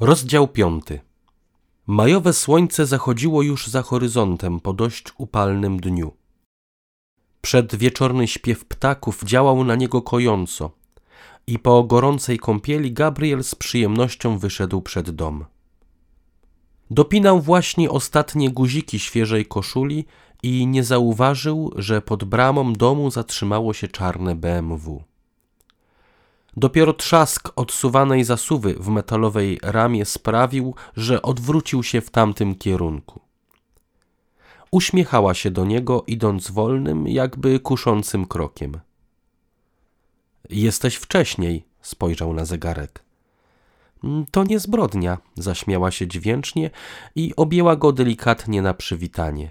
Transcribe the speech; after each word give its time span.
Rozdział 0.00 0.48
piąty. 0.48 1.00
Majowe 1.86 2.32
słońce 2.32 2.86
zachodziło 2.86 3.42
już 3.42 3.66
za 3.66 3.82
horyzontem 3.82 4.60
po 4.60 4.72
dość 4.72 5.04
upalnym 5.18 5.80
dniu. 5.80 6.12
Przedwieczorny 7.40 8.28
śpiew 8.28 8.64
ptaków 8.64 9.24
działał 9.24 9.64
na 9.64 9.74
niego 9.74 10.02
kojąco 10.02 10.70
i 11.46 11.58
po 11.58 11.84
gorącej 11.84 12.38
kąpieli 12.38 12.92
Gabriel 12.92 13.44
z 13.44 13.54
przyjemnością 13.54 14.38
wyszedł 14.38 14.82
przed 14.82 15.10
dom. 15.10 15.44
Dopinał 16.90 17.40
właśnie 17.40 17.90
ostatnie 17.90 18.50
guziki 18.50 18.98
świeżej 18.98 19.46
koszuli 19.46 20.04
i 20.42 20.66
nie 20.66 20.84
zauważył, 20.84 21.72
że 21.76 22.02
pod 22.02 22.24
bramą 22.24 22.72
domu 22.72 23.10
zatrzymało 23.10 23.72
się 23.74 23.88
czarne 23.88 24.34
BMW. 24.34 25.09
Dopiero 26.56 26.92
trzask 26.92 27.52
odsuwanej 27.56 28.24
zasuwy 28.24 28.74
w 28.74 28.88
metalowej 28.88 29.58
ramie 29.62 30.04
sprawił, 30.04 30.74
że 30.96 31.22
odwrócił 31.22 31.82
się 31.82 32.00
w 32.00 32.10
tamtym 32.10 32.54
kierunku. 32.54 33.20
Uśmiechała 34.70 35.34
się 35.34 35.50
do 35.50 35.64
niego, 35.64 36.04
idąc 36.06 36.50
wolnym, 36.50 37.08
jakby 37.08 37.60
kuszącym 37.60 38.26
krokiem. 38.26 38.80
Jesteś 40.50 40.96
wcześniej, 40.96 41.64
spojrzał 41.82 42.32
na 42.34 42.44
zegarek. 42.44 43.04
To 44.30 44.44
nie 44.44 44.58
zbrodnia, 44.58 45.18
zaśmiała 45.34 45.90
się 45.90 46.06
dźwięcznie 46.06 46.70
i 47.14 47.36
objęła 47.36 47.76
go 47.76 47.92
delikatnie 47.92 48.62
na 48.62 48.74
przywitanie. 48.74 49.50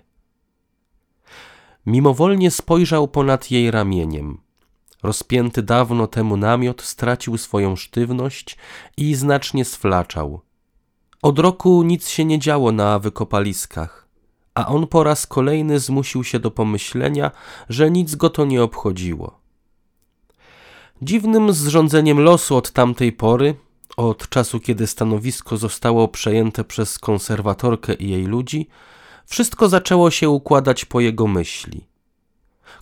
Mimowolnie 1.85 2.52
spojrzał 2.52 3.07
ponad 3.07 3.52
jej 3.52 3.71
ramieniem. 3.71 4.48
Rozpięty 5.03 5.63
dawno 5.63 6.08
temu 6.08 6.38
namiot 6.38 6.81
stracił 6.81 7.38
swoją 7.38 7.76
sztywność 7.76 8.58
i 8.98 9.16
znacznie 9.16 9.66
sflaczał. 9.66 10.41
Od 11.22 11.39
roku 11.39 11.84
nic 11.84 12.09
się 12.09 12.25
nie 12.25 12.39
działo 12.39 12.72
na 12.72 12.99
wykopaliskach, 12.99 14.08
a 14.56 14.67
on 14.67 14.88
po 14.88 15.03
raz 15.03 15.28
kolejny 15.28 15.80
zmusił 15.80 16.23
się 16.23 16.39
do 16.39 16.52
pomyślenia, 16.52 17.31
że 17.69 17.91
nic 17.91 18.16
go 18.16 18.30
to 18.30 18.45
nie 18.45 18.64
obchodziło. 18.64 19.39
Dziwnym 21.02 21.53
zrządzeniem 21.53 22.19
losu 22.19 22.56
od 22.56 22.72
tamtej 22.72 23.11
pory, 23.11 23.56
od 23.97 24.30
czasu 24.30 24.59
kiedy 24.59 24.88
stanowisko 24.88 25.58
zostało 25.58 26.08
przejęte 26.08 26.63
przez 26.63 27.00
konserwatorkę 27.00 27.94
i 27.94 28.09
jej 28.09 28.25
ludzi, 28.25 28.67
wszystko 29.25 29.69
zaczęło 29.69 30.11
się 30.11 30.30
układać 30.30 30.86
po 30.86 31.00
jego 31.00 31.28
myśli. 31.28 31.88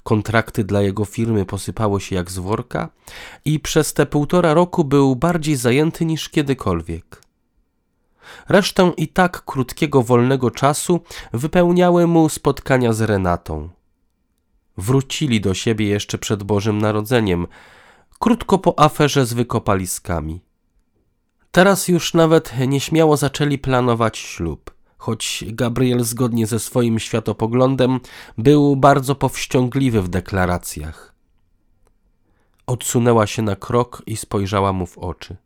Kontrakty 0.03 0.63
dla 0.63 0.81
jego 0.81 1.05
firmy 1.05 1.45
posypały 1.45 2.01
się 2.01 2.15
jak 2.15 2.31
z 2.31 2.37
worka 2.37 2.89
i 3.45 3.59
przez 3.59 3.93
te 3.93 4.05
półtora 4.05 4.53
roku 4.53 4.83
był 4.83 5.15
bardziej 5.15 5.55
zajęty 5.55 6.05
niż 6.05 6.29
kiedykolwiek. 6.29 7.21
Resztę 8.49 8.91
i 8.97 9.07
tak 9.07 9.45
krótkiego 9.45 10.03
wolnego 10.03 10.51
czasu 10.51 10.99
wypełniały 11.33 12.07
mu 12.07 12.29
spotkania 12.29 12.93
z 12.93 13.01
Renatą. 13.01 13.69
Wrócili 14.77 15.41
do 15.41 15.53
siebie 15.53 15.87
jeszcze 15.87 16.17
przed 16.17 16.43
Bożym 16.43 16.77
Narodzeniem, 16.77 17.47
krótko 18.19 18.57
po 18.57 18.79
aferze 18.79 19.25
z 19.25 19.33
wykopaliskami. 19.33 20.41
Teraz 21.51 21.87
już 21.87 22.13
nawet 22.13 22.53
nieśmiało 22.67 23.17
zaczęli 23.17 23.57
planować 23.57 24.17
ślub 24.17 24.76
choć 24.97 25.43
Gabriel 25.47 26.03
zgodnie 26.03 26.47
ze 26.47 26.59
swoim 26.59 26.99
światopoglądem 26.99 27.99
był 28.37 28.75
bardzo 28.75 29.15
powściągliwy 29.15 30.01
w 30.01 30.07
deklaracjach. 30.07 31.13
Odsunęła 32.67 33.27
się 33.27 33.41
na 33.41 33.55
krok 33.55 34.03
i 34.05 34.17
spojrzała 34.17 34.73
mu 34.73 34.85
w 34.85 34.97
oczy. 34.97 35.37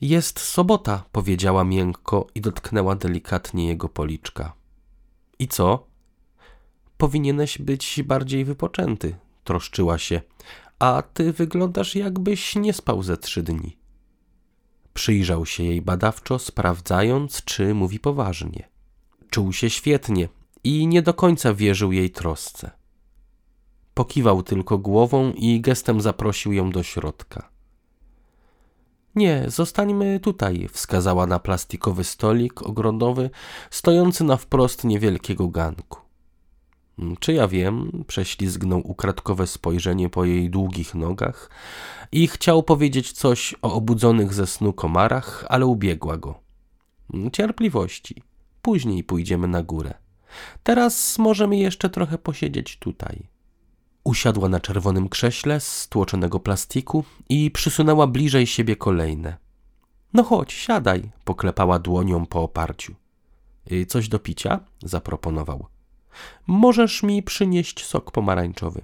Jest 0.00 0.40
sobota, 0.40 1.04
powiedziała 1.12 1.64
miękko 1.64 2.26
i 2.34 2.40
dotknęła 2.40 2.96
delikatnie 2.96 3.66
jego 3.66 3.88
policzka. 3.88 4.52
I 5.38 5.48
co? 5.48 5.86
Powinieneś 6.96 7.58
być 7.58 8.02
bardziej 8.04 8.44
wypoczęty, 8.44 9.14
troszczyła 9.44 9.98
się, 9.98 10.20
a 10.78 11.02
ty 11.14 11.32
wyglądasz 11.32 11.94
jakbyś 11.94 12.56
nie 12.56 12.72
spał 12.72 13.02
ze 13.02 13.16
trzy 13.16 13.42
dni. 13.42 13.76
Przyjrzał 14.94 15.46
się 15.46 15.64
jej 15.64 15.82
badawczo, 15.82 16.38
sprawdzając, 16.38 17.44
czy 17.44 17.74
mówi 17.74 18.00
poważnie. 18.00 18.71
Czuł 19.32 19.52
się 19.52 19.70
świetnie 19.70 20.28
i 20.64 20.86
nie 20.86 21.02
do 21.02 21.14
końca 21.14 21.54
wierzył 21.54 21.92
jej 21.92 22.10
trosce. 22.10 22.70
Pokiwał 23.94 24.42
tylko 24.42 24.78
głową 24.78 25.32
i 25.32 25.60
gestem 25.60 26.00
zaprosił 26.00 26.52
ją 26.52 26.70
do 26.70 26.82
środka. 26.82 27.48
Nie, 29.14 29.44
zostańmy 29.46 30.20
tutaj, 30.20 30.68
wskazała 30.72 31.26
na 31.26 31.38
plastikowy 31.38 32.04
stolik 32.04 32.62
ogrodowy, 32.62 33.30
stojący 33.70 34.24
na 34.24 34.36
wprost 34.36 34.84
niewielkiego 34.84 35.48
ganku. 35.48 36.00
Czy 37.20 37.32
ja 37.32 37.48
wiem, 37.48 38.04
prześlizgnął 38.06 38.80
ukradkowe 38.84 39.46
spojrzenie 39.46 40.08
po 40.08 40.24
jej 40.24 40.50
długich 40.50 40.94
nogach 40.94 41.50
i 42.12 42.28
chciał 42.28 42.62
powiedzieć 42.62 43.12
coś 43.12 43.54
o 43.62 43.72
obudzonych 43.74 44.34
ze 44.34 44.46
snu 44.46 44.72
komarach, 44.72 45.44
ale 45.48 45.66
ubiegła 45.66 46.16
go. 46.16 46.40
Cierpliwości. 47.32 48.31
Później 48.62 49.04
pójdziemy 49.04 49.48
na 49.48 49.62
górę. 49.62 49.94
Teraz 50.62 51.18
możemy 51.18 51.56
jeszcze 51.56 51.90
trochę 51.90 52.18
posiedzieć 52.18 52.78
tutaj. 52.78 53.28
Usiadła 54.04 54.48
na 54.48 54.60
czerwonym 54.60 55.08
krześle 55.08 55.60
z 55.60 55.76
stłoczonego 55.76 56.40
plastiku 56.40 57.04
i 57.28 57.50
przysunęła 57.50 58.06
bliżej 58.06 58.46
siebie 58.46 58.76
kolejne. 58.76 59.36
No 60.12 60.22
chodź, 60.22 60.52
siadaj, 60.52 61.10
poklepała 61.24 61.78
dłonią 61.78 62.26
po 62.26 62.42
oparciu. 62.42 62.94
Y, 63.72 63.86
coś 63.86 64.08
do 64.08 64.18
picia? 64.18 64.60
zaproponował. 64.82 65.66
Możesz 66.46 67.02
mi 67.02 67.22
przynieść 67.22 67.84
sok 67.84 68.10
pomarańczowy. 68.10 68.82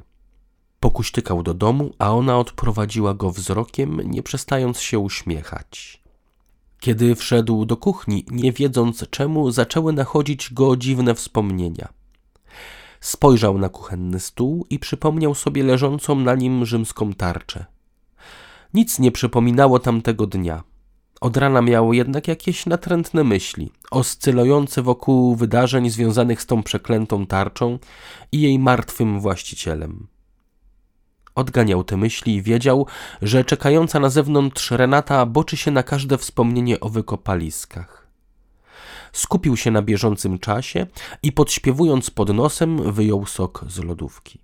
Pokuśtykał 0.81 1.43
do 1.43 1.55
domu, 1.55 1.93
a 1.99 2.13
ona 2.13 2.39
odprowadziła 2.39 3.15
go 3.15 3.31
wzrokiem, 3.31 4.01
nie 4.05 4.23
przestając 4.23 4.81
się 4.81 4.99
uśmiechać. 4.99 6.03
Kiedy 6.81 7.15
wszedł 7.15 7.65
do 7.65 7.77
kuchni, 7.77 8.25
nie 8.31 8.53
wiedząc 8.53 9.05
czemu, 9.11 9.51
zaczęły 9.51 9.93
nachodzić 9.93 10.53
go 10.53 10.77
dziwne 10.77 11.15
wspomnienia. 11.15 11.89
Spojrzał 13.01 13.59
na 13.59 13.69
kuchenny 13.69 14.21
stół 14.21 14.67
i 14.71 14.79
przypomniał 14.79 15.35
sobie 15.35 15.65
leżącą 15.65 16.15
na 16.15 16.35
nim 16.35 16.67
rzymską 16.67 17.13
tarczę. 17.13 17.65
Nic 18.75 18.99
nie 18.99 19.13
przypominało 19.13 19.79
tamtego 19.79 20.27
dnia. 20.27 20.63
Od 21.21 21.37
rana 21.37 21.63
miał 21.63 21.93
jednak 21.93 22.29
jakieś 22.29 22.67
natrętne 22.67 23.25
myśli, 23.25 23.73
oscylujące 23.91 24.83
wokół 24.83 25.37
wydarzeń 25.37 25.91
związanych 25.91 26.43
z 26.43 26.47
tą 26.47 26.63
przeklętą 26.63 27.27
tarczą 27.27 27.79
i 28.33 28.41
jej 28.41 28.59
martwym 28.59 29.21
właścicielem. 29.21 30.07
Odganiał 31.39 31.85
te 31.85 31.97
myśli 31.97 32.35
i 32.35 32.43
wiedział, 32.43 32.87
że 33.23 33.45
czekająca 33.45 34.01
na 34.01 34.11
zewnątrz 34.11 34.71
Renata 34.71 35.27
boczy 35.27 35.57
się 35.57 35.71
na 35.71 35.83
każde 35.83 36.19
wspomnienie 36.19 36.81
o 36.81 36.89
wykopaliskach. 36.89 38.07
Skupił 39.13 39.57
się 39.57 39.71
na 39.71 39.83
bieżącym 39.83 40.39
czasie 40.39 40.87
i 41.23 41.33
podśpiewując 41.33 42.11
pod 42.11 42.35
nosem 42.35 42.93
wyjął 42.93 43.27
sok 43.27 43.65
z 43.69 43.79
lodówki. 43.79 44.41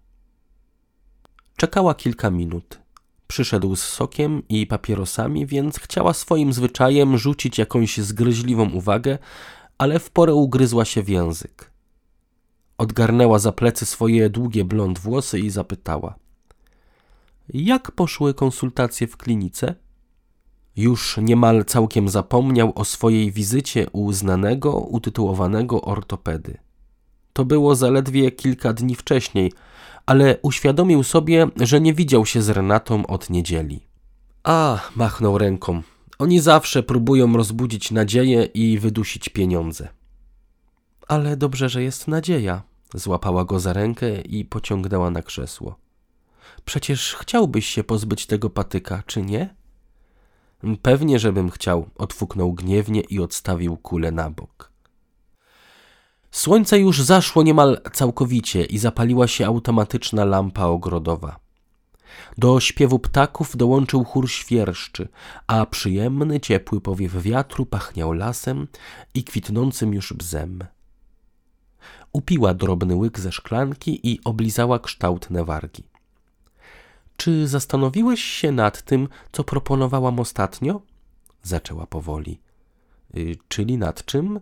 Czekała 1.56 1.94
kilka 1.94 2.30
minut. 2.30 2.80
Przyszedł 3.26 3.76
z 3.76 3.82
sokiem 3.82 4.42
i 4.48 4.66
papierosami, 4.66 5.46
więc 5.46 5.78
chciała 5.78 6.12
swoim 6.12 6.52
zwyczajem 6.52 7.18
rzucić 7.18 7.58
jakąś 7.58 7.98
zgryźliwą 7.98 8.70
uwagę, 8.70 9.18
ale 9.78 9.98
w 9.98 10.10
porę 10.10 10.34
ugryzła 10.34 10.84
się 10.84 11.02
w 11.02 11.08
język. 11.08 11.70
Odgarnęła 12.78 13.38
za 13.38 13.52
plecy 13.52 13.86
swoje 13.86 14.30
długie 14.30 14.64
blond 14.64 14.98
włosy 14.98 15.40
i 15.40 15.50
zapytała– 15.50 16.14
jak 17.48 17.92
poszły 17.92 18.34
konsultacje 18.34 19.06
w 19.06 19.16
klinice? 19.16 19.74
Już 20.76 21.16
niemal 21.16 21.64
całkiem 21.64 22.08
zapomniał 22.08 22.72
o 22.74 22.84
swojej 22.84 23.32
wizycie 23.32 23.86
u 23.92 24.12
znanego, 24.12 24.72
utytułowanego 24.72 25.82
ortopedy. 25.82 26.58
To 27.32 27.44
było 27.44 27.74
zaledwie 27.74 28.30
kilka 28.30 28.72
dni 28.72 28.94
wcześniej, 28.94 29.52
ale 30.06 30.38
uświadomił 30.42 31.02
sobie, 31.02 31.46
że 31.56 31.80
nie 31.80 31.94
widział 31.94 32.26
się 32.26 32.42
z 32.42 32.48
Renatą 32.48 33.06
od 33.06 33.30
niedzieli. 33.30 33.80
A, 34.44 34.80
machnął 34.96 35.38
ręką. 35.38 35.82
Oni 36.18 36.40
zawsze 36.40 36.82
próbują 36.82 37.36
rozbudzić 37.36 37.90
nadzieję 37.90 38.44
i 38.44 38.78
wydusić 38.78 39.28
pieniądze. 39.28 39.88
Ale 41.08 41.36
dobrze, 41.36 41.68
że 41.68 41.82
jest 41.82 42.08
nadzieja. 42.08 42.62
Złapała 42.94 43.44
go 43.44 43.60
za 43.60 43.72
rękę 43.72 44.20
i 44.20 44.44
pociągnęła 44.44 45.10
na 45.10 45.22
krzesło. 45.22 45.83
Przecież 46.64 47.14
chciałbyś 47.14 47.66
się 47.66 47.84
pozbyć 47.84 48.26
tego 48.26 48.50
patyka, 48.50 49.02
czy 49.06 49.22
nie? 49.22 49.54
Pewnie, 50.82 51.18
żebym 51.18 51.50
chciał, 51.50 51.90
odfuknął 51.96 52.52
gniewnie 52.52 53.00
i 53.00 53.20
odstawił 53.20 53.76
kulę 53.76 54.10
na 54.10 54.30
bok. 54.30 54.72
Słońce 56.30 56.78
już 56.78 57.02
zaszło 57.02 57.42
niemal 57.42 57.80
całkowicie 57.92 58.64
i 58.64 58.78
zapaliła 58.78 59.28
się 59.28 59.46
automatyczna 59.46 60.24
lampa 60.24 60.64
ogrodowa. 60.64 61.38
Do 62.38 62.60
śpiewu 62.60 62.98
ptaków 62.98 63.56
dołączył 63.56 64.04
chór 64.04 64.30
świerszczy, 64.30 65.08
a 65.46 65.66
przyjemny, 65.66 66.40
ciepły 66.40 66.80
powiew 66.80 67.22
wiatru 67.22 67.66
pachniał 67.66 68.12
lasem 68.12 68.68
i 69.14 69.24
kwitnącym 69.24 69.94
już 69.94 70.12
bzem. 70.12 70.64
Upiła 72.12 72.54
drobny 72.54 72.96
łyk 72.96 73.20
ze 73.20 73.32
szklanki 73.32 74.10
i 74.12 74.20
oblizała 74.24 74.78
kształtne 74.78 75.44
wargi. 75.44 75.93
Czy 77.16 77.48
zastanowiłeś 77.48 78.20
się 78.22 78.52
nad 78.52 78.82
tym, 78.82 79.08
co 79.32 79.44
proponowałam 79.44 80.20
ostatnio? 80.20 80.80
Zaczęła 81.42 81.86
powoli. 81.86 82.40
Y, 83.16 83.36
czyli 83.48 83.78
nad 83.78 84.04
czym? 84.04 84.40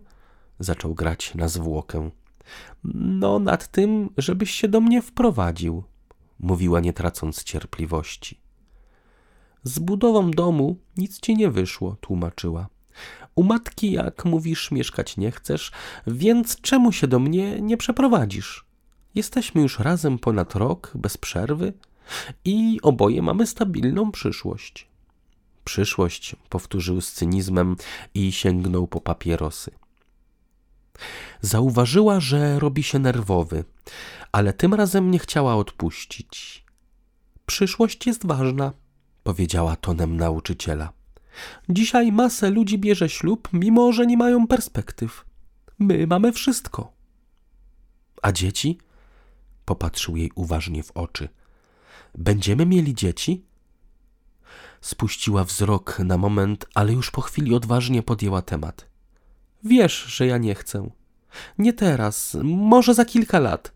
Zaczął 0.59 0.93
grać 0.93 1.35
na 1.35 1.47
zwłokę. 1.47 2.09
No, 2.93 3.39
nad 3.39 3.67
tym, 3.67 4.09
żebyś 4.17 4.51
się 4.51 4.67
do 4.67 4.81
mnie 4.81 5.01
wprowadził, 5.01 5.83
mówiła 6.39 6.79
nie 6.79 6.93
tracąc 6.93 7.43
cierpliwości. 7.43 8.39
Z 9.63 9.79
budową 9.79 10.31
domu 10.31 10.77
nic 10.97 11.19
ci 11.19 11.35
nie 11.35 11.49
wyszło, 11.49 11.95
tłumaczyła. 12.01 12.67
U 13.35 13.43
matki, 13.43 13.91
jak 13.91 14.25
mówisz, 14.25 14.71
mieszkać 14.71 15.17
nie 15.17 15.31
chcesz, 15.31 15.71
więc 16.07 16.61
czemu 16.61 16.91
się 16.91 17.07
do 17.07 17.19
mnie 17.19 17.61
nie 17.61 17.77
przeprowadzisz? 17.77 18.65
Jesteśmy 19.15 19.61
już 19.61 19.79
razem 19.79 20.19
ponad 20.19 20.55
rok, 20.55 20.91
bez 20.95 21.17
przerwy 21.17 21.73
i 22.45 22.79
oboje 22.81 23.21
mamy 23.21 23.47
stabilną 23.47 24.11
przyszłość. 24.11 24.87
Przyszłość, 25.63 26.35
powtórzył 26.49 27.01
z 27.01 27.11
cynizmem 27.11 27.75
i 28.13 28.31
sięgnął 28.31 28.87
po 28.87 29.01
papierosy. 29.01 29.71
Zauważyła, 31.41 32.19
że 32.19 32.59
robi 32.59 32.83
się 32.83 32.99
nerwowy, 32.99 33.63
ale 34.31 34.53
tym 34.53 34.73
razem 34.73 35.11
nie 35.11 35.19
chciała 35.19 35.55
odpuścić. 35.55 36.63
Przyszłość 37.45 38.07
jest 38.07 38.25
ważna, 38.25 38.73
powiedziała 39.23 39.75
tonem 39.75 40.17
nauczyciela. 40.17 40.93
Dzisiaj 41.69 42.11
masę 42.11 42.49
ludzi 42.49 42.77
bierze 42.77 43.09
ślub, 43.09 43.49
mimo 43.53 43.91
że 43.93 44.05
nie 44.05 44.17
mają 44.17 44.47
perspektyw. 44.47 45.25
My 45.79 46.07
mamy 46.07 46.31
wszystko. 46.31 46.93
A 48.21 48.31
dzieci? 48.31 48.77
Popatrzył 49.65 50.17
jej 50.17 50.31
uważnie 50.35 50.83
w 50.83 50.91
oczy. 50.91 51.29
Będziemy 52.15 52.65
mieli 52.65 52.93
dzieci? 52.93 53.45
Spuściła 54.81 55.43
wzrok 55.43 55.99
na 55.99 56.17
moment, 56.17 56.65
ale 56.75 56.93
już 56.93 57.11
po 57.11 57.21
chwili 57.21 57.55
odważnie 57.55 58.03
podjęła 58.03 58.41
temat. 58.41 58.87
Wiesz, 59.63 60.03
że 60.03 60.27
ja 60.27 60.37
nie 60.37 60.55
chcę. 60.55 60.89
Nie 61.57 61.73
teraz, 61.73 62.37
może 62.43 62.93
za 62.93 63.05
kilka 63.05 63.39
lat. 63.39 63.73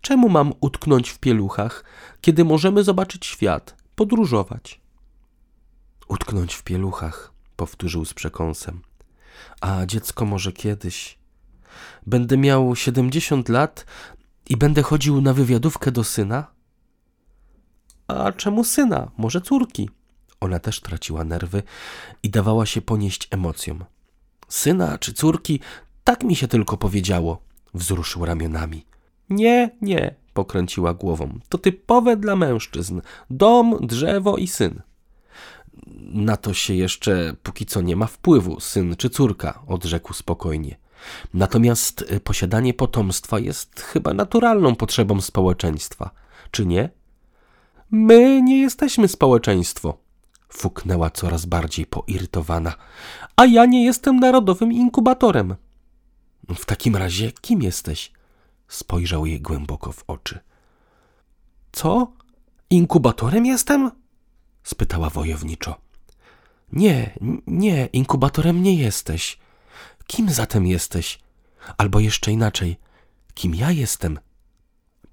Czemu 0.00 0.28
mam 0.28 0.52
utknąć 0.60 1.10
w 1.10 1.18
pieluchach, 1.18 1.84
kiedy 2.20 2.44
możemy 2.44 2.84
zobaczyć 2.84 3.26
świat, 3.26 3.76
podróżować? 3.94 4.80
Utknąć 6.08 6.54
w 6.54 6.62
pieluchach, 6.62 7.32
powtórzył 7.56 8.04
z 8.04 8.14
przekąsem. 8.14 8.82
A 9.60 9.86
dziecko 9.86 10.24
może 10.24 10.52
kiedyś. 10.52 11.18
Będę 12.06 12.36
miał 12.36 12.76
siedemdziesiąt 12.76 13.48
lat 13.48 13.86
i 14.48 14.56
będę 14.56 14.82
chodził 14.82 15.20
na 15.20 15.32
wywiadówkę 15.32 15.92
do 15.92 16.04
syna? 16.04 16.53
A 18.08 18.32
czemu 18.32 18.64
syna? 18.64 19.10
Może 19.16 19.40
córki? 19.40 19.90
Ona 20.40 20.58
też 20.58 20.80
traciła 20.80 21.24
nerwy 21.24 21.62
i 22.22 22.30
dawała 22.30 22.66
się 22.66 22.82
ponieść 22.82 23.28
emocjom. 23.30 23.84
Syna 24.48 24.98
czy 24.98 25.12
córki, 25.12 25.60
tak 26.04 26.24
mi 26.24 26.36
się 26.36 26.48
tylko 26.48 26.76
powiedziało, 26.76 27.42
wzruszył 27.74 28.24
ramionami. 28.24 28.86
Nie, 29.30 29.70
nie, 29.80 30.14
pokręciła 30.34 30.94
głową. 30.94 31.38
To 31.48 31.58
typowe 31.58 32.16
dla 32.16 32.36
mężczyzn. 32.36 33.00
Dom, 33.30 33.78
drzewo 33.80 34.36
i 34.36 34.46
syn. 34.46 34.82
Na 36.12 36.36
to 36.36 36.54
się 36.54 36.74
jeszcze 36.74 37.36
póki 37.42 37.66
co 37.66 37.80
nie 37.80 37.96
ma 37.96 38.06
wpływu, 38.06 38.60
syn 38.60 38.96
czy 38.96 39.10
córka, 39.10 39.62
odrzekł 39.66 40.12
spokojnie. 40.12 40.76
Natomiast 41.34 42.02
y, 42.12 42.20
posiadanie 42.20 42.74
potomstwa 42.74 43.38
jest 43.38 43.80
chyba 43.80 44.14
naturalną 44.14 44.74
potrzebą 44.74 45.20
społeczeństwa, 45.20 46.10
czy 46.50 46.66
nie? 46.66 46.88
My 47.96 48.42
nie 48.42 48.60
jesteśmy 48.60 49.08
społeczeństwo, 49.08 49.98
fuknęła 50.48 51.10
coraz 51.10 51.46
bardziej 51.46 51.86
poirytowana. 51.86 52.74
A 53.36 53.46
ja 53.46 53.66
nie 53.66 53.84
jestem 53.84 54.20
narodowym 54.20 54.72
inkubatorem. 54.72 55.54
W 56.54 56.64
takim 56.64 56.96
razie 56.96 57.32
kim 57.32 57.62
jesteś? 57.62 58.12
Spojrzał 58.68 59.26
jej 59.26 59.40
głęboko 59.40 59.92
w 59.92 60.04
oczy. 60.06 60.38
Co? 61.72 62.12
Inkubatorem 62.70 63.46
jestem? 63.46 63.90
spytała 64.64 65.10
wojowniczo. 65.10 65.76
Nie, 66.72 67.18
nie, 67.46 67.86
inkubatorem 67.92 68.62
nie 68.62 68.74
jesteś. 68.74 69.38
Kim 70.06 70.30
zatem 70.30 70.66
jesteś? 70.66 71.18
Albo 71.78 72.00
jeszcze 72.00 72.32
inaczej, 72.32 72.76
kim 73.34 73.54
ja 73.54 73.70
jestem? 73.70 74.18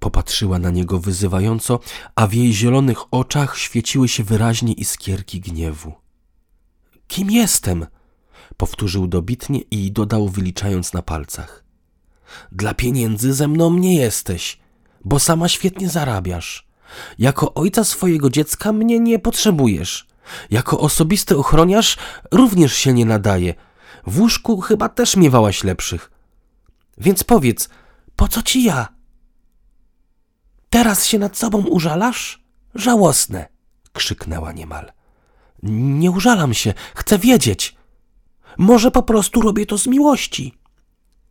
Popatrzyła 0.02 0.58
na 0.58 0.70
niego 0.70 0.98
wyzywająco, 0.98 1.80
a 2.14 2.26
w 2.26 2.34
jej 2.34 2.52
zielonych 2.52 2.98
oczach 3.14 3.58
świeciły 3.58 4.08
się 4.08 4.24
wyraźnie 4.24 4.72
iskierki 4.72 5.40
gniewu. 5.40 5.92
Kim 7.08 7.30
jestem? 7.30 7.86
Powtórzył 8.56 9.06
dobitnie 9.06 9.60
i 9.60 9.92
dodał, 9.92 10.28
wyliczając 10.28 10.92
na 10.92 11.02
palcach. 11.02 11.64
Dla 12.52 12.74
pieniędzy 12.74 13.34
ze 13.34 13.48
mną 13.48 13.74
nie 13.74 13.96
jesteś, 13.96 14.58
bo 15.04 15.18
sama 15.18 15.48
świetnie 15.48 15.88
zarabiasz. 15.88 16.66
Jako 17.18 17.54
ojca 17.54 17.84
swojego 17.84 18.30
dziecka 18.30 18.72
mnie 18.72 19.00
nie 19.00 19.18
potrzebujesz. 19.18 20.06
Jako 20.50 20.80
osobisty 20.80 21.38
ochroniarz 21.38 21.96
również 22.32 22.74
się 22.74 22.92
nie 22.92 23.04
nadaje. 23.04 23.54
W 24.06 24.20
łóżku 24.20 24.60
chyba 24.60 24.88
też 24.88 25.16
miewałaś 25.16 25.64
lepszych. 25.64 26.10
Więc 26.98 27.24
powiedz, 27.24 27.68
po 28.16 28.28
co 28.28 28.42
ci 28.42 28.64
ja? 28.64 29.01
Teraz 30.72 31.06
się 31.06 31.18
nad 31.18 31.36
sobą 31.38 31.58
użalasz? 31.58 32.42
Żałosne! 32.74 33.48
krzyknęła 33.92 34.52
niemal. 34.52 34.92
Nie 35.62 36.10
użalam 36.10 36.54
się, 36.54 36.74
chcę 36.94 37.18
wiedzieć. 37.18 37.76
Może 38.58 38.90
po 38.90 39.02
prostu 39.02 39.40
robię 39.40 39.66
to 39.66 39.78
z 39.78 39.86
miłości. 39.86 40.54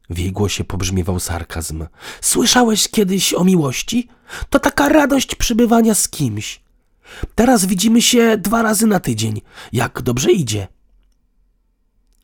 W 0.09 0.17
jej 0.17 0.31
głosie 0.31 0.63
pobrzmiewał 0.63 1.19
sarkazm. 1.19 1.85
Słyszałeś 2.21 2.87
kiedyś 2.87 3.33
o 3.33 3.43
miłości? 3.43 4.07
To 4.49 4.59
taka 4.59 4.89
radość 4.89 5.35
przybywania 5.35 5.95
z 5.95 6.09
kimś. 6.09 6.61
Teraz 7.35 7.65
widzimy 7.65 8.01
się 8.01 8.37
dwa 8.37 8.61
razy 8.61 8.87
na 8.87 8.99
tydzień. 8.99 9.41
Jak 9.73 10.01
dobrze 10.01 10.31
idzie. 10.31 10.67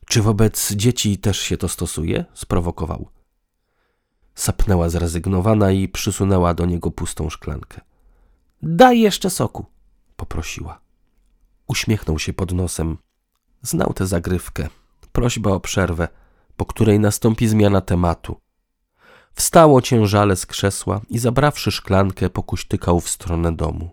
Czy 0.06 0.22
wobec 0.22 0.72
dzieci 0.72 1.18
też 1.18 1.40
się 1.40 1.56
to 1.56 1.68
stosuje? 1.68 2.24
sprowokował. 2.34 3.08
Sapnęła 4.38 4.88
zrezygnowana 4.88 5.70
i 5.70 5.88
przysunęła 5.88 6.54
do 6.54 6.66
niego 6.66 6.90
pustą 6.90 7.30
szklankę. 7.30 7.80
Daj 8.62 9.00
jeszcze 9.00 9.30
soku, 9.30 9.66
poprosiła. 10.16 10.80
Uśmiechnął 11.66 12.18
się 12.18 12.32
pod 12.32 12.52
nosem. 12.52 12.98
Znał 13.62 13.92
tę 13.92 14.06
zagrywkę. 14.06 14.68
Prośba 15.12 15.50
o 15.50 15.60
przerwę, 15.60 16.08
po 16.56 16.66
której 16.66 17.00
nastąpi 17.00 17.48
zmiana 17.48 17.80
tematu. 17.80 18.40
Wstało 19.32 19.82
ciężale 19.82 20.36
z 20.36 20.46
krzesła 20.46 21.00
i 21.08 21.18
zabrawszy 21.18 21.70
szklankę, 21.70 22.30
pokuśtykał 22.30 23.00
w 23.00 23.08
stronę 23.08 23.56
domu. 23.56 23.90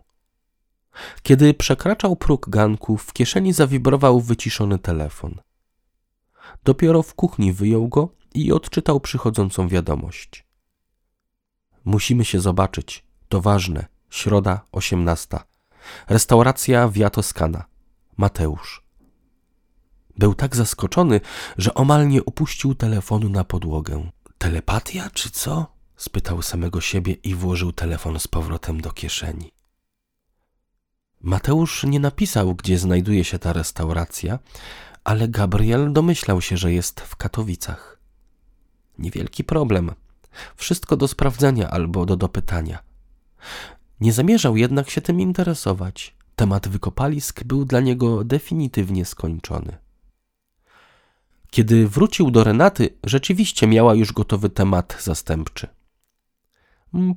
Kiedy 1.23 1.53
przekraczał 1.53 2.15
próg 2.15 2.49
ganku, 2.49 2.97
w 2.97 3.13
kieszeni 3.13 3.53
zawibrował 3.53 4.21
wyciszony 4.21 4.79
telefon. 4.79 5.35
Dopiero 6.63 7.03
w 7.03 7.13
kuchni 7.13 7.53
wyjął 7.53 7.87
go 7.87 8.09
i 8.35 8.51
odczytał 8.51 8.99
przychodzącą 8.99 9.67
wiadomość. 9.67 10.45
Musimy 11.85 12.25
się 12.25 12.41
zobaczyć. 12.41 13.05
To 13.29 13.41
ważne. 13.41 13.85
Środa, 14.09 14.61
osiemnasta. 14.71 15.45
Restauracja 16.07 16.87
Via 16.87 17.09
Toscana. 17.09 17.65
Mateusz. 18.17 18.83
Był 20.17 20.33
tak 20.33 20.55
zaskoczony, 20.55 21.21
że 21.57 21.73
omal 21.73 22.07
nie 22.07 22.25
opuścił 22.25 22.75
telefonu 22.75 23.29
na 23.29 23.43
podłogę. 23.43 24.09
Telepatia 24.37 25.09
czy 25.13 25.29
co? 25.29 25.75
spytał 25.97 26.41
samego 26.41 26.81
siebie 26.81 27.13
i 27.13 27.35
włożył 27.35 27.71
telefon 27.71 28.19
z 28.19 28.27
powrotem 28.27 28.81
do 28.81 28.91
kieszeni. 28.91 29.51
Mateusz 31.21 31.83
nie 31.83 31.99
napisał, 31.99 32.55
gdzie 32.55 32.79
znajduje 32.79 33.23
się 33.23 33.39
ta 33.39 33.53
restauracja, 33.53 34.39
ale 35.03 35.27
Gabriel 35.27 35.93
domyślał 35.93 36.41
się, 36.41 36.57
że 36.57 36.73
jest 36.73 37.01
w 37.01 37.15
Katowicach. 37.15 37.94
Niewielki 38.99 39.43
problem. 39.43 39.91
Wszystko 40.55 40.97
do 40.97 41.07
sprawdzenia 41.07 41.69
albo 41.69 42.05
do 42.05 42.15
dopytania. 42.15 42.79
Nie 43.99 44.13
zamierzał 44.13 44.57
jednak 44.57 44.89
się 44.89 45.01
tym 45.01 45.21
interesować. 45.21 46.15
Temat 46.35 46.67
wykopalisk 46.67 47.43
był 47.43 47.65
dla 47.65 47.79
niego 47.79 48.23
definitywnie 48.23 49.05
skończony. 49.05 49.77
Kiedy 51.51 51.87
wrócił 51.87 52.31
do 52.31 52.43
Renaty, 52.43 52.89
rzeczywiście 53.03 53.67
miała 53.67 53.95
już 53.95 54.13
gotowy 54.13 54.49
temat 54.49 54.97
zastępczy. 55.01 55.67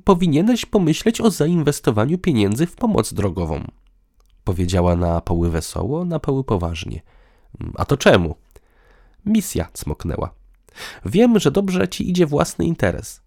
Powinieneś 0.03 0.65
pomyśleć 0.65 1.21
o 1.21 1.31
zainwestowaniu 1.31 2.17
pieniędzy 2.17 2.65
w 2.65 2.75
pomoc 2.75 3.13
drogową. 3.13 3.63
Powiedziała 4.43 4.95
na 4.95 5.21
poły 5.21 5.49
wesoło, 5.49 6.05
na 6.05 6.19
poły 6.19 6.43
poważnie. 6.43 7.01
A 7.75 7.85
to 7.85 7.97
czemu? 7.97 8.35
Misja 9.25 9.67
cmoknęła. 9.73 10.38
Wiem, 11.05 11.39
że 11.39 11.51
dobrze 11.51 11.87
ci 11.87 12.09
idzie 12.09 12.25
własny 12.25 12.65
interes. 12.65 13.21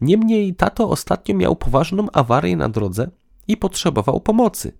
Niemniej 0.00 0.54
tato 0.54 0.90
ostatnio 0.90 1.34
miał 1.34 1.56
poważną 1.56 2.06
awarię 2.12 2.56
na 2.56 2.68
drodze 2.68 3.10
i 3.48 3.56
potrzebował 3.56 4.20
pomocy, 4.20 4.72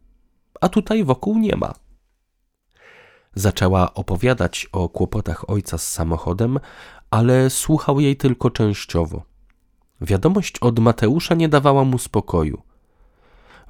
a 0.60 0.68
tutaj 0.68 1.04
wokół 1.04 1.38
nie 1.38 1.56
ma. 1.56 1.74
Zaczęła 3.34 3.94
opowiadać 3.94 4.68
o 4.72 4.88
kłopotach 4.88 5.50
ojca 5.50 5.78
z 5.78 5.88
samochodem, 5.92 6.60
ale 7.10 7.50
słuchał 7.50 8.00
jej 8.00 8.16
tylko 8.16 8.50
częściowo. 8.50 9.22
Wiadomość 10.00 10.58
od 10.58 10.78
Mateusza 10.78 11.34
nie 11.34 11.48
dawała 11.48 11.84
mu 11.84 11.98
spokoju. 11.98 12.62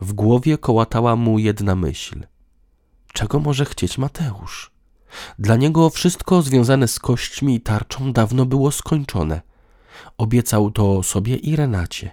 W 0.00 0.12
głowie 0.12 0.58
kołatała 0.58 1.16
mu 1.16 1.38
jedna 1.38 1.74
myśl. 1.74 2.26
Czego 3.12 3.40
może 3.40 3.64
chcieć 3.64 3.98
Mateusz? 3.98 4.71
Dla 5.38 5.56
niego 5.56 5.90
wszystko 5.90 6.42
związane 6.42 6.88
z 6.88 6.98
kośćmi 6.98 7.54
i 7.54 7.60
tarczą 7.60 8.12
dawno 8.12 8.46
było 8.46 8.72
skończone. 8.72 9.40
Obiecał 10.18 10.70
to 10.70 11.02
sobie 11.02 11.36
i 11.36 11.56
Renacie. 11.56 12.10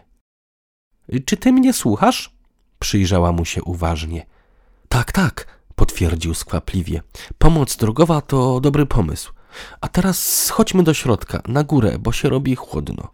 Czy 1.25 1.37
ty 1.37 1.51
mnie 1.51 1.73
słuchasz? 1.73 2.35
Przyjrzała 2.79 3.31
mu 3.31 3.45
się 3.45 3.63
uważnie. 3.63 4.25
Tak, 4.89 5.11
tak, 5.11 5.59
potwierdził 5.75 6.33
skwapliwie. 6.33 7.01
Pomoc 7.37 7.75
drogowa 7.75 8.21
to 8.21 8.59
dobry 8.59 8.85
pomysł. 8.85 9.33
A 9.81 9.87
teraz 9.87 10.49
chodźmy 10.49 10.83
do 10.83 10.93
środka, 10.93 11.41
na 11.47 11.63
górę, 11.63 11.99
bo 11.99 12.11
się 12.11 12.29
robi 12.29 12.55
chłodno. 12.55 13.07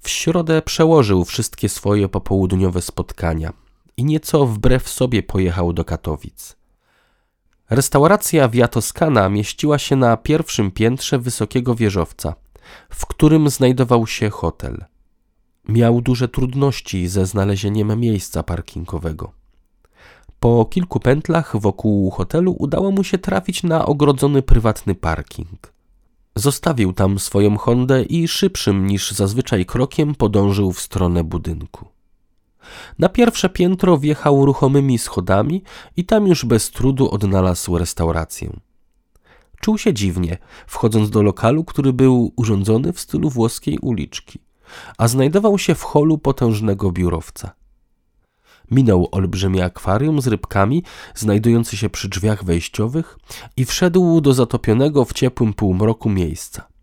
W 0.00 0.08
środę 0.08 0.62
przełożył 0.62 1.24
wszystkie 1.24 1.68
swoje 1.68 2.08
popołudniowe 2.08 2.82
spotkania 2.82 3.52
i 3.96 4.04
nieco 4.04 4.46
wbrew 4.46 4.88
sobie 4.88 5.22
pojechał 5.22 5.72
do 5.72 5.84
Katowic. 5.84 6.56
Restauracja 7.70 8.48
Via 8.48 8.68
Toscana 8.68 9.28
mieściła 9.28 9.78
się 9.78 9.96
na 9.96 10.16
pierwszym 10.16 10.70
piętrze 10.70 11.18
wysokiego 11.18 11.74
wieżowca, 11.74 12.34
w 12.90 13.06
którym 13.06 13.50
znajdował 13.50 14.06
się 14.06 14.30
hotel. 14.30 14.84
Miał 15.68 16.00
duże 16.00 16.28
trudności 16.28 17.08
ze 17.08 17.26
znalezieniem 17.26 18.00
miejsca 18.00 18.42
parkingowego. 18.42 19.32
Po 20.40 20.64
kilku 20.64 21.00
pętlach 21.00 21.56
wokół 21.56 22.10
hotelu 22.10 22.56
udało 22.58 22.90
mu 22.90 23.04
się 23.04 23.18
trafić 23.18 23.62
na 23.62 23.86
ogrodzony 23.86 24.42
prywatny 24.42 24.94
parking. 24.94 25.72
Zostawił 26.36 26.92
tam 26.92 27.18
swoją 27.18 27.56
Hondę 27.58 28.02
i 28.02 28.28
szybszym 28.28 28.86
niż 28.86 29.10
zazwyczaj 29.10 29.66
krokiem 29.66 30.14
podążył 30.14 30.72
w 30.72 30.80
stronę 30.80 31.24
budynku. 31.24 31.93
Na 32.98 33.08
pierwsze 33.08 33.48
piętro 33.48 33.98
wjechał 33.98 34.46
ruchomymi 34.46 34.98
schodami 34.98 35.62
i 35.96 36.04
tam 36.04 36.26
już 36.26 36.44
bez 36.44 36.70
trudu 36.70 37.10
odnalazł 37.10 37.78
restaurację. 37.78 38.52
Czuł 39.60 39.78
się 39.78 39.94
dziwnie, 39.94 40.38
wchodząc 40.66 41.10
do 41.10 41.22
lokalu, 41.22 41.64
który 41.64 41.92
był 41.92 42.32
urządzony 42.36 42.92
w 42.92 43.00
stylu 43.00 43.30
włoskiej 43.30 43.78
uliczki, 43.78 44.38
a 44.98 45.08
znajdował 45.08 45.58
się 45.58 45.74
w 45.74 45.82
holu 45.82 46.18
potężnego 46.18 46.92
biurowca. 46.92 47.54
Minął 48.70 49.08
olbrzymie 49.12 49.64
akwarium 49.64 50.20
z 50.20 50.26
rybkami, 50.26 50.82
znajdujące 51.14 51.76
się 51.76 51.90
przy 51.90 52.08
drzwiach 52.08 52.44
wejściowych 52.44 53.18
i 53.56 53.64
wszedł 53.64 54.20
do 54.20 54.34
zatopionego 54.34 55.04
w 55.04 55.12
ciepłym 55.12 55.54
półmroku 55.54 56.10
miejsca. 56.10 56.73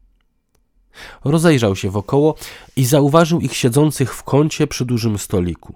Rozejrzał 1.23 1.75
się 1.75 1.89
wokoło 1.89 2.35
i 2.75 2.85
zauważył 2.85 3.41
ich 3.41 3.55
siedzących 3.55 4.15
w 4.15 4.23
kącie 4.23 4.67
przy 4.67 4.85
dużym 4.85 5.17
stoliku. 5.17 5.75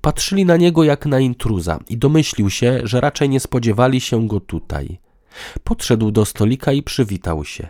Patrzyli 0.00 0.44
na 0.44 0.56
niego 0.56 0.84
jak 0.84 1.06
na 1.06 1.20
intruza 1.20 1.78
i 1.88 1.96
domyślił 1.98 2.50
się, 2.50 2.80
że 2.84 3.00
raczej 3.00 3.28
nie 3.28 3.40
spodziewali 3.40 4.00
się 4.00 4.28
go 4.28 4.40
tutaj. 4.40 4.98
Podszedł 5.64 6.10
do 6.10 6.24
stolika 6.24 6.72
i 6.72 6.82
przywitał 6.82 7.44
się. 7.44 7.68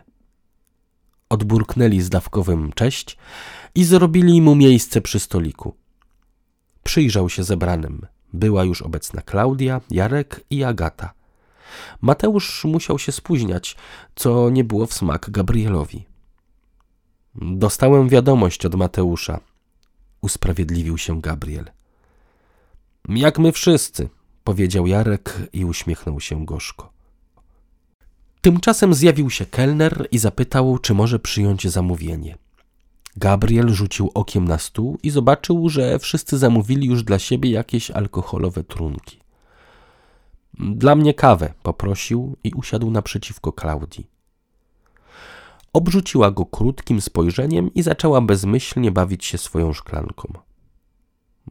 Odburknęli 1.28 2.00
zdawkowym 2.00 2.73
cześć 2.73 3.16
i 3.75 3.85
zrobili 3.85 4.42
mu 4.42 4.54
miejsce 4.54 5.00
przy 5.00 5.21
stoliku. 5.21 5.75
Przyjrzał 6.83 7.28
się 7.28 7.45
zebranym. 7.45 8.07
Była 8.33 8.64
już 8.64 8.83
obecna 8.83 9.23
Klaudia, 9.23 9.81
Jarek 9.90 10.45
i 10.50 10.64
Agata. 10.64 11.12
Mateusz 12.00 12.64
musiał 12.64 12.99
się 12.99 13.12
spóźniać, 13.12 13.76
co 14.14 14.50
nie 14.50 14.64
było 14.64 14.87
w 14.87 14.95
smak 14.95 15.31
Gabrielowi. 15.31 16.04
Dostałem 17.35 18.09
wiadomość 18.09 18.66
od 18.66 18.75
Mateusza, 18.75 19.40
usprawiedliwił 20.21 20.99
się 20.99 21.21
Gabriel. 21.21 21.71
Jak 23.09 23.38
my 23.38 23.52
wszyscy, 23.52 24.09
powiedział 24.45 24.87
Jarek 24.87 25.38
i 25.52 25.64
uśmiechnął 25.64 26.21
się 26.21 26.47
gorzko. 26.47 26.92
Tymczasem 28.40 28.95
zjawił 28.95 29.31
się 29.31 29.47
kelner 29.47 30.09
i 30.11 30.19
zapytał, 30.19 30.78
czy 30.78 30.95
może 30.95 31.19
przyjąć 31.19 31.69
zamówienie. 31.69 32.38
Gabriel 33.16 33.69
rzucił 33.69 34.11
okiem 34.14 34.45
na 34.45 34.59
stół 34.59 34.99
i 35.02 35.11
zobaczył, 35.11 35.69
że 35.69 35.99
wszyscy 35.99 36.38
zamówili 36.38 36.87
już 36.87 37.02
dla 37.02 37.19
siebie 37.19 37.50
jakieś 37.50 37.90
alkoholowe 37.90 38.64
trunki. 38.64 39.22
Dla 40.59 40.94
mnie 40.94 41.14
kawę, 41.14 41.54
poprosił 41.62 42.37
i 42.44 42.52
usiadł 42.52 42.90
naprzeciwko 42.90 43.52
Klaudii. 43.52 44.06
Obrzuciła 45.73 46.30
go 46.30 46.47
krótkim 46.47 47.00
spojrzeniem 47.00 47.75
i 47.75 47.82
zaczęła 47.82 48.21
bezmyślnie 48.21 48.90
bawić 48.90 49.25
się 49.25 49.38
swoją 49.38 49.73
szklanką. 49.73 50.32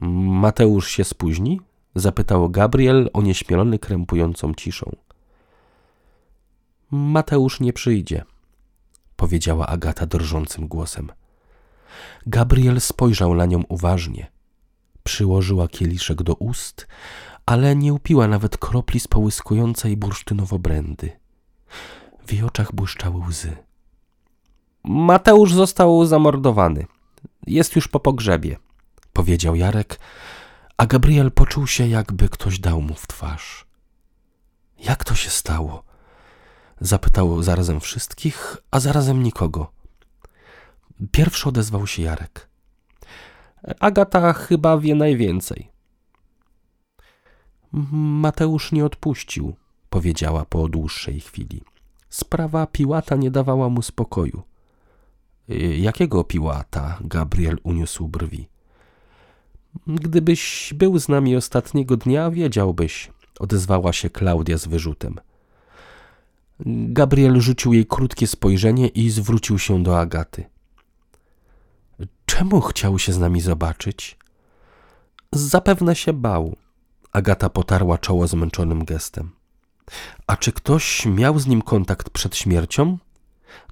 Mateusz 0.02 0.90
się 0.90 1.04
spóźni? 1.04 1.62
zapytał 1.96 2.50
Gabriel 2.50 3.10
onieśmielony 3.14 3.80
krępującą 3.80 4.54
ciszą. 4.54 4.96
Mateusz 6.92 7.60
nie 7.60 7.74
przyjdzie, 7.74 8.24
powiedziała 9.16 9.68
Agata 9.68 10.06
drżącym 10.06 10.68
głosem. 10.68 11.12
Gabriel 12.28 12.82
spojrzał 12.82 13.36
na 13.36 13.46
nią 13.46 13.64
uważnie. 13.70 14.32
Przyłożyła 15.04 15.68
kieliszek 15.68 16.24
do 16.24 16.36
ust, 16.36 16.88
ale 17.52 17.76
nie 17.76 17.94
upiła 17.94 18.28
nawet 18.28 18.58
kropli 18.58 19.00
z 19.00 19.08
połyskującej 19.08 19.98
bursztynowo 19.98 20.60
brędy. 20.60 21.12
W 22.26 22.34
jej 22.34 22.44
oczach 22.44 22.76
błyszczały 22.76 23.20
łzy. 23.28 23.58
Mateusz 24.84 25.54
został 25.54 26.06
zamordowany. 26.06 26.86
Jest 27.48 27.76
już 27.76 27.88
po 27.88 28.00
pogrzebie, 28.00 28.58
powiedział 29.14 29.56
Jarek, 29.56 30.00
a 30.78 30.86
Gabriel 30.86 31.32
poczuł 31.32 31.68
się, 31.68 31.88
jakby 31.88 32.30
ktoś 32.30 32.60
dał 32.60 32.82
mu 32.82 32.94
w 32.94 33.08
twarz. 33.08 33.66
Jak 34.80 35.04
to 35.04 35.16
się 35.16 35.30
stało? 35.30 35.84
Zapytał 36.82 37.44
zarazem 37.44 37.80
wszystkich, 37.80 38.58
a 38.72 38.80
zarazem 38.80 39.24
nikogo. 39.24 39.72
Pierwszy 41.12 41.50
odezwał 41.50 41.88
się 41.88 42.02
Jarek. 42.02 42.50
Agata 43.80 44.34
chyba 44.34 44.78
wie 44.78 44.96
najwięcej. 44.96 45.71
Mateusz 47.74 48.72
nie 48.72 48.86
odpuścił, 48.86 49.56
powiedziała 49.90 50.46
po 50.46 50.68
dłuższej 50.68 51.20
chwili. 51.20 51.62
Sprawa 52.10 52.68
Piłata 52.68 53.16
nie 53.16 53.32
dawała 53.32 53.70
mu 53.70 53.82
spokoju. 53.82 54.42
Jakiego 55.78 56.24
Piłata? 56.24 56.98
Gabriel 57.02 57.58
uniósł 57.64 58.08
brwi. 58.08 58.48
Gdybyś 59.88 60.74
był 60.76 61.00
z 61.00 61.10
nami 61.10 61.36
ostatniego 61.36 61.98
dnia, 61.98 62.32
wiedziałbyś, 62.32 63.12
odezwała 63.40 63.94
się 63.94 64.10
Klaudia 64.10 64.58
z 64.58 64.68
wyrzutem. 64.68 65.16
Gabriel 66.66 67.42
rzucił 67.42 67.74
jej 67.74 67.86
krótkie 67.86 68.28
spojrzenie 68.28 68.88
i 68.88 69.10
zwrócił 69.10 69.60
się 69.60 69.84
do 69.84 70.00
Agaty. 70.00 70.46
Czemu 72.26 72.62
chciał 72.62 73.00
się 73.00 73.14
z 73.14 73.20
nami 73.20 73.42
zobaczyć? 73.42 74.18
Zapewne 75.32 75.96
się 75.96 76.14
bał. 76.14 76.56
Agata 77.12 77.50
potarła 77.50 77.98
czoło 77.98 78.28
zmęczonym 78.28 78.86
gestem. 78.86 79.32
A 80.28 80.38
czy 80.38 80.52
ktoś 80.52 81.06
miał 81.06 81.40
z 81.40 81.48
nim 81.48 81.62
kontakt 81.62 82.10
przed 82.10 82.36
śmiercią? 82.36 82.98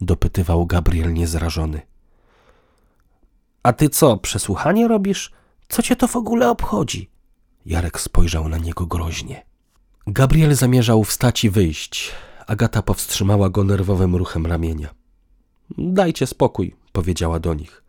dopytywał 0.01 0.65
Gabriel 0.65 1.13
niezrażony. 1.13 1.81
A 3.63 3.73
ty 3.73 3.89
co, 3.89 4.17
przesłuchanie 4.17 4.87
robisz? 4.87 5.31
Co 5.69 5.81
cię 5.81 5.95
to 5.95 6.07
w 6.07 6.15
ogóle 6.15 6.49
obchodzi? 6.49 7.09
Jarek 7.65 8.01
spojrzał 8.01 8.49
na 8.49 8.57
niego 8.57 8.85
groźnie. 8.85 9.45
Gabriel 10.07 10.55
zamierzał 10.55 11.03
wstać 11.03 11.43
i 11.43 11.49
wyjść. 11.49 12.11
Agata 12.47 12.81
powstrzymała 12.81 13.49
go 13.49 13.63
nerwowym 13.63 14.15
ruchem 14.15 14.45
ramienia. 14.45 14.89
Dajcie 15.77 16.27
spokój, 16.27 16.75
powiedziała 16.91 17.39
do 17.39 17.53
nich. 17.53 17.83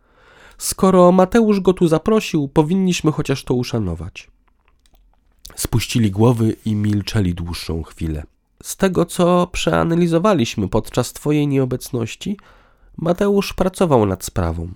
Skoro 0.57 1.11
Mateusz 1.11 1.59
go 1.59 1.73
tu 1.73 1.87
zaprosił, 1.87 2.47
powinniśmy 2.47 3.11
chociaż 3.11 3.43
to 3.43 3.53
uszanować. 3.53 4.30
Spuścili 5.55 6.11
głowy 6.11 6.55
i 6.65 6.75
milczeli 6.75 7.33
dłuższą 7.33 7.83
chwilę. 7.83 8.23
Z 8.63 8.77
tego, 8.77 9.05
co 9.05 9.47
przeanalizowaliśmy 9.47 10.67
podczas 10.67 11.13
Twojej 11.13 11.47
nieobecności, 11.47 12.37
Mateusz 12.97 13.53
pracował 13.53 14.05
nad 14.05 14.25
sprawą. 14.25 14.67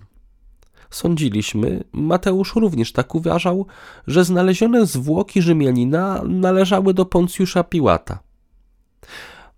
Sądziliśmy, 0.90 1.84
Mateusz 1.92 2.56
również 2.56 2.92
tak 2.92 3.16
uważał, 3.16 3.66
że 4.08 4.26
znalezione 4.26 4.86
zwłoki 4.86 5.42
Rzymianina 5.42 6.22
należały 6.28 6.94
do 6.94 7.06
Poncjusza 7.06 7.64
Piłata. 7.64 8.20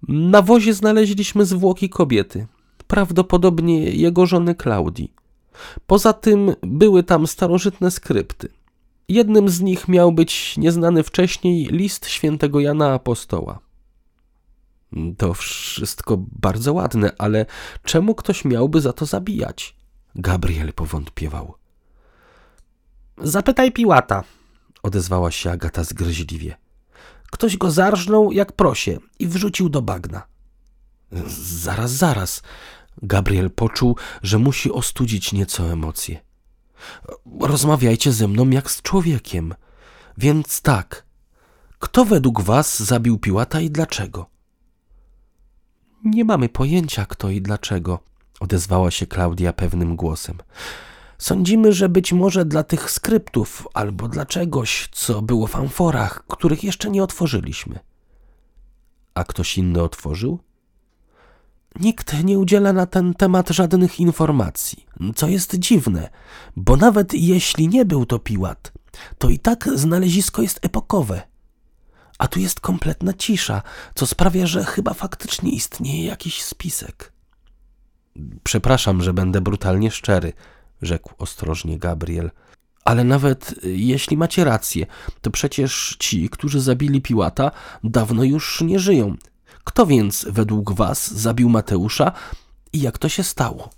Na 0.08 0.42
wozie 0.42 0.74
znaleźliśmy 0.74 1.46
zwłoki 1.46 1.90
kobiety, 1.90 2.48
prawdopodobnie 2.88 3.92
jego 3.92 4.26
żony 4.26 4.56
Klaudii. 4.56 5.14
Poza 5.88 6.14
tym 6.14 6.56
były 6.62 7.04
tam 7.04 7.28
starożytne 7.28 7.92
skrypty. 7.92 8.50
Jednym 9.10 9.50
z 9.50 9.62
nich 9.62 9.88
miał 9.88 10.12
być 10.12 10.58
nieznany 10.58 11.04
wcześniej 11.04 11.66
list 11.66 12.08
świętego 12.08 12.60
Jana 12.60 12.94
Apostoła. 12.94 13.60
To 15.18 15.34
wszystko 15.34 16.18
bardzo 16.20 16.74
ładne, 16.74 17.12
ale 17.18 17.46
czemu 17.84 18.16
ktoś 18.16 18.46
miałby 18.46 18.82
za 18.82 18.94
to 18.94 19.06
zabijać? 19.06 19.76
Gabriel 20.16 20.74
powątpiewał. 20.74 21.54
Zapytaj 23.18 23.72
Piłata, 23.72 24.24
odezwała 24.84 25.32
się 25.32 25.52
Agata 25.52 25.84
zgryźliwie. 25.84 26.58
Ktoś 27.32 27.58
go 27.58 27.72
zarżnął 27.72 28.32
jak 28.32 28.52
prosie 28.52 28.98
i 29.20 29.28
wrzucił 29.28 29.70
do 29.70 29.82
bagna. 29.82 30.28
Zaraz, 31.38 31.92
zaraz. 31.92 32.42
Gabriel 33.02 33.52
poczuł, 33.52 33.96
że 34.24 34.40
musi 34.40 34.72
ostudzić 34.72 35.34
nieco 35.34 35.72
emocje. 35.72 36.27
Rozmawiajcie 37.40 38.12
ze 38.12 38.28
mną 38.28 38.50
jak 38.50 38.72
z 38.72 38.82
człowiekiem. 38.82 39.54
Więc 40.18 40.62
tak, 40.62 41.06
kto 41.80 42.06
według 42.06 42.42
was 42.42 42.80
zabił 42.80 43.18
Piłata 43.18 43.62
i 43.62 43.70
dlaczego? 43.70 44.26
Nie 46.04 46.26
mamy 46.26 46.50
pojęcia 46.50 47.06
kto 47.06 47.30
i 47.30 47.42
dlaczego, 47.42 48.00
odezwała 48.40 48.92
się 48.92 49.06
Klaudia 49.06 49.54
pewnym 49.54 49.96
głosem. 49.96 50.38
Sądzimy, 51.18 51.74
że 51.74 51.90
być 51.90 52.14
może 52.14 52.46
dla 52.46 52.64
tych 52.64 52.92
skryptów 52.92 53.68
albo 53.74 54.08
dla 54.08 54.26
czegoś, 54.26 54.90
co 54.92 55.22
było 55.22 55.48
w 55.48 55.56
amforach, 55.56 56.24
których 56.28 56.64
jeszcze 56.64 56.90
nie 56.90 57.04
otworzyliśmy. 57.04 57.80
A 59.14 59.24
ktoś 59.24 59.58
inny 59.58 59.82
otworzył? 59.82 60.40
Nikt 61.80 62.24
nie 62.24 62.40
udziela 62.40 62.74
na 62.74 62.86
ten 62.86 63.14
temat 63.14 63.50
żadnych 63.50 64.00
informacji, 64.00 64.86
co 65.16 65.28
jest 65.28 65.56
dziwne, 65.56 66.10
bo 66.56 66.76
nawet 66.76 67.14
jeśli 67.14 67.68
nie 67.68 67.86
był 67.86 68.06
to 68.06 68.20
Piłat, 68.20 68.72
to 69.18 69.30
i 69.30 69.40
tak 69.40 69.70
znalezisko 69.76 70.42
jest 70.42 70.60
epokowe. 70.62 71.22
A 72.18 72.28
tu 72.28 72.40
jest 72.40 72.60
kompletna 72.60 73.14
cisza, 73.14 73.62
co 73.96 74.08
sprawia, 74.08 74.48
że 74.48 74.64
chyba 74.64 74.94
faktycznie 74.94 75.52
istnieje 75.52 76.06
jakiś 76.06 76.44
spisek. 76.44 77.14
Przepraszam, 78.44 79.02
że 79.02 79.14
będę 79.14 79.42
brutalnie 79.42 79.92
szczery, 79.92 80.34
rzekł 80.82 81.14
ostrożnie 81.18 81.80
Gabriel. 81.80 82.32
Ale 82.86 83.04
nawet 83.04 83.56
jeśli 83.64 84.18
macie 84.18 84.44
rację, 84.44 84.86
to 85.22 85.32
przecież 85.32 85.96
ci, 86.00 86.30
którzy 86.30 86.62
zabili 86.62 87.02
Piłata, 87.02 87.52
dawno 87.84 88.24
już 88.24 88.62
nie 88.62 88.80
żyją. 88.80 89.16
Kto 89.68 89.86
więc 89.86 90.26
według 90.30 90.72
was 90.72 91.12
zabił 91.12 91.50
Mateusza 91.50 92.12
i 92.74 92.82
jak 92.82 92.98
to 92.98 93.10
się 93.10 93.24
stało? 93.24 93.70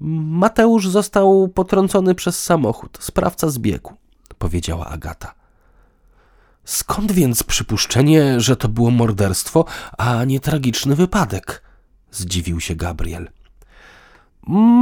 Mateusz 0.00 0.88
został 0.88 1.48
potrącony 1.48 2.14
przez 2.14 2.42
samochód. 2.42 2.98
Sprawca 3.00 3.50
zbiegł, 3.50 3.92
powiedziała 4.38 4.86
Agata. 4.86 5.34
Skąd 6.64 7.12
więc 7.12 7.42
przypuszczenie, 7.42 8.40
że 8.40 8.56
to 8.56 8.68
było 8.68 8.90
morderstwo, 8.90 9.64
a 9.98 10.24
nie 10.24 10.40
tragiczny 10.40 10.96
wypadek? 10.96 11.62
Zdziwił 12.10 12.60
się 12.60 12.76
Gabriel. 12.76 13.30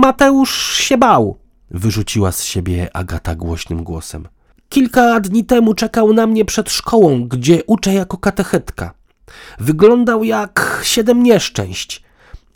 Mateusz 0.01 0.77
się 0.77 0.99
bał, 0.99 1.39
wyrzuciła 1.71 2.33
z 2.33 2.45
siebie 2.45 2.97
Agata 2.97 3.35
głośnym 3.35 3.85
głosem. 3.85 4.29
Kilka 4.69 5.21
dni 5.21 5.45
temu 5.45 5.75
czekał 5.75 6.13
na 6.13 6.27
mnie 6.27 6.45
przed 6.45 6.71
szkołą, 6.71 7.29
gdzie 7.29 7.65
uczę 7.65 7.95
jako 7.95 8.19
katechetka. 8.19 8.98
Wyglądał 9.59 10.25
jak 10.25 10.81
siedem 10.83 11.23
nieszczęść 11.23 12.03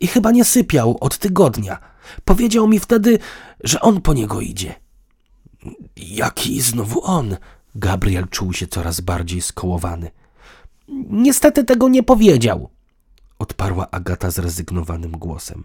i 0.01 0.07
chyba 0.07 0.31
nie 0.31 0.45
sypiał 0.45 0.97
od 1.01 1.19
tygodnia. 1.19 1.79
Powiedział 2.25 2.69
mi 2.69 2.81
wtedy, 2.81 3.19
że 3.65 3.81
on 3.81 4.01
po 4.01 4.15
niego 4.15 4.41
idzie. 4.41 4.75
Jaki 5.97 6.61
znowu 6.61 7.05
on? 7.05 7.37
Gabriel 7.75 8.29
czuł 8.29 8.53
się 8.53 8.67
coraz 8.67 9.01
bardziej 9.01 9.43
skołowany. 9.43 10.11
Niestety 11.11 11.65
tego 11.65 11.89
nie 11.89 12.03
powiedział, 12.03 12.71
odparła 13.39 13.91
Agata 13.91 14.31
zrezygnowanym 14.31 15.13
głosem. 15.13 15.63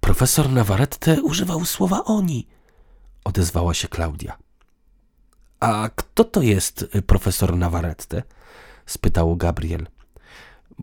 Profesor 0.00 0.50
Navarrete 0.50 1.22
używał 1.22 1.64
słowa 1.64 2.04
oni, 2.04 2.46
odezwała 3.24 3.74
się 3.74 3.88
Klaudia. 3.88 4.38
A 5.60 5.90
kto 5.96 6.24
to 6.24 6.42
jest 6.42 6.86
profesor 7.06 7.56
Navarrete? 7.56 8.22
Spytał 8.86 9.36
Gabriel. 9.36 9.86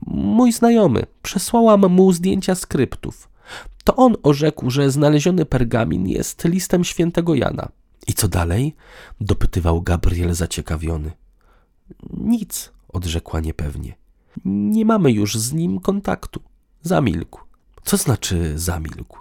Mój 0.07 0.51
znajomy. 0.51 1.05
Przesłałam 1.21 1.81
mu 1.89 2.13
zdjęcia 2.13 2.55
skryptów. 2.55 3.29
To 3.83 3.95
on 3.95 4.15
orzekł, 4.23 4.69
że 4.69 4.91
znaleziony 4.91 5.45
pergamin 5.45 6.07
jest 6.07 6.45
listem 6.45 6.83
świętego 6.83 7.35
Jana. 7.35 7.69
I 8.07 8.13
co 8.13 8.27
dalej? 8.27 8.75
dopytywał 9.21 9.81
Gabriel 9.81 10.33
zaciekawiony. 10.33 11.11
Nic, 12.17 12.71
odrzekła 12.87 13.39
niepewnie. 13.39 13.95
Nie 14.45 14.85
mamy 14.85 15.11
już 15.11 15.35
z 15.35 15.53
nim 15.53 15.79
kontaktu. 15.79 16.41
Zamilkł. 16.81 17.39
Co 17.83 17.97
znaczy 17.97 18.53
zamilkł? 18.55 19.17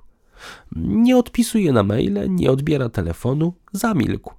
Nie 0.77 1.17
odpisuje 1.17 1.73
na 1.73 1.83
maile, 1.83 2.27
nie 2.29 2.51
odbiera 2.51 2.89
telefonu, 2.89 3.53
zamilkł 3.73 4.38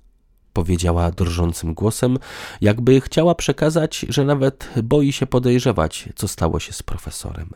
powiedziała 0.54 1.12
drżącym 1.12 1.74
głosem, 1.74 2.18
jakby 2.62 3.02
chciała 3.02 3.36
przekazać, 3.36 4.06
że 4.10 4.26
nawet 4.26 4.70
boi 4.84 5.12
się 5.12 5.26
podejrzewać, 5.26 6.10
co 6.16 6.28
stało 6.28 6.60
się 6.60 6.74
z 6.74 6.84
profesorem. 6.84 7.50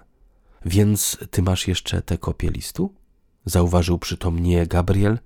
Więc 0.66 1.18
ty 1.32 1.42
masz 1.42 1.68
jeszcze 1.68 2.02
tę 2.02 2.18
kopię 2.18 2.50
listu? 2.50 2.94
Zauważył 3.46 4.00
przytomnie 4.00 4.68
Gabriel. 4.68 5.20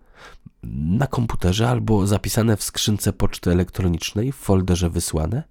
Na 0.63 1.07
komputerze 1.07 1.69
albo 1.69 2.07
zapisane 2.07 2.57
w 2.57 2.63
skrzynce 2.63 3.13
poczty 3.13 3.51
elektronicznej 3.51 4.31
w 4.31 4.35
folderze 4.35 4.89
wysłane? 4.89 5.43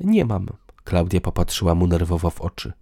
Nie 0.00 0.24
mam. 0.24 0.46
Klaudia 0.84 1.20
popatrzyła 1.20 1.74
mu 1.74 1.86
nerwowo 1.86 2.30
w 2.30 2.40
oczy. 2.40 2.72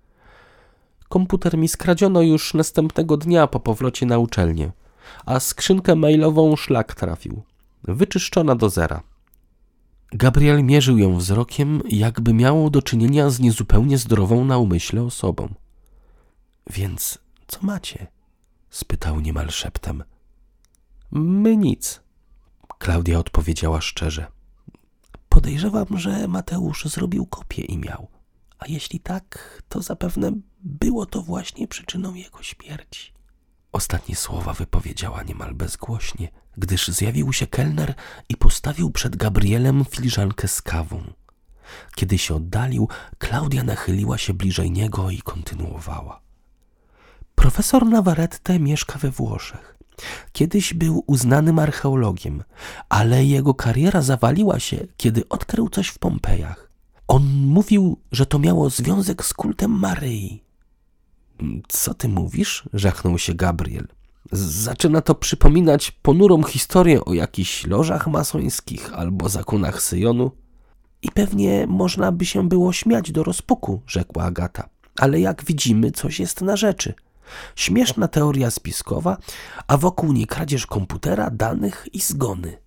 Komputer 1.08 1.58
mi 1.58 1.68
skradziono 1.68 2.22
już 2.22 2.54
następnego 2.54 3.16
dnia 3.16 3.46
po 3.46 3.60
powrocie 3.60 4.06
na 4.06 4.18
uczelnię, 4.18 4.72
a 5.26 5.40
skrzynkę 5.40 5.94
mailową 5.94 6.56
szlak 6.56 6.94
trafił 6.94 7.42
wyczyszczona 7.86 8.56
do 8.56 8.70
zera. 8.70 9.02
Gabriel 10.12 10.64
mierzył 10.64 10.98
ją 10.98 11.16
wzrokiem, 11.16 11.82
jakby 11.88 12.34
miało 12.34 12.70
do 12.70 12.82
czynienia 12.82 13.30
z 13.30 13.40
niezupełnie 13.40 13.98
zdrową 13.98 14.44
na 14.44 14.58
umyśle 14.58 15.02
osobą. 15.02 15.54
Więc 16.70 17.18
co 17.46 17.58
macie? 17.62 18.06
spytał 18.70 19.20
niemal 19.20 19.50
szeptem. 19.50 20.04
My 21.10 21.56
nic. 21.56 22.00
Klaudia 22.78 23.18
odpowiedziała 23.18 23.80
szczerze. 23.80 24.26
Podejrzewam, 25.28 25.86
że 25.98 26.28
Mateusz 26.28 26.84
zrobił 26.84 27.26
kopię 27.26 27.62
i 27.62 27.78
miał. 27.78 28.08
A 28.58 28.66
jeśli 28.68 29.00
tak, 29.00 29.62
to 29.68 29.82
zapewne 29.82 30.32
było 30.60 31.06
to 31.06 31.22
właśnie 31.22 31.68
przyczyną 31.68 32.14
jego 32.14 32.42
śmierci. 32.42 33.15
Ostatnie 33.76 34.16
słowa 34.16 34.52
wypowiedziała 34.52 35.22
niemal 35.22 35.54
bezgłośnie, 35.54 36.28
gdyż 36.56 36.88
zjawił 36.88 37.32
się 37.32 37.46
kelner 37.46 37.94
i 38.28 38.36
postawił 38.36 38.90
przed 38.90 39.16
Gabrielem 39.16 39.84
filiżankę 39.84 40.48
z 40.48 40.62
kawą. 40.62 41.12
Kiedy 41.94 42.18
się 42.18 42.34
oddalił, 42.34 42.88
Klaudia 43.18 43.62
nachyliła 43.64 44.18
się 44.18 44.34
bliżej 44.34 44.70
niego 44.70 45.10
i 45.10 45.18
kontynuowała. 45.18 46.20
Profesor 47.34 47.86
Navarrete 47.86 48.58
mieszka 48.58 48.98
we 48.98 49.10
Włoszech. 49.10 49.76
Kiedyś 50.32 50.74
był 50.74 51.04
uznanym 51.06 51.58
archeologiem, 51.58 52.44
ale 52.88 53.24
jego 53.24 53.54
kariera 53.54 54.02
zawaliła 54.02 54.60
się, 54.60 54.86
kiedy 54.96 55.28
odkrył 55.28 55.68
coś 55.68 55.88
w 55.88 55.98
Pompejach. 55.98 56.70
On 57.08 57.24
mówił, 57.26 58.00
że 58.12 58.26
to 58.26 58.38
miało 58.38 58.70
związek 58.70 59.24
z 59.24 59.34
kultem 59.34 59.70
Maryi. 59.70 60.45
Co 61.68 61.94
ty 61.94 62.08
mówisz? 62.08 62.68
żachnął 62.72 63.18
się 63.18 63.34
Gabriel. 63.34 63.88
Zaczyna 64.32 65.00
to 65.00 65.14
przypominać 65.14 65.90
ponurą 65.90 66.42
historię 66.42 67.04
o 67.04 67.14
jakichś 67.14 67.66
lożach 67.66 68.06
masońskich 68.06 68.94
albo 68.94 69.28
zakonach 69.28 69.82
Syjonu. 69.82 70.30
I 71.02 71.10
pewnie 71.10 71.66
można 71.66 72.12
by 72.12 72.24
się 72.26 72.48
było 72.48 72.72
śmiać 72.72 73.12
do 73.12 73.22
rozpuku, 73.22 73.82
rzekła 73.86 74.24
Agata. 74.24 74.68
Ale 74.98 75.20
jak 75.20 75.44
widzimy, 75.44 75.90
coś 75.90 76.20
jest 76.20 76.40
na 76.40 76.56
rzeczy. 76.56 76.94
Śmieszna 77.56 78.08
teoria 78.08 78.50
spiskowa, 78.50 79.16
a 79.66 79.76
wokół 79.76 80.12
niej 80.12 80.26
kradzież 80.26 80.66
komputera, 80.66 81.30
danych 81.30 81.88
i 81.92 82.00
zgony. 82.00 82.58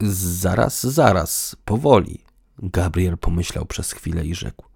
Zaraz, 0.00 0.86
zaraz, 0.86 1.56
powoli. 1.64 2.24
Gabriel 2.58 3.18
pomyślał 3.18 3.66
przez 3.66 3.92
chwilę 3.92 4.26
i 4.26 4.34
rzekł. 4.34 4.69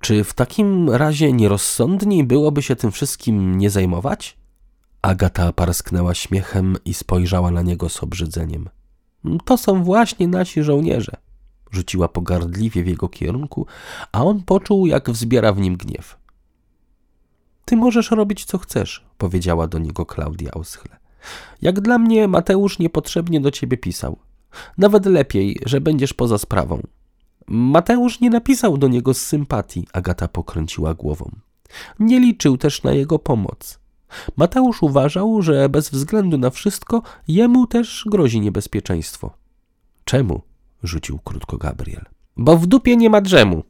Czy 0.00 0.24
w 0.24 0.34
takim 0.34 0.90
razie 0.90 1.32
nierozsądniej 1.32 2.24
byłoby 2.24 2.62
się 2.62 2.76
tym 2.76 2.90
wszystkim 2.90 3.58
nie 3.58 3.70
zajmować? 3.70 4.36
Agata 5.02 5.52
parsknęła 5.52 6.14
śmiechem 6.14 6.76
i 6.84 6.94
spojrzała 6.94 7.50
na 7.50 7.62
niego 7.62 7.88
z 7.88 8.02
obrzydzeniem. 8.02 8.68
To 9.44 9.58
są 9.58 9.84
właśnie 9.84 10.28
nasi 10.28 10.62
żołnierze. 10.62 11.12
Rzuciła 11.70 12.08
pogardliwie 12.08 12.82
w 12.82 12.86
jego 12.86 13.08
kierunku, 13.08 13.66
a 14.12 14.24
on 14.24 14.42
poczuł, 14.42 14.86
jak 14.86 15.10
wzbiera 15.10 15.52
w 15.52 15.60
nim 15.60 15.76
gniew. 15.76 16.16
Ty 17.64 17.76
możesz 17.76 18.10
robić, 18.10 18.44
co 18.44 18.58
chcesz, 18.58 19.06
powiedziała 19.18 19.66
do 19.66 19.78
niego 19.78 20.06
Klaudia 20.06 20.50
oschle. 20.50 20.96
Jak 21.62 21.80
dla 21.80 21.98
mnie, 21.98 22.28
Mateusz 22.28 22.78
niepotrzebnie 22.78 23.40
do 23.40 23.50
ciebie 23.50 23.76
pisał. 23.76 24.18
Nawet 24.78 25.06
lepiej, 25.06 25.60
że 25.66 25.80
będziesz 25.80 26.14
poza 26.14 26.38
sprawą. 26.38 26.82
Mateusz 27.52 28.20
nie 28.20 28.30
napisał 28.30 28.78
do 28.78 28.88
niego 28.88 29.14
z 29.14 29.20
sympatii, 29.20 29.86
Agata 29.92 30.28
pokręciła 30.28 30.94
głową. 30.94 31.30
Nie 31.98 32.20
liczył 32.20 32.58
też 32.58 32.82
na 32.82 32.92
jego 32.92 33.18
pomoc. 33.18 33.78
Mateusz 34.36 34.82
uważał, 34.82 35.42
że 35.42 35.68
bez 35.68 35.90
względu 35.90 36.38
na 36.38 36.50
wszystko 36.50 37.02
jemu 37.28 37.66
też 37.66 38.04
grozi 38.06 38.40
niebezpieczeństwo. 38.40 39.30
Czemu? 40.04 40.42
rzucił 40.82 41.18
krótko 41.24 41.58
Gabriel. 41.58 42.04
Bo 42.36 42.56
w 42.56 42.66
dupie 42.66 42.96
nie 42.96 43.10
ma 43.10 43.20
drzemu, 43.20 43.64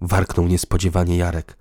warknął 0.00 0.46
niespodziewanie 0.46 1.16
Jarek. 1.16 1.56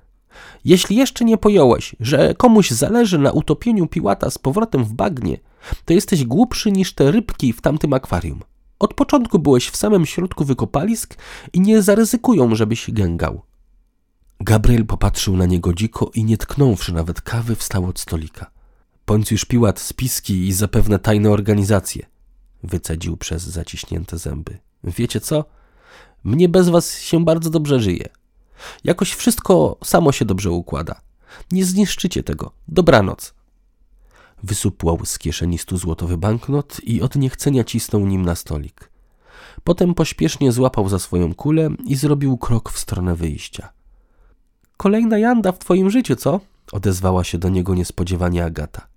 Jeśli 0.66 0.96
jeszcze 0.96 1.26
nie 1.26 1.38
pojąłeś, 1.38 1.96
że 2.00 2.36
komuś 2.36 2.72
zależy 2.72 3.20
na 3.20 3.32
utopieniu 3.32 3.88
piłata 3.88 4.30
z 4.30 4.38
powrotem 4.38 4.84
w 4.84 4.94
bagnie, 4.94 5.38
to 5.86 5.94
jesteś 5.94 6.26
głupszy 6.26 6.72
niż 6.72 6.94
te 6.94 7.12
rybki 7.12 7.54
w 7.54 7.62
tamtym 7.62 7.94
akwarium. 7.94 8.40
Od 8.80 8.94
początku 8.94 9.40
byłeś 9.40 9.70
w 9.70 9.78
samym 9.78 10.06
środku 10.06 10.46
wykopalisk 10.46 11.16
i 11.54 11.60
nie 11.60 11.82
zaryzykują, 11.82 12.56
żebyś 12.56 12.92
gęgał. 12.92 13.42
Gabriel 14.40 14.86
popatrzył 14.86 15.38
na 15.38 15.46
niego 15.46 15.74
dziko 15.74 16.12
i 16.16 16.24
nie 16.24 16.38
tknąwszy 16.38 16.94
nawet 16.94 17.22
kawy, 17.22 17.56
wstał 17.56 17.86
od 17.86 18.00
stolika. 18.00 18.52
Poncjusz 19.06 19.46
Piłat 19.46 19.80
spiski 19.80 20.48
i 20.48 20.54
zapewne 20.54 21.00
tajne 21.00 21.30
organizacje, 21.30 22.06
wycedził 22.64 23.18
przez 23.18 23.44
zaciśnięte 23.44 24.18
zęby. 24.18 24.58
Wiecie 24.84 25.20
co? 25.20 25.46
Mnie 26.24 26.50
bez 26.50 26.70
was 26.70 27.00
się 27.00 27.26
bardzo 27.26 27.50
dobrze 27.50 27.80
żyje. 27.80 28.10
Jakoś 28.84 29.14
wszystko 29.14 29.78
samo 29.84 30.12
się 30.12 30.26
dobrze 30.26 30.52
układa. 30.52 31.02
Nie 31.52 31.66
zniszczycie 31.66 32.24
tego. 32.24 32.52
Dobranoc. 32.68 33.34
Wysupłał 34.44 35.00
z 35.06 35.20
kieszeni 35.20 35.58
stuzłotowy 35.58 36.18
banknot 36.18 36.80
i 36.84 37.02
od 37.02 37.16
niechcenia 37.16 37.64
cisnął 37.64 38.06
nim 38.06 38.22
na 38.22 38.36
stolik. 38.36 38.92
Potem 39.64 39.94
pośpiesznie 39.94 40.52
złapał 40.52 40.90
za 40.90 41.00
swoją 41.00 41.34
kulę 41.34 41.70
i 41.86 41.96
zrobił 41.96 42.38
krok 42.38 42.72
w 42.72 42.80
stronę 42.80 43.16
wyjścia. 43.16 43.70
Kolejna 44.78 45.18
janda 45.18 45.52
w 45.52 45.60
twoim 45.60 45.90
życiu, 45.90 46.16
co? 46.16 46.40
odezwała 46.72 47.24
się 47.24 47.38
do 47.38 47.50
niego 47.50 47.76
niespodziewanie 47.76 48.46
Agata. 48.46 48.88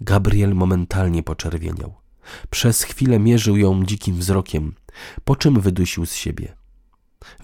Gabriel 0.00 0.54
momentalnie 0.54 1.22
poczerwieniał. 1.22 1.94
Przez 2.50 2.82
chwilę 2.82 3.18
mierzył 3.18 3.56
ją 3.56 3.84
dzikim 3.84 4.16
wzrokiem, 4.16 4.74
po 5.24 5.36
czym 5.36 5.60
wydusił 5.60 6.06
z 6.06 6.14
siebie. 6.14 6.56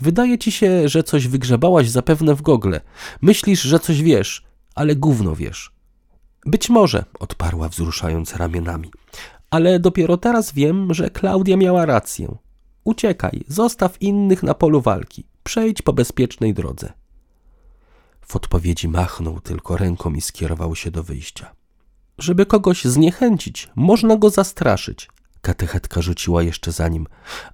Wydaje 0.00 0.38
ci 0.38 0.52
się, 0.52 0.88
że 0.88 1.02
coś 1.02 1.28
wygrzebałaś 1.28 1.90
zapewne 1.90 2.34
w 2.34 2.42
gogle. 2.42 2.80
Myślisz, 3.22 3.62
że 3.62 3.80
coś 3.80 4.02
wiesz, 4.02 4.44
ale 4.74 4.96
gówno 4.96 5.36
wiesz. 5.36 5.75
Być 6.46 6.68
może, 6.68 7.04
odparła 7.20 7.68
wzruszając 7.68 8.36
ramionami, 8.36 8.90
ale 9.50 9.80
dopiero 9.80 10.16
teraz 10.16 10.52
wiem, 10.52 10.94
że 10.94 11.10
Klaudia 11.10 11.56
miała 11.56 11.86
rację. 11.86 12.36
Uciekaj, 12.84 13.44
zostaw 13.48 14.02
innych 14.02 14.42
na 14.42 14.54
polu 14.54 14.80
walki, 14.80 15.26
przejdź 15.44 15.82
po 15.82 15.92
bezpiecznej 15.92 16.54
drodze. 16.54 16.92
W 18.20 18.36
odpowiedzi 18.36 18.88
machnął 18.88 19.40
tylko 19.40 19.76
ręką 19.76 20.12
i 20.14 20.20
skierował 20.20 20.76
się 20.76 20.90
do 20.90 21.02
wyjścia. 21.02 21.52
Żeby 22.18 22.46
kogoś 22.46 22.84
zniechęcić, 22.84 23.68
można 23.76 24.16
go 24.16 24.30
zastraszyć. 24.30 25.08
Katechetka 25.40 26.02
rzuciła 26.02 26.42
jeszcze 26.42 26.72
za 26.72 26.88
nim, 26.88 27.06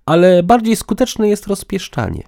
ale 0.07 0.42
bardziej 0.42 0.76
skuteczne 0.76 1.28
jest 1.28 1.46
rozpieszczanie. 1.46 2.22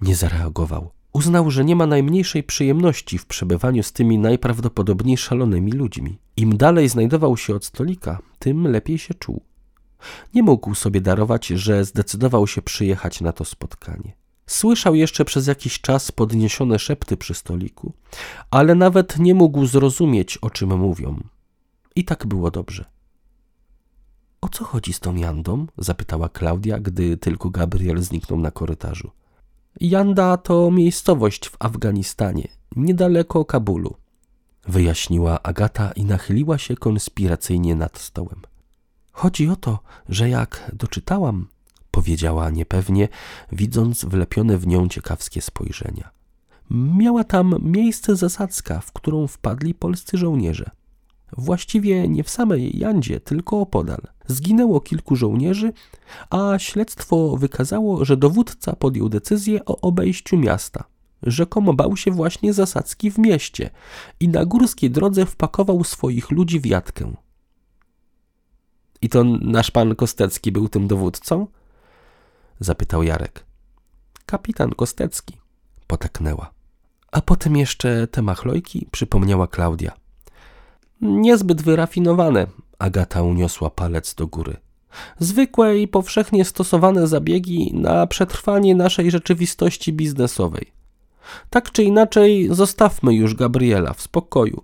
Nie 0.00 0.14
zareagował. 0.16 0.90
Uznał, 1.12 1.50
że 1.50 1.64
nie 1.64 1.76
ma 1.76 1.86
najmniejszej 1.86 2.42
przyjemności 2.42 3.18
w 3.18 3.26
przebywaniu 3.26 3.82
z 3.82 3.92
tymi 3.92 4.18
najprawdopodobniej 4.18 5.16
szalonymi 5.16 5.72
ludźmi. 5.72 6.18
Im 6.36 6.56
dalej 6.56 6.88
znajdował 6.88 7.36
się 7.36 7.54
od 7.54 7.64
stolika, 7.64 8.18
tym 8.38 8.66
lepiej 8.66 8.98
się 8.98 9.14
czuł. 9.14 9.42
Nie 10.34 10.42
mógł 10.42 10.74
sobie 10.74 11.00
darować, 11.00 11.46
że 11.46 11.84
zdecydował 11.84 12.46
się 12.46 12.62
przyjechać 12.62 13.20
na 13.20 13.32
to 13.32 13.44
spotkanie. 13.44 14.12
Słyszał 14.46 14.94
jeszcze 14.94 15.24
przez 15.24 15.46
jakiś 15.46 15.80
czas 15.80 16.12
podniesione 16.12 16.78
szepty 16.78 17.16
przy 17.16 17.34
stoliku, 17.34 17.92
ale 18.50 18.74
nawet 18.74 19.18
nie 19.18 19.34
mógł 19.34 19.66
zrozumieć, 19.66 20.38
o 20.38 20.50
czym 20.50 20.78
mówią. 20.78 21.20
I 21.96 22.04
tak 22.04 22.26
było 22.26 22.50
dobrze. 22.50 22.84
O 24.40 24.48
co 24.48 24.64
chodzi 24.64 24.92
z 24.92 25.00
tą 25.00 25.16
Jandą? 25.16 25.66
zapytała 25.78 26.28
Klaudia, 26.28 26.80
gdy 26.80 27.16
tylko 27.16 27.50
Gabriel 27.50 28.02
zniknął 28.02 28.40
na 28.40 28.50
korytarzu. 28.50 29.10
Janda 29.80 30.36
to 30.36 30.70
miejscowość 30.70 31.48
w 31.48 31.56
Afganistanie, 31.58 32.48
niedaleko 32.76 33.44
Kabulu, 33.44 33.96
wyjaśniła 34.68 35.42
Agata 35.42 35.92
i 35.92 36.04
nachyliła 36.04 36.58
się 36.58 36.76
konspiracyjnie 36.76 37.74
nad 37.74 37.98
stołem. 37.98 38.42
Chodzi 39.12 39.48
o 39.48 39.56
to, 39.56 39.78
że 40.08 40.28
jak 40.28 40.70
doczytałam, 40.72 41.48
powiedziała 41.90 42.50
niepewnie, 42.50 43.08
widząc 43.52 44.04
wlepione 44.04 44.58
w 44.58 44.66
nią 44.66 44.88
ciekawskie 44.88 45.42
spojrzenia. 45.42 46.10
Miała 46.70 47.24
tam 47.24 47.54
miejsce 47.60 48.16
zasadzka, 48.16 48.80
w 48.80 48.92
którą 48.92 49.26
wpadli 49.26 49.74
polscy 49.74 50.18
żołnierze. 50.18 50.70
Właściwie 51.36 52.08
nie 52.08 52.24
w 52.24 52.30
samej 52.30 52.78
Jandzie, 52.78 53.20
tylko 53.20 53.60
opodal. 53.60 54.00
Zginęło 54.26 54.80
kilku 54.80 55.16
żołnierzy, 55.16 55.72
a 56.30 56.58
śledztwo 56.58 57.36
wykazało, 57.36 58.04
że 58.04 58.16
dowódca 58.16 58.76
podjął 58.76 59.08
decyzję 59.08 59.64
o 59.64 59.80
obejściu 59.80 60.38
miasta. 60.38 60.84
Rzekomo 61.22 61.74
bał 61.74 61.96
się 61.96 62.10
właśnie 62.10 62.52
zasadzki 62.52 63.10
w 63.10 63.18
mieście 63.18 63.70
i 64.20 64.28
na 64.28 64.44
górskiej 64.44 64.90
drodze 64.90 65.26
wpakował 65.26 65.84
swoich 65.84 66.30
ludzi 66.30 66.60
w 66.60 66.66
jatkę. 66.66 67.12
I 69.02 69.08
to 69.08 69.24
nasz 69.24 69.70
pan 69.70 69.94
Kostecki 69.94 70.52
był 70.52 70.68
tym 70.68 70.88
dowódcą? 70.88 71.46
zapytał 72.60 73.02
Jarek. 73.02 73.46
Kapitan 74.26 74.70
Kostecki, 74.70 75.36
potaknęła. 75.86 76.50
A 77.12 77.20
potem 77.20 77.56
jeszcze 77.56 78.06
te 78.06 78.22
machlojki, 78.22 78.88
przypomniała 78.90 79.46
Klaudia. 79.46 80.01
Niezbyt 81.02 81.62
wyrafinowane, 81.62 82.46
Agata 82.78 83.22
uniosła 83.22 83.70
palec 83.70 84.14
do 84.14 84.26
góry. 84.26 84.56
Zwykłe 85.18 85.78
i 85.78 85.88
powszechnie 85.88 86.44
stosowane 86.44 87.06
zabiegi 87.06 87.70
na 87.74 88.06
przetrwanie 88.06 88.74
naszej 88.74 89.10
rzeczywistości 89.10 89.92
biznesowej. 89.92 90.66
Tak 91.50 91.72
czy 91.72 91.84
inaczej, 91.84 92.48
zostawmy 92.50 93.14
już 93.14 93.34
Gabriela 93.34 93.92
w 93.92 94.02
spokoju. 94.02 94.62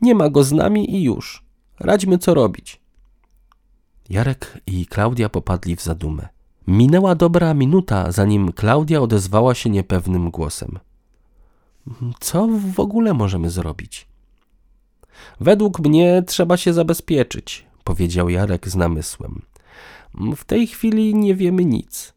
Nie 0.00 0.14
ma 0.14 0.30
go 0.30 0.44
z 0.44 0.52
nami 0.52 0.96
i 0.96 1.02
już. 1.02 1.44
Radźmy, 1.80 2.18
co 2.18 2.34
robić. 2.34 2.80
Jarek 4.10 4.58
i 4.66 4.86
Klaudia 4.86 5.28
popadli 5.28 5.76
w 5.76 5.82
zadumę. 5.82 6.28
Minęła 6.66 7.14
dobra 7.14 7.54
minuta, 7.54 8.12
zanim 8.12 8.52
Klaudia 8.52 9.00
odezwała 9.00 9.54
się 9.54 9.70
niepewnym 9.70 10.30
głosem. 10.30 10.78
Co 12.20 12.48
w 12.74 12.80
ogóle 12.80 13.14
możemy 13.14 13.50
zrobić? 13.50 14.08
Według 15.40 15.80
mnie 15.80 16.22
trzeba 16.26 16.56
się 16.56 16.72
zabezpieczyć, 16.72 17.66
powiedział 17.84 18.28
Jarek 18.28 18.68
z 18.68 18.76
namysłem. 18.76 19.42
W 20.36 20.44
tej 20.44 20.66
chwili 20.66 21.14
nie 21.14 21.34
wiemy 21.34 21.64
nic. 21.64 22.14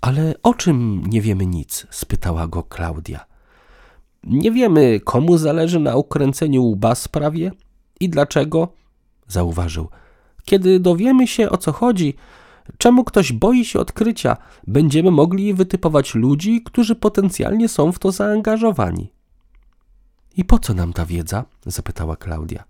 Ale 0.00 0.34
o 0.42 0.54
czym 0.54 1.02
nie 1.06 1.20
wiemy 1.20 1.46
nic? 1.46 1.86
spytała 1.90 2.46
go 2.46 2.62
Klaudia. 2.62 3.24
Nie 4.24 4.52
wiemy, 4.52 5.00
komu 5.00 5.38
zależy 5.38 5.80
na 5.80 5.96
ukręceniu 5.96 6.64
łba 6.64 6.94
sprawie 6.94 7.52
i 8.00 8.08
dlaczego, 8.08 8.68
zauważył. 9.28 9.88
Kiedy 10.44 10.80
dowiemy 10.80 11.26
się 11.26 11.50
o 11.50 11.56
co 11.56 11.72
chodzi, 11.72 12.14
czemu 12.78 13.04
ktoś 13.04 13.32
boi 13.32 13.64
się 13.64 13.80
odkrycia, 13.80 14.36
będziemy 14.66 15.10
mogli 15.10 15.54
wytypować 15.54 16.14
ludzi, 16.14 16.62
którzy 16.64 16.94
potencjalnie 16.94 17.68
są 17.68 17.92
w 17.92 17.98
to 17.98 18.12
zaangażowani. 18.12 19.13
I 20.36 20.44
po 20.44 20.58
co 20.58 20.74
nam 20.74 20.92
ta 20.92 21.06
wiedza? 21.06 21.44
zapytała 21.66 22.16
Klaudia. 22.16 22.64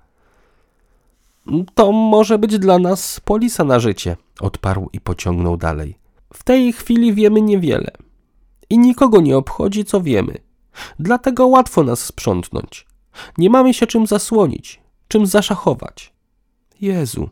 To 1.74 1.92
może 1.92 2.38
być 2.38 2.58
dla 2.58 2.78
nas 2.78 3.20
polisa 3.20 3.64
na 3.64 3.78
życie, 3.80 4.16
odparł 4.40 4.90
i 4.92 5.00
pociągnął 5.00 5.56
dalej. 5.56 5.98
W 6.32 6.42
tej 6.42 6.72
chwili 6.72 7.14
wiemy 7.14 7.40
niewiele. 7.40 7.90
I 8.70 8.78
nikogo 8.78 9.20
nie 9.20 9.36
obchodzi, 9.36 9.84
co 9.84 10.00
wiemy. 10.00 10.38
Dlatego 10.98 11.46
łatwo 11.46 11.82
nas 11.82 12.00
sprzątnąć. 12.00 12.86
Nie 13.38 13.50
mamy 13.50 13.74
się 13.74 13.86
czym 13.86 14.06
zasłonić, 14.06 14.80
czym 15.08 15.26
zaszachować. 15.26 16.12
Jezu, 16.80 17.28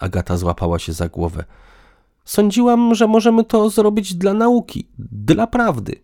Agata 0.00 0.36
złapała 0.36 0.78
się 0.78 0.92
za 0.92 1.08
głowę. 1.08 1.44
Sądziłam, 2.24 2.94
że 2.94 3.06
możemy 3.06 3.44
to 3.44 3.70
zrobić 3.70 4.14
dla 4.14 4.34
nauki, 4.34 4.88
dla 4.98 5.46
prawdy. 5.46 6.00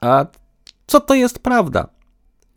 A 0.00 0.26
co 0.86 1.00
to 1.00 1.14
jest 1.14 1.38
prawda? 1.38 1.88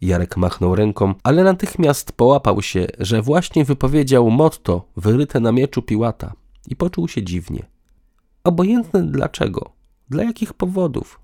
Jarek 0.01 0.37
machnął 0.37 0.75
ręką, 0.75 1.13
ale 1.23 1.43
natychmiast 1.43 2.11
połapał 2.11 2.61
się, 2.61 2.87
że 2.99 3.21
właśnie 3.21 3.65
wypowiedział 3.65 4.29
motto 4.31 4.85
wyryte 4.97 5.39
na 5.39 5.51
mieczu 5.51 5.81
Piłata 5.81 6.33
i 6.67 6.75
poczuł 6.75 7.07
się 7.07 7.23
dziwnie. 7.23 7.65
Obojętne 8.43 9.03
dlaczego, 9.03 9.71
dla 10.09 10.23
jakich 10.23 10.53
powodów? 10.53 11.19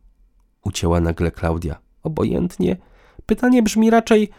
Ucięła 0.64 1.02
nagle 1.02 1.32
Klaudia. 1.32 1.76
Obojętnie? 2.04 2.78
Pytanie 3.26 3.64
brzmi 3.64 3.90
raczej, 3.90 4.30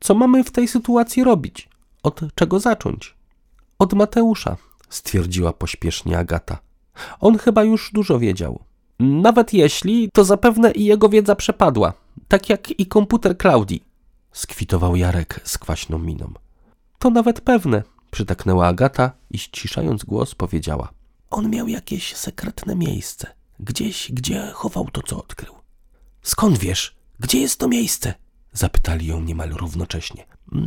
co 0.00 0.14
mamy 0.14 0.44
w 0.44 0.50
tej 0.50 0.68
sytuacji 0.68 1.24
robić? 1.24 1.68
Od 2.02 2.20
czego 2.34 2.60
zacząć? 2.60 3.14
Od 3.78 3.92
Mateusza, 3.92 4.56
stwierdziła 4.88 5.52
pośpiesznie 5.52 6.18
Agata. 6.18 6.58
On 7.20 7.38
chyba 7.38 7.64
już 7.64 7.90
dużo 7.92 8.18
wiedział. 8.18 8.58
Nawet 9.00 9.52
jeśli, 9.52 10.10
to 10.12 10.24
zapewne 10.24 10.70
i 10.70 10.84
jego 10.84 11.08
wiedza 11.08 11.36
przepadła, 11.36 11.92
tak 12.28 12.48
jak 12.48 12.80
i 12.80 12.86
komputer 12.86 13.38
Klaudii, 13.38 13.84
skwitował 14.32 14.96
Jarek 14.96 15.40
z 15.44 15.58
kwaśną 15.58 15.98
miną. 15.98 16.32
To 16.98 17.10
nawet 17.10 17.40
pewne, 17.40 17.82
przytaknęła 18.10 18.66
Agata 18.66 19.12
i 19.30 19.38
ściszając 19.38 20.04
głos 20.04 20.34
powiedziała. 20.34 20.92
On 21.30 21.50
miał 21.50 21.68
jakieś 21.68 22.16
sekretne 22.16 22.76
miejsce, 22.76 23.34
gdzieś, 23.60 24.12
gdzie 24.12 24.50
chował 24.54 24.88
to, 24.92 25.02
co 25.02 25.18
odkrył. 25.18 25.54
Skąd 26.22 26.58
wiesz, 26.58 26.96
gdzie 27.20 27.40
jest 27.40 27.58
to 27.58 27.68
miejsce? 27.68 28.14
Zapytali 28.52 29.06
ją 29.06 29.20
niemal 29.20 29.50
równocześnie. 29.50 30.26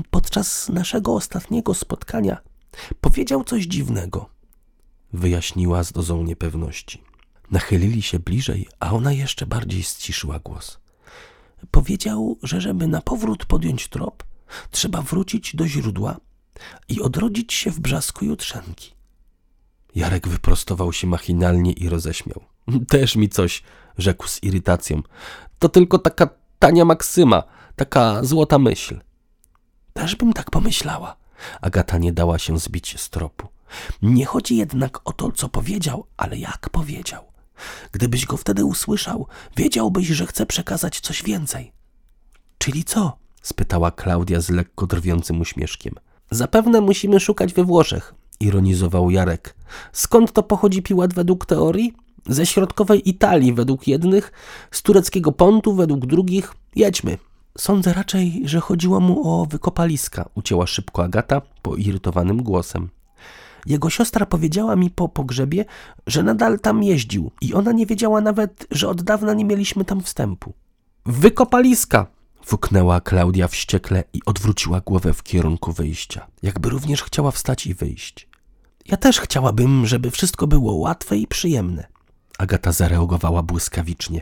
Podczas 0.09 0.69
naszego 0.69 1.15
ostatniego 1.15 1.73
spotkania 1.73 2.41
powiedział 3.01 3.43
coś 3.43 3.63
dziwnego, 3.63 4.29
wyjaśniła 5.13 5.83
z 5.83 5.91
dozą 5.91 6.23
niepewności. 6.23 7.03
Nachylili 7.51 8.01
się 8.01 8.19
bliżej, 8.19 8.67
a 8.79 8.91
ona 8.91 9.11
jeszcze 9.11 9.47
bardziej 9.47 9.83
ściszyła 9.83 10.39
głos. 10.39 10.79
Powiedział, 11.71 12.37
że 12.43 12.61
żeby 12.61 12.87
na 12.87 13.01
powrót 13.01 13.45
podjąć 13.45 13.87
trop, 13.87 14.23
trzeba 14.71 15.01
wrócić 15.01 15.55
do 15.55 15.67
źródła 15.67 16.17
i 16.89 17.01
odrodzić 17.01 17.53
się 17.53 17.71
w 17.71 17.79
brzasku 17.79 18.25
jutrzenki. 18.25 18.93
Jarek 19.95 20.27
wyprostował 20.27 20.93
się 20.93 21.07
machinalnie 21.07 21.71
i 21.71 21.89
roześmiał. 21.89 22.43
Też 22.87 23.15
mi 23.15 23.29
coś, 23.29 23.63
rzekł 23.97 24.27
z 24.27 24.43
irytacją. 24.43 25.01
To 25.59 25.69
tylko 25.69 25.99
taka 25.99 26.29
tania 26.59 26.85
maksyma, 26.85 27.43
taka 27.75 28.23
złota 28.23 28.59
myśl. 28.59 28.99
Też 29.93 30.15
bym 30.15 30.33
tak 30.33 30.51
pomyślała. 30.51 31.15
Agata 31.61 31.97
nie 31.97 32.13
dała 32.13 32.39
się 32.39 32.59
zbić 32.59 33.01
z 33.01 33.09
tropu. 33.09 33.47
Nie 34.01 34.25
chodzi 34.25 34.57
jednak 34.57 35.09
o 35.09 35.13
to, 35.13 35.31
co 35.31 35.49
powiedział, 35.49 36.05
ale 36.17 36.37
jak 36.37 36.69
powiedział. 36.69 37.32
Gdybyś 37.91 38.25
go 38.25 38.37
wtedy 38.37 38.65
usłyszał, 38.65 39.27
wiedziałbyś, 39.57 40.07
że 40.07 40.25
chce 40.25 40.45
przekazać 40.45 40.99
coś 40.99 41.23
więcej. 41.23 41.71
Czyli 42.57 42.83
co? 42.83 43.17
spytała 43.41 43.91
Klaudia 43.91 44.41
z 44.41 44.49
lekko 44.49 44.87
drwiącym 44.87 45.41
uśmieszkiem. 45.41 45.95
Zapewne 46.31 46.81
musimy 46.81 47.19
szukać 47.19 47.53
we 47.53 47.63
Włoszech, 47.63 48.13
ironizował 48.39 49.09
Jarek. 49.09 49.55
Skąd 49.91 50.31
to 50.31 50.43
pochodzi 50.43 50.81
Piłat 50.81 51.13
według 51.13 51.45
teorii? 51.45 51.93
Ze 52.27 52.45
środkowej 52.45 53.09
Italii 53.09 53.53
według 53.53 53.87
jednych, 53.87 54.31
z 54.71 54.81
tureckiego 54.81 55.31
pontu 55.31 55.75
według 55.75 56.05
drugich. 56.05 56.53
Jedźmy. 56.75 57.17
Sądzę 57.57 57.93
raczej, 57.93 58.41
że 58.45 58.59
chodziło 58.59 58.99
mu 58.99 59.29
o 59.29 59.45
wykopaliska, 59.45 60.29
ucięła 60.35 60.67
szybko 60.67 61.03
Agata 61.03 61.41
poirytowanym 61.61 62.43
głosem. 62.43 62.89
Jego 63.65 63.89
siostra 63.89 64.25
powiedziała 64.25 64.75
mi 64.75 64.89
po 64.89 65.09
pogrzebie, 65.09 65.65
że 66.07 66.23
nadal 66.23 66.59
tam 66.59 66.83
jeździł 66.83 67.31
i 67.41 67.53
ona 67.53 67.71
nie 67.71 67.85
wiedziała 67.85 68.21
nawet, 68.21 68.67
że 68.71 68.89
od 68.89 69.01
dawna 69.01 69.33
nie 69.33 69.45
mieliśmy 69.45 69.85
tam 69.85 70.01
wstępu. 70.01 70.53
Wykopaliska! 71.05 72.07
Wuknęła 72.47 73.01
Klaudia 73.01 73.47
wściekle 73.47 74.03
i 74.13 74.19
odwróciła 74.25 74.81
głowę 74.81 75.13
w 75.13 75.23
kierunku 75.23 75.71
wyjścia, 75.71 76.27
jakby 76.43 76.69
również 76.69 77.03
chciała 77.03 77.31
wstać 77.31 77.67
i 77.67 77.73
wyjść. 77.73 78.27
Ja 78.85 78.97
też 78.97 79.19
chciałabym, 79.19 79.85
żeby 79.85 80.11
wszystko 80.11 80.47
było 80.47 80.73
łatwe 80.73 81.17
i 81.17 81.27
przyjemne. 81.27 81.87
Agata 82.37 82.71
zareagowała 82.71 83.43
błyskawicznie. 83.43 84.21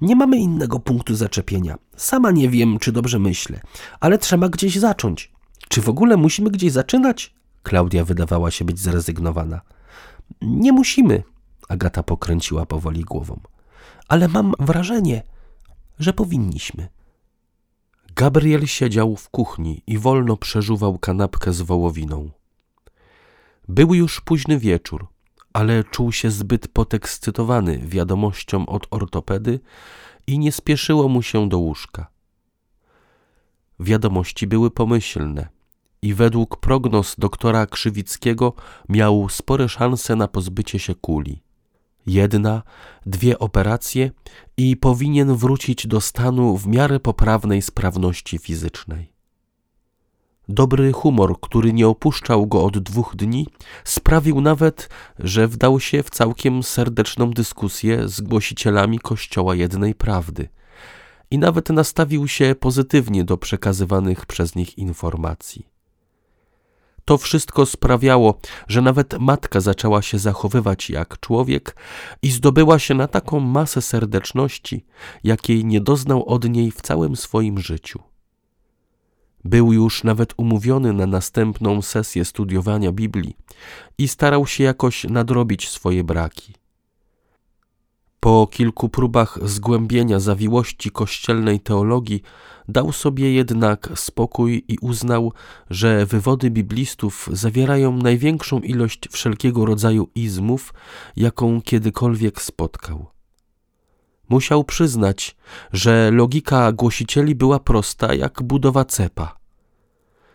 Nie 0.00 0.16
mamy 0.16 0.36
innego 0.36 0.80
punktu 0.80 1.14
zaczepienia. 1.14 1.78
Sama 1.96 2.30
nie 2.30 2.48
wiem, 2.48 2.78
czy 2.78 2.92
dobrze 2.92 3.18
myślę, 3.18 3.60
ale 4.00 4.18
trzeba 4.18 4.48
gdzieś 4.48 4.78
zacząć. 4.78 5.32
Czy 5.68 5.82
w 5.82 5.88
ogóle 5.88 6.16
musimy 6.16 6.50
gdzieś 6.50 6.72
zaczynać? 6.72 7.34
Klaudia 7.66 8.04
wydawała 8.04 8.50
się 8.50 8.64
być 8.64 8.78
zrezygnowana. 8.78 9.60
Nie 10.42 10.72
musimy, 10.72 11.22
Agata 11.68 12.02
pokręciła 12.02 12.66
powoli 12.66 13.04
głową. 13.04 13.40
Ale 14.08 14.28
mam 14.28 14.52
wrażenie, 14.58 15.22
że 15.98 16.12
powinniśmy. 16.12 16.88
Gabriel 18.16 18.66
siedział 18.66 19.16
w 19.16 19.30
kuchni 19.30 19.82
i 19.86 19.98
wolno 19.98 20.36
przeżuwał 20.36 20.98
kanapkę 20.98 21.52
z 21.52 21.60
wołowiną. 21.62 22.30
Był 23.68 23.94
już 23.94 24.20
późny 24.20 24.58
wieczór, 24.58 25.06
ale 25.52 25.84
czuł 25.84 26.12
się 26.12 26.30
zbyt 26.30 26.68
podekscytowany 26.68 27.78
wiadomością 27.78 28.66
od 28.66 28.86
ortopedy 28.90 29.60
i 30.26 30.38
nie 30.38 30.52
spieszyło 30.52 31.08
mu 31.08 31.22
się 31.22 31.48
do 31.48 31.58
łóżka. 31.58 32.06
Wiadomości 33.80 34.46
były 34.46 34.70
pomyślne 34.70 35.55
i 36.02 36.14
według 36.14 36.56
prognoz 36.56 37.14
doktora 37.18 37.66
Krzywickiego 37.66 38.52
miał 38.88 39.28
spore 39.28 39.68
szanse 39.68 40.16
na 40.16 40.28
pozbycie 40.28 40.78
się 40.78 40.94
kuli. 40.94 41.42
Jedna, 42.06 42.62
dwie 43.06 43.38
operacje 43.38 44.10
i 44.56 44.76
powinien 44.76 45.34
wrócić 45.34 45.86
do 45.86 46.00
stanu 46.00 46.56
w 46.56 46.66
miarę 46.66 47.00
poprawnej 47.00 47.62
sprawności 47.62 48.38
fizycznej. 48.38 49.12
Dobry 50.48 50.92
humor, 50.92 51.40
który 51.40 51.72
nie 51.72 51.88
opuszczał 51.88 52.46
go 52.46 52.64
od 52.64 52.78
dwóch 52.78 53.16
dni, 53.16 53.46
sprawił 53.84 54.40
nawet, 54.40 54.88
że 55.18 55.48
wdał 55.48 55.80
się 55.80 56.02
w 56.02 56.10
całkiem 56.10 56.62
serdeczną 56.62 57.30
dyskusję 57.30 58.08
z 58.08 58.20
głosicielami 58.20 58.98
Kościoła 58.98 59.54
Jednej 59.54 59.94
Prawdy 59.94 60.48
i 61.30 61.38
nawet 61.38 61.70
nastawił 61.70 62.28
się 62.28 62.54
pozytywnie 62.54 63.24
do 63.24 63.38
przekazywanych 63.38 64.26
przez 64.26 64.54
nich 64.54 64.78
informacji. 64.78 65.75
To 67.06 67.18
wszystko 67.18 67.66
sprawiało, 67.66 68.38
że 68.68 68.82
nawet 68.82 69.18
matka 69.20 69.60
zaczęła 69.60 70.02
się 70.02 70.18
zachowywać 70.18 70.90
jak 70.90 71.20
człowiek 71.20 71.76
i 72.22 72.30
zdobyła 72.30 72.78
się 72.78 72.94
na 72.94 73.08
taką 73.08 73.40
masę 73.40 73.82
serdeczności, 73.82 74.84
jakiej 75.24 75.64
nie 75.64 75.80
doznał 75.80 76.24
od 76.24 76.48
niej 76.48 76.70
w 76.70 76.80
całym 76.80 77.16
swoim 77.16 77.58
życiu. 77.58 77.98
Był 79.44 79.72
już 79.72 80.04
nawet 80.04 80.34
umówiony 80.36 80.92
na 80.92 81.06
następną 81.06 81.82
sesję 81.82 82.24
studiowania 82.24 82.92
Biblii 82.92 83.36
i 83.98 84.08
starał 84.08 84.46
się 84.46 84.64
jakoś 84.64 85.04
nadrobić 85.04 85.68
swoje 85.68 86.04
braki. 86.04 86.54
Po 88.26 88.46
kilku 88.46 88.88
próbach 88.88 89.38
zgłębienia 89.42 90.20
zawiłości 90.20 90.90
kościelnej 90.90 91.60
teologii 91.60 92.22
dał 92.68 92.92
sobie 92.92 93.32
jednak 93.32 93.88
spokój 93.94 94.64
i 94.68 94.78
uznał, 94.80 95.32
że 95.70 96.06
wywody 96.06 96.50
biblistów 96.50 97.28
zawierają 97.32 97.96
największą 97.96 98.60
ilość 98.60 99.08
wszelkiego 99.10 99.64
rodzaju 99.64 100.08
izmów, 100.14 100.74
jaką 101.16 101.60
kiedykolwiek 101.60 102.42
spotkał. 102.42 103.06
Musiał 104.28 104.64
przyznać, 104.64 105.36
że 105.72 106.10
logika 106.10 106.72
głosicieli 106.72 107.34
była 107.34 107.58
prosta 107.58 108.14
jak 108.14 108.42
budowa 108.42 108.84
cepa. 108.84 109.36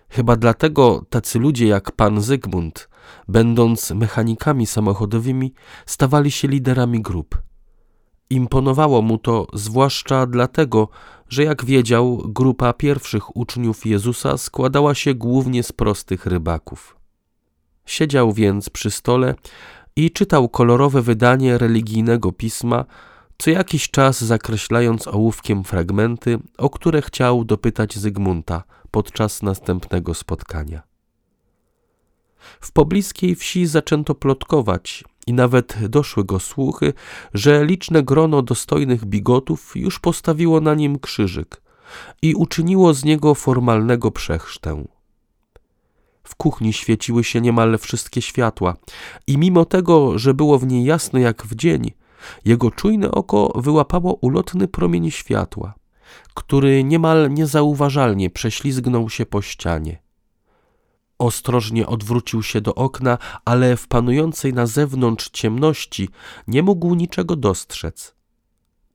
Chyba 0.09 0.35
dlatego 0.35 1.05
tacy 1.09 1.39
ludzie 1.39 1.67
jak 1.67 1.91
pan 1.91 2.21
Zygmunt, 2.21 2.89
będąc 3.27 3.91
mechanikami 3.91 4.65
samochodowymi, 4.65 5.53
stawali 5.85 6.31
się 6.31 6.47
liderami 6.47 7.01
grup. 7.01 7.50
Imponowało 8.31 9.01
mu 9.01 9.17
to 9.17 9.47
zwłaszcza 9.53 10.25
dlatego, 10.25 10.87
że 11.29 11.43
jak 11.43 11.65
wiedział, 11.65 12.23
grupa 12.25 12.73
pierwszych 12.73 13.35
uczniów 13.37 13.85
Jezusa 13.85 14.37
składała 14.37 14.95
się 14.95 15.13
głównie 15.15 15.63
z 15.63 15.71
prostych 15.71 16.25
rybaków. 16.25 16.95
Siedział 17.85 18.33
więc 18.33 18.69
przy 18.69 18.91
stole 18.91 19.35
i 19.95 20.11
czytał 20.11 20.49
kolorowe 20.49 21.01
wydanie 21.01 21.57
religijnego 21.57 22.31
pisma, 22.31 22.85
co 23.37 23.49
jakiś 23.49 23.89
czas 23.89 24.23
zakreślając 24.23 25.07
ołówkiem 25.07 25.63
fragmenty, 25.63 26.39
o 26.57 26.69
które 26.69 27.01
chciał 27.01 27.43
dopytać 27.45 27.97
Zygmunta 27.97 28.63
podczas 28.91 29.43
następnego 29.43 30.13
spotkania. 30.13 30.81
W 32.61 32.71
pobliskiej 32.71 33.35
wsi 33.35 33.67
zaczęto 33.67 34.15
plotkować 34.15 35.03
i 35.27 35.33
nawet 35.33 35.87
doszły 35.87 36.25
go 36.25 36.39
słuchy, 36.39 36.93
że 37.33 37.65
liczne 37.65 38.03
grono 38.03 38.41
dostojnych 38.41 39.05
bigotów 39.05 39.71
już 39.75 39.99
postawiło 39.99 40.61
na 40.61 40.75
nim 40.75 40.99
krzyżyk 40.99 41.61
i 42.21 42.35
uczyniło 42.35 42.93
z 42.93 43.03
niego 43.03 43.35
formalnego 43.35 44.11
przechrztę. 44.11 44.83
W 46.23 46.35
kuchni 46.35 46.73
świeciły 46.73 47.23
się 47.23 47.41
niemal 47.41 47.77
wszystkie 47.77 48.21
światła 48.21 48.75
i 49.27 49.37
mimo 49.37 49.65
tego, 49.65 50.19
że 50.19 50.33
było 50.33 50.59
w 50.59 50.67
niej 50.67 50.85
jasno 50.85 51.19
jak 51.19 51.45
w 51.45 51.55
dzień, 51.55 51.91
jego 52.45 52.71
czujne 52.71 53.11
oko 53.11 53.51
wyłapało 53.55 54.13
ulotny 54.13 54.67
promień 54.67 55.11
światła. 55.11 55.73
który 56.33 56.83
niemal 56.83 57.33
niezauważalnie 57.33 58.29
prześlizgnął 58.29 59.09
się 59.09 59.25
po 59.25 59.41
ścianie. 59.41 60.01
Ostrożnie 61.21 61.87
odwrócił 61.87 62.43
się 62.43 62.61
do 62.61 62.75
okna, 62.75 63.17
ale 63.45 63.77
w 63.77 63.87
panującej 63.87 64.53
na 64.53 64.65
zewnątrz 64.65 65.29
ciemności 65.29 66.09
nie 66.47 66.63
mógł 66.63 66.95
niczego 66.95 67.35
dostrzec. 67.35 68.15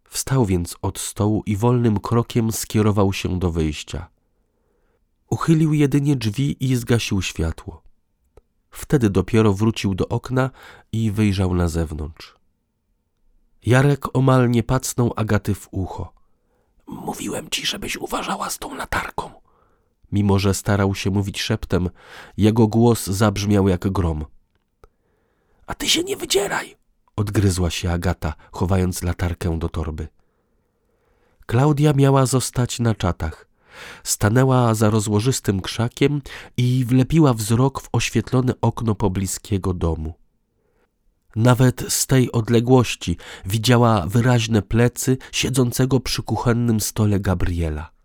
Wstał 0.09 0.47
więc 0.47 0.77
od 0.83 0.99
stołu 0.99 1.43
i 1.47 1.57
wolnym 1.57 2.01
krokiem 2.01 2.53
skierował 2.53 3.13
się 3.13 3.39
do 3.39 3.51
wyjścia. 3.51 4.09
Uchylił 5.31 5.73
jedynie 5.73 6.17
drzwi 6.17 6.57
i 6.61 6.77
zgasił 6.77 7.23
światło. 7.23 7.83
Wtedy 8.71 9.11
dopiero 9.11 9.53
wrócił 9.53 9.95
do 9.95 10.09
okna 10.09 10.51
i 10.93 11.11
wyjrzał 11.11 11.55
na 11.55 11.69
zewnątrz. 11.69 12.35
Jarek 13.67 14.17
omal 14.17 14.51
nie 14.51 14.63
pacnął 14.63 15.13
Agaty 15.17 15.55
w 15.55 15.69
ucho. 15.71 16.13
Mówiłem 16.87 17.51
ci, 17.51 17.67
żebyś 17.67 17.97
uważała 17.97 18.51
z 18.51 18.59
tą 18.59 18.75
latarką. 18.75 19.46
Mimo, 20.13 20.39
że 20.39 20.55
starał 20.55 20.95
się 20.95 21.11
mówić 21.11 21.41
szeptem, 21.41 21.91
jego 22.37 22.67
głos 22.67 23.07
zabrzmiał 23.07 23.69
jak 23.69 23.93
grom. 23.93 24.25
A 25.67 25.75
ty 25.75 25.89
się 25.89 26.05
nie 26.05 26.17
wydzieraj, 26.17 26.77
odgryzła 27.17 27.71
się 27.71 27.91
Agata, 27.91 28.35
chowając 28.53 29.03
latarkę 29.03 29.59
do 29.59 29.69
torby. 29.69 30.09
Klaudia 31.47 31.93
miała 31.93 32.27
zostać 32.27 32.79
na 32.79 32.95
czatach. 32.95 33.49
Stanęła 34.05 34.75
za 34.75 34.91
rozłożystym 34.91 35.61
krzakiem 35.61 36.23
i 36.57 36.85
wlepiła 36.85 37.35
wzrok 37.35 37.81
w 37.81 37.89
oświetlone 37.93 38.55
okno 38.61 38.95
pobliskiego 38.95 39.75
domu. 39.75 40.15
Nawet 41.37 41.85
z 41.89 42.07
tej 42.07 42.33
odległości 42.33 43.17
widziała 43.47 44.07
wyraźne 44.07 44.63
plecy 44.63 45.19
siedzącego 45.33 46.01
przy 46.01 46.23
kuchennym 46.23 46.81
stole 46.81 47.21
Gabriela. 47.21 47.96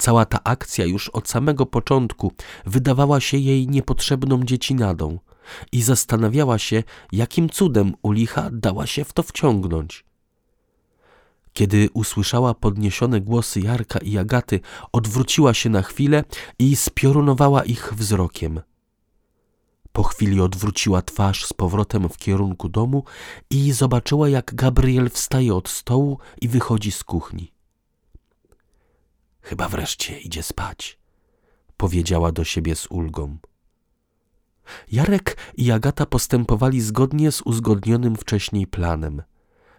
Cała 0.00 0.24
ta 0.24 0.38
akcja 0.44 0.84
już 0.84 1.08
od 1.08 1.28
samego 1.28 1.66
początku 1.66 2.32
wydawała 2.66 3.20
się 3.20 3.36
jej 3.36 3.68
niepotrzebną 3.68 4.44
dziecinadą 4.44 5.18
i 5.72 5.82
zastanawiała 5.82 6.58
się, 6.58 6.82
jakim 7.12 7.50
cudem 7.50 7.94
u 8.02 8.12
licha 8.12 8.48
dała 8.52 8.86
się 8.86 9.04
w 9.04 9.12
to 9.12 9.22
wciągnąć. 9.22 10.04
Kiedy 11.52 11.88
usłyszała 11.94 12.54
podniesione 12.54 13.20
głosy 13.20 13.60
Jarka 13.60 13.98
i 13.98 14.18
Agaty, 14.18 14.60
odwróciła 14.92 15.54
się 15.54 15.70
na 15.70 15.82
chwilę 15.82 16.24
i 16.58 16.76
spiorunowała 16.76 17.64
ich 17.64 17.94
wzrokiem. 17.94 18.60
Po 19.92 20.02
chwili 20.02 20.40
odwróciła 20.40 21.02
twarz 21.02 21.46
z 21.46 21.52
powrotem 21.52 22.08
w 22.08 22.16
kierunku 22.16 22.68
domu 22.68 23.04
i 23.50 23.72
zobaczyła, 23.72 24.28
jak 24.28 24.54
Gabriel 24.54 25.10
wstaje 25.10 25.54
od 25.54 25.68
stołu 25.68 26.18
i 26.40 26.48
wychodzi 26.48 26.92
z 26.92 27.04
kuchni. 27.04 27.59
Chyba 29.42 29.68
wreszcie 29.68 30.20
idzie 30.20 30.42
spać, 30.42 30.98
powiedziała 31.76 32.32
do 32.32 32.44
siebie 32.44 32.76
z 32.76 32.86
ulgą. 32.90 33.38
Jarek 34.92 35.36
i 35.56 35.70
Agata 35.70 36.06
postępowali 36.06 36.80
zgodnie 36.80 37.32
z 37.32 37.42
uzgodnionym 37.42 38.16
wcześniej 38.16 38.66
planem. 38.66 39.22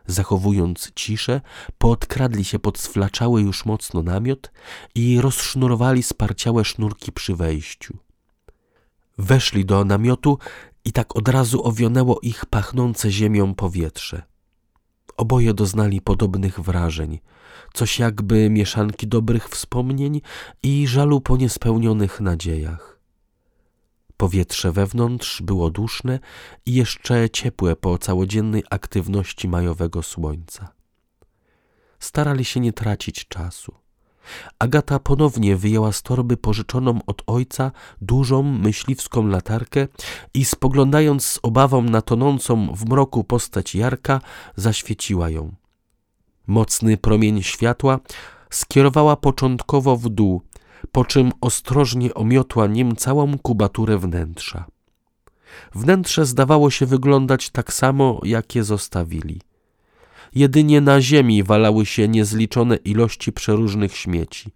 Zachowując 0.08 0.92
ciszę, 0.96 1.42
podkradli 1.78 2.46
się 2.46 2.60
pod 2.60 2.78
sflaczały 2.78 3.42
już 3.42 3.66
mocno 3.66 4.04
namiot 4.04 4.52
i 4.96 5.22
rozsznurowali 5.22 6.04
sparciałe 6.04 6.66
sznurki 6.66 7.12
przy 7.12 7.36
wejściu. 7.36 7.98
Weszli 9.18 9.66
do 9.66 9.86
namiotu 9.86 10.38
i 10.86 10.92
tak 10.92 11.16
od 11.16 11.28
razu 11.28 11.68
owionęło 11.68 12.20
ich 12.22 12.46
pachnące 12.46 13.12
ziemią 13.12 13.56
powietrze. 13.56 14.24
Oboje 15.18 15.54
doznali 15.54 16.02
podobnych 16.02 16.60
wrażeń, 16.60 17.20
coś 17.74 18.00
jakby 18.00 18.50
mieszanki 18.50 19.08
dobrych 19.08 19.50
wspomnień 19.50 20.22
i 20.64 20.88
żalu 20.88 21.22
po 21.22 21.38
niespełnionych 21.38 22.22
nadziejach. 22.22 23.00
Powietrze 24.18 24.72
wewnątrz 24.72 25.42
było 25.42 25.70
duszne 25.70 26.20
i 26.66 26.74
jeszcze 26.74 27.30
ciepłe 27.30 27.76
po 27.76 27.98
całodziennej 27.98 28.64
aktywności 28.70 29.48
majowego 29.48 30.04
słońca. 30.04 30.74
Starali 32.00 32.46
się 32.46 32.60
nie 32.60 32.74
tracić 32.74 33.28
czasu. 33.28 33.74
Agata 34.60 35.00
ponownie 35.00 35.58
wyjęła 35.58 35.92
z 35.92 36.02
torby 36.02 36.38
pożyczoną 36.38 37.00
od 37.08 37.24
ojca 37.28 37.72
dużą 38.02 38.44
myśliwską 38.44 39.28
latarkę 39.28 39.88
i 40.34 40.46
spoglądając 40.46 41.26
z 41.26 41.40
obawą 41.44 41.82
na 41.82 42.02
tonącą 42.02 42.76
w 42.76 42.86
mroku 42.90 43.24
postać 43.24 43.76
Jarka, 43.76 44.22
zaświeciła 44.56 45.30
ją. 45.30 45.61
Mocny 46.52 46.98
promień 46.98 47.44
światła 47.44 48.00
skierowała 48.50 49.16
początkowo 49.16 49.98
w 49.98 50.10
dół, 50.10 50.42
po 50.92 51.06
czym 51.06 51.32
ostrożnie 51.42 52.14
omiotła 52.14 52.68
nim 52.68 52.96
całą 52.96 53.38
kubaturę 53.38 53.98
wnętrza. 53.98 54.66
Wnętrze 55.76 56.26
zdawało 56.26 56.70
się 56.70 56.86
wyglądać 56.86 57.50
tak 57.50 57.74
samo, 57.74 58.22
jak 58.24 58.56
je 58.56 58.64
zostawili. 58.64 59.42
Jedynie 60.36 60.82
na 60.82 61.02
ziemi 61.02 61.44
walały 61.44 61.86
się 61.86 62.08
niezliczone 62.08 62.76
ilości 62.76 63.32
przeróżnych 63.32 63.98
śmieci. 63.98 64.52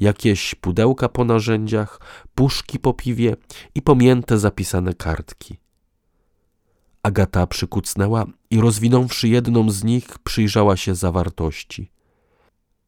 Jakieś 0.00 0.54
pudełka 0.54 1.08
po 1.08 1.24
narzędziach, 1.24 2.00
puszki 2.34 2.78
po 2.78 2.94
piwie 2.94 3.36
i 3.74 3.82
pomięte 3.82 4.38
zapisane 4.38 4.94
kartki. 4.94 5.58
Agata 7.08 7.46
przykucnęła 7.46 8.26
i 8.50 8.60
rozwinąwszy 8.60 9.28
jedną 9.28 9.70
z 9.70 9.84
nich, 9.84 10.18
przyjrzała 10.18 10.76
się 10.76 10.94
zawartości. 10.94 11.90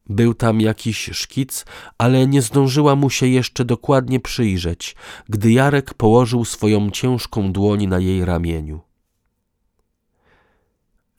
Był 0.09 0.33
tam 0.33 0.61
jakiś 0.61 1.09
szkic, 1.13 1.65
ale 1.97 2.27
nie 2.27 2.41
zdążyła 2.41 2.95
mu 2.95 3.09
się 3.09 3.27
jeszcze 3.27 3.65
dokładnie 3.65 4.19
przyjrzeć, 4.19 4.95
gdy 5.29 5.51
Jarek 5.51 5.93
położył 5.93 6.45
swoją 6.45 6.91
ciężką 6.91 7.51
dłoń 7.51 7.87
na 7.87 7.99
jej 7.99 8.25
ramieniu. 8.25 8.81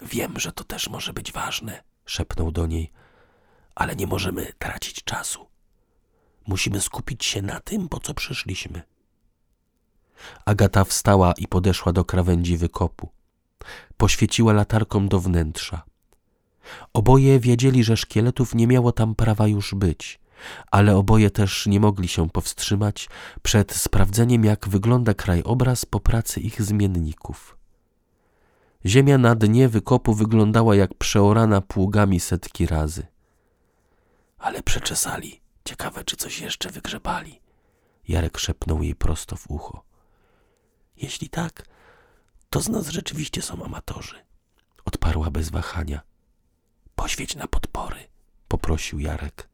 Wiem, 0.03 0.41
że 0.41 0.53
to 0.53 0.65
też 0.65 0.89
może 0.89 1.13
być 1.13 1.33
ważne, 1.33 1.83
szepnął 2.05 2.53
do 2.53 2.67
niej, 2.67 2.91
ale 3.75 3.97
nie 3.97 4.07
możemy 4.07 4.53
tracić 4.59 5.05
czasu. 5.05 5.47
Musimy 6.47 6.81
skupić 6.81 7.25
się 7.25 7.43
na 7.43 7.61
tym, 7.61 7.89
po 7.89 8.01
co 8.01 8.15
przyszliśmy. 8.15 8.83
Agata 10.45 10.85
wstała 10.85 11.33
i 11.33 11.47
podeszła 11.49 11.93
do 11.93 12.05
krawędzi 12.05 12.57
wykopu. 12.57 13.09
Poświeciła 13.97 14.53
latarką 14.53 15.09
do 15.09 15.21
wnętrza. 15.21 15.83
Oboje 16.93 17.41
wiedzieli, 17.41 17.85
że 17.85 17.97
szkieletów 17.97 18.55
nie 18.55 18.67
miało 18.67 18.93
tam 18.93 19.15
prawa 19.15 19.47
już 19.47 19.75
być, 19.75 20.21
ale 20.71 20.97
oboje 20.97 21.31
też 21.31 21.67
nie 21.67 21.81
mogli 21.81 22.09
się 22.09 22.31
powstrzymać 22.31 23.09
przed 23.43 23.73
sprawdzeniem, 23.73 24.45
jak 24.45 24.69
wygląda 24.69 25.15
krajobraz 25.15 25.85
po 25.85 26.01
pracy 26.01 26.41
ich 26.41 26.63
zmienników. 26.63 27.57
Ziemia 28.87 29.19
na 29.19 29.35
dnie 29.35 29.69
wykopu 29.69 30.15
wyglądała 30.15 30.77
jak 30.77 30.95
przeorana 30.95 31.61
pługami 31.61 32.21
setki 32.21 32.67
razy. 32.67 33.07
Ale 34.39 34.63
przeczesali. 34.63 35.41
Ciekawe, 35.65 36.05
czy 36.05 36.17
coś 36.17 36.41
jeszcze 36.41 36.71
wygrzebali. 36.71 37.41
Jarek 38.09 38.39
szepnął 38.39 38.83
jej 38.83 38.95
prosto 38.95 39.37
w 39.37 39.51
ucho. 39.51 39.85
Jeśli 40.97 41.29
tak, 41.29 41.69
to 42.51 42.61
z 42.61 42.69
nas 42.69 42.89
rzeczywiście 42.89 43.43
są 43.43 43.65
amatorzy. 43.65 44.15
Odparła 44.85 45.31
bez 45.31 45.51
wahania. 45.51 46.01
Poświeć 46.95 47.37
na 47.37 47.47
podpory, 47.47 47.97
poprosił 48.49 48.99
Jarek. 48.99 49.49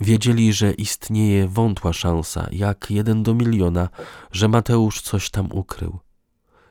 Wiedzieli, 0.00 0.52
że 0.52 0.72
istnieje 0.72 1.48
wątła 1.48 1.92
szansa, 1.92 2.48
jak 2.52 2.90
jeden 2.90 3.22
do 3.22 3.34
miliona, 3.34 3.88
że 4.32 4.48
Mateusz 4.48 5.00
coś 5.00 5.30
tam 5.30 5.52
ukrył. 5.52 5.98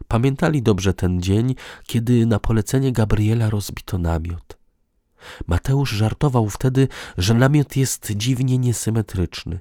Pamiętali 0.08 0.62
dobrze 0.62 0.94
ten 0.94 1.22
dzień, 1.22 1.56
kiedy 1.84 2.26
na 2.26 2.40
polecenie 2.40 2.92
Gabriela 2.92 3.50
rozbito 3.50 3.98
namiot. 3.98 4.58
Mateusz 5.48 5.90
żartował 5.90 6.50
wtedy, 6.50 6.88
że 7.18 7.34
namiot 7.34 7.76
jest 7.76 8.12
dziwnie 8.16 8.58
niesymetryczny. 8.58 9.60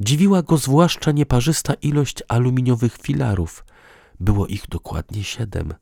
Dziwiła 0.00 0.42
go 0.42 0.56
zwłaszcza 0.56 1.12
nieparzysta 1.12 1.74
ilość 1.74 2.22
aluminiowych 2.28 2.96
filarów. 3.02 3.64
Było 4.20 4.46
ich 4.46 4.68
dokładnie 4.68 5.24
siedem. 5.24 5.74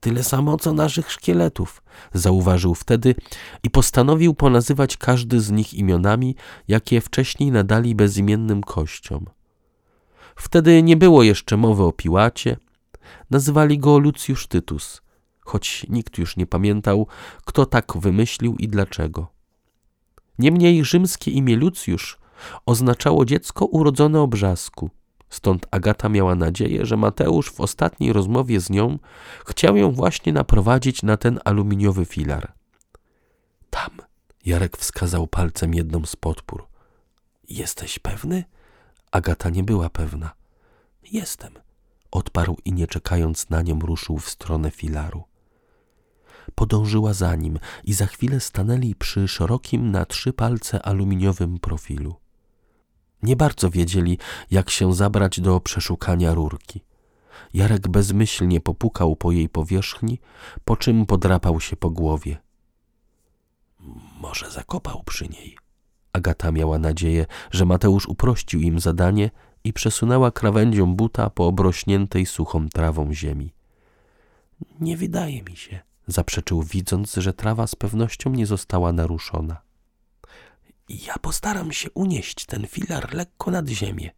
Tyle 0.00 0.22
samo 0.22 0.56
co 0.56 0.72
naszych 0.72 1.12
szkieletów, 1.12 1.82
zauważył 2.14 2.74
wtedy 2.74 3.14
i 3.62 3.70
postanowił 3.70 4.34
ponazywać 4.34 4.96
każdy 4.96 5.40
z 5.40 5.50
nich 5.50 5.74
imionami, 5.74 6.34
jakie 6.68 7.00
wcześniej 7.00 7.50
nadali 7.50 7.94
bezimiennym 7.94 8.62
kościom. 8.62 9.26
Wtedy 10.36 10.82
nie 10.82 10.96
było 10.96 11.22
jeszcze 11.22 11.56
mowy 11.56 11.84
o 11.84 11.92
Piłacie. 11.92 12.56
Nazywali 13.30 13.78
go 13.78 13.98
Lucjusz 13.98 14.46
Tytus, 14.46 15.02
choć 15.40 15.86
nikt 15.88 16.18
już 16.18 16.36
nie 16.36 16.46
pamiętał, 16.46 17.06
kto 17.44 17.66
tak 17.66 17.92
wymyślił 17.96 18.56
i 18.56 18.68
dlaczego. 18.68 19.28
Niemniej 20.38 20.84
rzymskie 20.84 21.30
imię 21.30 21.56
Lucjusz 21.56 22.18
oznaczało 22.66 23.24
dziecko 23.24 23.66
urodzone 23.66 24.20
obrzasku. 24.20 24.90
Stąd 25.30 25.66
Agata 25.70 26.08
miała 26.08 26.34
nadzieję, 26.34 26.86
że 26.86 26.96
Mateusz 26.96 27.50
w 27.50 27.60
ostatniej 27.60 28.12
rozmowie 28.12 28.60
z 28.60 28.70
nią 28.70 28.98
chciał 29.46 29.76
ją 29.76 29.92
właśnie 29.92 30.32
naprowadzić 30.32 31.02
na 31.02 31.16
ten 31.16 31.40
aluminiowy 31.44 32.04
filar. 32.04 32.52
Tam, 33.70 33.90
Jarek 34.46 34.76
wskazał 34.76 35.26
palcem 35.26 35.74
jedną 35.74 36.06
z 36.06 36.16
podpór. 36.16 36.66
Jesteś 37.48 37.98
pewny? 37.98 38.44
Agata 39.12 39.50
nie 39.50 39.62
była 39.62 39.90
pewna. 39.90 40.30
Jestem, 41.12 41.52
odparł 42.10 42.56
i 42.64 42.72
nie 42.72 42.86
czekając 42.86 43.50
na 43.50 43.62
nią 43.62 43.78
ruszył 43.78 44.18
w 44.18 44.30
stronę 44.30 44.70
filaru. 44.70 45.24
Podążyła 46.54 47.14
za 47.14 47.34
nim 47.34 47.58
i 47.84 47.92
za 47.92 48.06
chwilę 48.06 48.40
stanęli 48.40 48.94
przy 48.94 49.28
szerokim 49.28 49.90
na 49.90 50.06
trzy 50.06 50.32
palce 50.32 50.82
aluminiowym 50.82 51.58
profilu. 51.58 52.14
Nie 53.22 53.36
bardzo 53.36 53.70
wiedzieli, 53.70 54.18
jak 54.50 54.70
się 54.70 54.94
zabrać 54.94 55.40
do 55.40 55.60
przeszukania 55.60 56.34
rurki. 56.34 56.80
Jarek 57.54 57.88
bezmyślnie 57.88 58.60
popukał 58.60 59.16
po 59.16 59.32
jej 59.32 59.48
powierzchni, 59.48 60.18
po 60.64 60.76
czym 60.76 61.06
podrapał 61.06 61.60
się 61.60 61.76
po 61.76 61.90
głowie. 61.90 62.36
Może 64.20 64.50
zakopał 64.50 65.02
przy 65.02 65.28
niej. 65.28 65.58
Agata 66.12 66.52
miała 66.52 66.78
nadzieję, 66.78 67.26
że 67.50 67.64
Mateusz 67.64 68.06
uprościł 68.06 68.60
im 68.60 68.80
zadanie 68.80 69.30
i 69.64 69.72
przesunęła 69.72 70.30
krawędzią 70.30 70.94
buta 70.94 71.30
po 71.30 71.46
obrośniętej 71.46 72.26
suchą 72.26 72.68
trawą 72.68 73.12
ziemi. 73.12 73.54
Nie 74.80 74.96
wydaje 74.96 75.42
mi 75.42 75.56
się, 75.56 75.80
zaprzeczył, 76.06 76.62
widząc, 76.62 77.14
że 77.14 77.32
trawa 77.32 77.66
z 77.66 77.74
pewnością 77.74 78.30
nie 78.30 78.46
została 78.46 78.92
naruszona. 78.92 79.67
Ja 80.88 81.18
postaram 81.18 81.72
się 81.72 81.90
unieść 81.90 82.46
ten 82.46 82.66
filar 82.66 83.14
lekko 83.14 83.50
nad 83.50 83.68
ziemię, 83.68 84.10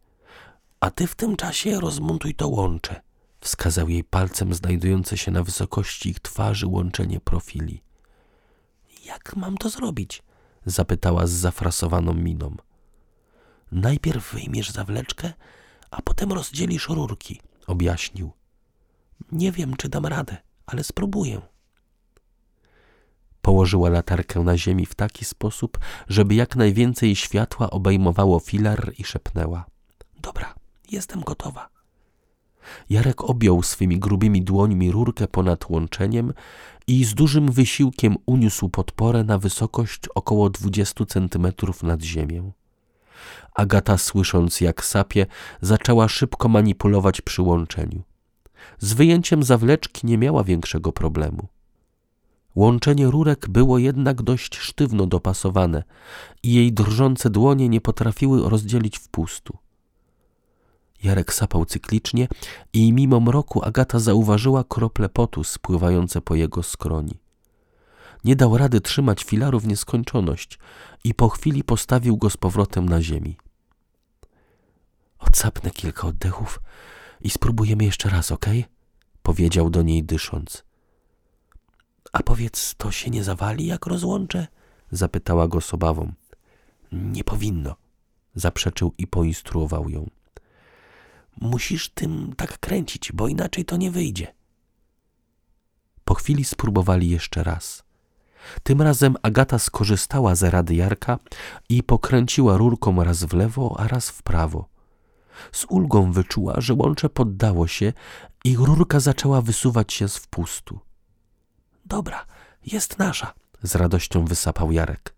a 0.79 0.91
ty 0.91 1.07
w 1.07 1.15
tym 1.15 1.35
czasie 1.35 1.79
rozmontuj 1.79 2.35
to 2.35 2.47
łącze. 2.47 3.01
Wskazał 3.39 3.89
jej 3.89 4.03
palcem 4.03 4.53
znajdujące 4.53 5.17
się 5.17 5.31
na 5.31 5.43
wysokości 5.43 6.09
ich 6.09 6.19
twarzy 6.19 6.67
łączenie 6.67 7.19
profili. 7.19 7.83
Jak 9.05 9.35
mam 9.35 9.57
to 9.57 9.69
zrobić? 9.69 10.23
zapytała 10.65 11.27
z 11.27 11.31
zafrasowaną 11.31 12.13
miną. 12.13 12.55
Najpierw 13.71 14.33
wyjmiesz 14.33 14.69
zawleczkę, 14.69 15.33
a 15.91 16.01
potem 16.01 16.31
rozdzielisz 16.33 16.89
rurki, 16.89 17.41
objaśnił. 17.67 18.31
Nie 19.31 19.51
wiem, 19.51 19.75
czy 19.75 19.89
dam 19.89 20.05
radę, 20.05 20.37
ale 20.65 20.83
spróbuję. 20.83 21.41
Położyła 23.41 23.89
latarkę 23.89 24.39
na 24.39 24.57
ziemi 24.57 24.85
w 24.85 24.95
taki 24.95 25.25
sposób, 25.25 25.79
żeby 26.07 26.35
jak 26.35 26.55
najwięcej 26.55 27.15
światła 27.15 27.69
obejmowało 27.69 28.39
filar 28.39 28.93
i 28.97 29.03
szepnęła. 29.03 29.65
Dobra, 30.21 30.53
jestem 30.91 31.21
gotowa. 31.21 31.69
Jarek 32.89 33.23
objął 33.29 33.63
swymi 33.63 33.99
grubymi 33.99 34.41
dłońmi 34.41 34.91
rurkę 34.91 35.27
ponad 35.27 35.69
łączeniem 35.69 36.33
i 36.87 37.05
z 37.05 37.13
dużym 37.13 37.51
wysiłkiem 37.51 38.15
uniósł 38.25 38.69
podporę 38.69 39.23
na 39.23 39.37
wysokość 39.37 39.99
około 40.15 40.49
dwudziestu 40.49 41.05
centymetrów 41.05 41.83
nad 41.83 42.01
ziemię. 42.01 42.51
Agata, 43.55 43.97
słysząc 43.97 44.61
jak 44.61 44.85
sapie, 44.85 45.25
zaczęła 45.61 46.07
szybko 46.07 46.49
manipulować 46.49 47.21
przy 47.21 47.41
łączeniu. 47.41 48.01
Z 48.79 48.93
wyjęciem 48.93 49.43
zawleczki 49.43 50.07
nie 50.07 50.17
miała 50.17 50.43
większego 50.43 50.91
problemu. 50.91 51.47
Łączenie 52.55 53.07
rurek 53.07 53.49
było 53.49 53.77
jednak 53.77 54.21
dość 54.21 54.55
sztywno 54.55 55.07
dopasowane 55.07 55.83
i 56.43 56.53
jej 56.53 56.73
drżące 56.73 57.29
dłonie 57.29 57.69
nie 57.69 57.81
potrafiły 57.81 58.49
rozdzielić 58.49 58.97
wpustu. 58.97 59.57
Jarek 61.03 61.33
sapał 61.33 61.65
cyklicznie 61.65 62.27
i 62.73 62.93
mimo 62.93 63.19
mroku 63.19 63.63
Agata 63.63 63.99
zauważyła 63.99 64.63
krople 64.63 65.09
potu 65.09 65.43
spływające 65.43 66.21
po 66.21 66.35
jego 66.35 66.63
skroni. 66.63 67.19
Nie 68.23 68.35
dał 68.35 68.57
rady 68.57 68.81
trzymać 68.81 69.23
filaru 69.23 69.59
w 69.59 69.67
nieskończoność 69.67 70.59
i 71.03 71.13
po 71.13 71.29
chwili 71.29 71.63
postawił 71.63 72.17
go 72.17 72.29
z 72.29 72.37
powrotem 72.37 72.89
na 72.89 73.01
ziemi. 73.01 73.37
Odsapnę 75.19 75.71
kilka 75.71 76.07
oddechów 76.07 76.61
i 77.21 77.29
spróbujemy 77.29 77.83
jeszcze 77.83 78.09
raz, 78.09 78.31
ok? 78.31 78.45
Powiedział 79.23 79.69
do 79.69 79.81
niej 79.81 80.03
dysząc. 80.03 80.63
A 82.11 82.23
powiedz, 82.23 82.75
to 82.77 82.91
się 82.91 83.09
nie 83.09 83.23
zawali, 83.23 83.65
jak 83.65 83.85
rozłączę? 83.85 84.47
Zapytała 84.91 85.47
go 85.47 85.61
z 85.61 85.73
obawą. 85.73 86.13
Nie 86.91 87.23
powinno, 87.23 87.75
zaprzeczył 88.35 88.93
i 88.97 89.07
poinstruował 89.07 89.89
ją. 89.89 90.09
Musisz 91.41 91.89
tym 91.89 92.33
tak 92.37 92.59
kręcić, 92.59 93.11
bo 93.11 93.27
inaczej 93.27 93.65
to 93.65 93.77
nie 93.77 93.91
wyjdzie. 93.91 94.33
Po 96.05 96.13
chwili 96.13 96.45
spróbowali 96.45 97.09
jeszcze 97.09 97.43
raz. 97.43 97.83
Tym 98.63 98.81
razem 98.81 99.15
Agata 99.21 99.59
skorzystała 99.59 100.35
z 100.35 100.43
rady 100.43 100.75
Jarka 100.75 101.19
i 101.69 101.83
pokręciła 101.83 102.57
rurką 102.57 103.03
raz 103.03 103.23
w 103.23 103.33
lewo, 103.33 103.75
a 103.79 103.87
raz 103.87 104.09
w 104.09 104.23
prawo. 104.23 104.69
Z 105.51 105.65
ulgą 105.69 106.11
wyczuła, 106.11 106.53
że 106.57 106.73
łącze 106.73 107.09
poddało 107.09 107.67
się 107.67 107.93
i 108.43 108.55
rurka 108.55 108.99
zaczęła 108.99 109.41
wysuwać 109.41 109.93
się 109.93 110.07
z 110.07 110.17
wpustu. 110.17 110.79
Dobra, 111.91 112.25
jest 112.65 112.99
nasza, 112.99 113.33
z 113.63 113.75
radością 113.75 114.25
wysapał 114.25 114.71
Jarek. 114.71 115.15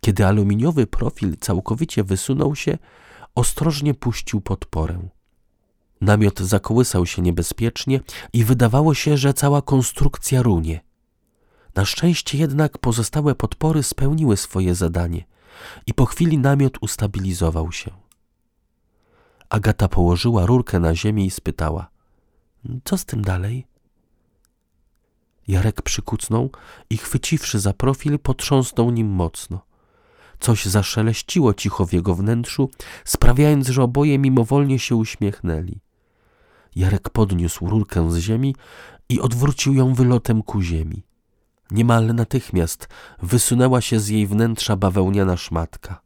Kiedy 0.00 0.26
aluminiowy 0.26 0.86
profil 0.86 1.36
całkowicie 1.40 2.04
wysunął 2.04 2.56
się, 2.56 2.78
ostrożnie 3.34 3.94
puścił 3.94 4.40
podporę. 4.40 5.08
Namiot 6.00 6.40
zakołysał 6.40 7.06
się 7.06 7.22
niebezpiecznie 7.22 8.00
i 8.32 8.44
wydawało 8.44 8.94
się, 8.94 9.16
że 9.16 9.34
cała 9.34 9.62
konstrukcja 9.62 10.42
runie. 10.42 10.80
Na 11.74 11.84
szczęście 11.84 12.38
jednak 12.38 12.78
pozostałe 12.78 13.34
podpory 13.34 13.82
spełniły 13.82 14.36
swoje 14.36 14.74
zadanie 14.74 15.24
i 15.86 15.94
po 15.94 16.06
chwili 16.06 16.38
namiot 16.38 16.78
ustabilizował 16.80 17.72
się. 17.72 17.90
Agata 19.48 19.88
położyła 19.88 20.46
rurkę 20.46 20.80
na 20.80 20.94
ziemię 20.94 21.26
i 21.26 21.30
spytała: 21.30 21.90
Co 22.84 22.98
z 22.98 23.04
tym 23.04 23.22
dalej? 23.22 23.67
Jarek 25.48 25.82
przykucnął 25.82 26.50
i 26.90 26.96
chwyciwszy 26.96 27.60
za 27.60 27.72
profil, 27.72 28.18
potrząsnął 28.18 28.90
nim 28.90 29.08
mocno. 29.08 29.60
Coś 30.40 30.64
zaszeleściło 30.64 31.54
cicho 31.54 31.86
w 31.86 31.92
jego 31.92 32.14
wnętrzu, 32.14 32.70
sprawiając, 33.04 33.68
że 33.68 33.82
oboje 33.82 34.18
mimowolnie 34.18 34.78
się 34.78 34.96
uśmiechnęli. 34.96 35.80
Jarek 36.76 37.10
podniósł 37.10 37.66
rurkę 37.66 38.12
z 38.12 38.16
ziemi 38.16 38.54
i 39.08 39.20
odwrócił 39.20 39.74
ją 39.74 39.94
wylotem 39.94 40.42
ku 40.42 40.62
ziemi. 40.62 41.02
Niemal 41.70 42.14
natychmiast 42.14 42.88
wysunęła 43.22 43.80
się 43.80 44.00
z 44.00 44.08
jej 44.08 44.26
wnętrza 44.26 44.76
bawełniana 44.76 45.36
szmatka. 45.36 46.00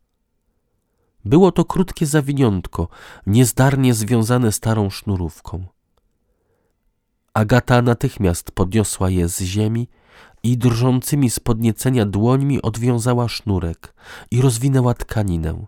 Było 1.24 1.52
to 1.52 1.64
krótkie 1.64 2.06
zawiniątko, 2.06 2.88
niezdarnie 3.26 3.94
związane 3.94 4.52
starą 4.52 4.90
sznurówką. 4.90 5.66
Agata 7.34 7.82
natychmiast 7.82 8.50
podniosła 8.50 9.10
je 9.10 9.28
z 9.28 9.40
ziemi 9.40 9.88
i 10.42 10.58
drżącymi 10.58 11.30
z 11.30 11.40
podniecenia 11.40 12.06
dłońmi 12.06 12.62
odwiązała 12.62 13.28
sznurek 13.28 13.94
i 14.30 14.42
rozwinęła 14.42 14.94
tkaninę. 14.94 15.66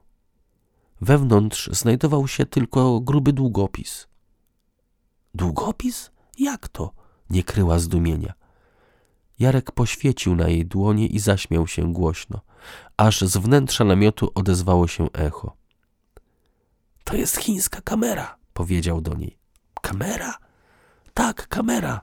Wewnątrz 1.01 1.71
znajdował 1.73 2.29
się 2.29 2.47
tylko 2.47 3.01
gruby 3.01 3.33
długopis. 3.33 4.07
Długopis? 5.35 6.11
Jak 6.39 6.69
to? 6.69 6.93
Nie 7.31 7.43
kryła 7.43 7.79
zdumienia. 7.79 8.33
Jarek 9.39 9.73
poświecił 9.73 10.37
na 10.37 10.49
jej 10.49 10.67
dłonie 10.67 11.07
i 11.07 11.19
zaśmiał 11.19 11.67
się 11.67 11.93
głośno, 11.93 12.41
aż 12.97 13.21
z 13.21 13.37
wnętrza 13.37 13.85
namiotu 13.85 14.31
odezwało 14.35 14.89
się 14.89 15.12
echo. 15.12 15.57
To 17.05 17.17
jest 17.17 17.37
chińska 17.37 17.81
kamera, 17.81 18.37
powiedział 18.53 19.01
do 19.01 19.15
niej. 19.15 19.39
Kamera? 19.83 20.43
Tak, 21.15 21.49
kamera. 21.49 22.01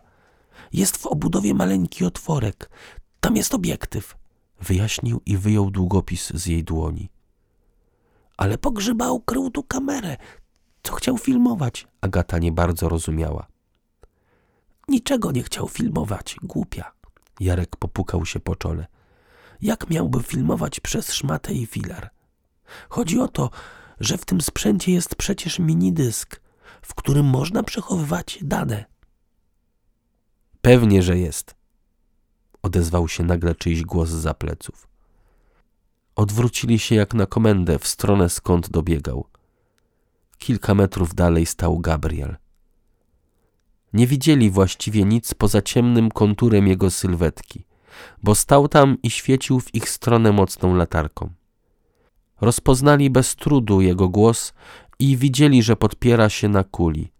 Jest 0.73 0.97
w 0.97 1.05
obudowie 1.05 1.53
maleńki 1.53 2.05
otworek. 2.05 2.69
Tam 3.19 3.35
jest 3.35 3.53
obiektyw. 3.53 4.15
Wyjaśnił 4.61 5.21
i 5.25 5.37
wyjął 5.37 5.71
długopis 5.71 6.31
z 6.33 6.45
jej 6.45 6.63
dłoni. 6.63 7.09
Ale 8.37 8.57
pogrzyba 8.57 9.11
ukrył 9.11 9.49
tu 9.49 9.63
kamerę. 9.63 10.17
Co 10.83 10.93
chciał 10.93 11.17
filmować? 11.17 11.87
Agata 12.01 12.37
nie 12.37 12.51
bardzo 12.51 12.89
rozumiała. 12.89 13.47
Niczego 14.87 15.31
nie 15.31 15.43
chciał 15.43 15.67
filmować, 15.67 16.35
głupia. 16.43 16.91
Jarek 17.39 17.75
popukał 17.75 18.25
się 18.25 18.39
po 18.39 18.55
czole. 18.55 18.87
Jak 19.61 19.89
miałby 19.89 20.23
filmować 20.23 20.79
przez 20.79 21.13
szmatę 21.13 21.53
i 21.53 21.65
filar? 21.65 22.09
Chodzi 22.89 23.19
o 23.19 23.27
to, 23.27 23.49
że 23.99 24.17
w 24.17 24.25
tym 24.25 24.41
sprzęcie 24.41 24.91
jest 24.91 25.15
przecież 25.15 25.59
minidysk, 25.59 26.41
w 26.81 26.95
którym 26.95 27.25
można 27.25 27.63
przechowywać 27.63 28.39
dane. 28.41 28.90
Pewnie, 30.61 31.03
że 31.03 31.17
jest. 31.17 31.55
Odezwał 32.61 33.07
się 33.07 33.23
nagle 33.23 33.55
czyjś 33.55 33.81
głos 33.83 34.09
za 34.09 34.33
pleców. 34.33 34.87
Odwrócili 36.15 36.79
się 36.79 36.95
jak 36.95 37.13
na 37.13 37.25
komendę 37.25 37.79
w 37.79 37.87
stronę 37.87 38.29
skąd 38.29 38.69
dobiegał. 38.69 39.27
Kilka 40.37 40.75
metrów 40.75 41.15
dalej 41.15 41.45
stał 41.45 41.79
Gabriel. 41.79 42.35
Nie 43.93 44.07
widzieli 44.07 44.51
właściwie 44.51 45.05
nic 45.05 45.33
poza 45.33 45.61
ciemnym 45.61 46.11
konturem 46.11 46.67
jego 46.67 46.91
sylwetki. 46.91 47.65
bo 48.23 48.35
stał 48.35 48.67
tam 48.67 48.97
i 49.03 49.09
świecił 49.09 49.59
w 49.59 49.75
ich 49.75 49.89
stronę 49.89 50.31
mocną 50.31 50.75
latarką. 50.75 51.29
Rozpoznali 52.41 53.09
bez 53.09 53.35
trudu 53.35 53.81
jego 53.81 54.09
głos 54.09 54.53
i 54.99 55.17
widzieli, 55.17 55.63
że 55.63 55.75
podpiera 55.75 56.29
się 56.29 56.49
na 56.49 56.63
kuli. 56.63 57.11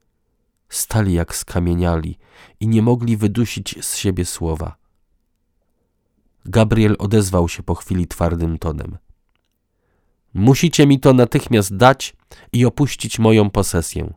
Stali 0.71 1.13
jak 1.13 1.35
skamieniali 1.35 2.17
i 2.59 2.67
nie 2.67 2.81
mogli 2.81 3.17
wydusić 3.17 3.85
z 3.85 3.95
siebie 3.95 4.25
słowa. 4.25 4.75
Gabriel 6.45 6.95
odezwał 6.99 7.49
się 7.49 7.63
po 7.63 7.75
chwili 7.75 8.07
twardym 8.07 8.57
tonem. 8.59 8.97
Musicie 10.33 10.87
mi 10.87 10.99
to 10.99 11.13
natychmiast 11.13 11.75
dać 11.75 12.15
i 12.53 12.65
opuścić 12.65 13.19
moją 13.19 13.49
posesję. 13.49 14.13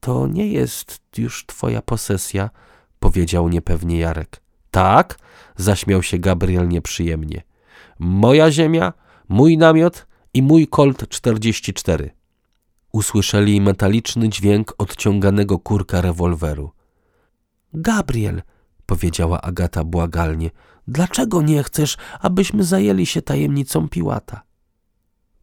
To 0.00 0.26
nie 0.26 0.46
jest 0.46 1.00
już 1.18 1.46
twoja 1.46 1.82
posesja, 1.82 2.50
powiedział 2.98 3.48
niepewnie 3.48 3.98
Jarek. 3.98 4.42
Tak, 4.70 5.18
zaśmiał 5.56 6.02
się 6.02 6.18
Gabriel 6.18 6.68
nieprzyjemnie. 6.68 7.42
Moja 7.98 8.50
ziemia, 8.50 8.92
mój 9.28 9.58
namiot 9.58 10.06
i 10.34 10.42
mój 10.42 10.68
Colt 10.68 11.08
44. 11.08 12.10
Usłyszeli 12.92 13.60
metaliczny 13.60 14.28
dźwięk 14.28 14.74
odciąganego 14.78 15.58
kurka 15.58 16.00
rewolweru. 16.00 16.70
Gabriel, 17.74 18.42
powiedziała 18.86 19.40
Agata 19.40 19.84
błagalnie, 19.84 20.50
dlaczego 20.88 21.42
nie 21.42 21.62
chcesz, 21.62 21.96
abyśmy 22.20 22.64
zajęli 22.64 23.06
się 23.06 23.22
tajemnicą 23.22 23.88
Piłata? 23.88 24.42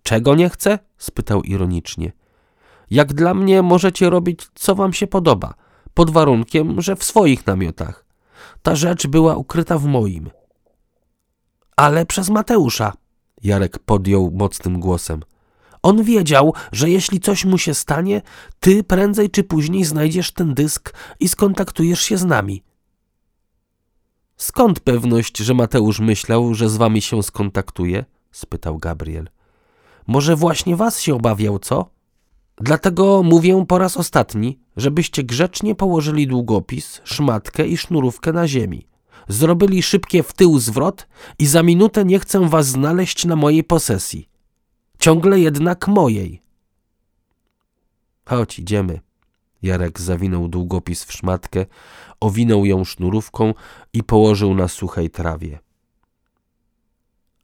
Czego 0.04 0.36
nie 0.36 0.50
chcę? 0.50 0.80
spytał 0.98 1.42
ironicznie. 1.42 2.12
Jak 2.90 3.14
dla 3.14 3.34
mnie 3.34 3.62
możecie 3.62 4.10
robić, 4.10 4.48
co 4.56 4.76
wam 4.76 4.94
się 4.94 5.08
podoba, 5.08 5.54
pod 5.94 6.10
warunkiem, 6.10 6.82
że 6.82 6.96
w 6.96 7.04
swoich 7.04 7.48
namiotach. 7.48 8.06
Ta 8.62 8.76
rzecz 8.76 9.08
była 9.08 9.36
ukryta 9.36 9.78
w 9.78 9.86
moim. 9.86 10.30
Ale 11.76 12.06
przez 12.06 12.30
Mateusza, 12.30 12.94
Jarek 13.44 13.80
podjął 13.80 14.32
mocnym 14.32 14.80
głosem. 14.80 15.22
On 15.84 16.04
wiedział, 16.04 16.54
że 16.72 16.90
jeśli 16.90 17.20
coś 17.20 17.46
mu 17.46 17.58
się 17.58 17.74
stanie, 17.74 18.22
ty 18.60 18.84
prędzej 18.84 19.30
czy 19.30 19.44
później 19.44 19.86
znajdziesz 19.86 20.32
ten 20.32 20.54
dysk 20.54 20.94
i 21.20 21.30
skontaktujesz 21.30 22.02
się 22.02 22.18
z 22.18 22.26
nami. 22.26 22.64
Skąd 24.38 24.80
pewność, 24.80 25.38
że 25.38 25.54
Mateusz 25.54 26.00
myślał, 26.00 26.54
że 26.54 26.70
z 26.70 26.78
wami 26.78 27.02
się 27.02 27.24
skontaktuje? 27.24 28.06
spytał 28.32 28.78
Gabriel. 28.78 29.30
Może 30.08 30.36
właśnie 30.36 30.76
was 30.76 31.02
się 31.02 31.16
obawiał, 31.16 31.60
co? 31.60 31.90
Dlatego 32.58 33.24
mówię 33.24 33.66
po 33.68 33.78
raz 33.78 33.98
ostatni, 33.98 34.60
żebyście 34.78 35.24
grzecznie 35.24 35.76
położyli 35.76 36.28
długopis, 36.28 37.02
szmatkę 37.04 37.68
i 37.68 37.78
sznurówkę 37.78 38.34
na 38.34 38.48
ziemi. 38.48 38.88
Zrobili 39.28 39.84
szybkie 39.84 40.24
w 40.24 40.34
tył 40.34 40.60
zwrot 40.60 41.08
i 41.40 41.46
za 41.46 41.64
minutę 41.64 42.06
nie 42.06 42.20
chcę 42.20 42.50
was 42.50 42.68
znaleźć 42.68 43.26
na 43.26 43.36
mojej 43.36 43.64
posesji. 43.64 44.29
Ciągle 45.00 45.40
jednak 45.40 45.88
mojej. 45.88 46.42
Chodź, 48.26 48.60
idziemy. 48.60 49.00
Jarek 49.62 50.00
zawinął 50.00 50.48
długopis 50.48 51.04
w 51.04 51.14
szmatkę, 51.14 51.66
owinął 52.20 52.66
ją 52.66 52.84
sznurówką 52.84 53.54
i 53.94 54.04
położył 54.04 54.54
na 54.54 54.68
suchej 54.68 55.10
trawie. 55.10 55.60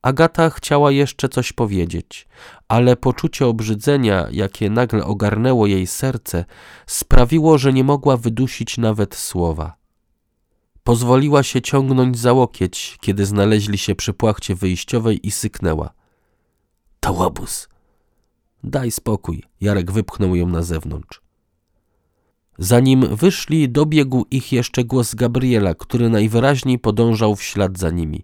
Agata 0.01 0.49
chciała 0.49 0.91
jeszcze 0.91 1.29
coś 1.29 1.53
powiedzieć, 1.53 2.27
ale 2.67 2.95
poczucie 2.95 3.47
obrzydzenia, 3.47 4.27
jakie 4.31 4.69
nagle 4.69 5.05
ogarnęło 5.05 5.67
jej 5.67 5.87
serce, 5.87 6.45
sprawiło, 6.87 7.57
że 7.57 7.73
nie 7.73 7.83
mogła 7.83 8.17
wydusić 8.17 8.77
nawet 8.77 9.15
słowa. 9.15 9.75
Pozwoliła 10.83 11.43
się 11.43 11.61
ciągnąć 11.61 12.19
za 12.19 12.33
łokieć, 12.33 12.97
kiedy 13.01 13.25
znaleźli 13.25 13.77
się 13.77 13.95
przy 13.95 14.13
płachcie 14.13 14.55
wyjściowej 14.55 15.27
i 15.27 15.31
syknęła. 15.31 15.93
To 17.05 17.13
łobuz. 17.13 17.69
Daj 18.63 18.91
spokój. 18.91 19.43
Jarek 19.61 19.91
wypchnął 19.91 20.35
ją 20.35 20.47
na 20.47 20.61
zewnątrz. 20.61 21.21
Zanim 22.57 23.15
wyszli, 23.15 23.69
dobiegł 23.69 24.25
ich 24.31 24.51
jeszcze 24.51 24.83
głos 24.83 25.15
Gabriela, 25.15 25.75
który 25.75 26.09
najwyraźniej 26.09 26.79
podążał 26.79 27.35
w 27.35 27.43
ślad 27.43 27.77
za 27.77 27.89
nimi. 27.89 28.23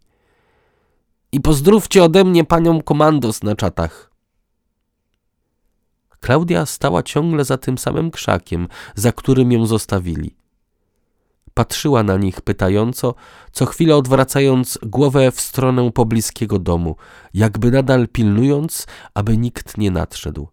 I 1.31 1.41
pozdrówcie 1.41 2.03
ode 2.03 2.23
mnie 2.23 2.43
panią 2.43 2.81
komandos 2.81 3.43
na 3.43 3.55
czatach. 3.55 4.11
Klaudia 6.19 6.65
stała 6.65 7.03
ciągle 7.03 7.45
za 7.45 7.57
tym 7.57 7.77
samym 7.77 8.11
krzakiem, 8.11 8.67
za 8.95 9.11
którym 9.11 9.51
ją 9.51 9.65
zostawili. 9.65 10.35
Patrzyła 11.53 12.03
na 12.03 12.17
nich 12.17 12.41
pytająco, 12.41 13.15
co 13.51 13.65
chwilę 13.65 13.95
odwracając 13.95 14.79
głowę 14.83 15.31
w 15.31 15.41
stronę 15.41 15.91
pobliskiego 15.91 16.59
domu, 16.59 16.95
jakby 17.33 17.71
nadal 17.71 18.07
pilnując, 18.07 18.87
aby 19.13 19.37
nikt 19.37 19.77
nie 19.77 19.91
nadszedł. 19.91 20.47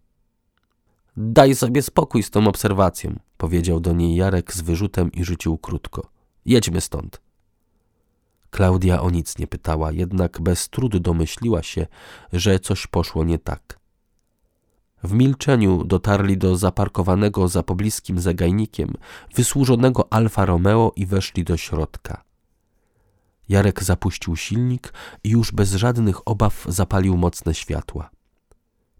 Daj 1.17 1.55
sobie 1.55 1.81
spokój 1.81 2.23
z 2.23 2.29
tą 2.29 2.47
obserwacją, 2.47 3.19
powiedział 3.37 3.79
do 3.79 3.93
niej 3.93 4.15
Jarek 4.15 4.53
z 4.53 4.61
wyrzutem 4.61 5.11
i 5.11 5.23
rzucił 5.23 5.57
krótko. 5.57 6.09
Jedźmy 6.45 6.81
stąd. 6.81 7.21
Klaudia 8.49 9.01
o 9.01 9.09
nic 9.09 9.37
nie 9.37 9.47
pytała, 9.47 9.91
jednak 9.91 10.41
bez 10.41 10.69
trudu 10.69 10.99
domyśliła 10.99 11.63
się, 11.63 11.87
że 12.33 12.59
coś 12.59 12.87
poszło 12.87 13.23
nie 13.23 13.39
tak. 13.39 13.78
W 15.03 15.13
milczeniu 15.13 15.83
dotarli 15.83 16.37
do 16.37 16.57
zaparkowanego 16.57 17.47
za 17.47 17.63
pobliskim 17.63 18.19
zagajnikiem 18.19 18.93
wysłużonego 19.35 20.13
Alfa 20.13 20.45
Romeo 20.45 20.91
i 20.95 21.05
weszli 21.05 21.43
do 21.43 21.57
środka. 21.57 22.23
Jarek 23.49 23.83
zapuścił 23.83 24.35
silnik 24.35 24.93
i 25.23 25.29
już 25.29 25.51
bez 25.51 25.73
żadnych 25.73 26.27
obaw 26.27 26.65
zapalił 26.67 27.17
mocne 27.17 27.53
światła. 27.53 28.09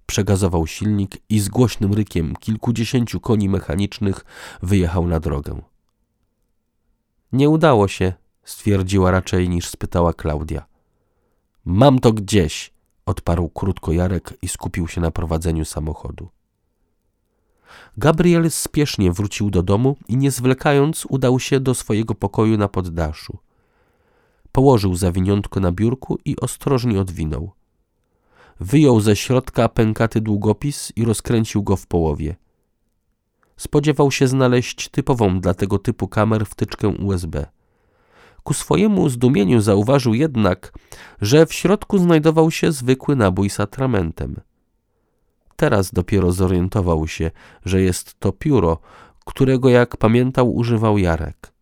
Przegazował 0.05 0.67
silnik 0.67 1.17
i 1.29 1.39
z 1.39 1.49
głośnym 1.49 1.93
rykiem 1.93 2.35
kilkudziesięciu 2.35 3.19
koni 3.19 3.49
mechanicznych 3.49 4.25
wyjechał 4.61 5.07
na 5.07 5.19
drogę. 5.19 5.61
Nie 7.31 7.49
udało 7.49 7.87
się, 7.87 8.13
stwierdziła 8.43 9.11
raczej 9.11 9.49
niż 9.49 9.67
spytała 9.67 10.13
Klaudia. 10.13 10.65
Mam 11.65 11.99
to 11.99 12.13
gdzieś, 12.13 12.73
odparł 13.09 13.49
krótko 13.49 13.91
Jarek 13.91 14.33
i 14.41 14.47
skupił 14.47 14.87
się 14.87 15.01
na 15.01 15.11
prowadzeniu 15.11 15.65
samochodu. 15.65 16.29
Gabriel 17.97 18.51
spiesznie 18.51 19.11
wrócił 19.11 19.49
do 19.49 19.63
domu 19.63 19.95
i 20.07 20.17
nie 20.17 20.31
zwlekając 20.31 21.05
udał 21.09 21.39
się 21.39 21.59
do 21.59 21.75
swojego 21.75 22.15
pokoju 22.15 22.57
na 22.57 22.67
poddaszu. 22.67 23.37
Położył 24.51 24.95
zawiniątko 24.95 25.59
na 25.59 25.71
biurku 25.71 26.17
i 26.25 26.35
ostrożnie 26.39 27.01
odwinął. 27.01 27.51
Wyjął 28.59 29.01
ze 29.01 29.15
środka 29.15 29.69
pękaty 29.69 30.21
długopis 30.21 30.93
i 30.95 31.05
rozkręcił 31.05 31.63
go 31.63 31.75
w 31.75 31.87
połowie. 31.87 32.35
Spodziewał 33.57 34.11
się 34.11 34.27
znaleźć 34.27 34.89
typową 34.89 35.39
dla 35.39 35.53
tego 35.53 35.79
typu 35.79 36.07
kamer 36.07 36.45
wtyczkę 36.45 36.87
USB. 36.87 37.45
Ku 38.49 38.53
swojemu 38.53 39.09
zdumieniu 39.09 39.61
zauważył 39.61 40.13
jednak, 40.13 40.73
że 41.21 41.45
w 41.45 41.53
środku 41.53 41.97
znajdował 41.97 42.51
się 42.51 42.71
zwykły 42.71 43.15
nabój 43.15 43.49
z 43.49 43.59
atramentem. 43.59 44.41
Teraz 45.55 45.91
dopiero 45.91 46.31
zorientował 46.31 47.07
się, 47.07 47.31
że 47.65 47.81
jest 47.81 48.19
to 48.19 48.31
pióro, 48.31 48.79
którego 49.25 49.69
jak 49.69 49.97
pamiętał 49.97 50.55
używał 50.55 50.97
Jarek. 50.97 51.53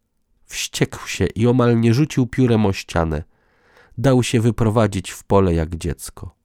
Wściekł 0.46 1.08
się 1.08 1.26
i 1.26 1.48
omal 1.48 1.80
nie 1.80 1.94
rzucił 1.94 2.28
piórem 2.28 2.66
o 2.66 2.74
ścianę. 2.74 3.24
Dał 3.98 4.24
się 4.24 4.42
wyprowadzić 4.42 5.12
w 5.12 5.24
pole 5.24 5.54
jak 5.54 5.76
dziecko. 5.76 6.37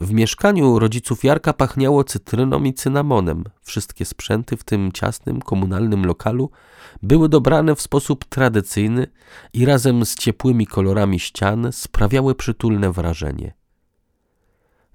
W 0.00 0.12
mieszkaniu 0.12 0.78
rodziców 0.78 1.24
Jarka 1.24 1.52
pachniało 1.52 2.04
cytryną 2.04 2.62
i 2.62 2.74
cynamonem. 2.74 3.44
Wszystkie 3.62 4.04
sprzęty 4.04 4.56
w 4.56 4.64
tym 4.64 4.92
ciasnym, 4.92 5.42
komunalnym 5.42 6.06
lokalu 6.06 6.50
były 7.02 7.28
dobrane 7.28 7.74
w 7.74 7.82
sposób 7.82 8.24
tradycyjny 8.24 9.06
i 9.52 9.64
razem 9.64 10.06
z 10.06 10.14
ciepłymi 10.14 10.66
kolorami 10.66 11.20
ścian 11.20 11.68
sprawiały 11.72 12.34
przytulne 12.34 12.92
wrażenie. 12.92 13.54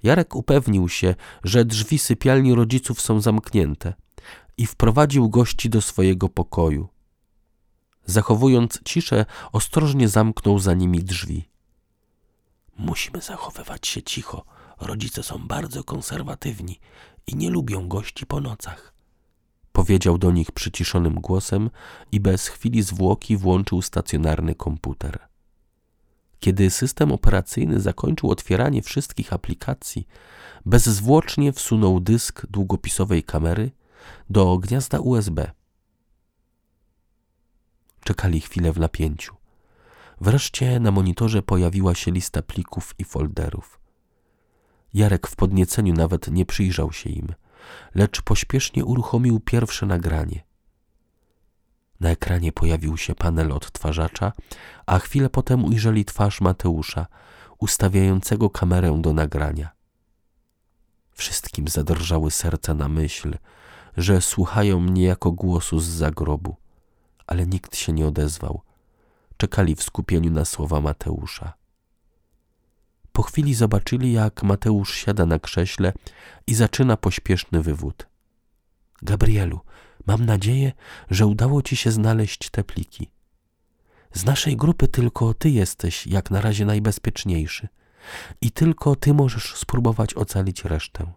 Jarek 0.03 0.35
upewnił 0.35 0.89
się, 0.89 1.15
że 1.43 1.65
drzwi 1.65 1.99
sypialni 1.99 2.55
rodziców 2.55 3.01
są 3.01 3.21
zamknięte 3.21 3.93
i 4.57 4.65
wprowadził 4.65 5.29
gości 5.29 5.69
do 5.69 5.81
swojego 5.81 6.29
pokoju. 6.29 6.87
Zachowując 8.05 8.79
ciszę, 8.85 9.25
ostrożnie 9.51 10.09
zamknął 10.09 10.59
za 10.59 10.73
nimi 10.73 11.03
drzwi. 11.03 11.49
Musimy 12.77 13.21
zachowywać 13.21 13.87
się 13.87 14.01
cicho, 14.01 14.45
Rodzice 14.81 15.23
są 15.23 15.47
bardzo 15.47 15.83
konserwatywni 15.83 16.79
i 17.27 17.35
nie 17.35 17.49
lubią 17.49 17.87
gości 17.87 18.25
po 18.25 18.41
nocach. 18.41 18.93
Powiedział 19.71 20.17
do 20.17 20.31
nich 20.31 20.51
przyciszonym 20.51 21.15
głosem 21.15 21.69
i 22.11 22.19
bez 22.19 22.47
chwili 22.47 22.83
zwłoki 22.83 23.37
włączył 23.37 23.81
stacjonarny 23.81 24.55
komputer. 24.55 25.19
Kiedy 26.39 26.69
system 26.69 27.11
operacyjny 27.11 27.79
zakończył 27.79 28.31
otwieranie 28.31 28.81
wszystkich 28.81 29.33
aplikacji, 29.33 30.07
bezzwłocznie 30.65 31.53
wsunął 31.53 31.99
dysk 31.99 32.45
długopisowej 32.45 33.23
kamery 33.23 33.71
do 34.29 34.57
gniazda 34.57 34.99
USB. 34.99 35.51
Czekali 38.03 38.41
chwilę 38.41 38.73
w 38.73 38.79
napięciu. 38.79 39.35
Wreszcie 40.21 40.79
na 40.79 40.91
monitorze 40.91 41.41
pojawiła 41.41 41.95
się 41.95 42.11
lista 42.11 42.41
plików 42.41 42.95
i 42.99 43.03
folderów. 43.03 43.80
Jarek 44.93 45.27
w 45.27 45.35
podnieceniu 45.35 45.93
nawet 45.93 46.27
nie 46.27 46.45
przyjrzał 46.45 46.91
się 46.91 47.09
im, 47.09 47.33
lecz 47.95 48.21
pośpiesznie 48.21 48.85
uruchomił 48.85 49.39
pierwsze 49.39 49.85
nagranie. 49.85 50.43
Na 51.99 52.09
ekranie 52.09 52.51
pojawił 52.51 52.97
się 52.97 53.15
panel 53.15 53.51
odtwarzacza, 53.51 54.31
a 54.85 54.99
chwilę 54.99 55.29
potem 55.29 55.65
ujrzeli 55.65 56.05
twarz 56.05 56.41
Mateusza, 56.41 57.07
ustawiającego 57.57 58.49
kamerę 58.49 59.01
do 59.01 59.13
nagrania. 59.13 59.69
Wszystkim 61.11 61.67
zadrżały 61.67 62.31
serca 62.31 62.73
na 62.73 62.87
myśl, 62.87 63.37
że 63.97 64.21
słuchają 64.21 64.79
mnie 64.79 65.03
jako 65.03 65.31
głosu 65.31 65.79
z 65.79 65.85
zagrobu, 65.85 66.55
ale 67.27 67.47
nikt 67.47 67.75
się 67.75 67.93
nie 67.93 68.07
odezwał. 68.07 68.61
Czekali 69.37 69.75
w 69.75 69.83
skupieniu 69.83 70.31
na 70.31 70.45
słowa 70.45 70.81
Mateusza. 70.81 71.53
Po 73.11 73.23
chwili 73.23 73.53
zobaczyli, 73.55 74.13
jak 74.13 74.43
Mateusz 74.43 74.95
siada 74.95 75.25
na 75.25 75.39
krześle 75.39 75.93
i 76.47 76.55
zaczyna 76.55 76.97
pośpieszny 76.97 77.61
wywód. 77.61 78.07
Gabrielu, 79.01 79.59
mam 80.07 80.25
nadzieję, 80.25 80.71
że 81.09 81.25
udało 81.25 81.61
ci 81.61 81.75
się 81.75 81.91
znaleźć 81.91 82.49
te 82.49 82.63
pliki. 82.63 83.11
Z 84.13 84.25
naszej 84.25 84.57
grupy 84.57 84.87
tylko 84.87 85.33
ty 85.33 85.49
jesteś 85.49 86.07
jak 86.07 86.31
na 86.31 86.41
razie 86.41 86.65
najbezpieczniejszy 86.65 87.67
i 88.41 88.51
tylko 88.51 88.95
ty 88.95 89.13
możesz 89.13 89.55
spróbować 89.55 90.13
ocalić 90.13 90.65
resztę. 90.65 91.11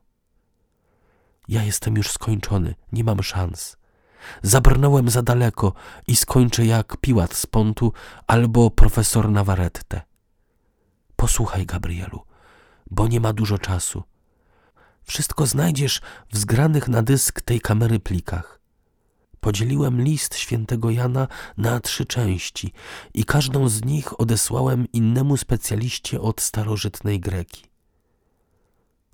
Ja 1.48 1.62
jestem 1.62 1.96
już 1.96 2.10
skończony, 2.10 2.74
nie 2.92 3.04
mam 3.04 3.22
szans. 3.22 3.76
Zabrnąłem 4.42 5.10
za 5.10 5.22
daleko 5.22 5.72
i 6.06 6.16
skończę 6.16 6.66
jak 6.66 6.96
Piłat 6.96 7.34
z 7.34 7.46
Pontu 7.46 7.92
albo 8.26 8.70
profesor 8.70 9.30
Navarrete. 9.30 10.13
Posłuchaj, 11.24 11.66
Gabrielu, 11.66 12.20
bo 12.90 13.08
nie 13.08 13.20
ma 13.20 13.32
dużo 13.32 13.58
czasu. 13.58 14.02
Wszystko 15.02 15.46
znajdziesz 15.46 16.00
w 16.32 16.38
zgranych 16.38 16.88
na 16.88 17.02
dysk 17.02 17.40
tej 17.40 17.60
kamery 17.60 18.00
plikach. 18.00 18.60
Podzieliłem 19.40 20.02
list 20.02 20.36
świętego 20.36 20.90
Jana 20.90 21.28
na 21.56 21.80
trzy 21.80 22.06
części 22.06 22.72
i 23.14 23.24
każdą 23.24 23.68
z 23.68 23.84
nich 23.84 24.20
odesłałem 24.20 24.86
innemu 24.92 25.36
specjaliście 25.36 26.20
od 26.20 26.40
starożytnej 26.40 27.20
Greki. 27.20 27.64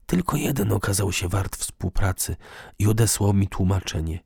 Tylko 0.07 0.37
jeden 0.37 0.73
okazał 0.73 1.13
się 1.13 1.29
wart 1.29 1.57
współpracy 1.57 2.37
i 2.79 2.87
odesłał 2.87 3.33
mi 3.33 3.49
tłumaczenie. 3.49 4.21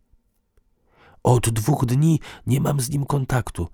Od 1.22 1.50
dwóch 1.50 1.86
dni 1.86 2.20
nie 2.46 2.60
mam 2.60 2.80
z 2.80 2.90
nim 2.90 3.06
kontaktu, 3.06 3.68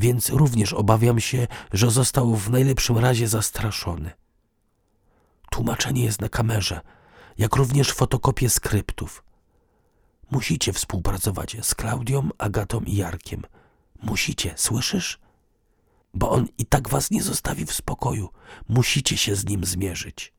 więc 0.00 0.30
również 0.30 0.72
obawiam 0.72 1.20
się, 1.20 1.46
że 1.72 1.90
został 1.90 2.36
w 2.36 2.50
najlepszym 2.50 2.98
razie 2.98 3.28
zastraszony. 3.28 4.10
Tłumaczenie 5.50 6.04
jest 6.04 6.20
na 6.20 6.28
kamerze, 6.28 6.80
jak 7.38 7.56
również 7.56 7.92
fotokopie 7.92 8.50
skryptów. 8.50 9.24
Musicie 10.30 10.72
współpracować 10.72 11.56
z 11.62 11.74
Klaudią, 11.74 12.28
Agatą 12.38 12.80
i 12.80 12.96
Jarkiem. 12.96 13.42
Musicie, 14.02 14.54
słyszysz? 14.56 15.18
Bo 16.14 16.30
on 16.30 16.46
i 16.58 16.66
tak 16.66 16.88
was 16.88 17.10
nie 17.10 17.22
zostawi 17.22 17.66
w 17.66 17.72
spokoju. 17.72 18.28
Musicie 18.68 19.16
się 19.16 19.36
z 19.36 19.44
nim 19.44 19.64
zmierzyć. 19.64 20.32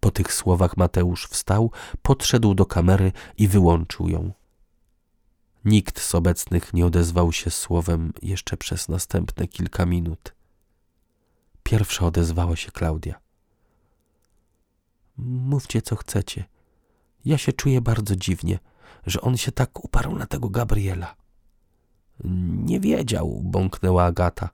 Po 0.00 0.10
tych 0.10 0.34
słowach 0.34 0.76
Mateusz 0.76 1.26
wstał, 1.26 1.70
podszedł 2.02 2.54
do 2.54 2.66
kamery 2.66 3.12
i 3.38 3.48
wyłączył 3.48 4.08
ją. 4.08 4.32
Nikt 5.64 6.00
z 6.00 6.14
obecnych 6.14 6.74
nie 6.74 6.86
odezwał 6.86 7.32
się 7.32 7.50
słowem 7.50 8.12
jeszcze 8.22 8.56
przez 8.56 8.88
następne 8.88 9.48
kilka 9.48 9.86
minut. 9.86 10.34
Pierwsza 11.62 12.06
odezwała 12.06 12.56
się 12.56 12.70
Klaudia. 12.70 13.20
Mówcie, 15.16 15.82
co 15.82 15.96
chcecie. 15.96 16.44
Ja 17.24 17.38
się 17.38 17.52
czuję 17.52 17.80
bardzo 17.80 18.16
dziwnie, 18.16 18.58
że 19.06 19.20
on 19.20 19.36
się 19.36 19.52
tak 19.52 19.84
uparł 19.84 20.14
na 20.18 20.26
tego 20.26 20.48
Gabriela. 20.48 21.16
Nie 22.64 22.80
wiedział, 22.80 23.40
bąknęła 23.44 24.04
Agata. 24.04 24.48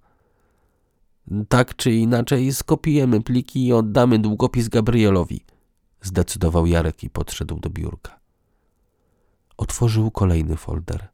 Tak 1.48 1.76
czy 1.76 1.92
inaczej 1.92 2.54
skopiujemy 2.54 3.22
pliki 3.22 3.66
i 3.66 3.72
oddamy 3.72 4.18
długopis 4.18 4.68
Gabrielowi, 4.68 5.44
zdecydował 6.02 6.66
Jarek 6.66 7.04
i 7.04 7.11
podszedł 7.11 7.61
do 7.61 7.70
biurka. 7.70 8.17
Otworzył 9.59 10.11
kolejny 10.11 10.56
folder. 10.56 11.09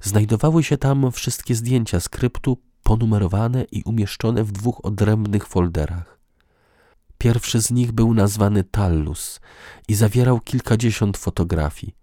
Znajdowały 0.00 0.64
się 0.64 0.78
tam 0.78 1.12
wszystkie 1.12 1.54
zdjęcia 1.54 2.00
skryptu, 2.00 2.58
ponumerowane 2.82 3.64
i 3.64 3.82
umieszczone 3.82 4.44
w 4.44 4.52
dwóch 4.52 4.84
odrębnych 4.84 5.46
folderach. 5.46 6.18
Pierwszy 7.18 7.62
z 7.62 7.70
nich 7.70 7.92
był 7.92 8.14
nazwany 8.14 8.64
Tallus 8.64 9.40
i 9.88 9.94
zawierał 9.94 10.40
kilkadziesiąt 10.40 11.16
fotografii. 11.16 11.96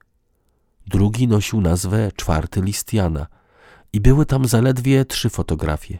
Drugi 0.88 1.28
nosił 1.28 1.62
nazwę 1.62 2.12
Czwarty 2.16 2.62
Listiana 2.62 3.28
i 3.94 4.02
były 4.02 4.26
tam 4.26 4.48
zaledwie 4.48 5.06
trzy 5.06 5.30
fotografie. 5.30 6.00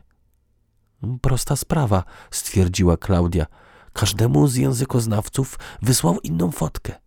Prosta 1.22 1.56
sprawa, 1.56 2.04
stwierdziła 2.32 2.98
Klaudia. 2.98 3.46
Każdemu 3.94 4.48
z 4.48 4.56
językoznawców 4.56 5.60
wysłał 5.82 6.20
inną 6.20 6.52
fotkę. 6.52 7.07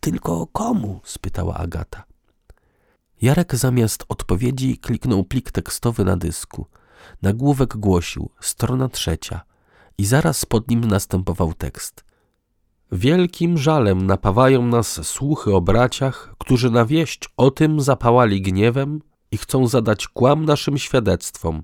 Tylko 0.00 0.46
komu? 0.46 1.00
spytała 1.04 1.54
Agata. 1.54 2.04
Jarek 3.22 3.54
zamiast 3.54 4.04
odpowiedzi 4.08 4.78
kliknął 4.78 5.24
plik 5.24 5.50
tekstowy 5.50 6.04
na 6.04 6.16
dysku. 6.16 6.66
Nagłówek 7.22 7.76
głosił 7.76 8.30
strona 8.40 8.88
trzecia 8.88 9.40
i 9.98 10.06
zaraz 10.06 10.44
pod 10.44 10.68
nim 10.68 10.80
następował 10.80 11.54
tekst. 11.54 12.04
Wielkim 12.92 13.58
żalem 13.58 14.06
napawają 14.06 14.66
nas 14.66 15.06
słuchy 15.06 15.54
o 15.54 15.60
braciach, 15.60 16.34
którzy 16.38 16.70
na 16.70 16.84
wieść 16.84 17.28
o 17.36 17.50
tym 17.50 17.80
zapałali 17.80 18.42
gniewem 18.42 19.00
i 19.30 19.36
chcą 19.36 19.66
zadać 19.66 20.08
kłam 20.08 20.44
naszym 20.44 20.78
świadectwom. 20.78 21.62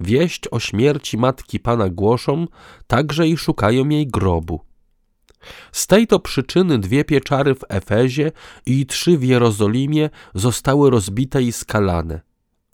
Wieść 0.00 0.42
o 0.50 0.60
śmierci 0.60 1.18
matki 1.18 1.60
Pana 1.60 1.88
głoszą, 1.88 2.46
także 2.86 3.28
i 3.28 3.36
szukają 3.36 3.88
jej 3.88 4.06
grobu. 4.06 4.60
Z 5.72 5.86
tej 5.86 6.06
to 6.06 6.18
przyczyny 6.20 6.78
dwie 6.78 7.04
pieczary 7.04 7.54
w 7.54 7.64
Efezie 7.68 8.32
i 8.66 8.86
trzy 8.86 9.18
w 9.18 9.24
Jerozolimie 9.24 10.10
zostały 10.34 10.90
rozbite 10.90 11.42
i 11.42 11.52
skalane. 11.52 12.20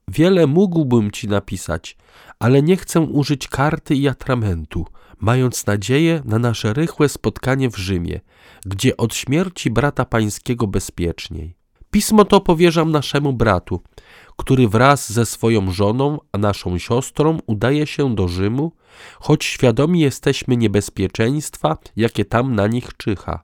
Wiele 0.08 0.46
mógłbym 0.46 1.10
ci 1.10 1.28
napisać, 1.28 1.96
ale 2.38 2.62
nie 2.62 2.76
chcę 2.76 3.00
użyć 3.00 3.48
karty 3.48 3.94
i 3.94 4.08
atramentu, 4.08 4.86
mając 5.20 5.66
nadzieję 5.66 6.22
na 6.24 6.38
nasze 6.38 6.72
rychłe 6.72 7.08
spotkanie 7.08 7.70
w 7.70 7.76
Rzymie, 7.76 8.20
gdzie 8.66 8.96
od 8.96 9.14
śmierci 9.14 9.70
brata 9.70 10.04
pańskiego 10.04 10.66
bezpieczniej. 10.66 11.54
Pismo 11.90 12.24
to 12.24 12.40
powierzam 12.40 12.90
naszemu 12.90 13.32
bratu, 13.32 13.80
który 14.40 14.68
wraz 14.68 15.12
ze 15.12 15.26
swoją 15.26 15.72
żoną, 15.72 16.18
a 16.32 16.38
naszą 16.38 16.78
siostrą 16.78 17.38
udaje 17.46 17.86
się 17.86 18.14
do 18.14 18.28
Rzymu, 18.28 18.72
choć 19.20 19.44
świadomi 19.44 20.00
jesteśmy 20.00 20.56
niebezpieczeństwa, 20.56 21.76
jakie 21.96 22.24
tam 22.24 22.54
na 22.54 22.66
nich 22.66 22.96
czyha. 22.96 23.42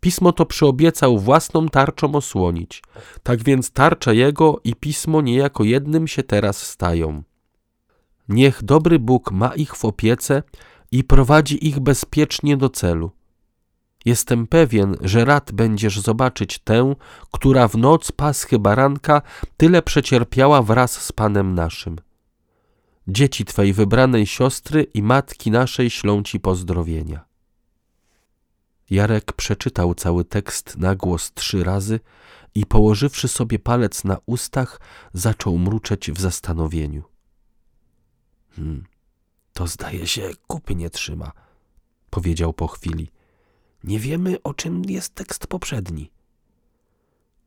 Pismo 0.00 0.32
to 0.32 0.46
przyobiecał 0.46 1.18
własną 1.18 1.68
tarczą 1.68 2.12
osłonić, 2.12 2.82
tak 3.22 3.44
więc 3.44 3.70
tarcza 3.70 4.12
jego 4.12 4.60
i 4.64 4.74
pismo 4.74 5.20
niejako 5.20 5.64
jednym 5.64 6.08
się 6.08 6.22
teraz 6.22 6.62
stają. 6.62 7.22
Niech 8.28 8.62
dobry 8.62 8.98
Bóg 8.98 9.32
ma 9.32 9.54
ich 9.54 9.76
w 9.76 9.84
opiece 9.84 10.42
i 10.92 11.04
prowadzi 11.04 11.68
ich 11.68 11.80
bezpiecznie 11.80 12.56
do 12.56 12.68
celu. 12.68 13.10
Jestem 14.04 14.46
pewien, 14.46 14.96
że 15.00 15.24
rad 15.24 15.52
będziesz 15.52 16.00
zobaczyć 16.00 16.58
tę, 16.58 16.94
która 17.32 17.68
w 17.68 17.76
noc 17.76 18.12
paschy 18.12 18.58
baranka 18.58 19.22
tyle 19.56 19.82
przecierpiała 19.82 20.62
wraz 20.62 20.92
z 21.02 21.12
Panem 21.12 21.54
naszym. 21.54 21.96
Dzieci 23.08 23.44
Twej 23.44 23.72
wybranej 23.72 24.26
siostry 24.26 24.82
i 24.82 25.02
matki 25.02 25.50
naszej 25.50 25.90
ślą 25.90 26.22
Ci 26.22 26.40
pozdrowienia. 26.40 27.24
Jarek 28.90 29.32
przeczytał 29.32 29.94
cały 29.94 30.24
tekst 30.24 30.76
na 30.76 30.94
głos 30.94 31.32
trzy 31.32 31.64
razy 31.64 32.00
i 32.54 32.66
położywszy 32.66 33.28
sobie 33.28 33.58
palec 33.58 34.04
na 34.04 34.18
ustach, 34.26 34.80
zaczął 35.12 35.58
mruczeć 35.58 36.10
w 36.10 36.20
zastanowieniu. 36.20 37.02
Hmm, 38.56 38.84
to 39.52 39.66
zdaje 39.66 40.06
się 40.06 40.30
kupy 40.46 40.74
nie 40.74 40.90
trzyma, 40.90 41.32
powiedział 42.10 42.52
po 42.52 42.66
chwili. 42.66 43.10
Nie 43.84 43.98
wiemy, 43.98 44.42
o 44.42 44.54
czym 44.54 44.84
jest 44.84 45.14
tekst 45.14 45.46
poprzedni. 45.46 46.10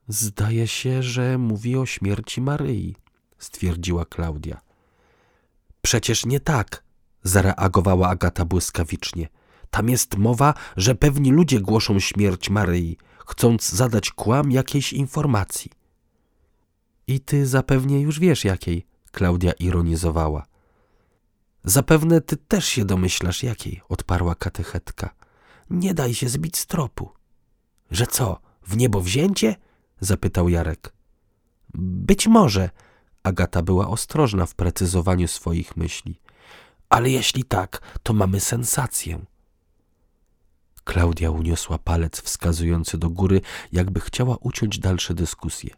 Zdaje 0.07 0.67
się, 0.67 1.03
że 1.03 1.37
mówi 1.37 1.77
o 1.77 1.85
śmierci 1.85 2.41
Maryi, 2.41 2.95
stwierdziła 3.37 4.05
Klaudia. 4.05 4.61
Przecież 5.81 6.25
nie 6.25 6.39
tak, 6.39 6.83
zareagowała 7.23 8.09
Agata 8.09 8.45
błyskawicznie. 8.45 9.27
Tam 9.69 9.89
jest 9.89 10.17
mowa, 10.17 10.53
że 10.77 10.95
pewni 10.95 11.31
ludzie 11.31 11.61
głoszą 11.61 11.99
śmierć 11.99 12.49
Maryi, 12.49 12.97
chcąc 13.25 13.69
zadać 13.69 14.11
kłam 14.11 14.51
jakiejś 14.51 14.93
informacji. 14.93 15.71
I 17.07 17.19
ty 17.19 17.47
zapewnie 17.47 18.01
już 18.01 18.19
wiesz 18.19 18.45
jakiej, 18.45 18.85
Klaudia 19.11 19.51
ironizowała. 19.51 20.45
Zapewne 21.63 22.21
ty 22.21 22.37
też 22.37 22.65
się 22.65 22.85
domyślasz 22.85 23.43
jakiej, 23.43 23.81
odparła 23.89 24.35
katechetka. 24.35 25.15
Nie 25.69 25.93
daj 25.93 26.13
się 26.13 26.29
zbić 26.29 26.57
z 26.57 26.65
tropu. 26.65 27.11
Że 27.91 28.07
co, 28.07 28.39
w 28.67 28.77
niebo 28.77 29.01
wzięcie? 29.01 29.55
zapytał 29.99 30.49
Jarek. 30.49 30.93
Być 31.73 32.27
może. 32.27 32.69
Agata 33.23 33.61
była 33.61 33.87
ostrożna 33.87 34.45
w 34.45 34.55
precyzowaniu 34.55 35.27
swoich 35.27 35.77
myśli. 35.77 36.19
Ale 36.89 37.09
jeśli 37.09 37.43
tak, 37.43 37.99
to 38.03 38.13
mamy 38.13 38.39
sensację. 38.39 39.25
Klaudia 40.83 41.31
uniosła 41.31 41.77
palec 41.77 42.21
wskazujący 42.21 42.97
do 42.97 43.09
góry, 43.09 43.41
jakby 43.71 43.99
chciała 43.99 44.37
uciąć 44.37 44.79
dalsze 44.79 45.13
dyskusje. 45.13 45.69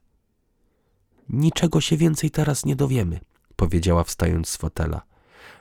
Niczego 1.29 1.81
się 1.81 1.97
więcej 1.97 2.31
teraz 2.31 2.65
nie 2.65 2.75
dowiemy, 2.75 3.19
powiedziała 3.55 4.03
wstając 4.03 4.49
z 4.49 4.57
fotela. 4.57 5.01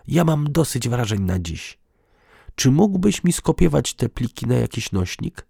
Ja 0.06 0.24
mam 0.24 0.52
dosyć 0.52 0.88
wrażeń 0.88 1.22
na 1.22 1.38
dziś. 1.38 1.78
Czy 2.54 2.70
mógłbyś 2.70 3.24
mi 3.24 3.32
skopiować 3.32 3.94
te 3.94 4.08
pliki 4.08 4.46
na 4.46 4.54
jakiś 4.54 4.92
nośnik? 4.92 5.46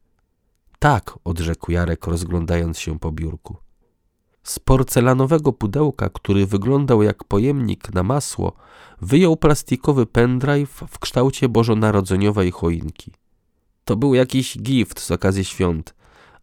Tak, 0.78 1.18
odrzekł 1.24 1.72
Jarek, 1.72 2.06
rozglądając 2.06 2.78
się 2.78 2.98
po 2.98 3.12
biurku. 3.12 3.56
Z 4.42 4.58
porcelanowego 4.58 5.52
pudełka, 5.52 6.08
który 6.08 6.46
wyglądał 6.46 7.02
jak 7.02 7.24
pojemnik 7.24 7.94
na 7.94 8.02
masło, 8.02 8.52
wyjął 9.00 9.36
plastikowy 9.36 10.06
pendrive 10.06 10.84
w 10.88 10.98
kształcie 10.98 11.48
bożonarodzeniowej 11.48 12.50
choinki. 12.50 13.12
To 13.84 13.96
był 13.96 14.14
jakiś 14.14 14.58
gift 14.58 15.00
z 15.00 15.10
okazji 15.10 15.44
świąt, 15.44 15.94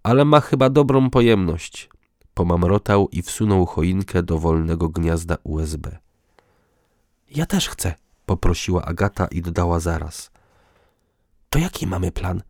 ale 0.04 0.26
ma 0.26 0.42
chyba 0.42 0.70
dobrą 0.70 1.10
pojemność. 1.10 1.90
Pomamrotał 2.34 3.10
i 3.12 3.22
wsunął 3.22 3.66
choinkę 3.66 4.24
do 4.24 4.38
wolnego 4.38 4.90
gniazda 4.90 5.38
USB. 5.44 5.98
Ja 7.32 7.46
też 7.46 7.70
chcę, 7.70 7.94
poprosiła 8.26 8.86
Agata 8.86 9.28
i 9.28 9.42
dodała 9.42 9.80
zaraz. 9.80 10.32
To 11.52 11.60
jaki 11.60 11.88
mamy 11.88 12.12
plan? 12.12 12.42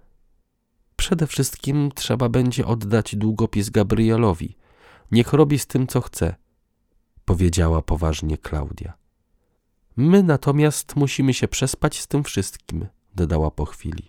Przede 0.95 1.27
wszystkim 1.27 1.91
trzeba 1.95 2.29
będzie 2.29 2.65
oddać 2.65 3.15
długopis 3.15 3.69
Gabrielowi. 3.69 4.57
Niech 5.11 5.33
robi 5.33 5.59
z 5.59 5.67
tym, 5.67 5.87
co 5.87 6.01
chce, 6.01 6.35
powiedziała 7.25 7.81
poważnie 7.81 8.37
Klaudia. 8.37 8.93
My 9.97 10.23
natomiast 10.23 10.95
musimy 10.95 11.33
się 11.33 11.47
przespać 11.47 11.99
z 11.99 12.07
tym 12.07 12.23
wszystkim, 12.23 12.87
dodała 13.15 13.51
po 13.51 13.65
chwili. 13.65 14.07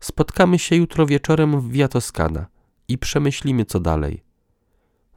Spotkamy 0.00 0.58
się 0.58 0.76
jutro 0.76 1.06
wieczorem 1.06 1.60
w 1.60 1.70
Via 1.70 1.88
Toscana 1.88 2.46
i 2.88 2.98
przemyślimy, 2.98 3.64
co 3.64 3.80
dalej. 3.80 4.22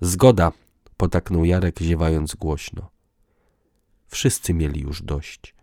Zgoda, 0.01 0.51
potaknął 0.97 1.45
Jarek, 1.45 1.79
ziewając 1.79 2.35
głośno. 2.35 2.89
Wszyscy 4.07 4.53
mieli 4.53 4.81
już 4.81 5.01
dość. 5.01 5.55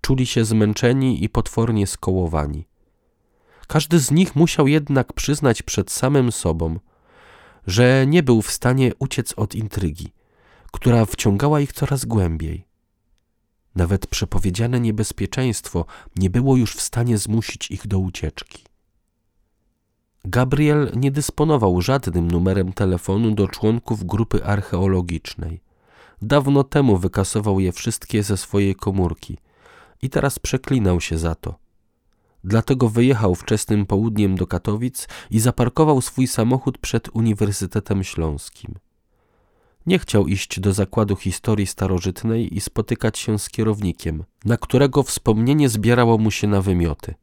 Czuli 0.00 0.26
się 0.26 0.44
zmęczeni 0.44 1.24
i 1.24 1.28
potwornie 1.28 1.86
skołowani. 1.86 2.66
Każdy 3.66 3.98
z 3.98 4.10
nich 4.10 4.36
musiał 4.36 4.68
jednak 4.68 5.12
przyznać 5.12 5.62
przed 5.62 5.90
samym 5.90 6.32
sobą, 6.32 6.78
że 7.66 8.06
nie 8.06 8.22
był 8.22 8.42
w 8.42 8.50
stanie 8.50 8.92
uciec 8.98 9.32
od 9.36 9.54
intrygi, 9.54 10.12
która 10.72 11.04
wciągała 11.04 11.60
ich 11.60 11.72
coraz 11.72 12.04
głębiej. 12.04 12.66
Nawet 13.74 14.06
przepowiedziane 14.06 14.80
niebezpieczeństwo 14.80 15.86
nie 16.16 16.30
było 16.30 16.56
już 16.56 16.74
w 16.74 16.80
stanie 16.80 17.18
zmusić 17.18 17.70
ich 17.70 17.86
do 17.86 17.98
ucieczki. 17.98 18.64
Gabriel 20.24 20.90
nie 20.96 21.10
dysponował 21.10 21.82
żadnym 21.82 22.30
numerem 22.30 22.72
telefonu 22.72 23.30
do 23.30 23.48
członków 23.48 24.04
grupy 24.04 24.44
archeologicznej. 24.44 25.60
Dawno 26.22 26.64
temu 26.64 26.96
wykasował 26.96 27.60
je 27.60 27.72
wszystkie 27.72 28.22
ze 28.22 28.36
swojej 28.36 28.74
komórki 28.74 29.38
i 30.02 30.10
teraz 30.10 30.38
przeklinał 30.38 31.00
się 31.00 31.18
za 31.18 31.34
to. 31.34 31.63
Dlatego 32.44 32.88
wyjechał 32.88 33.34
wczesnym 33.34 33.86
południem 33.86 34.36
do 34.36 34.46
Katowic 34.46 35.08
i 35.30 35.40
zaparkował 35.40 36.00
swój 36.00 36.26
samochód 36.26 36.78
przed 36.78 37.08
Uniwersytetem 37.12 38.04
Śląskim. 38.04 38.74
Nie 39.86 39.98
chciał 39.98 40.26
iść 40.26 40.60
do 40.60 40.72
zakładu 40.72 41.16
historii 41.16 41.66
starożytnej 41.66 42.56
i 42.56 42.60
spotykać 42.60 43.18
się 43.18 43.38
z 43.38 43.48
kierownikiem, 43.48 44.24
na 44.44 44.56
którego 44.56 45.02
wspomnienie 45.02 45.68
zbierało 45.68 46.18
mu 46.18 46.30
się 46.30 46.46
na 46.46 46.60
wymioty. 46.60 47.14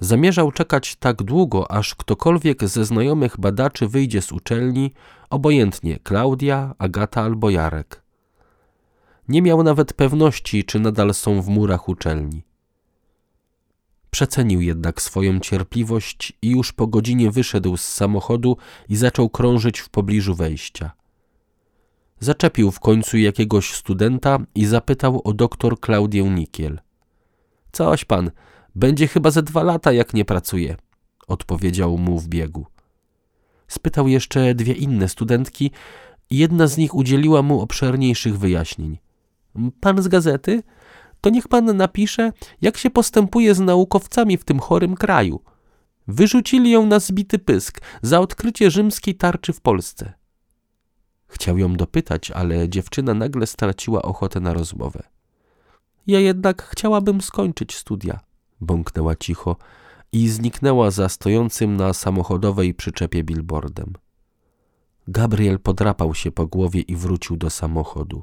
Zamierzał 0.00 0.52
czekać 0.52 0.96
tak 0.96 1.22
długo, 1.22 1.70
aż 1.70 1.94
ktokolwiek 1.94 2.68
ze 2.68 2.84
znajomych 2.84 3.40
badaczy 3.40 3.88
wyjdzie 3.88 4.22
z 4.22 4.32
uczelni, 4.32 4.92
obojętnie 5.30 5.98
Klaudia, 5.98 6.74
Agata 6.78 7.22
albo 7.22 7.50
Jarek. 7.50 8.02
Nie 9.28 9.42
miał 9.42 9.62
nawet 9.62 9.92
pewności, 9.92 10.64
czy 10.64 10.80
nadal 10.80 11.14
są 11.14 11.42
w 11.42 11.48
murach 11.48 11.88
uczelni. 11.88 12.47
Przecenił 14.10 14.60
jednak 14.60 15.02
swoją 15.02 15.40
cierpliwość 15.40 16.32
i 16.42 16.50
już 16.50 16.72
po 16.72 16.86
godzinie 16.86 17.30
wyszedł 17.30 17.76
z 17.76 17.84
samochodu 17.84 18.56
i 18.88 18.96
zaczął 18.96 19.30
krążyć 19.30 19.80
w 19.80 19.88
pobliżu 19.88 20.34
wejścia. 20.34 20.90
Zaczepił 22.20 22.70
w 22.70 22.80
końcu 22.80 23.18
jakiegoś 23.18 23.74
studenta 23.74 24.38
i 24.54 24.66
zapytał 24.66 25.20
o 25.24 25.32
doktor 25.32 25.80
Klaudię 25.80 26.22
Nikiel. 26.22 26.80
Coś 27.72 28.04
pan, 28.04 28.30
będzie 28.74 29.08
chyba 29.08 29.30
ze 29.30 29.42
dwa 29.42 29.62
lata, 29.62 29.92
jak 29.92 30.14
nie 30.14 30.24
pracuje, 30.24 30.76
odpowiedział 31.28 31.98
mu 31.98 32.18
w 32.18 32.28
biegu. 32.28 32.66
Spytał 33.68 34.08
jeszcze 34.08 34.54
dwie 34.54 34.72
inne 34.72 35.08
studentki 35.08 35.70
i 36.30 36.38
jedna 36.38 36.66
z 36.66 36.76
nich 36.76 36.94
udzieliła 36.94 37.42
mu 37.42 37.60
obszerniejszych 37.60 38.38
wyjaśnień. 38.38 38.98
Pan 39.80 40.02
z 40.02 40.08
gazety? 40.08 40.62
To 41.20 41.30
niech 41.30 41.48
pan 41.48 41.76
napisze, 41.76 42.32
jak 42.60 42.76
się 42.76 42.90
postępuje 42.90 43.54
z 43.54 43.60
naukowcami 43.60 44.36
w 44.36 44.44
tym 44.44 44.60
chorym 44.60 44.94
kraju. 44.94 45.40
Wyrzucili 46.08 46.70
ją 46.70 46.86
na 46.86 46.98
zbity 46.98 47.38
pysk 47.38 47.80
za 48.02 48.20
odkrycie 48.20 48.70
rzymskiej 48.70 49.14
tarczy 49.14 49.52
w 49.52 49.60
Polsce. 49.60 50.12
Chciał 51.26 51.58
ją 51.58 51.76
dopytać, 51.76 52.30
ale 52.30 52.68
dziewczyna 52.68 53.14
nagle 53.14 53.46
straciła 53.46 54.02
ochotę 54.02 54.40
na 54.40 54.54
rozmowę. 54.54 55.02
Ja 56.06 56.20
jednak 56.20 56.62
chciałabym 56.62 57.20
skończyć 57.20 57.76
studia, 57.76 58.20
bąknęła 58.60 59.16
cicho 59.16 59.56
i 60.12 60.28
zniknęła 60.28 60.90
za 60.90 61.08
stojącym 61.08 61.76
na 61.76 61.92
samochodowej 61.92 62.74
przyczepie 62.74 63.24
billboardem. 63.24 63.92
Gabriel 65.08 65.58
podrapał 65.58 66.14
się 66.14 66.30
po 66.30 66.46
głowie 66.46 66.80
i 66.80 66.96
wrócił 66.96 67.36
do 67.36 67.50
samochodu. 67.50 68.22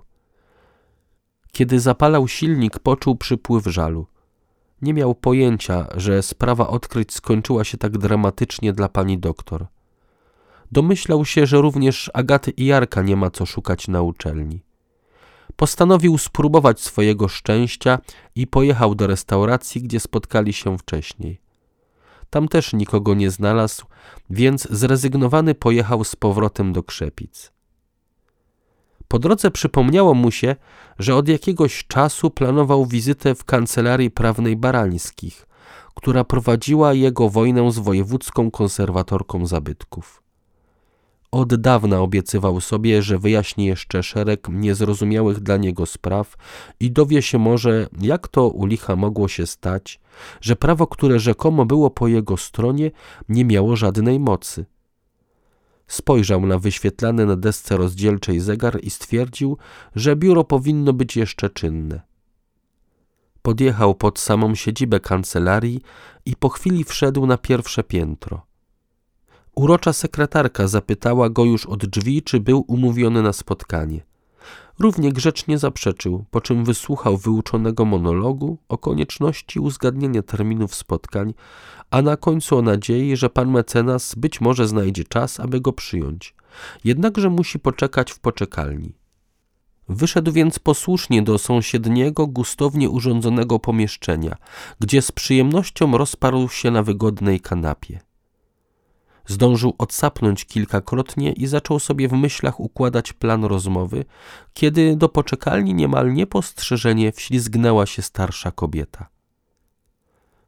Kiedy 1.56 1.80
zapalał 1.80 2.28
silnik, 2.28 2.80
poczuł 2.80 3.16
przypływ 3.16 3.66
żalu. 3.66 4.08
Nie 4.82 4.94
miał 4.94 5.16
pojęcia, 5.16 5.88
że 5.96 6.24
sprawa 6.24 6.68
odkryć 6.68 7.14
skończyła 7.14 7.64
się 7.64 7.78
tak 7.78 7.98
dramatycznie 7.98 8.74
dla 8.74 8.90
pani 8.90 9.18
doktor. 9.18 9.68
Domyślał 10.72 11.26
się, 11.26 11.46
że 11.46 11.62
również 11.62 12.12
Agaty 12.14 12.52
i 12.52 12.66
Jarka 12.66 13.02
nie 13.02 13.16
ma 13.16 13.30
co 13.32 13.46
szukać 13.46 13.88
na 13.88 14.02
uczelni. 14.02 14.64
Postanowił 15.56 16.18
spróbować 16.18 16.82
swojego 16.82 17.28
szczęścia 17.28 18.00
i 18.36 18.48
pojechał 18.48 18.96
do 18.96 19.08
restauracji, 19.08 19.82
gdzie 19.82 20.00
spotkali 20.00 20.54
się 20.54 20.78
wcześniej. 20.78 21.40
Tam 22.30 22.48
też 22.48 22.74
nikogo 22.74 23.14
nie 23.14 23.32
znalazł, 23.32 23.86
więc 24.30 24.68
zrezygnowany 24.72 25.56
pojechał 25.56 26.04
z 26.04 26.16
powrotem 26.16 26.74
do 26.74 26.84
Krzepic. 26.84 27.55
Po 29.08 29.20
drodze 29.20 29.52
przypomniało 29.52 30.14
mu 30.14 30.32
się, 30.32 30.56
że 31.00 31.16
od 31.16 31.28
jakiegoś 31.28 31.88
czasu 31.88 32.30
planował 32.30 32.86
wizytę 32.86 33.36
w 33.36 33.46
kancelarii 33.46 34.12
prawnej 34.12 34.56
Barańskich, 34.56 35.48
która 35.96 36.24
prowadziła 36.24 36.94
jego 36.94 37.30
wojnę 37.30 37.72
z 37.72 37.80
wojewódzką 37.80 38.52
konserwatorką 38.52 39.46
zabytków. 39.46 40.26
Od 41.32 41.56
dawna 41.56 42.02
obiecywał 42.02 42.62
sobie, 42.62 43.02
że 43.02 43.18
wyjaśni 43.18 43.66
jeszcze 43.66 44.04
szereg 44.04 44.48
niezrozumiałych 44.50 45.40
dla 45.40 45.58
niego 45.58 45.86
spraw 45.86 46.36
i 46.80 46.92
dowie 46.92 47.22
się 47.22 47.38
może, 47.38 47.88
jak 48.02 48.28
to 48.28 48.50
u 48.50 48.66
licha 48.66 48.96
mogło 48.96 49.28
się 49.28 49.48
stać, 49.48 50.00
że 50.42 50.56
prawo, 50.56 50.88
które 50.88 51.20
rzekomo 51.20 51.66
było 51.66 51.90
po 51.90 52.08
jego 52.08 52.38
stronie, 52.38 52.92
nie 53.30 53.46
miało 53.46 53.76
żadnej 53.76 54.20
mocy. 54.20 54.66
Spojrzał 55.88 56.46
na 56.46 56.60
wyświetlany 56.60 57.26
na 57.26 57.36
desce 57.36 57.78
rozdzielczej 57.78 58.40
zegar 58.40 58.80
i 58.84 58.90
stwierdził, 58.90 59.58
że 59.96 60.16
biuro 60.16 60.44
powinno 60.44 60.94
być 60.94 61.18
jeszcze 61.18 61.50
czynne. 61.50 62.02
Podjechał 63.42 63.96
pod 63.96 64.20
samą 64.20 64.56
siedzibę 64.56 65.00
kancelarii 65.00 65.82
i 66.26 66.36
po 66.36 66.50
chwili 66.50 66.84
wszedł 66.84 67.26
na 67.26 67.38
pierwsze 67.38 67.84
piętro. 67.84 68.46
Urocza 69.56 69.94
sekretarka 69.94 70.68
zapytała 70.68 71.30
go 71.30 71.46
już 71.46 71.66
od 71.66 71.86
drzwi, 71.86 72.24
czy 72.24 72.40
był 72.40 72.66
umówiony 72.68 73.22
na 73.22 73.34
spotkanie. 73.34 74.15
Równie 74.80 75.12
grzecznie 75.12 75.58
zaprzeczył, 75.58 76.26
po 76.32 76.42
czym 76.42 76.66
wysłuchał 76.66 77.18
wyuczonego 77.18 77.86
monologu 77.86 78.58
o 78.70 78.78
konieczności 78.78 79.60
uzgadnienia 79.60 80.22
terminów 80.22 80.76
spotkań, 80.76 81.34
a 81.92 82.02
na 82.02 82.18
końcu 82.18 82.58
o 82.58 82.62
nadziei, 82.62 83.18
że 83.18 83.30
pan 83.30 83.52
mecenas 83.52 84.16
być 84.16 84.42
może 84.42 84.68
znajdzie 84.68 85.04
czas, 85.04 85.40
aby 85.40 85.62
go 85.62 85.74
przyjąć. 85.74 86.36
Jednakże 86.84 87.30
musi 87.30 87.60
poczekać 87.60 88.12
w 88.12 88.20
poczekalni. 88.20 88.94
Wyszedł 89.90 90.32
więc 90.32 90.60
posłusznie 90.60 91.22
do 91.22 91.38
sąsiedniego, 91.38 92.28
gustownie 92.28 92.90
urządzonego 92.90 93.60
pomieszczenia, 93.60 94.36
gdzie 94.80 95.02
z 95.02 95.12
przyjemnością 95.12 95.98
rozparł 95.98 96.50
się 96.50 96.72
na 96.72 96.84
wygodnej 96.84 97.40
kanapie. 97.40 98.00
Zdążył 99.28 99.76
odsapnąć 99.78 100.46
kilkakrotnie 100.46 101.32
i 101.32 101.48
zaczął 101.48 101.80
sobie 101.80 102.08
w 102.08 102.14
myślach 102.14 102.60
układać 102.60 103.14
plan 103.14 103.44
rozmowy, 103.44 104.06
kiedy 104.54 104.96
do 104.96 105.10
poczekalni 105.10 105.74
niemal 105.74 106.14
niepostrzeżenie 106.14 107.12
wślizgnęła 107.12 107.86
się 107.86 108.02
starsza 108.02 108.52
kobieta. 108.52 109.08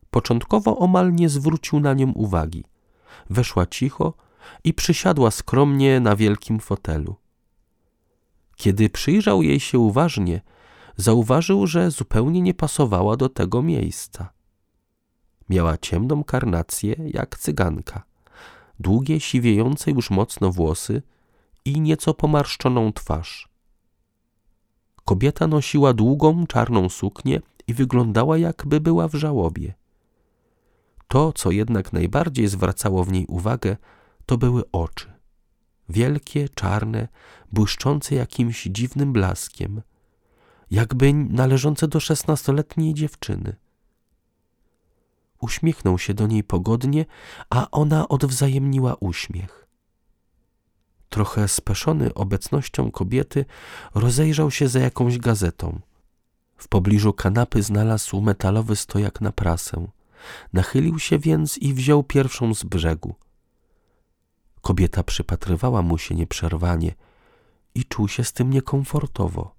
Początkowo 0.10 0.78
omal 0.78 1.14
nie 1.14 1.30
zwrócił 1.30 1.80
na 1.80 1.94
nią 1.94 2.12
uwagi. 2.12 2.64
Weszła 3.30 3.66
cicho 3.66 4.14
i 4.64 4.74
przysiadła 4.74 5.32
skromnie 5.32 6.00
na 6.00 6.16
wielkim 6.16 6.60
fotelu. 6.60 7.16
Kiedy 8.56 8.90
przyjrzał 8.90 9.44
jej 9.44 9.60
się 9.60 9.80
uważnie, 9.80 10.42
zauważył, 10.98 11.68
że 11.68 11.92
zupełnie 11.92 12.42
nie 12.42 12.54
pasowała 12.54 13.18
do 13.18 13.30
tego 13.30 13.62
miejsca. 13.62 14.30
Miała 15.50 15.78
ciemną 15.78 16.24
karnację 16.24 16.96
jak 17.14 17.38
cyganka, 17.38 18.04
długie, 18.80 19.20
siwiejące 19.20 19.92
już 19.92 20.10
mocno 20.10 20.52
włosy 20.52 21.02
i 21.66 21.82
nieco 21.82 22.14
pomarszczoną 22.14 22.94
twarz. 22.94 23.50
Kobieta 25.06 25.48
nosiła 25.48 25.94
długą, 25.94 26.48
czarną 26.48 26.90
suknię 26.90 27.42
i 27.68 27.74
wyglądała 27.74 28.38
jakby 28.38 28.82
była 28.82 29.08
w 29.08 29.14
żałobie. 29.14 29.74
To, 31.08 31.34
co 31.34 31.52
jednak 31.52 31.94
najbardziej 31.94 32.48
zwracało 32.48 33.04
w 33.04 33.12
niej 33.12 33.26
uwagę, 33.26 33.78
to 34.26 34.38
były 34.38 34.64
oczy. 34.72 35.14
Wielkie, 35.90 36.50
czarne, 36.50 37.08
błyszczące 37.52 38.16
jakimś 38.16 38.64
dziwnym 38.64 39.14
blaskiem, 39.14 39.82
jakby 40.72 41.14
należące 41.14 41.88
do 41.88 42.00
szesnastoletniej 42.00 42.94
dziewczyny. 42.94 43.56
Uśmiechnął 45.42 46.00
się 46.00 46.14
do 46.14 46.28
niej 46.28 46.44
pogodnie, 46.44 47.06
a 47.50 47.72
ona 47.72 48.08
odwzajemniła 48.08 48.96
uśmiech. 49.00 49.68
Trochę 51.10 51.48
speszony 51.48 52.14
obecnością 52.14 52.92
kobiety, 52.92 53.46
rozejrzał 53.96 54.52
się 54.52 54.68
za 54.68 54.80
jakąś 54.80 55.18
gazetą. 55.18 55.80
W 56.58 56.68
pobliżu 56.68 57.14
kanapy 57.14 57.64
znalazł 57.64 58.22
metalowy 58.22 58.76
stojak 58.76 59.22
na 59.22 59.32
prasę. 59.32 59.88
Nachylił 60.54 61.00
się 61.00 61.20
więc 61.20 61.58
i 61.58 61.74
wziął 61.74 62.04
pierwszą 62.04 62.54
z 62.54 62.64
brzegu. 62.64 63.16
Kobieta 64.62 65.04
przypatrywała 65.04 65.82
mu 65.82 65.98
się 65.98 66.16
nieprzerwanie 66.16 66.96
i 67.76 67.86
czuł 67.86 68.08
się 68.08 68.24
z 68.24 68.34
tym 68.34 68.50
niekomfortowo. 68.50 69.57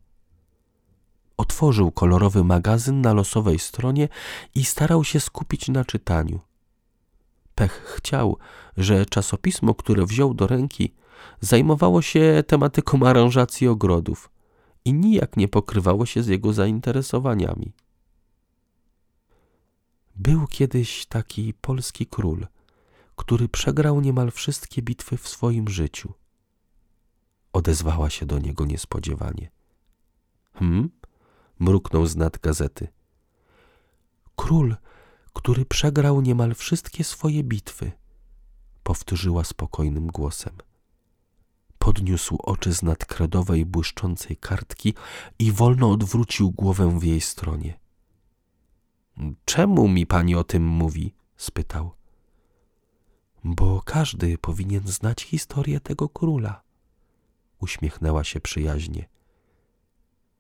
Otworzył 1.39 1.91
kolorowy 1.91 2.45
magazyn 2.45 3.01
na 3.01 3.13
losowej 3.13 3.59
stronie 3.59 4.09
i 4.55 4.65
starał 4.65 5.05
się 5.05 5.21
skupić 5.21 5.69
na 5.69 5.85
czytaniu. 5.85 6.41
Pech 7.55 7.95
chciał, 7.97 8.39
że 8.77 9.07
czasopismo, 9.07 9.75
które 9.75 10.07
wziął 10.07 10.35
do 10.35 10.47
ręki, 10.47 10.95
zajmowało 11.41 12.03
się 12.03 12.45
tematyką 12.47 13.07
aranżacji 13.07 13.69
ogrodów 13.69 14.31
i 14.85 14.93
nijak 14.95 15.37
nie 15.37 15.49
pokrywało 15.49 16.07
się 16.07 16.23
z 16.23 16.27
jego 16.27 16.53
zainteresowaniami. 16.53 17.73
Był 20.15 20.47
kiedyś 20.47 21.07
taki 21.07 21.55
polski 21.55 22.07
król, 22.07 22.47
który 23.17 23.49
przegrał 23.49 24.01
niemal 24.01 24.31
wszystkie 24.31 24.83
bitwy 24.83 25.17
w 25.17 25.29
swoim 25.29 25.69
życiu. 25.69 26.13
Odezwała 27.53 28.11
się 28.11 28.27
do 28.27 28.39
niego 28.39 28.65
niespodziewanie. 28.65 29.51
Hm? 30.55 30.91
Mruknął 31.59 32.07
z 32.07 32.17
nad 32.17 32.39
gazety. 32.39 32.89
Król, 34.37 34.77
który 35.33 35.65
przegrał 35.65 36.21
niemal 36.21 36.55
wszystkie 36.55 37.05
swoje 37.05 37.45
bitwy, 37.45 37.93
powtórzyła 38.83 39.45
spokojnym 39.45 40.07
głosem. 40.07 40.57
Podniósł 41.79 42.39
oczy 42.43 42.73
z 42.73 42.83
nad 42.83 43.05
kredowej, 43.05 43.67
błyszczącej 43.67 44.37
kartki 44.37 44.95
i 45.39 45.53
wolno 45.53 45.91
odwrócił 45.91 46.51
głowę 46.51 46.99
w 46.99 47.05
jej 47.05 47.21
stronie. 47.21 47.79
Czemu 49.45 49.89
mi 49.89 50.07
pani 50.07 50.35
o 50.35 50.45
tym 50.45 50.67
mówi? 50.67 51.15
spytał. 51.37 51.93
Bo 53.45 53.83
każdy 53.83 54.39
powinien 54.39 54.89
znać 54.89 55.23
historię 55.23 55.81
tego 55.81 56.09
króla. 56.09 56.63
Uśmiechnęła 57.61 58.25
się 58.25 58.41
przyjaźnie. 58.41 59.09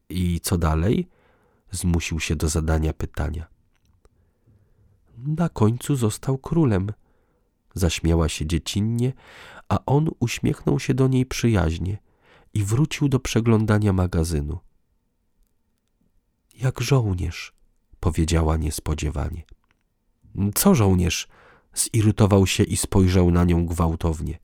I 0.09 0.41
co 0.41 0.59
dalej? 0.59 1.09
Zmusił 1.71 2.21
się 2.21 2.37
do 2.37 2.49
zadania 2.49 2.93
pytania. 2.93 3.47
Na 5.17 5.49
końcu 5.49 5.97
został 5.97 6.39
królem. 6.39 6.93
Zaśmiała 7.75 8.29
się 8.29 8.47
dziecinnie, 8.47 9.13
a 9.69 9.79
on 9.87 10.09
uśmiechnął 10.21 10.81
się 10.81 10.95
do 10.95 11.09
niej 11.09 11.27
przyjaźnie 11.27 11.99
i 12.55 12.65
wrócił 12.65 13.09
do 13.09 13.21
przeglądania 13.21 13.93
magazynu. 13.93 14.59
Jak 16.55 16.81
żołnierz, 16.81 17.53
powiedziała 18.01 18.57
niespodziewanie. 18.57 19.43
Co 20.55 20.75
żołnierz? 20.75 21.29
Zirytował 21.75 22.47
się 22.47 22.65
i 22.65 22.77
spojrzał 22.77 23.31
na 23.31 23.45
nią 23.45 23.67
gwałtownie. 23.67 24.39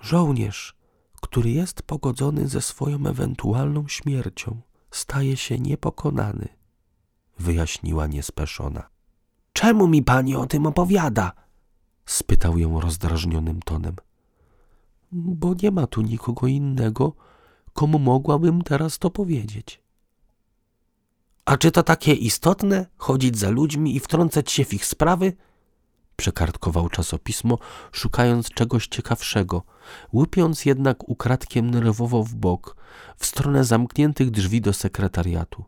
Żołnierz, 0.00 0.76
który 1.20 1.50
jest 1.50 1.82
pogodzony 1.82 2.48
ze 2.48 2.62
swoją 2.62 3.06
ewentualną 3.06 3.88
śmiercią, 3.88 4.60
staje 4.90 5.36
się 5.36 5.58
niepokonany, 5.58 6.48
wyjaśniła 7.38 8.06
niespeszona. 8.06 8.88
Czemu 9.52 9.88
mi 9.88 10.02
pani 10.02 10.36
o 10.36 10.46
tym 10.46 10.66
opowiada? 10.66 11.32
spytał 12.06 12.58
ją 12.58 12.80
rozdrażnionym 12.80 13.62
tonem. 13.62 13.96
Bo 15.12 15.54
nie 15.62 15.70
ma 15.70 15.86
tu 15.86 16.02
nikogo 16.02 16.46
innego, 16.46 17.12
komu 17.72 17.98
mogłabym 17.98 18.62
teraz 18.62 18.98
to 18.98 19.10
powiedzieć. 19.10 19.82
A 21.44 21.56
czy 21.56 21.70
to 21.70 21.82
takie 21.82 22.12
istotne, 22.14 22.86
chodzić 22.96 23.38
za 23.38 23.50
ludźmi 23.50 23.96
i 23.96 24.00
wtrącać 24.00 24.52
się 24.52 24.64
w 24.64 24.74
ich 24.74 24.86
sprawy? 24.86 25.32
Przekartkował 26.20 26.88
czasopismo, 26.88 27.58
szukając 27.92 28.48
czegoś 28.48 28.86
ciekawszego, 28.86 29.62
łupiąc 30.12 30.64
jednak 30.64 31.08
ukradkiem 31.08 31.70
nerwowo 31.70 32.24
w 32.24 32.34
bok, 32.34 32.76
w 33.16 33.26
stronę 33.26 33.64
zamkniętych 33.64 34.30
drzwi 34.30 34.60
do 34.60 34.72
sekretariatu. 34.72 35.64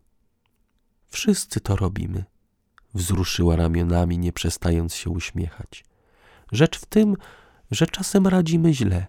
Wszyscy 1.06 1.60
to 1.60 1.76
robimy, 1.76 2.24
wzruszyła 2.94 3.56
ramionami, 3.56 4.18
nie 4.18 4.32
przestając 4.32 4.94
się 4.94 5.10
uśmiechać. 5.10 5.84
Rzecz 6.52 6.78
w 6.78 6.86
tym, 6.86 7.16
że 7.70 7.86
czasem 7.86 8.26
radzimy 8.26 8.74
źle, 8.74 9.06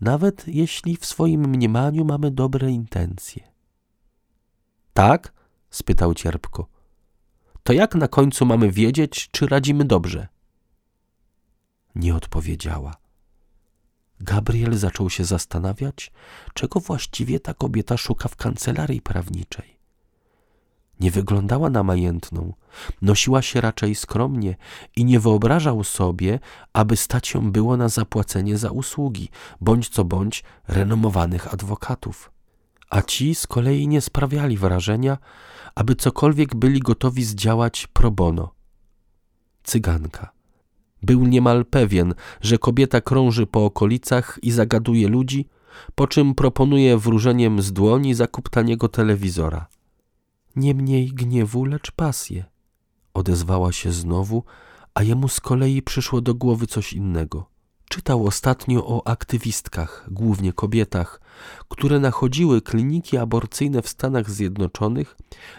nawet 0.00 0.48
jeśli 0.48 0.96
w 0.96 1.06
swoim 1.06 1.40
mniemaniu 1.40 2.04
mamy 2.04 2.30
dobre 2.30 2.70
intencje. 2.70 3.42
Tak? 4.92 5.32
spytał 5.70 6.14
cierpko. 6.14 6.66
To 7.62 7.72
jak 7.72 7.94
na 7.94 8.08
końcu 8.08 8.46
mamy 8.46 8.70
wiedzieć, 8.70 9.28
czy 9.30 9.46
radzimy 9.46 9.84
dobrze? 9.84 10.35
Nie 11.96 12.14
odpowiedziała. 12.14 12.96
Gabriel 14.20 14.78
zaczął 14.78 15.10
się 15.10 15.24
zastanawiać, 15.24 16.12
czego 16.54 16.80
właściwie 16.80 17.40
ta 17.40 17.54
kobieta 17.54 17.96
szuka 17.96 18.28
w 18.28 18.36
kancelarii 18.36 19.00
prawniczej. 19.00 19.76
Nie 21.00 21.10
wyglądała 21.10 21.70
na 21.70 21.82
majętną, 21.82 22.52
nosiła 23.02 23.42
się 23.42 23.60
raczej 23.60 23.94
skromnie 23.94 24.56
i 24.96 25.04
nie 25.04 25.20
wyobrażał 25.20 25.84
sobie, 25.84 26.38
aby 26.72 26.96
stać 26.96 27.34
ją 27.34 27.52
było 27.52 27.76
na 27.76 27.88
zapłacenie 27.88 28.58
za 28.58 28.70
usługi, 28.70 29.28
bądź 29.60 29.88
co 29.88 30.04
bądź 30.04 30.44
renomowanych 30.68 31.54
adwokatów. 31.54 32.30
A 32.90 33.02
ci 33.02 33.34
z 33.34 33.46
kolei 33.46 33.88
nie 33.88 34.00
sprawiali 34.00 34.56
wrażenia, 34.56 35.18
aby 35.74 35.94
cokolwiek 35.94 36.54
byli 36.54 36.80
gotowi 36.80 37.24
zdziałać 37.24 37.86
pro 37.86 38.10
bono. 38.10 38.54
Cyganka. 39.62 40.35
Był 41.06 41.26
niemal 41.26 41.64
pewien, 41.64 42.14
że 42.40 42.58
kobieta 42.58 43.00
krąży 43.00 43.46
po 43.46 43.64
okolicach 43.64 44.38
i 44.42 44.50
zagaduje 44.50 45.08
ludzi, 45.08 45.48
po 45.94 46.06
czym 46.06 46.34
proponuje 46.34 46.98
wróżeniem 46.98 47.62
z 47.62 47.72
dłoni 47.72 48.14
zakup 48.14 48.48
taniego 48.48 48.88
telewizora. 48.88 49.66
Nie 50.56 50.74
mniej 50.74 51.08
gniewu, 51.08 51.64
lecz 51.64 51.90
pasję. 51.90 52.44
Odezwała 53.14 53.72
się 53.72 53.92
znowu, 53.92 54.44
a 54.94 55.02
jemu 55.02 55.28
z 55.28 55.40
kolei 55.40 55.82
przyszło 55.82 56.20
do 56.20 56.34
głowy 56.34 56.66
coś 56.66 56.92
innego. 56.92 57.46
Czytał 57.88 58.26
ostatnio 58.26 58.86
o 58.86 59.06
aktywistkach, 59.06 60.06
głównie 60.10 60.52
kobietach, 60.52 61.20
które 61.68 62.00
nachodziły 62.00 62.62
kliniki 62.62 63.16
aborcyjne 63.16 63.82
w 63.82 63.88
Stanach 63.88 64.30
Zjednoczonych 64.30 65.16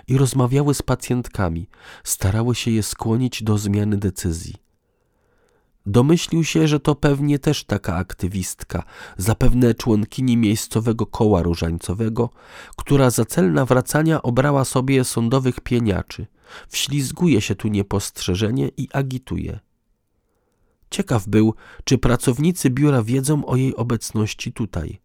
i 0.08 0.18
rozmawiały 0.18 0.74
z 0.74 0.82
pacjentkami, 0.82 1.70
starały 2.04 2.56
się 2.56 2.72
je 2.72 2.84
skłonić 2.84 3.44
do 3.44 3.58
zmiany 3.58 3.98
decyzji. 3.98 4.67
Domyślił 5.88 6.44
się, 6.44 6.68
że 6.68 6.80
to 6.80 6.96
pewnie 6.96 7.40
też 7.40 7.64
taka 7.64 7.96
aktywistka, 7.96 8.84
zapewne 9.18 9.74
członkini 9.74 10.38
miejscowego 10.38 11.06
koła 11.06 11.42
różańcowego, 11.42 12.30
która 12.78 13.10
za 13.10 13.26
cel 13.26 13.54
nawracania 13.54 14.22
obrała 14.22 14.66
sobie 14.66 15.04
sądowych 15.04 15.60
pieniaczy, 15.60 16.28
wślizguje 16.70 17.42
się 17.42 17.56
tu 17.56 17.68
niepostrzeżenie 17.68 18.70
i 18.78 18.88
agituje. 18.94 19.60
Ciekaw 20.90 21.28
był, 21.28 21.54
czy 21.84 21.98
pracownicy 21.98 22.70
biura 22.70 23.04
wiedzą 23.04 23.46
o 23.46 23.56
jej 23.56 23.76
obecności 23.76 24.52
tutaj. 24.54 25.00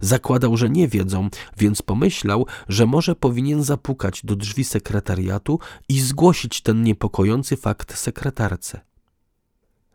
Zakładał, 0.00 0.56
że 0.56 0.70
nie 0.70 0.88
wiedzą, 0.88 1.28
więc 1.58 1.82
pomyślał, 1.82 2.46
że 2.68 2.86
może 2.86 3.14
powinien 3.14 3.62
zapukać 3.62 4.20
do 4.24 4.36
drzwi 4.36 4.64
sekretariatu 4.64 5.58
i 5.88 6.00
zgłosić 6.00 6.60
ten 6.60 6.82
niepokojący 6.82 7.56
fakt 7.56 7.98
sekretarce. 7.98 8.91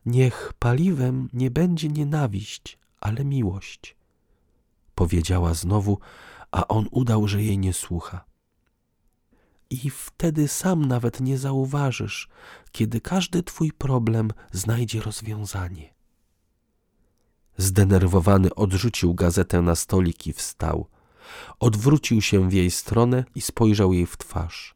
Niech 0.07 0.53
paliwem 0.59 1.29
nie 1.33 1.51
będzie 1.51 1.87
nienawiść, 1.87 2.77
ale 2.99 3.25
miłość, 3.25 3.95
powiedziała 4.95 5.53
znowu, 5.53 5.99
a 6.51 6.67
on 6.67 6.87
udał, 6.91 7.27
że 7.27 7.43
jej 7.43 7.57
nie 7.57 7.73
słucha. 7.73 8.25
I 9.69 9.89
wtedy 9.89 10.47
sam 10.47 10.85
nawet 10.85 11.21
nie 11.21 11.37
zauważysz, 11.37 12.29
kiedy 12.71 13.01
każdy 13.01 13.43
twój 13.43 13.71
problem 13.71 14.31
znajdzie 14.51 15.01
rozwiązanie. 15.01 15.93
Zdenerwowany 17.57 18.55
odrzucił 18.55 19.13
gazetę 19.13 19.61
na 19.61 19.75
stolik 19.75 20.27
i 20.27 20.33
wstał. 20.33 20.87
Odwrócił 21.59 22.21
się 22.21 22.49
w 22.49 22.53
jej 22.53 22.71
stronę 22.71 23.23
i 23.35 23.41
spojrzał 23.41 23.93
jej 23.93 24.05
w 24.05 24.17
twarz. 24.17 24.75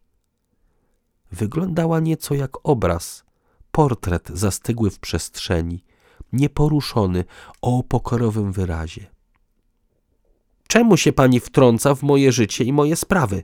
Wyglądała 1.32 2.00
nieco 2.00 2.36
jak 2.36 2.52
obraz, 2.64 3.31
portret 3.72 4.30
zastygły 4.34 4.90
w 4.90 5.00
przestrzeni, 5.00 5.84
nieporuszony, 6.34 7.24
o 7.62 7.84
pokorowym 7.84 8.52
wyrazie. 8.52 9.08
Czemu 10.68 10.98
się 10.98 11.14
pani 11.14 11.40
wtrąca 11.40 11.96
w 11.96 12.04
moje 12.04 12.32
życie 12.32 12.64
i 12.64 12.74
moje 12.74 12.96
sprawy? 12.96 13.44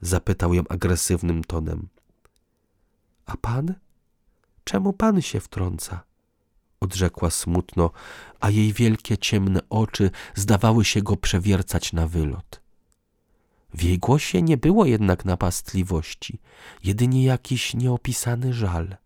Zapytał 0.00 0.54
ją 0.54 0.62
agresywnym 0.68 1.44
tonem. 1.44 1.88
A 3.26 3.36
pan? 3.36 3.74
Czemu 4.64 4.92
pan 4.92 5.22
się 5.22 5.40
wtrąca? 5.40 6.04
Odrzekła 6.80 7.30
smutno, 7.30 7.90
a 8.40 8.50
jej 8.50 8.72
wielkie 8.72 9.18
ciemne 9.18 9.60
oczy 9.70 10.10
zdawały 10.34 10.84
się 10.84 11.02
go 11.02 11.16
przewiercać 11.16 11.92
na 11.92 12.06
wylot. 12.06 12.62
W 13.74 13.82
jej 13.82 13.98
głosie 13.98 14.42
nie 14.42 14.56
było 14.56 14.84
jednak 14.84 15.24
napastliwości, 15.24 16.38
jedynie 16.84 17.24
jakiś 17.24 17.74
nieopisany 17.74 18.52
żal. 18.52 18.96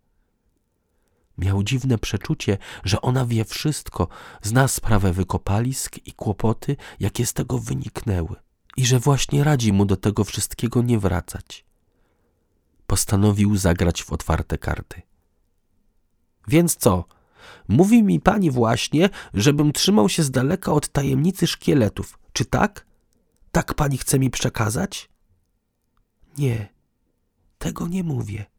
Miał 1.39 1.63
dziwne 1.63 1.99
przeczucie, 1.99 2.59
że 2.85 3.01
ona 3.01 3.27
wie 3.27 3.45
wszystko, 3.45 4.09
zna 4.43 4.69
sprawę 4.69 5.13
wykopalisk 5.13 5.97
i 6.07 6.13
kłopoty, 6.13 6.77
jakie 7.01 7.27
z 7.27 7.33
tego 7.33 7.59
wyniknęły, 7.59 8.37
i 8.77 8.87
że 8.87 8.99
właśnie 8.99 9.45
radzi 9.45 9.73
mu 9.73 9.85
do 9.85 9.97
tego 9.97 10.25
wszystkiego 10.25 10.83
nie 10.83 10.99
wracać. 10.99 11.65
Postanowił 12.87 13.57
zagrać 13.57 14.03
w 14.03 14.13
otwarte 14.13 14.59
karty. 14.59 15.03
Więc 16.49 16.77
co? 16.77 17.05
Mówi 17.69 18.03
mi 18.03 18.21
pani 18.21 18.51
właśnie, 18.51 19.11
żebym 19.35 19.73
trzymał 19.73 20.09
się 20.09 20.23
z 20.23 20.31
daleka 20.31 20.73
od 20.73 20.89
tajemnicy 20.89 21.47
szkieletów. 21.47 22.19
Czy 22.33 22.45
tak? 22.45 22.87
Tak 23.53 23.75
pani 23.75 23.99
chce 23.99 24.19
mi 24.19 24.31
przekazać? 24.31 25.09
Nie, 26.39 26.69
tego 27.59 27.89
nie 27.89 28.05
mówię 28.05 28.56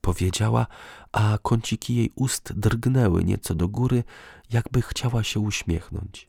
powiedziała, 0.00 0.66
a 1.12 1.38
kąciki 1.42 1.94
jej 1.94 2.12
ust 2.14 2.52
drgnęły 2.52 3.24
nieco 3.24 3.54
do 3.54 3.68
góry, 3.68 4.04
jakby 4.50 4.82
chciała 4.82 5.24
się 5.24 5.40
uśmiechnąć. 5.40 6.28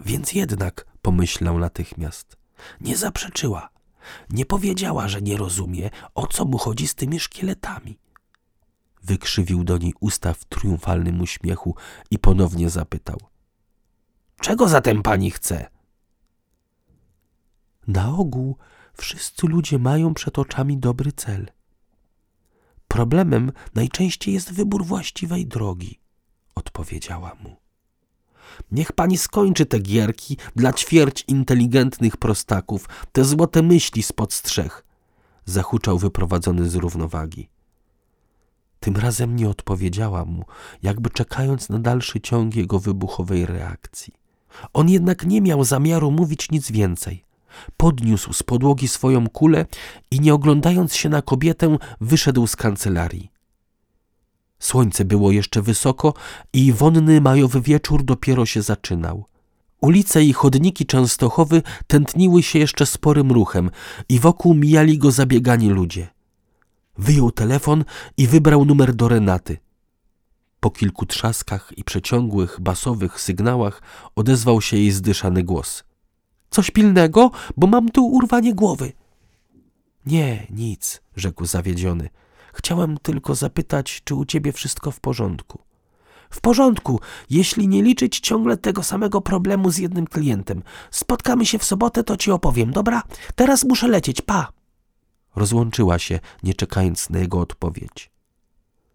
Więc 0.00 0.32
jednak, 0.32 0.86
pomyślał 1.02 1.58
natychmiast, 1.58 2.36
nie 2.80 2.96
zaprzeczyła. 2.96 3.68
Nie 4.30 4.46
powiedziała, 4.46 5.08
że 5.08 5.22
nie 5.22 5.36
rozumie, 5.36 5.90
o 6.14 6.26
co 6.26 6.44
mu 6.44 6.58
chodzi 6.58 6.88
z 6.88 6.94
tymi 6.94 7.20
szkieletami. 7.20 7.98
Wykrzywił 9.02 9.64
do 9.64 9.78
niej 9.78 9.94
usta 10.00 10.34
w 10.34 10.44
triumfalnym 10.44 11.20
uśmiechu 11.20 11.74
i 12.10 12.18
ponownie 12.18 12.70
zapytał. 12.70 13.18
Czego 14.40 14.68
zatem 14.68 15.02
pani 15.02 15.30
chce? 15.30 15.70
Na 17.86 18.14
ogół 18.14 18.56
wszyscy 18.94 19.46
ludzie 19.46 19.78
mają 19.78 20.14
przed 20.14 20.38
oczami 20.38 20.78
dobry 20.78 21.12
cel– 21.12 21.50
Problemem 22.98 23.52
najczęściej 23.74 24.34
jest 24.34 24.52
wybór 24.52 24.84
właściwej 24.84 25.46
drogi, 25.46 26.00
odpowiedziała 26.54 27.32
mu. 27.42 27.56
Niech 28.72 28.92
pani 28.92 29.18
skończy 29.18 29.66
te 29.66 29.78
gierki 29.78 30.36
dla 30.56 30.72
ćwierć 30.72 31.24
inteligentnych 31.28 32.16
prostaków, 32.16 32.88
te 33.12 33.24
złote 33.24 33.62
myśli 33.62 34.02
spod 34.02 34.32
strzech, 34.32 34.84
zahuczał 35.44 35.98
wyprowadzony 35.98 36.68
z 36.68 36.74
równowagi. 36.74 37.48
Tym 38.80 38.96
razem 38.96 39.36
nie 39.36 39.48
odpowiedziała 39.48 40.24
mu, 40.24 40.44
jakby 40.82 41.10
czekając 41.10 41.68
na 41.68 41.78
dalszy 41.78 42.20
ciąg 42.20 42.56
jego 42.56 42.78
wybuchowej 42.78 43.46
reakcji. 43.46 44.14
On 44.72 44.88
jednak 44.88 45.26
nie 45.26 45.40
miał 45.40 45.64
zamiaru 45.64 46.10
mówić 46.10 46.50
nic 46.50 46.70
więcej. 46.70 47.27
Podniósł 47.76 48.32
z 48.32 48.42
podłogi 48.42 48.88
swoją 48.88 49.28
kulę 49.28 49.66
i 50.10 50.20
nie 50.20 50.34
oglądając 50.34 50.94
się 50.94 51.08
na 51.08 51.22
kobietę, 51.22 51.78
wyszedł 52.00 52.46
z 52.46 52.56
kancelarii. 52.56 53.30
Słońce 54.58 55.04
było 55.04 55.32
jeszcze 55.32 55.62
wysoko 55.62 56.14
i 56.52 56.72
wonny 56.72 57.20
majowy 57.20 57.60
wieczór 57.60 58.04
dopiero 58.04 58.46
się 58.46 58.62
zaczynał. 58.62 59.24
Ulice 59.80 60.24
i 60.24 60.32
chodniki 60.32 60.86
Częstochowy 60.86 61.62
tętniły 61.86 62.42
się 62.42 62.58
jeszcze 62.58 62.86
sporym 62.86 63.32
ruchem 63.32 63.70
i 64.08 64.20
wokół 64.20 64.54
mijali 64.54 64.98
go 64.98 65.10
zabiegani 65.10 65.70
ludzie. 65.70 66.08
Wyjął 66.98 67.30
telefon 67.30 67.84
i 68.16 68.26
wybrał 68.26 68.64
numer 68.64 68.94
do 68.94 69.08
Renaty. 69.08 69.58
Po 70.60 70.70
kilku 70.70 71.06
trzaskach 71.06 71.72
i 71.76 71.84
przeciągłych, 71.84 72.60
basowych 72.60 73.20
sygnałach 73.20 73.82
odezwał 74.16 74.60
się 74.60 74.76
jej 74.76 74.90
zdyszany 74.90 75.42
głos. 75.42 75.84
Coś 76.50 76.70
pilnego, 76.70 77.30
bo 77.56 77.66
mam 77.66 77.88
tu 77.88 78.06
urwanie 78.06 78.54
głowy. 78.54 78.92
Nie, 80.06 80.46
nic, 80.50 81.00
rzekł 81.16 81.46
zawiedziony. 81.46 82.08
Chciałem 82.52 82.98
tylko 82.98 83.34
zapytać, 83.34 84.02
czy 84.04 84.14
u 84.14 84.24
ciebie 84.24 84.52
wszystko 84.52 84.90
w 84.90 85.00
porządku. 85.00 85.58
W 86.30 86.40
porządku, 86.40 87.00
jeśli 87.30 87.68
nie 87.68 87.82
liczyć 87.82 88.20
ciągle 88.20 88.56
tego 88.56 88.82
samego 88.82 89.20
problemu 89.20 89.70
z 89.70 89.78
jednym 89.78 90.06
klientem. 90.06 90.62
Spotkamy 90.90 91.46
się 91.46 91.58
w 91.58 91.64
sobotę, 91.64 92.04
to 92.04 92.16
ci 92.16 92.30
opowiem, 92.30 92.70
dobra? 92.70 93.02
Teraz 93.34 93.64
muszę 93.64 93.88
lecieć, 93.88 94.22
pa! 94.22 94.48
Rozłączyła 95.36 95.98
się, 95.98 96.20
nie 96.42 96.54
czekając 96.54 97.10
na 97.10 97.18
jego 97.18 97.40
odpowiedź. 97.40 98.10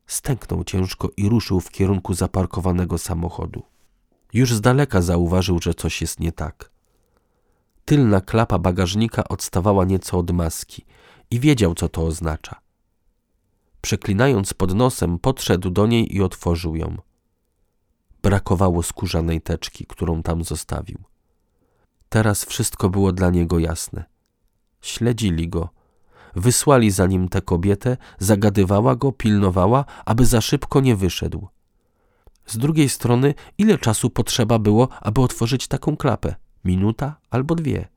Stęknął 0.08 0.64
ciężko 0.64 1.10
i 1.18 1.30
ruszył 1.30 1.60
w 1.60 1.72
kierunku 1.72 2.14
zaparkowanego 2.14 2.98
samochodu. 2.98 3.64
Już 4.34 4.54
z 4.54 4.62
daleka 4.62 5.02
zauważył, 5.02 5.60
że 5.62 5.74
coś 5.74 6.02
jest 6.02 6.20
nie 6.20 6.32
tak. 6.32 6.73
Tylna 7.86 8.22
klapa 8.22 8.60
bagażnika 8.60 9.24
odstawała 9.24 9.86
nieco 9.86 10.18
od 10.18 10.32
maski 10.32 10.86
i 11.32 11.40
wiedział, 11.40 11.76
co 11.76 11.90
to 11.90 12.06
oznacza. 12.06 12.62
Przeklinając 13.82 14.54
pod 14.54 14.76
nosem, 14.76 15.20
podszedł 15.20 15.70
do 15.70 15.88
niej 15.88 16.16
i 16.16 16.22
otworzył 16.22 16.76
ją. 16.76 16.98
Brakowało 18.22 18.84
skórzanej 18.84 19.42
teczki, 19.42 19.86
którą 19.86 20.24
tam 20.24 20.44
zostawił. 20.44 20.98
Teraz 22.10 22.46
wszystko 22.46 22.90
było 22.90 23.12
dla 23.12 23.30
niego 23.30 23.60
jasne. 23.60 24.06
Śledzili 24.82 25.50
go. 25.50 25.70
Wysłali 26.36 26.92
za 26.92 27.08
nim 27.08 27.30
tę 27.30 27.42
kobietę, 27.42 27.98
zagadywała 28.20 28.96
go, 28.96 29.12
pilnowała, 29.12 29.86
aby 30.06 30.26
za 30.26 30.42
szybko 30.42 30.82
nie 30.82 30.96
wyszedł. 30.96 31.48
Z 32.46 32.58
drugiej 32.58 32.90
strony, 32.90 33.34
ile 33.58 33.78
czasu 33.78 34.10
potrzeba 34.10 34.60
było, 34.60 34.88
aby 35.02 35.22
otworzyć 35.22 35.68
taką 35.68 35.98
klapę? 35.98 36.36
Minuta 36.66 37.16
albo 37.30 37.56
dwie. 37.56 37.88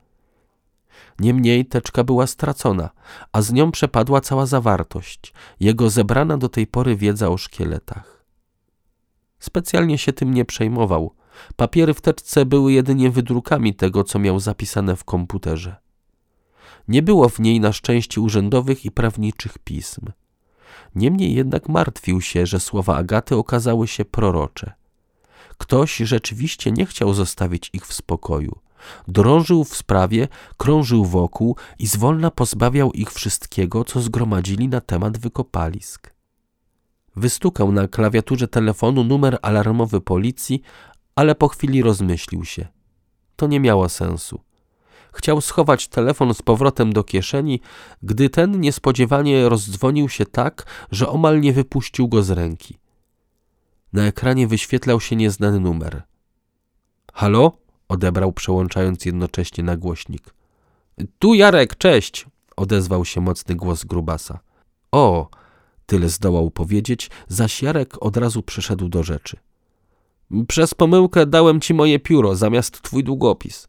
Niemniej 1.19 1.65
teczka 1.65 2.03
była 2.03 2.27
stracona, 2.27 2.89
a 3.31 3.41
z 3.41 3.53
nią 3.53 3.71
przepadła 3.71 4.21
cała 4.21 4.45
zawartość, 4.45 5.33
jego 5.59 5.89
zebrana 5.89 6.37
do 6.37 6.49
tej 6.49 6.67
pory 6.67 6.95
wiedza 6.95 7.29
o 7.29 7.37
szkieletach. 7.37 8.25
Specjalnie 9.39 9.97
się 9.97 10.13
tym 10.13 10.33
nie 10.33 10.45
przejmował. 10.45 11.15
Papiery 11.55 11.93
w 11.93 12.01
teczce 12.01 12.45
były 12.45 12.73
jedynie 12.73 13.09
wydrukami 13.09 13.75
tego, 13.75 14.03
co 14.03 14.19
miał 14.19 14.39
zapisane 14.39 14.95
w 14.95 15.03
komputerze. 15.03 15.75
Nie 16.87 17.01
było 17.01 17.29
w 17.29 17.39
niej 17.39 17.59
na 17.59 17.73
szczęście 17.73 18.21
urzędowych 18.21 18.85
i 18.85 18.91
prawniczych 18.91 19.59
pism. 19.59 20.05
Niemniej 20.95 21.33
jednak 21.33 21.69
martwił 21.69 22.21
się, 22.21 22.45
że 22.45 22.59
słowa 22.59 22.95
Agaty 22.95 23.35
okazały 23.35 23.87
się 23.87 24.05
prorocze. 24.05 24.73
Ktoś 25.57 25.97
rzeczywiście 25.97 26.71
nie 26.71 26.85
chciał 26.85 27.13
zostawić 27.13 27.69
ich 27.73 27.87
w 27.87 27.93
spokoju. 27.93 28.59
Drążył 29.07 29.63
w 29.63 29.75
sprawie, 29.75 30.27
krążył 30.57 31.05
wokół 31.05 31.55
i 31.79 31.87
zwolna 31.87 32.31
pozbawiał 32.31 32.91
ich 32.91 33.11
wszystkiego, 33.11 33.83
co 33.83 34.01
zgromadzili 34.01 34.67
na 34.67 34.81
temat 34.81 35.17
wykopalisk. 35.17 36.13
Wystukał 37.15 37.71
na 37.71 37.87
klawiaturze 37.87 38.47
telefonu 38.47 39.03
numer 39.03 39.37
alarmowy 39.41 40.01
policji, 40.01 40.61
ale 41.15 41.35
po 41.35 41.47
chwili 41.47 41.81
rozmyślił 41.81 42.45
się. 42.45 42.67
To 43.35 43.47
nie 43.47 43.59
miało 43.59 43.89
sensu. 43.89 44.41
Chciał 45.13 45.41
schować 45.41 45.87
telefon 45.87 46.33
z 46.33 46.41
powrotem 46.41 46.93
do 46.93 47.03
kieszeni, 47.03 47.61
gdy 48.03 48.29
ten 48.29 48.61
niespodziewanie 48.61 49.49
rozdzwonił 49.49 50.09
się 50.09 50.25
tak, 50.25 50.65
że 50.91 51.09
omal 51.09 51.41
nie 51.41 51.53
wypuścił 51.53 52.07
go 52.07 52.23
z 52.23 52.29
ręki. 52.29 52.77
Na 53.93 54.03
ekranie 54.03 54.47
wyświetlał 54.47 55.01
się 55.01 55.15
nieznany 55.15 55.59
numer. 55.59 56.03
Halo? 57.13 57.51
odebrał, 57.87 58.33
przełączając 58.33 59.05
jednocześnie 59.05 59.63
na 59.63 59.77
głośnik. 59.77 60.33
Tu 61.19 61.33
Jarek, 61.33 61.77
cześć! 61.77 62.25
odezwał 62.55 63.05
się 63.05 63.21
mocny 63.21 63.55
głos 63.55 63.83
grubasa. 63.83 64.39
O, 64.91 65.29
tyle 65.85 66.09
zdołał 66.09 66.51
powiedzieć, 66.51 67.09
zaś 67.27 67.61
Jarek 67.61 68.03
od 68.03 68.17
razu 68.17 68.43
przeszedł 68.43 68.89
do 68.89 69.03
rzeczy. 69.03 69.37
Przez 70.47 70.73
pomyłkę 70.73 71.25
dałem 71.25 71.61
ci 71.61 71.73
moje 71.73 71.99
pióro 71.99 72.35
zamiast 72.35 72.81
twój 72.81 73.03
długopis. 73.03 73.67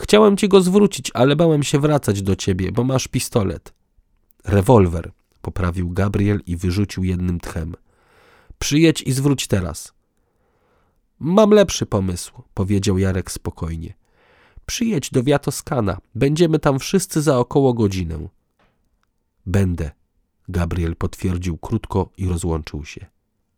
Chciałem 0.00 0.36
ci 0.36 0.48
go 0.48 0.60
zwrócić, 0.60 1.10
ale 1.14 1.36
bałem 1.36 1.62
się 1.62 1.78
wracać 1.80 2.22
do 2.22 2.36
ciebie, 2.36 2.72
bo 2.72 2.84
masz 2.84 3.08
pistolet. 3.08 3.74
Rewolwer, 4.44 5.10
poprawił 5.42 5.90
Gabriel 5.90 6.40
i 6.46 6.56
wyrzucił 6.56 7.04
jednym 7.04 7.40
tchem. 7.40 7.74
Przyjedź 8.60 9.02
i 9.02 9.12
zwróć 9.12 9.46
teraz. 9.46 9.92
Mam 11.18 11.50
lepszy 11.50 11.86
pomysł, 11.86 12.42
powiedział 12.54 12.98
Jarek 12.98 13.30
spokojnie. 13.30 13.94
Przyjedź 14.66 15.10
do 15.10 15.22
Wiatoskana. 15.22 15.98
Będziemy 16.14 16.58
tam 16.58 16.78
wszyscy 16.78 17.22
za 17.22 17.38
około 17.38 17.74
godzinę. 17.74 18.28
Będę, 19.46 19.90
Gabriel 20.48 20.96
potwierdził 20.96 21.58
krótko 21.58 22.10
i 22.16 22.28
rozłączył 22.28 22.84
się. 22.84 23.06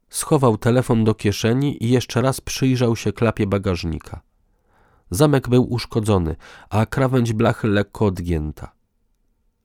Schował 0.09 0.59
telefon 0.59 1.05
do 1.05 1.15
kieszeni 1.15 1.85
i 1.85 1.91
jeszcze 1.91 2.23
raz 2.23 2.41
przyjrzał 2.41 2.97
się 2.97 3.13
klapie 3.13 3.47
bagażnika. 3.47 4.21
Zamek 5.11 5.49
był 5.49 5.73
uszkodzony, 5.73 6.37
a 6.71 6.87
krawędź 6.87 7.33
blachy 7.33 7.69
lekko 7.69 8.07
odgięta. 8.07 8.73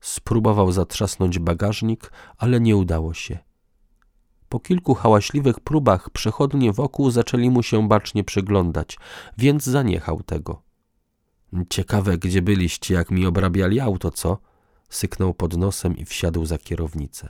Spróbował 0.01 0.71
zatrzasnąć 0.71 1.39
bagażnik, 1.39 2.11
ale 2.37 2.59
nie 2.59 2.77
udało 2.77 3.13
się. 3.13 3.47
Po 4.49 4.59
kilku 4.59 4.93
hałaśliwych 4.93 5.59
próbach 5.59 6.09
przechodnie 6.09 6.73
wokół 6.73 7.11
zaczęli 7.11 7.49
mu 7.49 7.63
się 7.63 7.87
bacznie 7.87 8.23
przyglądać, 8.23 8.97
więc 9.37 9.63
zaniechał 9.63 10.23
tego. 10.23 10.61
Ciekawe, 11.69 12.17
gdzie 12.17 12.41
byliście, 12.41 12.93
jak 12.93 13.11
mi 13.11 13.25
obrabiali 13.25 13.79
auto, 13.79 14.11
co? 14.11 14.37
Syknął 14.89 15.33
pod 15.33 15.57
nosem 15.57 15.97
i 15.97 16.05
wsiadł 16.05 16.45
za 16.45 16.57
kierownicę. 16.57 17.29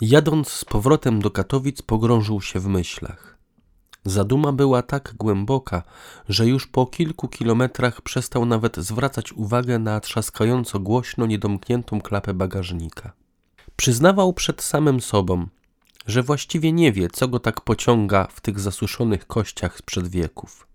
Jadąc 0.00 0.48
z 0.48 0.64
powrotem 0.64 1.22
do 1.22 1.30
Katowic, 1.30 1.82
pogrążył 1.82 2.40
się 2.40 2.60
w 2.60 2.66
myślach. 2.66 3.38
Zaduma 4.04 4.52
była 4.52 4.82
tak 4.82 5.14
głęboka, 5.18 5.82
że 6.28 6.46
już 6.46 6.66
po 6.66 6.86
kilku 6.86 7.28
kilometrach 7.28 8.00
przestał 8.00 8.46
nawet 8.46 8.76
zwracać 8.76 9.32
uwagę 9.32 9.78
na 9.78 10.00
trzaskająco 10.00 10.80
głośno 10.80 11.26
niedomkniętą 11.26 12.00
klapę 12.00 12.34
bagażnika. 12.34 13.12
Przyznawał 13.76 14.32
przed 14.32 14.62
samym 14.62 15.00
sobą, 15.00 15.46
że 16.06 16.22
właściwie 16.22 16.72
nie 16.72 16.92
wie, 16.92 17.08
co 17.08 17.28
go 17.28 17.38
tak 17.38 17.60
pociąga 17.60 18.26
w 18.26 18.40
tych 18.40 18.60
zasuszonych 18.60 19.26
kościach 19.26 19.78
sprzed 19.78 20.08
wieków. 20.08 20.66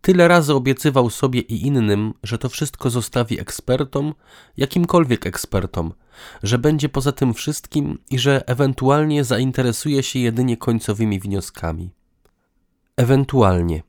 Tyle 0.00 0.28
razy 0.28 0.54
obiecywał 0.54 1.10
sobie 1.10 1.40
i 1.40 1.66
innym, 1.66 2.14
że 2.22 2.38
to 2.38 2.48
wszystko 2.48 2.90
zostawi 2.90 3.40
ekspertom, 3.40 4.14
jakimkolwiek 4.56 5.26
ekspertom, 5.26 5.92
że 6.42 6.58
będzie 6.58 6.88
poza 6.88 7.12
tym 7.12 7.34
wszystkim 7.34 7.98
i 8.10 8.18
że 8.18 8.48
ewentualnie 8.48 9.24
zainteresuje 9.24 10.02
się 10.02 10.18
jedynie 10.18 10.56
końcowymi 10.56 11.20
wnioskami. 11.20 11.90
Ewentualnie. 12.96 13.82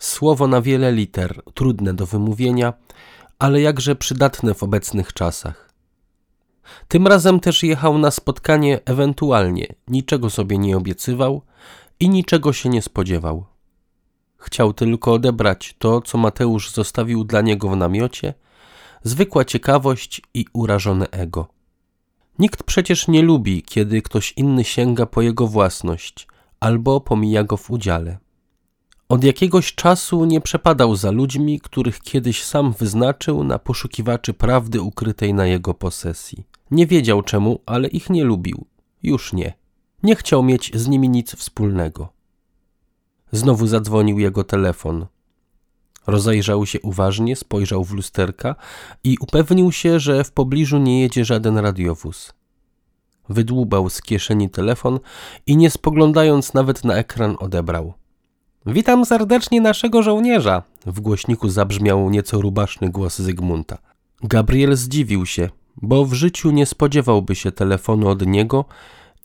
Słowo 0.00 0.48
na 0.48 0.62
wiele 0.62 0.92
liter, 0.92 1.42
trudne 1.54 1.94
do 1.94 2.06
wymówienia, 2.06 2.72
ale 3.38 3.60
jakże 3.60 3.96
przydatne 3.96 4.54
w 4.54 4.62
obecnych 4.62 5.12
czasach. 5.12 5.71
Tym 6.88 7.06
razem 7.06 7.40
też 7.40 7.62
jechał 7.62 7.98
na 7.98 8.10
spotkanie 8.10 8.80
ewentualnie, 8.84 9.66
niczego 9.88 10.30
sobie 10.30 10.58
nie 10.58 10.76
obiecywał 10.76 11.42
i 12.00 12.08
niczego 12.08 12.52
się 12.52 12.68
nie 12.68 12.82
spodziewał. 12.82 13.44
Chciał 14.36 14.72
tylko 14.72 15.12
odebrać 15.12 15.74
to, 15.78 16.00
co 16.00 16.18
Mateusz 16.18 16.70
zostawił 16.70 17.24
dla 17.24 17.40
niego 17.40 17.68
w 17.68 17.76
namiocie, 17.76 18.34
zwykła 19.02 19.44
ciekawość 19.44 20.22
i 20.34 20.46
urażone 20.52 21.10
ego. 21.10 21.46
Nikt 22.38 22.62
przecież 22.62 23.08
nie 23.08 23.22
lubi, 23.22 23.62
kiedy 23.62 24.02
ktoś 24.02 24.32
inny 24.32 24.64
sięga 24.64 25.06
po 25.06 25.22
jego 25.22 25.46
własność 25.46 26.26
albo 26.60 27.00
pomija 27.00 27.44
go 27.44 27.56
w 27.56 27.70
udziale. 27.70 28.18
Od 29.08 29.24
jakiegoś 29.24 29.74
czasu 29.74 30.24
nie 30.24 30.40
przepadał 30.40 30.96
za 30.96 31.10
ludźmi, 31.10 31.60
których 31.60 32.00
kiedyś 32.00 32.44
sam 32.44 32.72
wyznaczył 32.72 33.44
na 33.44 33.58
poszukiwaczy 33.58 34.34
prawdy 34.34 34.80
ukrytej 34.80 35.34
na 35.34 35.46
jego 35.46 35.74
posesji. 35.74 36.44
Nie 36.72 36.86
wiedział 36.86 37.22
czemu, 37.22 37.60
ale 37.66 37.88
ich 37.88 38.10
nie 38.10 38.24
lubił. 38.24 38.66
Już 39.02 39.32
nie. 39.32 39.54
Nie 40.02 40.16
chciał 40.16 40.42
mieć 40.42 40.70
z 40.74 40.88
nimi 40.88 41.08
nic 41.08 41.36
wspólnego. 41.36 42.08
Znowu 43.32 43.66
zadzwonił 43.66 44.18
jego 44.18 44.44
telefon. 44.44 45.06
Rozejrzał 46.06 46.66
się 46.66 46.80
uważnie, 46.80 47.36
spojrzał 47.36 47.84
w 47.84 47.92
lusterka 47.92 48.54
i 49.04 49.16
upewnił 49.20 49.72
się, 49.72 50.00
że 50.00 50.24
w 50.24 50.32
pobliżu 50.32 50.78
nie 50.78 51.00
jedzie 51.00 51.24
żaden 51.24 51.58
radiowóz. 51.58 52.32
Wydłubał 53.28 53.90
z 53.90 54.02
kieszeni 54.02 54.50
telefon 54.50 55.00
i 55.46 55.56
nie 55.56 55.70
spoglądając 55.70 56.54
nawet 56.54 56.84
na 56.84 56.94
ekran 56.94 57.36
odebrał. 57.38 57.92
Witam 58.66 59.06
serdecznie 59.06 59.60
naszego 59.60 60.02
żołnierza, 60.02 60.62
w 60.86 61.00
głośniku 61.00 61.48
zabrzmiał 61.48 62.10
nieco 62.10 62.40
rubaszny 62.40 62.90
głos 62.90 63.18
Zygmunta. 63.18 63.78
Gabriel 64.22 64.76
zdziwił 64.76 65.26
się, 65.26 65.48
bo 65.76 66.04
w 66.04 66.12
życiu 66.12 66.50
nie 66.50 66.66
spodziewałby 66.66 67.34
się 67.34 67.52
telefonu 67.52 68.08
od 68.08 68.26
niego 68.26 68.64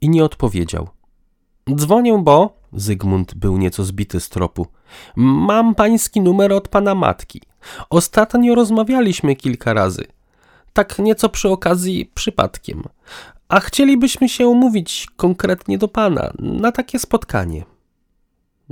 i 0.02 0.10
nie 0.10 0.24
odpowiedział. 0.24 0.90
Dzwonię, 1.76 2.18
bo. 2.24 2.58
Zygmunt 2.74 3.36
był 3.36 3.58
nieco 3.58 3.84
zbity 3.84 4.20
z 4.20 4.30
tropu. 4.30 4.68
Mam 5.16 5.76
pański 5.76 6.22
numer 6.22 6.54
od 6.54 6.68
pana 6.68 6.96
matki. 6.96 7.42
Ostatnio 7.90 8.56
rozmawialiśmy 8.56 9.36
kilka 9.36 9.74
razy. 9.74 10.06
Tak 10.74 11.00
nieco 11.00 11.30
przy 11.30 11.50
okazji 11.50 12.12
przypadkiem. 12.14 12.84
A 13.50 13.60
chcielibyśmy 13.60 14.30
się 14.30 14.48
umówić 14.48 15.08
konkretnie 15.16 15.78
do 15.78 15.88
pana 15.88 16.34
na 16.40 16.72
takie 16.72 17.00
spotkanie. 17.00 17.66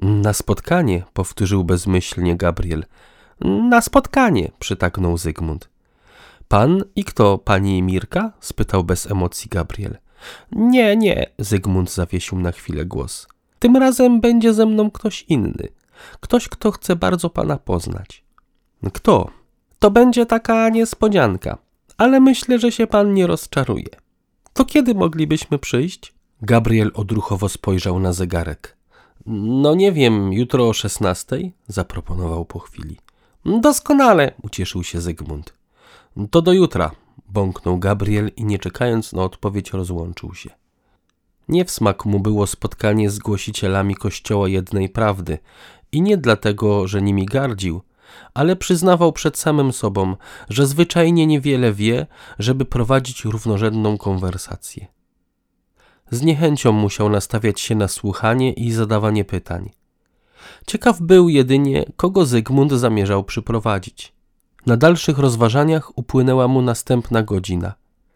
Na 0.02 0.34
spotkanie, 0.34 1.04
powtórzył 1.14 1.64
bezmyślnie 1.64 2.36
Gabriel. 2.36 2.86
Na 3.70 3.82
spotkanie, 3.82 4.52
przytaknął 4.60 5.18
Zygmunt. 5.18 5.70
Pan 6.48 6.84
i 6.96 7.04
kto, 7.04 7.38
pani 7.38 7.82
Mirka? 7.82 8.32
spytał 8.40 8.84
bez 8.84 9.12
emocji 9.12 9.50
Gabriel. 9.50 9.98
Nie, 10.52 10.98
nie, 10.98 11.30
Zygmunt 11.40 11.92
zawiesił 11.92 12.40
na 12.40 12.52
chwilę 12.52 12.86
głos. 12.86 13.28
Tym 13.60 13.78
razem 13.78 14.22
będzie 14.22 14.54
ze 14.54 14.66
mną 14.66 14.92
ktoś 14.92 15.26
inny. 15.30 15.68
Ktoś, 16.20 16.48
kto 16.50 16.72
chce 16.72 16.96
bardzo 16.96 17.30
pana 17.30 17.58
poznać. 17.58 18.24
Kto? 18.94 19.30
To 19.80 19.92
będzie 19.92 20.26
taka 20.26 20.70
niespodzianka, 20.70 21.58
ale 21.98 22.20
myślę, 22.20 22.60
że 22.60 22.72
się 22.72 22.88
pan 22.88 23.14
nie 23.14 23.28
rozczaruje. 23.28 23.90
To 24.54 24.66
kiedy 24.66 24.96
moglibyśmy 24.96 25.60
przyjść? 25.60 26.14
Gabriel 26.42 26.92
odruchowo 26.94 27.50
spojrzał 27.50 28.00
na 28.00 28.14
zegarek. 28.14 28.78
No 29.26 29.76
nie 29.76 29.92
wiem, 29.92 30.34
jutro 30.34 30.70
o 30.70 30.74
szesnastej? 30.74 31.54
zaproponował 31.68 32.46
po 32.46 32.60
chwili. 32.60 32.98
Doskonale, 33.46 34.32
ucieszył 34.44 34.84
się 34.84 35.02
Zygmunt. 35.02 35.54
To 36.32 36.42
do 36.42 36.54
jutra, 36.54 36.92
bąknął 37.30 37.78
Gabriel 37.78 38.32
i 38.36 38.46
nie 38.46 38.60
czekając 38.60 39.14
na 39.14 39.24
odpowiedź 39.24 39.72
rozłączył 39.74 40.34
się. 40.34 40.50
Nie 41.48 41.66
w 41.66 41.72
smak 41.72 42.06
mu 42.06 42.20
było 42.20 42.48
spotkanie 42.48 43.10
z 43.10 43.20
głosicielami 43.20 43.96
Kościoła 43.96 44.50
Jednej 44.50 44.90
Prawdy 44.90 45.38
i 45.92 46.02
nie 46.02 46.18
dlatego, 46.18 46.88
że 46.88 47.02
nimi 47.02 47.26
gardził, 47.26 47.82
ale 48.34 48.56
przyznawał 48.56 49.14
przed 49.14 49.38
samym 49.38 49.74
sobą, 49.74 50.16
że 50.50 50.68
zwyczajnie 50.68 51.28
niewiele 51.28 51.74
wie, 51.74 52.08
żeby 52.40 52.66
prowadzić 52.66 53.26
równorzędną 53.26 53.98
konwersację. 53.98 54.88
Z 56.12 56.22
niechęcią 56.22 56.72
musiał 56.72 57.10
nastawiać 57.10 57.62
się 57.62 57.76
na 57.76 57.88
słuchanie 57.88 58.54
i 58.54 58.72
zadawanie 58.72 59.26
pytań. 59.26 59.70
Ciekaw 60.68 61.02
był 61.02 61.30
jedynie, 61.30 61.86
kogo 61.96 62.26
Zygmunt 62.26 62.72
zamierzał 62.72 63.24
przyprowadzić. 63.24 64.15
Na 64.66 64.78
dalszych 64.78 65.18
rozważaniach 65.18 65.98
upłynęła 65.98 66.48
mu 66.48 66.62
następna 66.62 67.24
godzina 67.24 67.74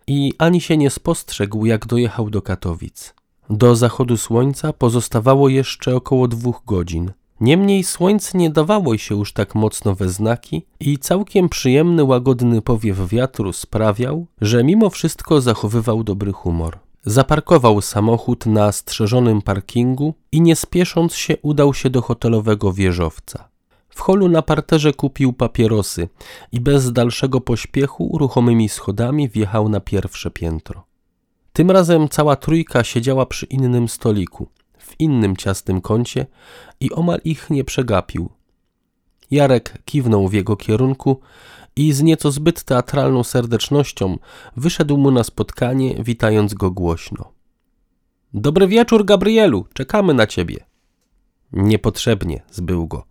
i 0.07 0.33
ani 0.37 0.61
się 0.61 0.77
nie 0.77 0.89
spostrzegł, 0.89 1.65
jak 1.65 1.85
dojechał 1.85 2.29
do 2.29 2.41
Katowic. 2.41 3.13
Do 3.49 3.75
zachodu 3.75 4.17
słońca 4.17 4.73
pozostawało 4.73 5.49
jeszcze 5.49 5.95
około 5.95 6.27
dwóch 6.27 6.61
godzin. 6.65 7.11
Niemniej 7.41 7.83
słońce 7.83 8.37
nie 8.37 8.49
dawało 8.49 8.97
się 8.97 9.15
już 9.15 9.33
tak 9.33 9.55
mocno 9.55 9.95
we 9.95 10.09
znaki 10.09 10.65
i 10.79 10.97
całkiem 10.97 11.49
przyjemny, 11.49 12.03
łagodny 12.03 12.61
powiew 12.61 13.09
wiatru 13.09 13.53
sprawiał, 13.53 14.25
że 14.41 14.63
mimo 14.63 14.89
wszystko 14.89 15.41
zachowywał 15.41 16.03
dobry 16.03 16.31
humor. 16.31 16.79
Zaparkował 17.05 17.81
samochód 17.81 18.45
na 18.45 18.71
strzeżonym 18.71 19.41
parkingu 19.41 20.13
i 20.31 20.41
nie 20.41 20.55
spiesząc 20.55 21.15
się 21.15 21.37
udał 21.41 21.73
się 21.73 21.89
do 21.89 22.01
hotelowego 22.01 22.73
wieżowca. 22.73 23.48
W 23.99 24.01
holu 24.01 24.29
na 24.29 24.41
parterze 24.41 24.93
kupił 24.93 25.33
papierosy 25.33 26.09
i 26.51 26.59
bez 26.59 26.91
dalszego 26.91 27.41
pośpiechu 27.41 28.17
ruchomymi 28.17 28.69
schodami 28.69 29.29
wjechał 29.29 29.69
na 29.69 29.79
pierwsze 29.79 30.31
piętro. 30.31 30.83
Tym 31.53 31.71
razem 31.71 32.09
cała 32.09 32.35
trójka 32.35 32.83
siedziała 32.83 33.25
przy 33.25 33.45
innym 33.45 33.87
stoliku, 33.87 34.47
w 34.77 34.99
innym 34.99 35.35
ciasnym 35.35 35.81
kącie 35.81 36.25
i 36.79 36.93
omal 36.93 37.19
ich 37.23 37.49
nie 37.49 37.63
przegapił. 37.63 38.29
Jarek 39.31 39.77
kiwnął 39.85 40.27
w 40.27 40.33
jego 40.33 40.55
kierunku 40.55 41.19
i 41.75 41.93
z 41.93 42.01
nieco 42.01 42.31
zbyt 42.31 42.63
teatralną 42.63 43.23
serdecznością 43.23 44.17
wyszedł 44.57 44.97
mu 44.97 45.11
na 45.11 45.23
spotkanie, 45.23 46.03
witając 46.03 46.53
go 46.53 46.71
głośno. 46.71 47.31
Dobry 48.33 48.67
wieczór, 48.67 49.05
Gabrielu, 49.05 49.65
czekamy 49.73 50.13
na 50.13 50.27
ciebie. 50.27 50.65
Niepotrzebnie, 51.53 52.41
zbył 52.51 52.87
go. 52.87 53.08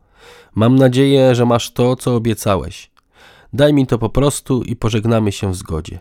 Mam 0.58 0.76
nadzieję, 0.76 1.34
że 1.34 1.46
masz 1.46 1.72
to, 1.72 1.96
co 1.96 2.14
obiecałeś. 2.14 2.90
Daj 3.52 3.74
mi 3.74 3.86
to 3.86 3.98
po 3.98 4.08
prostu 4.08 4.62
i 4.62 4.76
pożegnamy 4.76 5.32
się 5.32 5.52
w 5.52 5.56
zgodzie. 5.56 6.00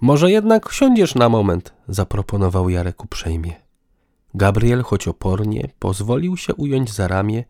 Może 0.00 0.30
jednak 0.30 0.72
siądziesz 0.72 1.14
na 1.14 1.28
moment, 1.28 1.72
zaproponował 1.88 2.68
Jarek 2.68 3.04
uprzejmie. 3.04 3.52
Gabriel, 4.34 4.82
choć 4.82 5.08
opornie, 5.08 5.68
pozwolił 5.78 6.36
się 6.36 6.54
ująć 6.54 6.92
za 6.92 7.08
ramię 7.08 7.44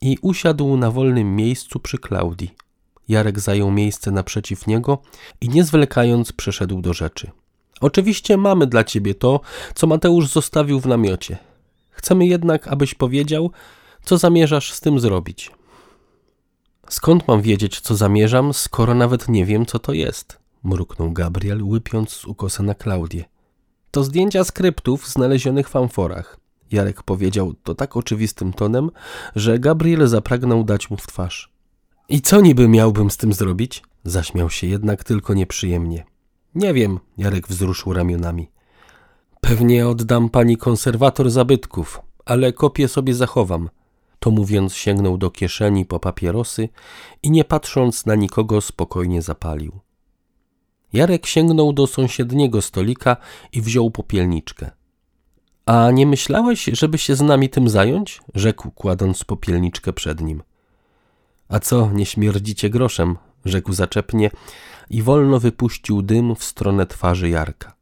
i 0.00 0.18
usiadł 0.22 0.76
na 0.76 0.90
wolnym 0.90 1.36
miejscu 1.36 1.80
przy 1.80 1.98
Klaudii. 1.98 2.54
Jarek 3.08 3.40
zajął 3.40 3.70
miejsce 3.70 4.10
naprzeciw 4.10 4.66
niego 4.66 4.98
i 5.40 5.48
nie 5.48 5.64
zwlekając 5.64 6.32
przeszedł 6.32 6.80
do 6.80 6.92
rzeczy. 6.92 7.30
Oczywiście 7.80 8.36
mamy 8.36 8.66
dla 8.66 8.84
ciebie 8.84 9.14
to, 9.14 9.40
co 9.74 9.86
Mateusz 9.86 10.28
zostawił 10.28 10.80
w 10.80 10.86
namiocie. 10.86 11.38
Chcemy 11.90 12.26
jednak, 12.26 12.68
abyś 12.68 12.94
powiedział, 12.94 13.50
co 14.04 14.18
zamierzasz 14.18 14.72
z 14.72 14.80
tym 14.80 15.00
zrobić. 15.00 15.50
Skąd 16.88 17.28
mam 17.28 17.42
wiedzieć, 17.42 17.80
co 17.80 17.96
zamierzam, 17.96 18.54
skoro 18.54 18.94
nawet 18.94 19.28
nie 19.28 19.46
wiem, 19.46 19.66
co 19.66 19.78
to 19.78 19.92
jest? 19.92 20.38
mruknął 20.64 21.12
Gabriel, 21.12 21.64
łypiąc 21.64 22.10
z 22.10 22.24
ukosa 22.24 22.62
na 22.62 22.74
Klaudię. 22.74 23.24
To 23.90 24.04
zdjęcia 24.04 24.44
skryptów 24.44 25.08
znalezionych 25.08 25.68
w 25.68 25.76
amforach. 25.76 26.40
Jarek 26.72 27.02
powiedział 27.02 27.54
to 27.62 27.74
tak 27.74 27.96
oczywistym 27.96 28.52
tonem, 28.52 28.90
że 29.36 29.58
Gabriel 29.58 30.08
zapragnął 30.08 30.64
dać 30.64 30.90
mu 30.90 30.96
w 30.96 31.06
twarz. 31.06 31.52
I 32.08 32.20
co 32.20 32.40
niby 32.40 32.68
miałbym 32.68 33.10
z 33.10 33.16
tym 33.16 33.32
zrobić? 33.32 33.82
Zaśmiał 34.04 34.50
się 34.50 34.66
jednak 34.66 35.04
tylko 35.04 35.34
nieprzyjemnie. 35.34 36.04
Nie 36.54 36.74
wiem, 36.74 37.00
Jarek 37.18 37.48
wzruszył 37.48 37.92
ramionami. 37.92 38.50
Pewnie 39.40 39.88
oddam 39.88 40.28
pani 40.28 40.56
konserwator 40.56 41.30
zabytków, 41.30 42.00
ale 42.24 42.52
kopię 42.52 42.88
sobie 42.88 43.14
zachowam. 43.14 43.70
To 44.24 44.30
mówiąc, 44.30 44.74
sięgnął 44.74 45.18
do 45.18 45.30
kieszeni 45.30 45.84
po 45.84 46.00
papierosy 46.00 46.68
i 47.22 47.30
nie 47.30 47.44
patrząc 47.44 48.06
na 48.06 48.14
nikogo 48.14 48.60
spokojnie 48.60 49.22
zapalił. 49.22 49.80
Jarek 50.92 51.26
sięgnął 51.26 51.72
do 51.72 51.86
sąsiedniego 51.86 52.62
stolika 52.62 53.16
i 53.52 53.60
wziął 53.60 53.90
popielniczkę. 53.90 54.70
A 55.66 55.90
nie 55.90 56.06
myślałeś, 56.06 56.64
żeby 56.72 56.98
się 56.98 57.16
z 57.16 57.20
nami 57.20 57.48
tym 57.48 57.68
zająć? 57.68 58.20
rzekł, 58.34 58.70
kładąc 58.70 59.24
popielniczkę 59.24 59.92
przed 59.92 60.20
nim. 60.20 60.42
A 61.48 61.60
co, 61.60 61.90
nie 61.92 62.06
śmierdzicie 62.06 62.70
groszem? 62.70 63.16
rzekł 63.44 63.72
zaczepnie 63.72 64.30
i 64.90 65.02
wolno 65.02 65.40
wypuścił 65.40 66.02
dym 66.02 66.36
w 66.36 66.44
stronę 66.44 66.86
twarzy 66.86 67.28
Jarka. 67.28 67.74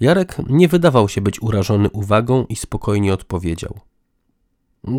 Jarek 0.00 0.36
nie 0.48 0.68
wydawał 0.68 1.08
się 1.08 1.20
być 1.20 1.42
urażony 1.42 1.90
uwagą 1.90 2.44
i 2.48 2.56
spokojnie 2.56 3.14
odpowiedział. 3.14 3.80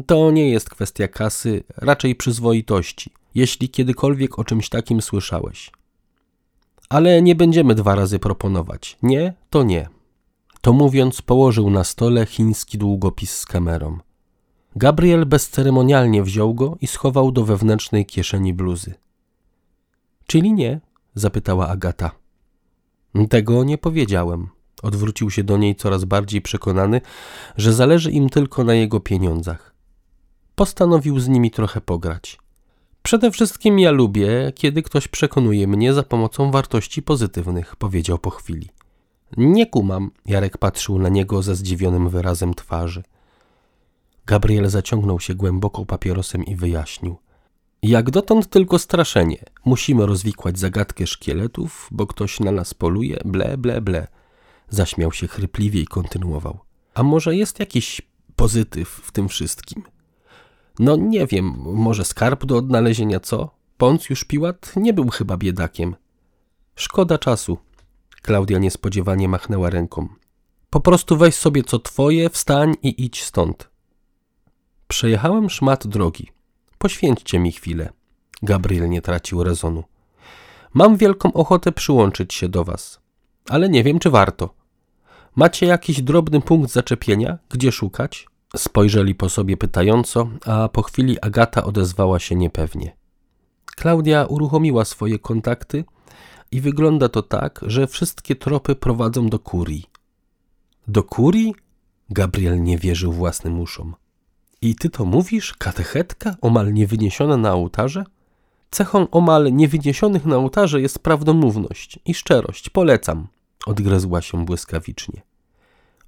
To 0.05 0.31
nie 0.31 0.49
jest 0.49 0.69
kwestia 0.69 1.07
kasy, 1.07 1.63
raczej 1.77 2.15
przyzwoitości, 2.15 3.11
jeśli 3.35 3.69
kiedykolwiek 3.69 4.39
o 4.39 4.43
czymś 4.43 4.69
takim 4.69 5.01
słyszałeś. 5.01 5.71
Ale 6.89 7.21
nie 7.21 7.35
będziemy 7.35 7.75
dwa 7.75 7.95
razy 7.95 8.19
proponować. 8.19 8.97
Nie, 9.01 9.33
to 9.49 9.63
nie. 9.63 9.89
To 10.61 10.73
mówiąc, 10.73 11.21
położył 11.21 11.69
na 11.69 11.83
stole 11.83 12.25
chiński 12.25 12.77
długopis 12.77 13.37
z 13.37 13.45
kamerą. 13.45 13.97
Gabriel 14.75 15.25
bezceremonialnie 15.25 16.23
wziął 16.23 16.53
go 16.53 16.77
i 16.81 16.87
schował 16.87 17.31
do 17.31 17.45
wewnętrznej 17.45 18.05
kieszeni 18.05 18.53
bluzy. 18.53 18.93
Czyli 20.25 20.53
nie? 20.53 20.81
zapytała 21.15 21.67
Agata. 21.67 22.11
Tego 23.29 23.63
nie 23.63 23.77
powiedziałem. 23.77 24.49
Odwrócił 24.83 25.31
się 25.31 25.43
do 25.43 25.57
niej 25.57 25.75
coraz 25.75 26.05
bardziej 26.05 26.41
przekonany, 26.41 27.01
że 27.57 27.73
zależy 27.73 28.11
im 28.11 28.29
tylko 28.29 28.63
na 28.63 28.73
jego 28.73 28.99
pieniądzach. 28.99 29.73
Postanowił 30.55 31.19
z 31.19 31.27
nimi 31.27 31.51
trochę 31.51 31.81
pograć. 31.81 32.37
Przede 33.03 33.31
wszystkim 33.31 33.79
ja 33.79 33.91
lubię, 33.91 34.51
kiedy 34.55 34.83
ktoś 34.83 35.07
przekonuje 35.07 35.67
mnie 35.67 35.93
za 35.93 36.03
pomocą 36.03 36.51
wartości 36.51 37.01
pozytywnych, 37.01 37.75
powiedział 37.75 38.17
po 38.19 38.29
chwili. 38.29 38.69
Nie 39.37 39.65
kumam, 39.65 40.11
Jarek 40.25 40.57
patrzył 40.57 40.99
na 40.99 41.09
niego 41.09 41.41
ze 41.41 41.55
zdziwionym 41.55 42.09
wyrazem 42.09 42.53
twarzy. 42.53 43.03
Gabriel 44.25 44.69
zaciągnął 44.69 45.19
się 45.19 45.35
głęboko 45.35 45.85
papierosem 45.85 46.43
i 46.45 46.55
wyjaśnił. 46.55 47.17
Jak 47.83 48.09
dotąd 48.09 48.49
tylko 48.49 48.79
straszenie. 48.79 49.37
Musimy 49.65 50.05
rozwikłać 50.05 50.59
zagadkę 50.59 51.07
szkieletów, 51.07 51.87
bo 51.91 52.07
ktoś 52.07 52.39
na 52.39 52.51
nas 52.51 52.73
poluje, 52.73 53.19
ble, 53.25 53.57
ble, 53.57 53.81
ble. 53.81 54.07
Zaśmiał 54.69 55.11
się 55.11 55.27
chrypliwie 55.27 55.81
i 55.81 55.87
kontynuował. 55.87 56.59
A 56.93 57.03
może 57.03 57.35
jest 57.35 57.59
jakiś 57.59 58.01
pozytyw 58.35 58.89
w 58.89 59.11
tym 59.11 59.29
wszystkim? 59.29 59.83
No 60.79 60.95
nie 60.95 61.27
wiem, 61.27 61.55
może 61.57 62.05
skarb 62.05 62.45
do 62.45 62.57
odnalezienia, 62.57 63.19
co? 63.19 63.49
Poncjusz 63.77 64.23
Piłat 64.23 64.73
nie 64.75 64.93
był 64.93 65.09
chyba 65.09 65.37
biedakiem. 65.37 65.95
Szkoda 66.75 67.17
czasu. 67.17 67.57
Klaudia 68.21 68.59
niespodziewanie 68.59 69.29
machnęła 69.29 69.69
ręką. 69.69 70.07
Po 70.69 70.79
prostu 70.79 71.17
weź 71.17 71.35
sobie 71.35 71.63
co 71.63 71.79
twoje, 71.79 72.29
wstań 72.29 72.75
i 72.83 73.05
idź 73.05 73.23
stąd. 73.23 73.69
Przejechałem 74.87 75.49
szmat 75.49 75.87
drogi. 75.87 76.27
Poświęćcie 76.77 77.39
mi 77.39 77.51
chwilę. 77.51 77.89
Gabriel 78.41 78.89
nie 78.89 79.01
tracił 79.01 79.43
rezonu. 79.43 79.83
Mam 80.73 80.97
wielką 80.97 81.33
ochotę 81.33 81.71
przyłączyć 81.71 82.33
się 82.33 82.49
do 82.49 82.63
was, 82.63 82.99
ale 83.49 83.69
nie 83.69 83.83
wiem, 83.83 83.99
czy 83.99 84.09
warto. 84.09 84.58
Macie 85.35 85.65
jakiś 85.65 86.01
drobny 86.01 86.41
punkt 86.41 86.71
zaczepienia, 86.71 87.37
gdzie 87.49 87.71
szukać? 87.71 88.27
Spojrzeli 88.55 89.15
po 89.15 89.29
sobie 89.29 89.57
pytająco, 89.57 90.29
a 90.45 90.69
po 90.69 90.81
chwili 90.81 91.21
Agata 91.21 91.63
odezwała 91.63 92.19
się 92.19 92.35
niepewnie. 92.35 92.97
Klaudia 93.65 94.25
uruchomiła 94.25 94.85
swoje 94.85 95.19
kontakty 95.19 95.85
i 96.51 96.61
wygląda 96.61 97.09
to 97.09 97.21
tak, 97.21 97.59
że 97.67 97.87
wszystkie 97.87 98.35
tropy 98.35 98.75
prowadzą 98.75 99.27
do 99.27 99.39
kurii. 99.39 99.85
Do 100.87 101.03
kurii? 101.03 101.55
Gabriel 102.09 102.63
nie 102.63 102.77
wierzył 102.77 103.11
własnym 103.11 103.59
uszom. 103.59 103.95
I 104.61 104.75
ty 104.75 104.89
to 104.89 105.05
mówisz, 105.05 105.53
katechetka, 105.53 106.35
omal 106.41 106.73
niewyniesiona 106.73 107.37
na 107.37 107.53
ołtarze? 107.53 108.03
Cechą 108.71 109.09
omal 109.09 109.53
niewyniesionych 109.53 110.25
na 110.25 110.37
ołtarze 110.37 110.81
jest 110.81 110.99
prawdomówność 110.99 111.99
i 112.05 112.13
szczerość, 112.13 112.69
polecam, 112.69 113.27
odgryzła 113.65 114.21
się 114.21 114.45
błyskawicznie. 114.45 115.21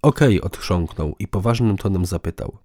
Okej, 0.01 0.37
okay, 0.37 0.47
odchrząknął 0.47 1.15
i 1.19 1.27
poważnym 1.27 1.77
tonem 1.77 2.05
zapytał. 2.05 2.57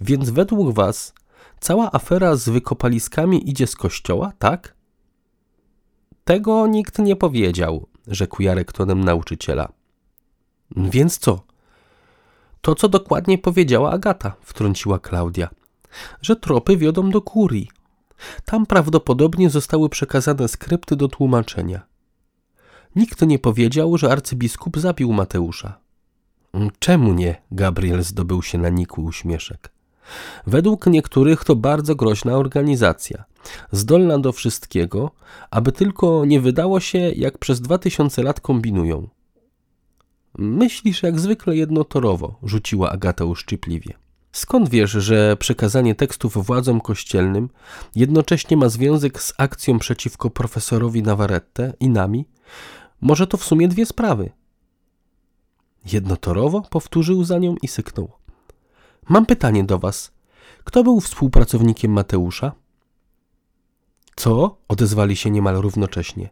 Więc 0.00 0.30
według 0.30 0.74
was 0.74 1.14
cała 1.60 1.92
afera 1.92 2.36
z 2.36 2.48
wykopaliskami 2.48 3.50
idzie 3.50 3.66
z 3.66 3.76
kościoła, 3.76 4.32
tak? 4.38 4.74
Tego 6.24 6.66
nikt 6.66 6.98
nie 6.98 7.16
powiedział, 7.16 7.86
rzekł 8.06 8.42
Jarek 8.42 8.72
tonem 8.72 9.04
nauczyciela. 9.04 9.72
Więc 10.76 11.18
co? 11.18 11.42
To, 12.60 12.74
co 12.74 12.88
dokładnie 12.88 13.38
powiedziała 13.38 13.90
Agata, 13.90 14.32
wtrąciła 14.42 14.98
Klaudia, 14.98 15.48
że 16.22 16.36
tropy 16.36 16.76
wiodą 16.76 17.10
do 17.10 17.22
kurii. 17.22 17.70
Tam 18.44 18.66
prawdopodobnie 18.66 19.50
zostały 19.50 19.88
przekazane 19.88 20.48
skrypty 20.48 20.96
do 20.96 21.08
tłumaczenia. 21.08 21.95
Nikt 22.96 23.22
nie 23.22 23.38
powiedział, 23.38 23.98
że 23.98 24.10
arcybiskup 24.12 24.78
zabił 24.78 25.12
Mateusza. 25.12 25.78
Czemu 26.78 27.12
nie? 27.12 27.42
Gabriel 27.50 28.02
zdobył 28.02 28.42
się 28.42 28.58
na 28.58 28.68
nikły 28.68 29.04
uśmieszek. 29.04 29.72
Według 30.46 30.86
niektórych 30.86 31.44
to 31.44 31.56
bardzo 31.56 31.94
groźna 31.94 32.36
organizacja, 32.36 33.24
zdolna 33.72 34.18
do 34.18 34.32
wszystkiego, 34.32 35.10
aby 35.50 35.72
tylko 35.72 36.24
nie 36.24 36.40
wydało 36.40 36.80
się, 36.80 36.98
jak 36.98 37.38
przez 37.38 37.60
dwa 37.60 37.78
tysiące 37.78 38.22
lat 38.22 38.40
kombinują. 38.40 39.08
Myślisz 40.38 41.02
jak 41.02 41.20
zwykle 41.20 41.56
jednotorowo, 41.56 42.38
rzuciła 42.42 42.90
Agata 42.90 43.24
uszczypliwie. 43.24 43.94
Skąd 44.32 44.68
wiesz, 44.68 44.90
że 44.90 45.36
przekazanie 45.36 45.94
tekstów 45.94 46.46
władzom 46.46 46.80
kościelnym 46.80 47.48
jednocześnie 47.94 48.56
ma 48.56 48.68
związek 48.68 49.22
z 49.22 49.32
akcją 49.38 49.78
przeciwko 49.78 50.30
profesorowi 50.30 51.02
Navarrete 51.02 51.72
i 51.80 51.88
nami? 51.88 52.26
Może 53.00 53.26
to 53.26 53.36
w 53.36 53.44
sumie 53.44 53.68
dwie 53.68 53.86
sprawy. 53.86 54.30
Jednotorowo 55.92 56.60
powtórzył 56.60 57.24
za 57.24 57.38
nią 57.38 57.54
i 57.62 57.68
syknął. 57.68 58.12
Mam 59.08 59.26
pytanie 59.26 59.64
do 59.64 59.78
was. 59.78 60.12
Kto 60.64 60.84
był 60.84 61.00
współpracownikiem 61.00 61.92
Mateusza? 61.92 62.52
Co? 64.16 64.58
odezwali 64.68 65.16
się 65.16 65.30
niemal 65.30 65.56
równocześnie. 65.56 66.30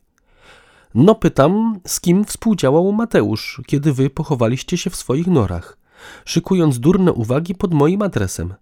No 0.95 1.15
pytam, 1.15 1.81
z 1.87 2.01
kim 2.01 2.25
współdziałał 2.25 2.93
Mateusz, 2.93 3.63
kiedy 3.67 3.93
wy 3.93 4.11
pochowaliście 4.11 4.79
się 4.79 4.91
w 4.91 4.97
swoich 4.97 5.27
norach, 5.27 5.79
szykując 6.25 6.81
durne 6.81 7.13
uwagi 7.13 7.55
pod 7.55 7.75
moim 7.75 8.03
adresem. 8.03 8.55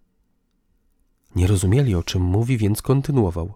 Nie 1.37 1.47
rozumieli, 1.47 1.95
o 1.95 2.03
czym 2.03 2.23
mówi, 2.23 2.59
więc 2.59 2.83
kontynuował. 2.83 3.55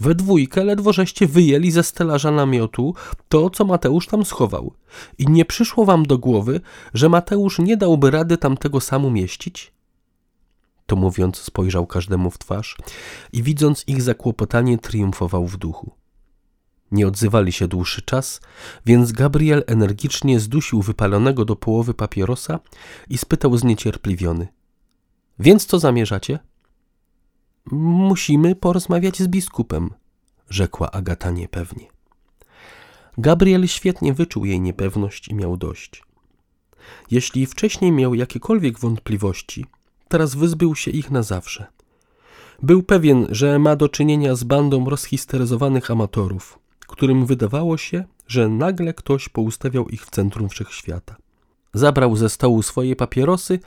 We 0.00 0.14
dwójkę 0.14 0.64
ledwo 0.64 0.92
żeście 0.92 1.26
wyjęli 1.26 1.70
ze 1.70 1.82
stelaża 1.82 2.30
namiotu 2.30 2.94
to, 3.28 3.50
co 3.50 3.64
Mateusz 3.64 4.06
tam 4.06 4.24
schował. 4.24 4.72
I 5.18 5.26
nie 5.26 5.44
przyszło 5.44 5.84
wam 5.84 6.06
do 6.06 6.18
głowy, 6.18 6.60
że 6.94 7.08
Mateusz 7.08 7.58
nie 7.58 7.76
dałby 7.76 8.10
rady 8.10 8.36
tam 8.36 8.56
tego 8.56 8.80
samu 8.80 9.10
mieścić? 9.10 9.72
To 10.86 10.96
mówiąc, 10.96 11.36
spojrzał 11.36 11.86
każdemu 11.86 12.30
w 12.30 12.38
twarz 12.38 12.76
i 13.32 13.42
widząc 13.42 13.84
ich 13.86 14.02
zakłopotanie, 14.02 14.78
triumfował 14.78 15.46
w 15.46 15.56
duchu. 15.56 15.90
Nie 16.92 17.08
odzywali 17.08 17.52
się 17.52 17.68
dłuższy 17.68 18.02
czas, 18.02 18.40
więc 18.86 19.12
Gabriel 19.12 19.64
energicznie 19.66 20.40
zdusił 20.40 20.82
wypalonego 20.82 21.44
do 21.44 21.56
połowy 21.56 21.94
papierosa 21.94 22.60
i 23.08 23.18
spytał 23.18 23.56
zniecierpliwiony. 23.56 24.48
Więc 25.38 25.66
co 25.66 25.78
zamierzacie? 25.78 26.38
Musimy 27.66 28.54
porozmawiać 28.54 29.18
z 29.18 29.28
biskupem, 29.28 29.90
rzekła 30.50 30.90
Agata 30.90 31.30
niepewnie. 31.30 31.86
Gabriel 33.18 33.66
świetnie 33.66 34.14
wyczuł 34.14 34.44
jej 34.44 34.60
niepewność 34.60 35.28
i 35.28 35.34
miał 35.34 35.56
dość. 35.56 36.02
Jeśli 37.10 37.46
wcześniej 37.46 37.92
miał 37.92 38.14
jakiekolwiek 38.14 38.78
wątpliwości, 38.78 39.66
teraz 40.08 40.34
wyzbył 40.34 40.74
się 40.74 40.90
ich 40.90 41.10
na 41.10 41.22
zawsze. 41.22 41.66
Był 42.62 42.82
pewien, 42.82 43.26
że 43.30 43.58
ma 43.58 43.76
do 43.76 43.88
czynienia 43.88 44.34
z 44.34 44.44
bandą 44.44 44.90
rozhisteryzowanych 44.90 45.90
amatorów, 45.90 46.58
którym 46.78 47.26
wydawało 47.26 47.76
się, 47.76 48.04
że 48.26 48.48
nagle 48.48 48.94
ktoś 48.94 49.28
poustawiał 49.28 49.88
ich 49.88 50.06
w 50.06 50.10
centrum 50.10 50.48
wszechświata. 50.48 51.16
Zabrał 51.74 52.16
ze 52.16 52.28
stołu 52.28 52.62
swoje 52.62 52.96
papierosy 52.96 53.58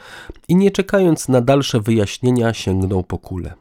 i 0.47 0.55
nie 0.55 0.71
czekając 0.71 1.27
na 1.27 1.41
dalsze 1.41 1.79
wyjaśnienia 1.79 2.53
sięgnął 2.53 3.03
po 3.03 3.17
kulę. 3.17 3.53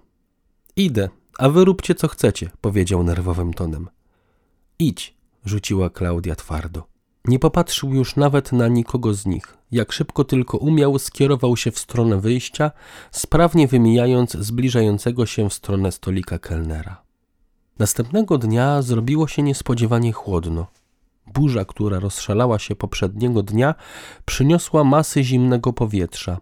Idę, 0.76 1.08
a 1.38 1.48
wy 1.48 1.64
róbcie 1.64 1.94
co 1.94 2.08
chcecie, 2.08 2.50
powiedział 2.60 3.02
nerwowym 3.02 3.54
tonem. 3.54 3.88
Idź, 4.78 5.14
rzuciła 5.44 5.90
Klaudia 5.90 6.34
twardo. 6.34 6.86
Nie 7.24 7.38
popatrzył 7.38 7.94
już 7.94 8.16
nawet 8.16 8.52
na 8.52 8.68
nikogo 8.68 9.14
z 9.14 9.26
nich. 9.26 9.56
Jak 9.72 9.92
szybko 9.92 10.24
tylko 10.24 10.58
umiał, 10.58 10.98
skierował 10.98 11.56
się 11.56 11.70
w 11.70 11.78
stronę 11.78 12.20
wyjścia, 12.20 12.70
sprawnie 13.10 13.68
wymijając 13.68 14.32
zbliżającego 14.32 15.26
się 15.26 15.50
w 15.50 15.54
stronę 15.54 15.92
stolika 15.92 16.38
kelnera. 16.38 17.02
Następnego 17.78 18.38
dnia 18.38 18.82
zrobiło 18.82 19.28
się 19.28 19.42
niespodziewanie 19.42 20.12
chłodno. 20.12 20.66
Burza, 21.26 21.64
która 21.64 22.00
rozszalała 22.00 22.58
się 22.58 22.76
poprzedniego 22.76 23.42
dnia, 23.42 23.74
przyniosła 24.24 24.84
masy 24.84 25.24
zimnego 25.24 25.72
powietrza, 25.72 26.40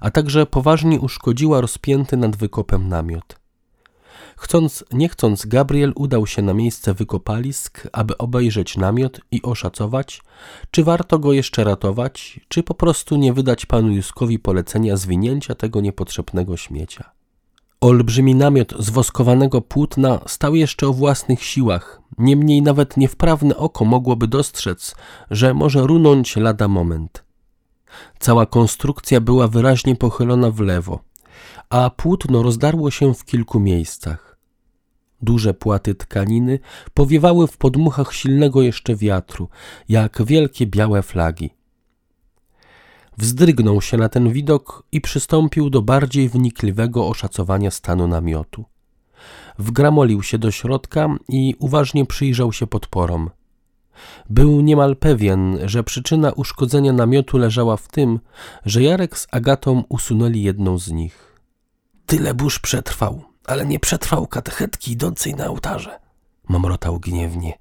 a 0.00 0.10
także 0.10 0.46
poważnie 0.46 1.00
uszkodziła 1.00 1.60
rozpięty 1.60 2.16
nad 2.16 2.36
wykopem 2.36 2.88
namiot. 2.88 3.39
Chcąc, 4.40 4.84
nie 4.92 5.08
chcąc, 5.08 5.46
Gabriel 5.46 5.92
udał 5.96 6.26
się 6.26 6.42
na 6.42 6.54
miejsce 6.54 6.94
wykopalisk, 6.94 7.88
aby 7.92 8.18
obejrzeć 8.18 8.76
namiot 8.76 9.20
i 9.30 9.42
oszacować, 9.42 10.22
czy 10.70 10.84
warto 10.84 11.18
go 11.18 11.32
jeszcze 11.32 11.64
ratować, 11.64 12.40
czy 12.48 12.62
po 12.62 12.74
prostu 12.74 13.16
nie 13.16 13.32
wydać 13.32 13.66
panu 13.66 13.92
Juskowi 13.92 14.38
polecenia 14.38 14.96
zwinięcia 14.96 15.54
tego 15.54 15.80
niepotrzebnego 15.80 16.56
śmiecia. 16.56 17.10
Olbrzymi 17.80 18.34
namiot 18.34 18.74
z 18.78 18.90
woskowanego 18.90 19.60
płótna 19.60 20.20
stał 20.26 20.54
jeszcze 20.54 20.88
o 20.88 20.92
własnych 20.92 21.44
siłach, 21.44 22.00
niemniej 22.18 22.62
nawet 22.62 22.96
niewprawne 22.96 23.56
oko 23.56 23.84
mogłoby 23.84 24.28
dostrzec, 24.28 24.94
że 25.30 25.54
może 25.54 25.80
runąć 25.86 26.36
lada 26.36 26.68
moment. 26.68 27.24
Cała 28.18 28.46
konstrukcja 28.46 29.20
była 29.20 29.48
wyraźnie 29.48 29.96
pochylona 29.96 30.50
w 30.50 30.60
lewo, 30.60 30.98
a 31.70 31.90
płótno 31.90 32.42
rozdarło 32.42 32.90
się 32.90 33.14
w 33.14 33.24
kilku 33.24 33.60
miejscach. 33.60 34.29
Duże 35.22 35.54
płaty 35.54 35.94
tkaniny 35.94 36.58
powiewały 36.94 37.46
w 37.46 37.56
podmuchach 37.56 38.14
silnego 38.14 38.62
jeszcze 38.62 38.96
wiatru, 38.96 39.48
jak 39.88 40.22
wielkie 40.24 40.66
białe 40.66 41.02
flagi. 41.02 41.50
Wzdrygnął 43.18 43.82
się 43.82 43.96
na 43.96 44.08
ten 44.08 44.32
widok 44.32 44.82
i 44.92 45.00
przystąpił 45.00 45.70
do 45.70 45.82
bardziej 45.82 46.28
wnikliwego 46.28 47.08
oszacowania 47.08 47.70
stanu 47.70 48.08
namiotu. 48.08 48.64
Wgramolił 49.58 50.22
się 50.22 50.38
do 50.38 50.50
środka 50.50 51.16
i 51.28 51.54
uważnie 51.58 52.06
przyjrzał 52.06 52.52
się 52.52 52.66
podporom. 52.66 53.30
Był 54.30 54.60
niemal 54.60 54.96
pewien, 54.96 55.58
że 55.64 55.84
przyczyna 55.84 56.32
uszkodzenia 56.32 56.92
namiotu 56.92 57.38
leżała 57.38 57.76
w 57.76 57.88
tym, 57.88 58.20
że 58.64 58.82
Jarek 58.82 59.18
z 59.18 59.26
Agatą 59.30 59.84
usunęli 59.88 60.42
jedną 60.42 60.78
z 60.78 60.90
nich. 60.90 61.40
Tyle 62.06 62.34
burz 62.34 62.58
przetrwał, 62.58 63.24
ale 63.46 63.66
nie 63.66 63.80
przetrwał 63.80 64.26
katechetki 64.26 64.92
idącej 64.92 65.34
na 65.34 65.46
ołtarze. 65.46 66.00
Mamrotał 66.48 67.00
gniewnie. 67.00 67.58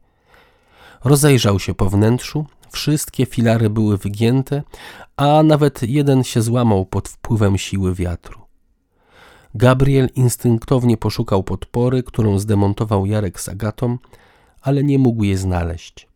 Rozejrzał 1.03 1.59
się 1.59 1.73
po 1.73 1.89
wnętrzu, 1.89 2.45
wszystkie 2.71 3.25
filary 3.25 3.69
były 3.69 3.97
wygięte, 3.97 4.63
a 5.17 5.43
nawet 5.43 5.83
jeden 5.83 6.23
się 6.23 6.41
złamał 6.41 6.85
pod 6.85 7.09
wpływem 7.09 7.57
siły 7.57 7.95
wiatru. 7.95 8.39
Gabriel 9.55 10.09
instynktownie 10.15 10.97
poszukał 10.97 11.43
podpory, 11.43 12.03
którą 12.03 12.39
zdemontował 12.39 13.05
Jarek 13.05 13.41
z 13.41 13.49
Agatą, 13.49 13.97
ale 14.61 14.83
nie 14.83 14.99
mógł 14.99 15.23
jej 15.23 15.37
znaleźć. 15.37 16.07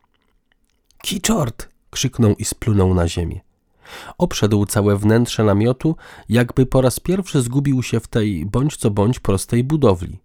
Kiczort! 1.01 1.69
krzyknął 1.89 2.35
i 2.35 2.45
splunął 2.45 2.93
na 2.93 3.07
ziemię. 3.07 3.41
Obszedł 4.17 4.65
całe 4.65 4.97
wnętrze 4.97 5.43
namiotu, 5.43 5.95
jakby 6.29 6.65
po 6.65 6.81
raz 6.81 6.99
pierwszy 6.99 7.41
zgubił 7.41 7.83
się 7.83 7.99
w 7.99 8.07
tej 8.07 8.45
bądź 8.45 8.77
co 8.77 8.91
bądź 8.91 9.19
prostej 9.19 9.63
budowli. 9.63 10.19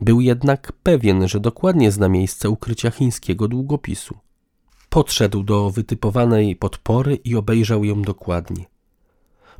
Był 0.00 0.20
jednak 0.20 0.72
pewien, 0.82 1.28
że 1.28 1.40
dokładnie 1.40 1.92
zna 1.92 2.08
miejsce 2.08 2.50
ukrycia 2.50 2.90
chińskiego 2.90 3.48
długopisu. 3.48 4.18
Podszedł 4.90 5.42
do 5.42 5.70
wytypowanej 5.70 6.56
podpory 6.56 7.14
i 7.14 7.36
obejrzał 7.36 7.84
ją 7.84 8.02
dokładnie. 8.02 8.64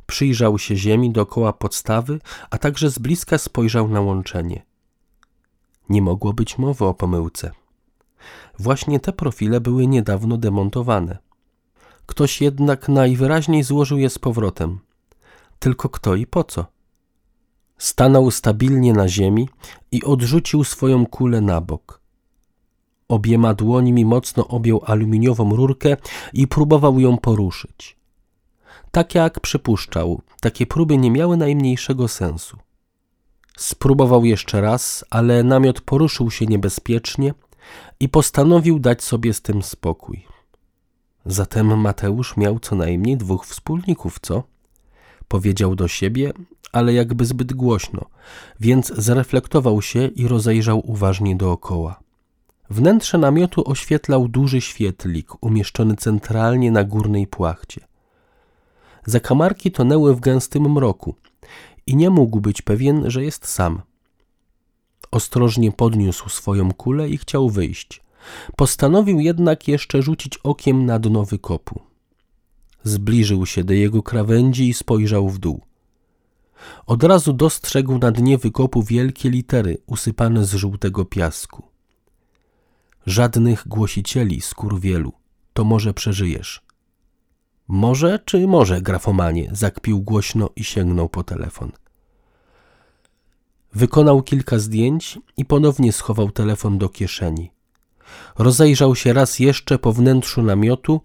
Przyjrzał 0.05 0.59
się 0.59 0.75
ziemi 0.75 1.11
dookoła 1.11 1.53
podstawy, 1.53 2.19
a 2.49 2.57
także 2.57 2.89
z 2.89 2.99
bliska 2.99 3.37
spojrzał 3.37 3.87
na 3.87 4.01
łączenie. 4.01 4.63
Nie 5.89 6.01
mogło 6.01 6.33
być 6.33 6.57
mowy 6.57 6.85
o 6.85 6.93
pomyłce. 6.93 7.51
Właśnie 8.59 8.99
te 8.99 9.13
profile 9.13 9.61
były 9.61 9.87
niedawno 9.87 10.37
demontowane. 10.37 11.17
Ktoś 12.05 12.41
jednak 12.41 12.89
najwyraźniej 12.89 13.63
złożył 13.63 13.97
je 13.97 14.09
z 14.09 14.19
powrotem. 14.19 14.79
Tylko 15.59 15.89
kto 15.89 16.15
i 16.15 16.27
po 16.27 16.43
co? 16.43 16.65
Stanął 17.77 18.31
stabilnie 18.31 18.93
na 18.93 19.07
ziemi 19.07 19.49
i 19.91 20.03
odrzucił 20.03 20.63
swoją 20.63 21.05
kulę 21.05 21.41
na 21.41 21.61
bok. 21.61 22.01
Obiema 23.07 23.53
dłońmi 23.53 24.05
mocno 24.05 24.47
objął 24.47 24.81
aluminiową 24.85 25.55
rurkę 25.55 25.97
i 26.33 26.47
próbował 26.47 26.99
ją 26.99 27.17
poruszyć. 27.17 27.97
Tak 28.91 29.15
jak 29.15 29.39
przypuszczał, 29.39 30.21
takie 30.41 30.65
próby 30.65 30.97
nie 30.97 31.11
miały 31.11 31.37
najmniejszego 31.37 32.07
sensu. 32.07 32.57
Spróbował 33.57 34.25
jeszcze 34.25 34.61
raz, 34.61 35.05
ale 35.09 35.43
namiot 35.43 35.81
poruszył 35.81 36.31
się 36.31 36.45
niebezpiecznie 36.45 37.33
i 37.99 38.09
postanowił 38.09 38.79
dać 38.79 39.03
sobie 39.03 39.33
z 39.33 39.41
tym 39.41 39.63
spokój. 39.63 40.32
Zatem 41.25 41.79
Mateusz 41.79 42.37
miał 42.37 42.59
co 42.59 42.75
najmniej 42.75 43.17
dwóch 43.17 43.45
wspólników, 43.45 44.19
co? 44.21 44.43
Powiedział 45.27 45.75
do 45.75 45.87
siebie, 45.87 46.33
ale 46.71 46.93
jakby 46.93 47.25
zbyt 47.25 47.53
głośno, 47.53 48.05
więc 48.59 48.93
zreflektował 48.97 49.81
się 49.81 50.07
i 50.07 50.27
rozejrzał 50.27 50.91
uważnie 50.91 51.35
dookoła. 51.35 51.99
Wnętrze 52.69 53.17
namiotu 53.17 53.69
oświetlał 53.69 54.27
duży 54.27 54.61
świetlik 54.61 55.43
umieszczony 55.43 55.95
centralnie 55.95 56.71
na 56.71 56.83
górnej 56.83 57.27
płachcie. 57.27 57.87
Zakamarki 59.05 59.71
tonęły 59.71 60.15
w 60.15 60.19
gęstym 60.19 60.71
mroku 60.71 61.15
i 61.87 61.95
nie 61.95 62.09
mógł 62.09 62.41
być 62.41 62.61
pewien, 62.61 63.11
że 63.11 63.23
jest 63.23 63.47
sam. 63.47 63.81
Ostrożnie 65.11 65.71
podniósł 65.71 66.29
swoją 66.29 66.73
kulę 66.73 67.09
i 67.09 67.17
chciał 67.17 67.49
wyjść. 67.49 68.01
Postanowił 68.55 69.19
jednak 69.19 69.67
jeszcze 69.67 70.01
rzucić 70.01 70.37
okiem 70.37 70.85
na 70.85 70.99
dno 70.99 71.25
wykopu. 71.25 71.81
Zbliżył 72.83 73.45
się 73.45 73.63
do 73.63 73.73
jego 73.73 74.03
krawędzi 74.03 74.69
i 74.69 74.73
spojrzał 74.73 75.29
w 75.29 75.39
dół. 75.39 75.61
Od 76.85 77.03
razu 77.03 77.33
dostrzegł 77.33 77.97
na 77.97 78.11
dnie 78.11 78.37
wykopu 78.37 78.83
wielkie 78.83 79.29
litery 79.29 79.77
usypane 79.85 80.45
z 80.45 80.53
żółtego 80.53 81.05
piasku. 81.05 81.63
Żadnych 83.05 83.67
głosicieli, 83.67 84.41
skurwielu, 84.41 85.13
to 85.53 85.63
może 85.63 85.93
przeżyjesz. 85.93 86.61
Może 87.67 88.19
czy 88.25 88.47
może, 88.47 88.81
grafomanie? 88.81 89.49
Zakpił 89.51 90.01
głośno 90.01 90.49
i 90.55 90.63
sięgnął 90.63 91.09
po 91.09 91.23
telefon. 91.23 91.71
Wykonał 93.73 94.21
kilka 94.21 94.59
zdjęć 94.59 95.19
i 95.37 95.45
ponownie 95.45 95.91
schował 95.91 96.31
telefon 96.31 96.77
do 96.77 96.89
kieszeni. 96.89 97.51
Rozejrzał 98.37 98.95
się 98.95 99.13
raz 99.13 99.39
jeszcze 99.39 99.79
po 99.79 99.93
wnętrzu 99.93 100.41
namiotu, 100.41 101.01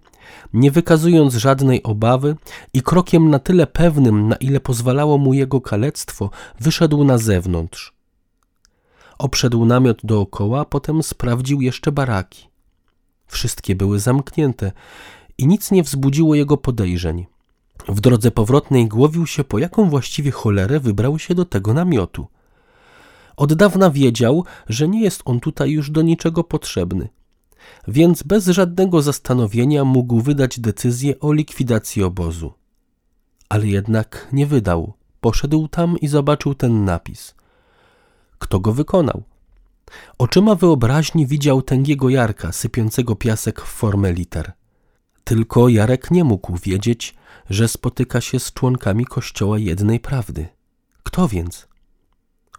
nie 0.52 0.70
wykazując 0.70 1.35
żadnej 1.35 1.82
obawy 1.82 2.36
i 2.74 2.82
krokiem 2.82 3.30
na 3.30 3.39
tyle 3.39 3.66
pewnym, 3.66 4.28
na 4.28 4.36
ile 4.36 4.60
pozwalało 4.60 5.18
mu 5.18 5.35
jego 5.35 5.60
kalectwo, 5.60 6.30
wyszedł 6.60 7.05
na 7.05 7.18
zewnątrz. 7.18 7.93
Obszedł 9.18 9.64
namiot 9.64 9.98
dookoła, 10.05 10.64
potem 10.64 11.02
sprawdził 11.02 11.60
jeszcze 11.60 11.93
baraki. 11.93 12.48
Wszystkie 13.26 13.74
były 13.74 14.01
zamknięte 14.01 14.72
i 15.39 15.47
nic 15.47 15.70
nie 15.70 15.82
wzbudziło 15.82 16.35
jego 16.35 16.56
podejrzeń. 16.56 17.26
W 17.89 18.01
drodze 18.01 18.30
powrotnej 18.30 18.89
głowił 18.89 19.26
się, 19.26 19.44
po 19.44 19.59
jaką 19.59 19.90
właściwie 19.90 20.30
cholerę 20.30 20.80
wybrał 20.80 21.18
się 21.18 21.35
do 21.35 21.44
tego 21.44 21.74
namiotu. 21.74 22.26
Od 23.39 23.55
dawna 23.55 23.90
wiedział, 23.90 24.44
że 24.69 24.89
nie 24.89 25.02
jest 25.02 25.23
on 25.24 25.40
tutaj 25.40 25.70
już 25.70 25.90
do 25.90 26.02
niczego 26.02 26.44
potrzebny, 26.44 27.09
więc 27.89 28.23
bez 28.23 28.47
żadnego 28.47 29.02
zastanowienia 29.02 29.85
mógł 29.85 30.20
wydać 30.20 30.60
decyzję 30.60 31.20
o 31.20 31.32
likwidacji 31.32 32.02
obozu. 32.02 32.52
Ale 33.48 33.66
jednak 33.66 34.28
nie 34.32 34.47
wydał. 34.47 34.93
Poszedł 35.20 35.69
tam 35.69 35.98
i 35.98 36.09
zobaczył 36.09 36.55
ten 36.55 36.85
napis. 36.85 37.35
Kto 38.39 38.60
go 38.60 38.73
wykonał? 38.73 39.23
Oczyma 40.19 40.55
wyobraźni 40.55 41.27
widział 41.27 41.62
tęgiego 41.62 42.09
Jarka 42.09 42.52
sypiącego 42.52 43.16
piasek 43.16 43.60
w 43.60 43.69
formę 43.69 44.12
liter. 44.12 44.52
Tylko 45.24 45.69
Jarek 45.69 46.10
nie 46.10 46.24
mógł 46.24 46.56
wiedzieć, 46.56 47.15
że 47.51 47.69
spotyka 47.69 48.20
się 48.20 48.40
z 48.40 48.52
członkami 48.52 49.05
kościoła 49.05 49.59
jednej 49.59 50.01
prawdy. 50.01 50.48
Kto 51.02 51.28
więc? 51.28 51.69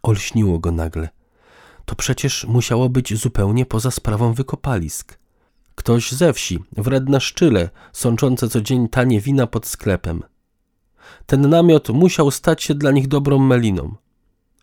Olśniło 0.04 0.60
go 0.60 0.72
nagle. 0.72 1.10
To 1.86 1.96
przecież 1.96 2.46
musiało 2.46 2.90
być 2.90 3.18
zupełnie 3.18 3.66
poza 3.66 3.92
sprawą 3.92 4.34
wykopalisk. 4.34 5.20
Ktoś 5.76 6.12
ze 6.12 6.34
wsi, 6.34 6.60
wredne 6.78 7.22
szczyle, 7.22 7.70
sączące 7.94 8.50
co 8.50 8.62
dzień 8.62 8.88
tanie 8.88 9.22
wina 9.22 9.48
pod 9.48 9.68
sklepem. 9.68 10.24
Ten 11.26 11.50
namiot 11.50 11.90
musiał 11.90 12.32
stać 12.32 12.64
się 12.64 12.76
dla 12.76 12.92
nich 12.92 13.08
dobrą 13.08 13.40
meliną. 13.40 13.96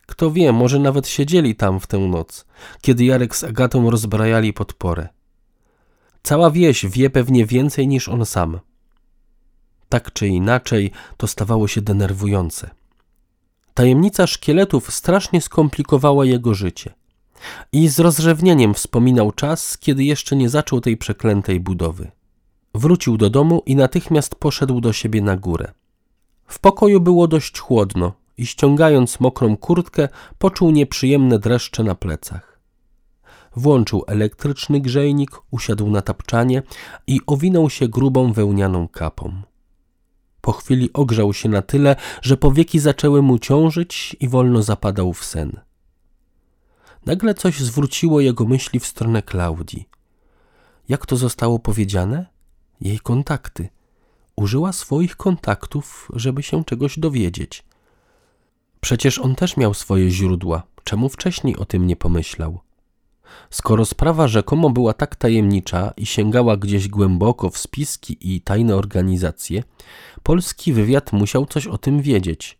Kto 0.07 0.31
wie, 0.31 0.53
może 0.53 0.79
nawet 0.79 1.09
siedzieli 1.09 1.55
tam 1.55 1.81
w 1.81 1.87
tę 1.87 1.99
noc, 1.99 2.47
kiedy 2.81 3.05
Jarek 3.05 3.37
z 3.37 3.45
Agatą 3.45 3.91
rozbrajali 3.91 4.53
podporę. 4.53 5.09
Cała 6.23 6.51
wieś 6.51 6.87
wie 6.87 7.11
pewnie 7.11 7.47
więcej 7.47 7.89
niż 7.89 8.09
on 8.09 8.27
sam. 8.27 8.61
Tak 9.89 10.13
czy 10.13 10.29
inaczej, 10.29 10.91
to 11.17 11.27
stawało 11.27 11.69
się 11.69 11.81
denerwujące. 11.81 12.71
Tajemnica 13.77 14.27
szkieletów 14.27 14.95
strasznie 14.95 15.41
skomplikowała 15.41 16.25
jego 16.25 16.55
życie. 16.55 16.95
I 17.73 17.89
z 17.89 17.99
rozrzewnieniem 17.99 18.75
wspominał 18.75 19.33
czas, 19.33 19.79
kiedy 19.79 20.05
jeszcze 20.05 20.37
nie 20.37 20.49
zaczął 20.49 20.81
tej 20.81 20.97
przeklętej 20.97 21.61
budowy. 21.61 22.11
Wrócił 22.75 23.17
do 23.17 23.31
domu 23.31 23.63
i 23.67 23.77
natychmiast 23.77 24.35
poszedł 24.35 24.81
do 24.81 24.93
siebie 24.93 25.23
na 25.23 25.37
górę. 25.37 25.73
W 26.47 26.59
pokoju 26.59 27.01
było 27.01 27.29
dość 27.29 27.59
chłodno 27.59 28.13
i 28.39 28.47
ściągając 28.47 29.21
mokrą 29.21 29.57
kurtkę, 29.57 30.09
poczuł 30.39 30.71
nieprzyjemne 30.71 31.39
dreszcze 31.39 31.85
na 31.85 31.95
plecach. 31.95 32.61
Włączył 33.57 34.05
elektryczny 34.07 34.81
grzejnik, 34.81 35.31
usiadł 35.51 35.91
na 35.91 36.03
tapczanie 36.03 36.63
i 37.07 37.21
owinął 37.27 37.71
się 37.71 37.89
grubą 37.89 38.33
wełnianą 38.33 38.89
kapą. 38.89 39.43
Po 40.47 40.53
chwili 40.53 40.93
ogrzał 40.93 41.33
się 41.33 41.49
na 41.49 41.63
tyle, 41.63 41.97
że 42.23 42.37
powieki 42.37 42.79
zaczęły 42.79 43.23
mu 43.23 43.39
ciążyć 43.39 44.17
i 44.21 44.29
wolno 44.29 44.63
zapadał 44.63 45.13
w 45.13 45.25
sen. 45.25 45.61
Nagle 47.07 47.35
coś 47.35 47.61
zwróciło 47.61 48.21
jego 48.21 48.45
myśli 48.45 48.81
w 48.81 48.87
stronę 48.87 49.23
Klaudii. 49.23 49.89
Jak 50.89 51.07
to 51.07 51.17
zostało 51.17 51.59
powiedziane? 51.59 52.27
Jej 52.81 52.99
kontakty. 52.99 53.69
Użyła 54.37 54.73
swoich 54.73 55.17
kontaktów, 55.17 56.09
żeby 56.15 56.43
się 56.43 56.65
czegoś 56.65 56.99
dowiedzieć. 56.99 57.65
Przecież 58.81 59.19
on 59.19 59.35
też 59.35 59.57
miał 59.57 59.75
swoje 59.75 60.11
źródła. 60.11 60.63
Czemu 60.85 61.09
wcześniej 61.09 61.57
o 61.57 61.65
tym 61.65 61.87
nie 61.87 61.97
pomyślał? 61.97 62.61
Skoro 63.51 63.85
sprawa 63.85 64.29
rzekomo 64.29 64.71
była 64.71 64.93
tak 64.93 65.17
tajemnicza 65.17 65.93
i 65.97 66.07
sięgała 66.07 66.57
gdzieś 66.57 66.89
głęboko 66.89 67.51
w 67.51 67.59
spiski 67.59 68.19
i 68.21 68.41
tajne 68.41 68.77
organizacje, 68.77 69.63
polski 70.23 70.73
wywiad 70.73 71.13
musiał 71.13 71.47
coś 71.47 71.67
o 71.67 71.79
tym 71.79 72.03
wiedzieć. 72.03 72.59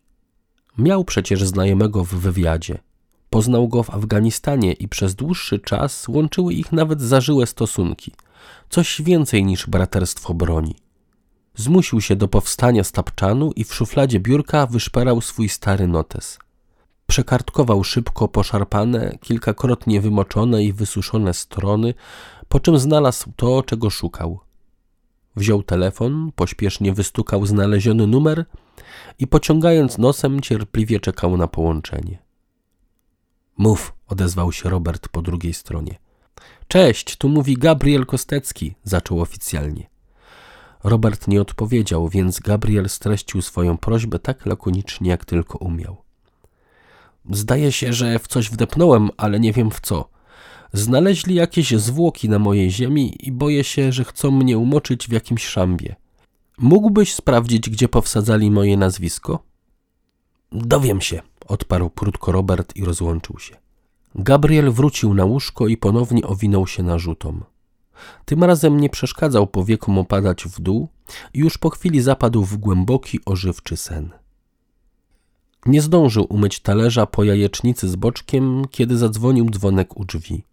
Miał 0.77 1.03
przecież 1.03 1.43
znajomego 1.43 2.03
w 2.03 2.13
wywiadzie. 2.13 2.77
Poznał 3.29 3.67
go 3.67 3.83
w 3.83 3.89
Afganistanie 3.89 4.73
i 4.73 4.87
przez 4.87 5.15
dłuższy 5.15 5.59
czas 5.59 6.07
łączyły 6.07 6.53
ich 6.53 6.71
nawet 6.71 7.01
zażyłe 7.01 7.45
stosunki. 7.45 8.11
Coś 8.69 9.01
więcej 9.01 9.45
niż 9.45 9.67
braterstwo 9.67 10.33
broni. 10.33 10.75
Zmusił 11.55 12.01
się 12.01 12.15
do 12.15 12.27
powstania 12.27 12.83
z 12.83 12.91
tapczanu 12.91 13.51
i 13.51 13.63
w 13.63 13.73
szufladzie 13.73 14.19
biurka 14.19 14.67
wyszperał 14.67 15.21
swój 15.21 15.49
stary 15.49 15.87
notes. 15.87 16.39
Przekartkował 17.07 17.83
szybko 17.83 18.27
poszarpane, 18.27 19.17
kilkakrotnie 19.21 20.01
wymoczone 20.01 20.63
i 20.63 20.73
wysuszone 20.73 21.33
strony, 21.33 21.93
po 22.47 22.59
czym 22.59 22.79
znalazł 22.79 23.31
to, 23.35 23.63
czego 23.63 23.89
szukał. 23.89 24.39
Wziął 25.35 25.63
telefon, 25.63 26.31
pośpiesznie 26.35 26.93
wystukał 26.93 27.45
znaleziony 27.45 28.07
numer 28.07 28.45
i 29.19 29.27
pociągając 29.27 29.97
nosem 29.97 30.41
cierpliwie 30.41 30.99
czekał 30.99 31.37
na 31.37 31.47
połączenie. 31.47 32.17
Mów, 33.57 33.93
odezwał 34.07 34.51
się 34.51 34.69
Robert 34.69 35.07
po 35.07 35.21
drugiej 35.21 35.53
stronie. 35.53 35.95
Cześć, 36.67 37.17
tu 37.17 37.29
mówi 37.29 37.57
Gabriel 37.57 38.05
Kostecki, 38.05 38.75
zaczął 38.83 39.21
oficjalnie. 39.21 39.89
Robert 40.83 41.27
nie 41.27 41.41
odpowiedział, 41.41 42.09
więc 42.09 42.39
Gabriel 42.39 42.89
streścił 42.89 43.41
swoją 43.41 43.77
prośbę 43.77 44.19
tak 44.19 44.45
lakonicznie, 44.45 45.09
jak 45.09 45.25
tylko 45.25 45.57
umiał. 45.57 46.06
Zdaje 47.31 47.71
się, 47.71 47.93
że 47.93 48.19
w 48.19 48.27
coś 48.27 48.49
wdepnąłem, 48.49 49.09
ale 49.17 49.39
nie 49.39 49.53
wiem 49.53 49.71
w 49.71 49.81
co. 49.81 50.09
Znaleźli 50.73 51.35
jakieś 51.35 51.71
zwłoki 51.71 52.29
na 52.29 52.39
mojej 52.39 52.71
ziemi 52.71 53.15
i 53.19 53.31
boję 53.31 53.63
się, 53.63 53.91
że 53.91 54.03
chcą 54.03 54.31
mnie 54.31 54.57
umoczyć 54.57 55.07
w 55.07 55.11
jakimś 55.11 55.45
szambie. 55.45 55.95
Mógłbyś 56.57 57.13
sprawdzić, 57.13 57.69
gdzie 57.69 57.87
powsadzali 57.87 58.51
moje 58.51 58.77
nazwisko? 58.77 59.43
Dowiem 60.51 61.01
się, 61.01 61.21
odparł 61.47 61.89
krótko 61.89 62.31
Robert 62.31 62.75
i 62.75 62.85
rozłączył 62.85 63.39
się. 63.39 63.55
Gabriel 64.15 64.71
wrócił 64.71 65.13
na 65.13 65.25
łóżko 65.25 65.67
i 65.67 65.77
ponownie 65.77 66.23
owinął 66.23 66.67
się 66.67 66.83
narzutom. 66.83 67.43
Tym 68.25 68.43
razem 68.43 68.79
nie 68.79 68.89
przeszkadzał 68.89 69.47
powiekom 69.47 69.97
opadać 69.97 70.43
w 70.43 70.61
dół 70.61 70.87
i 71.33 71.39
już 71.39 71.57
po 71.57 71.69
chwili 71.69 72.01
zapadł 72.01 72.43
w 72.43 72.57
głęboki, 72.57 73.19
ożywczy 73.25 73.77
sen. 73.77 74.09
Nie 75.65 75.81
zdążył 75.81 76.25
umyć 76.29 76.59
talerza 76.59 77.05
po 77.05 77.23
jajecznicy 77.23 77.89
z 77.89 77.95
boczkiem, 77.95 78.65
kiedy 78.71 78.97
zadzwonił 78.97 79.49
dzwonek 79.49 79.97
u 79.97 80.05
drzwi. 80.05 80.43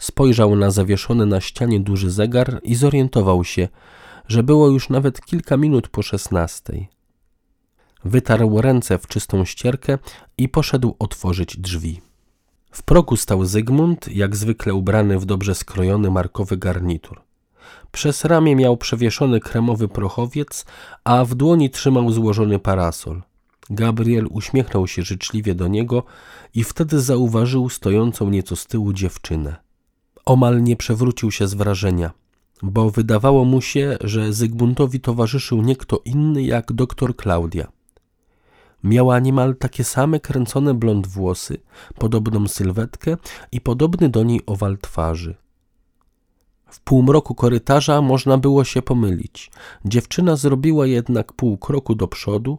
Spojrzał 0.00 0.56
na 0.56 0.70
zawieszony 0.70 1.26
na 1.26 1.40
ścianie 1.40 1.80
duży 1.80 2.10
zegar 2.10 2.60
i 2.62 2.74
zorientował 2.74 3.44
się, 3.44 3.68
że 4.28 4.42
było 4.42 4.68
już 4.68 4.88
nawet 4.88 5.20
kilka 5.20 5.56
minut 5.56 5.88
po 5.88 6.02
szesnastej. 6.02 6.88
Wytarł 8.04 8.60
ręce 8.60 8.98
w 8.98 9.06
czystą 9.06 9.44
ścierkę 9.44 9.98
i 10.38 10.48
poszedł 10.48 10.96
otworzyć 10.98 11.56
drzwi. 11.56 12.00
W 12.70 12.82
progu 12.82 13.16
stał 13.16 13.44
Zygmunt, 13.44 14.08
jak 14.08 14.36
zwykle 14.36 14.74
ubrany 14.74 15.18
w 15.18 15.24
dobrze 15.24 15.54
skrojony 15.54 16.10
markowy 16.10 16.56
garnitur. 16.56 17.20
Przez 17.92 18.24
ramię 18.24 18.56
miał 18.56 18.76
przewieszony 18.76 19.40
kremowy 19.40 19.88
prochowiec, 19.88 20.64
a 21.04 21.24
w 21.24 21.34
dłoni 21.34 21.70
trzymał 21.70 22.12
złożony 22.12 22.58
parasol. 22.58 23.22
Gabriel 23.70 24.26
uśmiechnął 24.30 24.86
się 24.86 25.02
życzliwie 25.02 25.54
do 25.54 25.68
niego 25.68 26.02
i 26.54 26.64
wtedy 26.64 27.00
zauważył 27.00 27.68
stojącą 27.68 28.30
nieco 28.30 28.56
z 28.56 28.66
tyłu 28.66 28.92
dziewczynę. 28.92 29.56
Omal 30.24 30.62
nie 30.62 30.76
przewrócił 30.76 31.30
się 31.30 31.48
z 31.48 31.54
wrażenia, 31.54 32.10
bo 32.62 32.90
wydawało 32.90 33.44
mu 33.44 33.60
się, 33.60 33.96
że 34.00 34.32
Zygmuntowi 34.32 35.00
towarzyszył 35.00 35.62
nie 35.62 35.76
kto 35.76 36.00
inny 36.04 36.42
jak 36.42 36.72
doktor 36.72 37.16
Klaudia. 37.16 37.66
Miała 38.84 39.18
niemal 39.18 39.56
takie 39.56 39.84
same 39.84 40.20
kręcone 40.20 40.74
blond 40.74 41.06
włosy, 41.06 41.56
podobną 41.98 42.48
sylwetkę 42.48 43.16
i 43.52 43.60
podobny 43.60 44.08
do 44.08 44.22
niej 44.22 44.40
owal 44.46 44.78
twarzy. 44.78 45.34
W 46.70 46.80
półmroku 46.80 47.34
korytarza 47.34 48.02
można 48.02 48.38
było 48.38 48.64
się 48.64 48.82
pomylić. 48.82 49.50
Dziewczyna 49.84 50.36
zrobiła 50.36 50.86
jednak 50.86 51.32
pół 51.32 51.58
kroku 51.58 51.94
do 51.94 52.08
przodu 52.08 52.58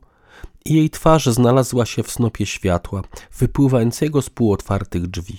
i 0.69 0.73
jej 0.73 0.89
twarz 0.89 1.25
znalazła 1.25 1.85
się 1.85 2.03
w 2.03 2.11
snopie 2.11 2.45
światła, 2.45 3.01
wypływającego 3.39 4.21
z 4.21 4.29
półotwartych 4.29 5.07
drzwi. 5.07 5.37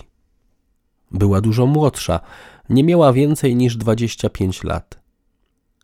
Była 1.10 1.40
dużo 1.40 1.66
młodsza, 1.66 2.20
nie 2.68 2.84
miała 2.84 3.12
więcej 3.12 3.56
niż 3.56 3.76
dwadzieścia 3.76 4.28
pięć 4.28 4.64
lat. 4.64 5.00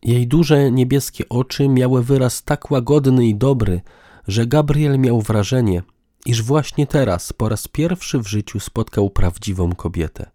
Jej 0.02 0.26
duże 0.26 0.70
niebieskie 0.70 1.28
oczy 1.28 1.68
miały 1.68 2.02
wyraz 2.02 2.42
tak 2.42 2.70
łagodny 2.70 3.26
i 3.26 3.34
dobry, 3.34 3.80
że 4.28 4.46
Gabriel 4.46 4.98
miał 4.98 5.20
wrażenie, 5.20 5.82
iż 6.26 6.42
właśnie 6.42 6.86
teraz 6.86 7.32
po 7.32 7.48
raz 7.48 7.68
pierwszy 7.68 8.18
w 8.18 8.28
życiu 8.28 8.60
spotkał 8.60 9.10
prawdziwą 9.10 9.72
kobietę. 9.72 10.30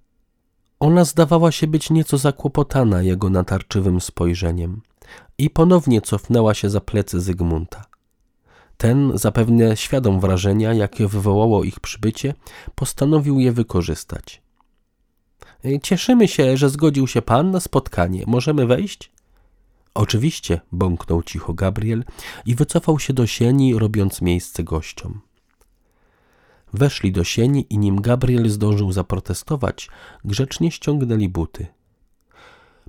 Ona 0.80 1.06
zdawała 1.06 1.52
się 1.52 1.68
być 1.68 1.90
nieco 1.90 2.18
zakłopotana 2.18 3.02
jego 3.02 3.30
natarczywym 3.30 4.02
spojrzeniem 4.02 4.82
i 5.38 5.50
ponownie 5.50 6.02
cofnęła 6.02 6.54
się 6.54 6.70
za 6.70 6.82
plecy 6.82 7.22
Zygmunta. 7.22 7.91
Ten, 8.82 9.12
zapewne 9.16 9.78
świadom 9.78 10.20
wrażenia, 10.20 10.74
jakie 10.74 11.08
wywołało 11.08 11.64
ich 11.64 11.80
przybycie, 11.80 12.34
postanowił 12.76 13.40
je 13.40 13.52
wykorzystać. 13.52 14.42
Cieszymy 15.84 16.28
się, 16.28 16.58
że 16.58 16.70
zgodził 16.70 17.08
się 17.08 17.22
pan 17.22 17.52
na 17.52 17.60
spotkanie. 17.60 18.24
Możemy 18.28 18.66
wejść? 18.66 19.12
Oczywiście, 19.94 20.62
bąknął 20.72 21.24
cicho 21.24 21.54
Gabriel 21.54 22.04
i 22.46 22.56
wycofał 22.56 23.00
się 23.00 23.14
do 23.14 23.28
sieni, 23.28 23.80
robiąc 23.80 24.22
miejsce 24.22 24.64
gościom. 24.64 25.22
Weszli 26.74 27.12
do 27.12 27.24
sieni 27.24 27.66
i 27.70 27.78
nim 27.78 28.02
Gabriel 28.02 28.50
zdążył 28.50 28.92
zaprotestować, 28.92 29.90
grzecznie 30.26 30.72
ściągnęli 30.72 31.30
buty. 31.30 31.68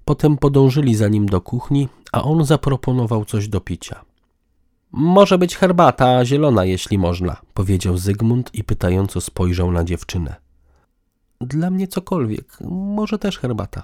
Potem 0.04 0.36
podążyli 0.36 0.94
za 0.94 1.08
nim 1.08 1.26
do 1.26 1.40
kuchni, 1.40 1.88
a 2.12 2.22
on 2.22 2.44
zaproponował 2.44 3.24
coś 3.24 3.48
do 3.48 3.60
picia. 3.60 4.11
Może 4.92 5.38
być 5.38 5.56
herbata 5.56 6.24
zielona, 6.24 6.64
jeśli 6.64 6.98
można, 6.98 7.36
powiedział 7.54 7.98
Zygmunt 7.98 8.54
i 8.54 8.64
pytająco 8.64 9.20
spojrzał 9.20 9.72
na 9.72 9.84
dziewczynę. 9.84 10.34
Dla 11.40 11.70
mnie 11.70 11.88
cokolwiek, 11.88 12.58
może 12.70 13.18
też 13.18 13.38
herbata. 13.38 13.82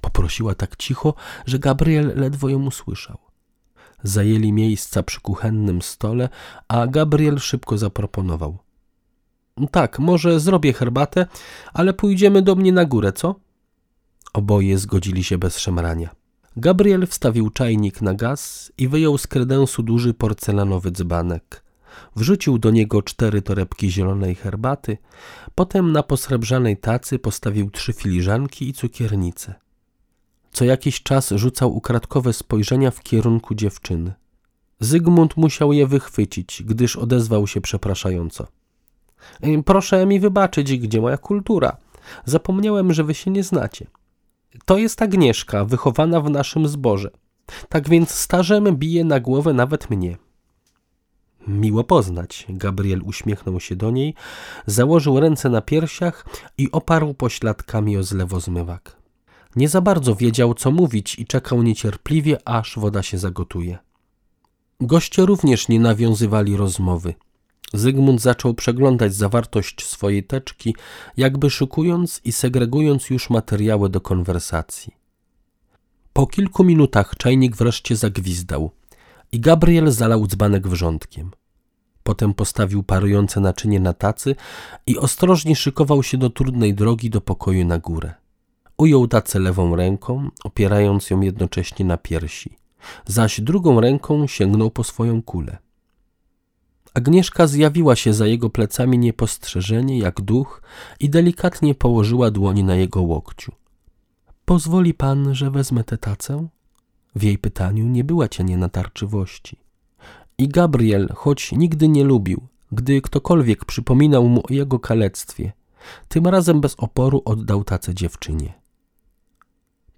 Poprosiła 0.00 0.54
tak 0.54 0.76
cicho, 0.76 1.14
że 1.46 1.58
Gabriel 1.58 2.12
ledwo 2.16 2.48
ją 2.48 2.66
usłyszał. 2.66 3.18
Zajęli 4.02 4.52
miejsca 4.52 5.02
przy 5.02 5.20
kuchennym 5.20 5.82
stole, 5.82 6.28
a 6.68 6.86
Gabriel 6.86 7.38
szybko 7.38 7.78
zaproponował. 7.78 8.58
Tak, 9.70 9.98
może 9.98 10.40
zrobię 10.40 10.72
herbatę, 10.72 11.26
ale 11.72 11.92
pójdziemy 11.94 12.42
do 12.42 12.54
mnie 12.54 12.72
na 12.72 12.84
górę, 12.84 13.12
co? 13.12 13.34
Oboje 14.32 14.78
zgodzili 14.78 15.24
się 15.24 15.38
bez 15.38 15.58
szemrania. 15.58 16.21
Gabriel 16.56 17.06
wstawił 17.06 17.50
czajnik 17.50 18.02
na 18.02 18.14
gaz 18.14 18.72
i 18.78 18.88
wyjął 18.88 19.18
z 19.18 19.26
kredensu 19.26 19.82
duży 19.82 20.14
porcelanowy 20.14 20.90
dzbanek. 20.90 21.64
Wrzucił 22.16 22.58
do 22.58 22.70
niego 22.70 23.02
cztery 23.02 23.42
torebki 23.42 23.90
zielonej 23.90 24.34
herbaty, 24.34 24.98
potem 25.54 25.92
na 25.92 26.02
posrebrzanej 26.02 26.76
tacy 26.76 27.18
postawił 27.18 27.70
trzy 27.70 27.92
filiżanki 27.92 28.68
i 28.68 28.72
cukiernicę. 28.72 29.54
Co 30.52 30.64
jakiś 30.64 31.02
czas 31.02 31.30
rzucał 31.30 31.76
ukradkowe 31.76 32.32
spojrzenia 32.32 32.90
w 32.90 33.02
kierunku 33.02 33.54
dziewczyny. 33.54 34.12
Zygmunt 34.80 35.36
musiał 35.36 35.72
je 35.72 35.86
wychwycić, 35.86 36.62
gdyż 36.66 36.96
odezwał 36.96 37.46
się 37.46 37.60
przepraszająco. 37.60 38.46
Proszę 39.64 40.06
mi 40.06 40.20
wybaczyć, 40.20 40.78
gdzie 40.78 41.00
moja 41.00 41.18
kultura. 41.18 41.76
Zapomniałem, 42.24 42.92
że 42.92 43.04
wy 43.04 43.14
się 43.14 43.30
nie 43.30 43.42
znacie. 43.42 43.86
To 44.64 44.78
jest 44.78 45.02
Agnieszka, 45.02 45.64
wychowana 45.64 46.20
w 46.20 46.30
naszym 46.30 46.68
zborze. 46.68 47.10
Tak 47.68 47.88
więc 47.88 48.10
starzem 48.10 48.76
bije 48.76 49.04
na 49.04 49.20
głowę 49.20 49.52
nawet 49.52 49.90
mnie. 49.90 50.16
Miło 51.46 51.84
poznać. 51.84 52.46
Gabriel 52.48 53.02
uśmiechnął 53.04 53.60
się 53.60 53.76
do 53.76 53.90
niej, 53.90 54.14
założył 54.66 55.20
ręce 55.20 55.48
na 55.48 55.60
piersiach 55.60 56.26
i 56.58 56.72
oparł 56.72 57.14
pośladkami 57.14 57.96
o 57.96 58.02
zlewozmywak. 58.02 58.96
Nie 59.56 59.68
za 59.68 59.80
bardzo 59.80 60.14
wiedział, 60.14 60.54
co 60.54 60.70
mówić 60.70 61.18
i 61.18 61.26
czekał 61.26 61.62
niecierpliwie, 61.62 62.38
aż 62.48 62.78
woda 62.78 63.02
się 63.02 63.18
zagotuje. 63.18 63.78
Goście 64.80 65.26
również 65.26 65.68
nie 65.68 65.80
nawiązywali 65.80 66.56
rozmowy. 66.56 67.14
Zygmunt 67.72 68.20
zaczął 68.20 68.54
przeglądać 68.54 69.14
zawartość 69.14 69.86
swojej 69.86 70.24
teczki, 70.24 70.74
jakby 71.16 71.50
szukując 71.50 72.20
i 72.24 72.32
segregując 72.32 73.10
już 73.10 73.30
materiały 73.30 73.88
do 73.88 74.00
konwersacji. 74.00 74.92
Po 76.12 76.26
kilku 76.26 76.64
minutach 76.64 77.16
czajnik 77.16 77.56
wreszcie 77.56 77.96
zagwizdał 77.96 78.70
i 79.32 79.40
Gabriel 79.40 79.90
zalał 79.90 80.26
dzbanek 80.26 80.68
wrzątkiem. 80.68 81.30
Potem 82.02 82.34
postawił 82.34 82.82
parujące 82.82 83.40
naczynie 83.40 83.80
na 83.80 83.92
tacy 83.92 84.36
i 84.86 84.98
ostrożnie 84.98 85.56
szykował 85.56 86.02
się 86.02 86.18
do 86.18 86.30
trudnej 86.30 86.74
drogi 86.74 87.10
do 87.10 87.20
pokoju 87.20 87.64
na 87.64 87.78
górę. 87.78 88.14
Ujął 88.76 89.08
tacę 89.08 89.38
lewą 89.38 89.76
ręką, 89.76 90.28
opierając 90.44 91.10
ją 91.10 91.20
jednocześnie 91.20 91.84
na 91.84 91.96
piersi, 91.96 92.56
zaś 93.06 93.40
drugą 93.40 93.80
ręką 93.80 94.26
sięgnął 94.26 94.70
po 94.70 94.84
swoją 94.84 95.22
kulę. 95.22 95.58
Agnieszka 96.94 97.46
zjawiła 97.46 97.96
się 97.96 98.14
za 98.14 98.26
jego 98.26 98.50
plecami 98.50 98.98
niepostrzeżenie 98.98 99.98
jak 99.98 100.20
duch 100.20 100.62
i 101.00 101.10
delikatnie 101.10 101.74
położyła 101.74 102.30
dłoń 102.30 102.62
na 102.62 102.74
jego 102.74 103.02
łokciu. 103.02 103.52
Pozwoli 104.44 104.94
pan, 104.94 105.34
że 105.34 105.50
wezmę 105.50 105.84
tę 105.84 105.98
tacę? 105.98 106.48
W 107.14 107.22
jej 107.22 107.38
pytaniu 107.38 107.88
nie 107.88 108.04
była 108.04 108.28
cienie 108.28 108.56
natarczywości. 108.56 109.56
I 110.38 110.48
Gabriel, 110.48 111.08
choć 111.14 111.52
nigdy 111.52 111.88
nie 111.88 112.04
lubił, 112.04 112.40
gdy 112.72 113.02
ktokolwiek 113.02 113.64
przypominał 113.64 114.28
mu 114.28 114.40
o 114.40 114.52
jego 114.52 114.78
kalectwie, 114.78 115.52
tym 116.08 116.26
razem 116.26 116.60
bez 116.60 116.74
oporu 116.78 117.22
oddał 117.24 117.64
tacę 117.64 117.94
dziewczynie. 117.94 118.52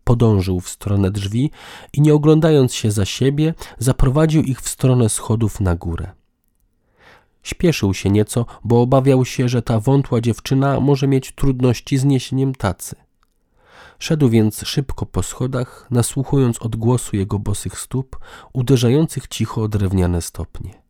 Podążył 0.04 0.60
w 0.60 0.68
stronę 0.68 1.10
drzwi 1.10 1.50
i 1.92 2.00
nie 2.00 2.14
oglądając 2.14 2.74
się 2.74 2.90
za 2.90 3.04
siebie, 3.04 3.54
zaprowadził 3.78 4.42
ich 4.42 4.60
w 4.60 4.68
stronę 4.68 5.08
schodów 5.08 5.60
na 5.60 5.74
górę. 5.74 6.12
Śpieszył 7.44 7.94
się 7.94 8.10
nieco, 8.10 8.46
bo 8.64 8.82
obawiał 8.82 9.24
się, 9.24 9.48
że 9.48 9.62
ta 9.62 9.80
wątła 9.80 10.20
dziewczyna 10.20 10.80
może 10.80 11.06
mieć 11.06 11.32
trudności 11.32 11.98
z 11.98 12.04
niesieniem 12.04 12.54
tacy. 12.54 12.96
Szedł 13.98 14.28
więc 14.28 14.62
szybko 14.64 15.06
po 15.06 15.22
schodach, 15.22 15.86
nasłuchując 15.90 16.58
odgłosu 16.58 17.16
jego 17.16 17.38
bosych 17.38 17.78
stóp, 17.78 18.18
uderzających 18.52 19.28
cicho 19.28 19.62
o 19.62 19.68
drewniane 19.68 20.22
stopnie. 20.22 20.82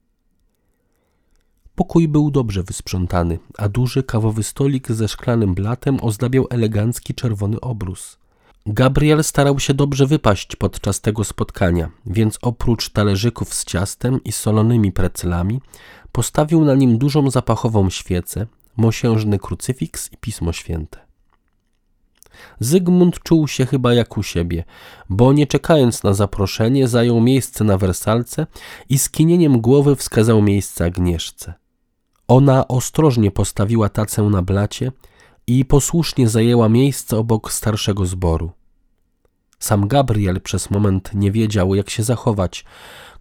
Pokój 1.74 2.08
był 2.08 2.30
dobrze 2.30 2.62
wysprzątany, 2.62 3.38
a 3.58 3.68
duży 3.68 4.02
kawowy 4.02 4.42
stolik 4.42 4.92
ze 4.92 5.08
szklanym 5.08 5.54
blatem 5.54 5.98
ozdabiał 6.02 6.46
elegancki 6.50 7.14
czerwony 7.14 7.60
obrus. 7.60 8.18
Gabriel 8.66 9.24
starał 9.24 9.58
się 9.60 9.74
dobrze 9.74 10.06
wypaść 10.06 10.56
podczas 10.56 11.00
tego 11.00 11.24
spotkania, 11.24 11.90
więc 12.06 12.38
oprócz 12.42 12.90
talerzyków 12.90 13.54
z 13.54 13.64
ciastem 13.64 14.24
i 14.24 14.32
solonymi 14.32 14.92
precelami, 14.92 15.60
postawił 16.14 16.64
na 16.64 16.74
nim 16.74 16.98
dużą 16.98 17.30
zapachową 17.30 17.90
świecę, 17.90 18.46
mosiężny 18.76 19.38
krucyfiks 19.38 20.12
i 20.12 20.16
pismo 20.16 20.52
święte. 20.52 20.98
Zygmunt 22.60 23.20
czuł 23.22 23.48
się 23.48 23.66
chyba 23.66 23.94
jak 23.94 24.18
u 24.18 24.22
siebie, 24.22 24.64
bo 25.08 25.32
nie 25.32 25.46
czekając 25.46 26.02
na 26.02 26.14
zaproszenie, 26.14 26.88
zajął 26.88 27.20
miejsce 27.20 27.64
na 27.64 27.78
wersalce 27.78 28.46
i 28.88 28.98
skinieniem 28.98 29.60
głowy 29.60 29.96
wskazał 29.96 30.42
miejsce 30.42 30.84
Agnieszce. 30.84 31.54
Ona 32.28 32.68
ostrożnie 32.68 33.30
postawiła 33.30 33.88
tacę 33.88 34.22
na 34.22 34.42
blacie 34.42 34.92
i 35.46 35.64
posłusznie 35.64 36.28
zajęła 36.28 36.68
miejsce 36.68 37.18
obok 37.18 37.52
starszego 37.52 38.06
zboru. 38.06 38.50
Sam 39.58 39.88
Gabriel 39.88 40.40
przez 40.40 40.70
moment 40.70 41.10
nie 41.14 41.32
wiedział, 41.32 41.74
jak 41.74 41.90
się 41.90 42.02
zachować. 42.02 42.64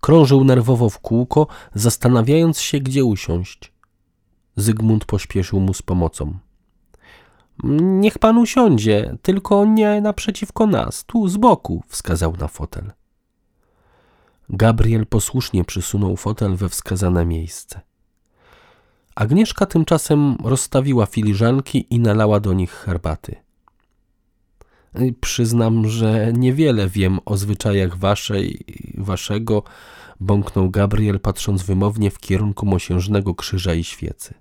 Krążył 0.01 0.43
nerwowo 0.43 0.89
w 0.89 0.99
kółko, 0.99 1.47
zastanawiając 1.73 2.59
się, 2.59 2.79
gdzie 2.79 3.05
usiąść. 3.05 3.73
Zygmunt 4.55 5.05
pośpieszył 5.05 5.59
mu 5.59 5.73
z 5.73 5.81
pomocą. 5.81 6.37
Niech 7.63 8.19
pan 8.19 8.37
usiądzie, 8.37 9.17
tylko 9.21 9.65
nie 9.65 10.01
naprzeciwko 10.01 10.67
nas, 10.67 11.05
tu 11.05 11.27
z 11.27 11.37
boku, 11.37 11.83
wskazał 11.87 12.35
na 12.39 12.47
fotel. 12.47 12.91
Gabriel 14.49 15.05
posłusznie 15.05 15.63
przysunął 15.63 16.17
fotel 16.17 16.55
we 16.55 16.69
wskazane 16.69 17.25
miejsce. 17.25 17.81
Agnieszka 19.15 19.65
tymczasem 19.65 20.37
rozstawiła 20.43 21.05
filiżanki 21.05 21.87
i 21.89 21.99
nalała 21.99 22.39
do 22.39 22.53
nich 22.53 22.71
herbaty. 22.71 23.42
Przyznam, 25.21 25.87
że 25.87 26.33
niewiele 26.33 26.89
wiem 26.89 27.19
o 27.25 27.37
zwyczajach 27.37 27.97
waszej, 27.97 28.65
waszego, 28.97 29.63
bąknął 30.19 30.69
Gabriel, 30.69 31.19
patrząc 31.19 31.63
wymownie 31.63 32.11
w 32.11 32.19
kierunku 32.19 32.65
mosiężnego 32.65 33.35
krzyża 33.35 33.73
i 33.73 33.83
świecy. 33.83 34.33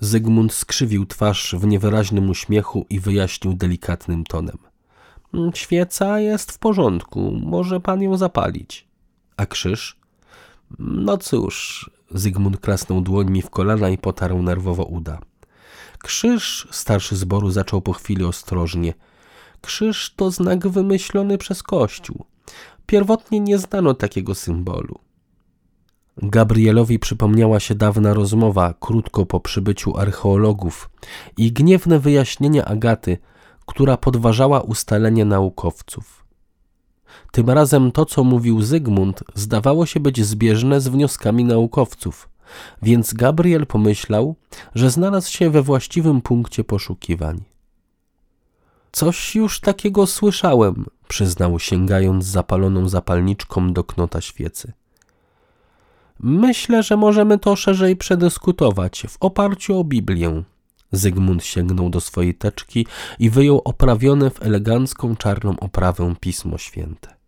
Zygmunt 0.00 0.52
skrzywił 0.52 1.06
twarz 1.06 1.54
w 1.58 1.66
niewyraźnym 1.66 2.30
uśmiechu 2.30 2.86
i 2.90 3.00
wyjaśnił 3.00 3.54
delikatnym 3.54 4.24
tonem. 4.24 4.58
Świeca 5.54 6.20
jest 6.20 6.52
w 6.52 6.58
porządku, 6.58 7.32
może 7.42 7.80
pan 7.80 8.02
ją 8.02 8.16
zapalić. 8.16 8.88
A 9.36 9.46
krzyż? 9.46 9.96
No 10.78 11.18
cóż, 11.18 11.90
Zygmunt 12.10 12.60
klasnął 12.60 13.00
dłońmi 13.00 13.42
w 13.42 13.50
kolana 13.50 13.88
i 13.88 13.98
potarł 13.98 14.42
nerwowo 14.42 14.84
uda. 14.84 15.18
Krzyż, 15.98 16.68
starszy 16.70 17.16
zboru 17.16 17.50
zaczął 17.50 17.82
po 17.82 17.92
chwili 17.92 18.24
ostrożnie. 18.24 18.94
Krzyż 19.60 20.14
to 20.16 20.30
znak 20.30 20.68
wymyślony 20.68 21.38
przez 21.38 21.62
Kościół. 21.62 22.24
Pierwotnie 22.86 23.40
nie 23.40 23.58
znano 23.58 23.94
takiego 23.94 24.34
symbolu. 24.34 24.98
Gabrielowi 26.22 26.98
przypomniała 26.98 27.60
się 27.60 27.74
dawna 27.74 28.14
rozmowa 28.14 28.74
krótko 28.80 29.26
po 29.26 29.40
przybyciu 29.40 29.96
archeologów 29.96 30.90
i 31.36 31.52
gniewne 31.52 31.98
wyjaśnienia 31.98 32.64
Agaty, 32.64 33.18
która 33.66 33.96
podważała 33.96 34.60
ustalenie 34.60 35.24
naukowców. 35.24 36.24
Tym 37.32 37.50
razem 37.50 37.92
to, 37.92 38.04
co 38.04 38.24
mówił 38.24 38.62
Zygmunt, 38.62 39.24
zdawało 39.34 39.86
się 39.86 40.00
być 40.00 40.24
zbieżne 40.24 40.80
z 40.80 40.88
wnioskami 40.88 41.44
naukowców, 41.44 42.28
więc 42.82 43.14
Gabriel 43.14 43.66
pomyślał, 43.66 44.36
że 44.74 44.90
znalazł 44.90 45.32
się 45.32 45.50
we 45.50 45.62
właściwym 45.62 46.20
punkcie 46.20 46.64
poszukiwań. 46.64 47.44
Coś 48.92 49.34
już 49.34 49.60
takiego 49.60 50.06
słyszałem, 50.06 50.86
przyznał, 51.08 51.58
sięgając 51.58 52.24
zapaloną 52.24 52.88
zapalniczką 52.88 53.72
do 53.72 53.84
knota 53.84 54.20
świecy. 54.20 54.72
Myślę, 56.20 56.82
że 56.82 56.96
możemy 56.96 57.38
to 57.38 57.56
szerzej 57.56 57.96
przedyskutować 57.96 59.06
w 59.08 59.16
oparciu 59.20 59.78
o 59.80 59.84
Biblię. 59.84 60.42
Zygmunt 60.92 61.44
sięgnął 61.44 61.90
do 61.90 62.00
swojej 62.00 62.34
teczki 62.34 62.86
i 63.18 63.30
wyjął 63.30 63.62
oprawione 63.64 64.30
w 64.30 64.42
elegancką 64.42 65.16
czarną 65.16 65.60
oprawę 65.60 66.14
Pismo 66.20 66.58
Święte. 66.58 67.18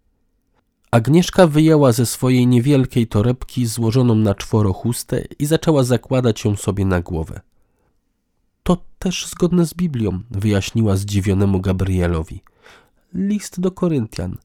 Agnieszka 0.90 1.46
wyjęła 1.46 1.92
ze 1.92 2.06
swojej 2.06 2.46
niewielkiej 2.46 3.06
torebki 3.06 3.66
złożoną 3.66 4.14
na 4.14 4.34
czworo 4.34 4.72
chustę 4.72 5.24
i 5.38 5.46
zaczęła 5.46 5.84
zakładać 5.84 6.44
ją 6.44 6.56
sobie 6.56 6.84
na 6.84 7.00
głowę. 7.00 7.40
To 8.70 8.76
też 8.98 9.26
zgodne 9.26 9.66
z 9.66 9.74
Biblią, 9.74 10.20
wyjaśniła 10.30 10.96
zdziwionemu 10.96 11.60
Gabrielowi. 11.60 12.42
List 13.14 13.60
do 13.60 13.70
Koryntian. 13.70 14.38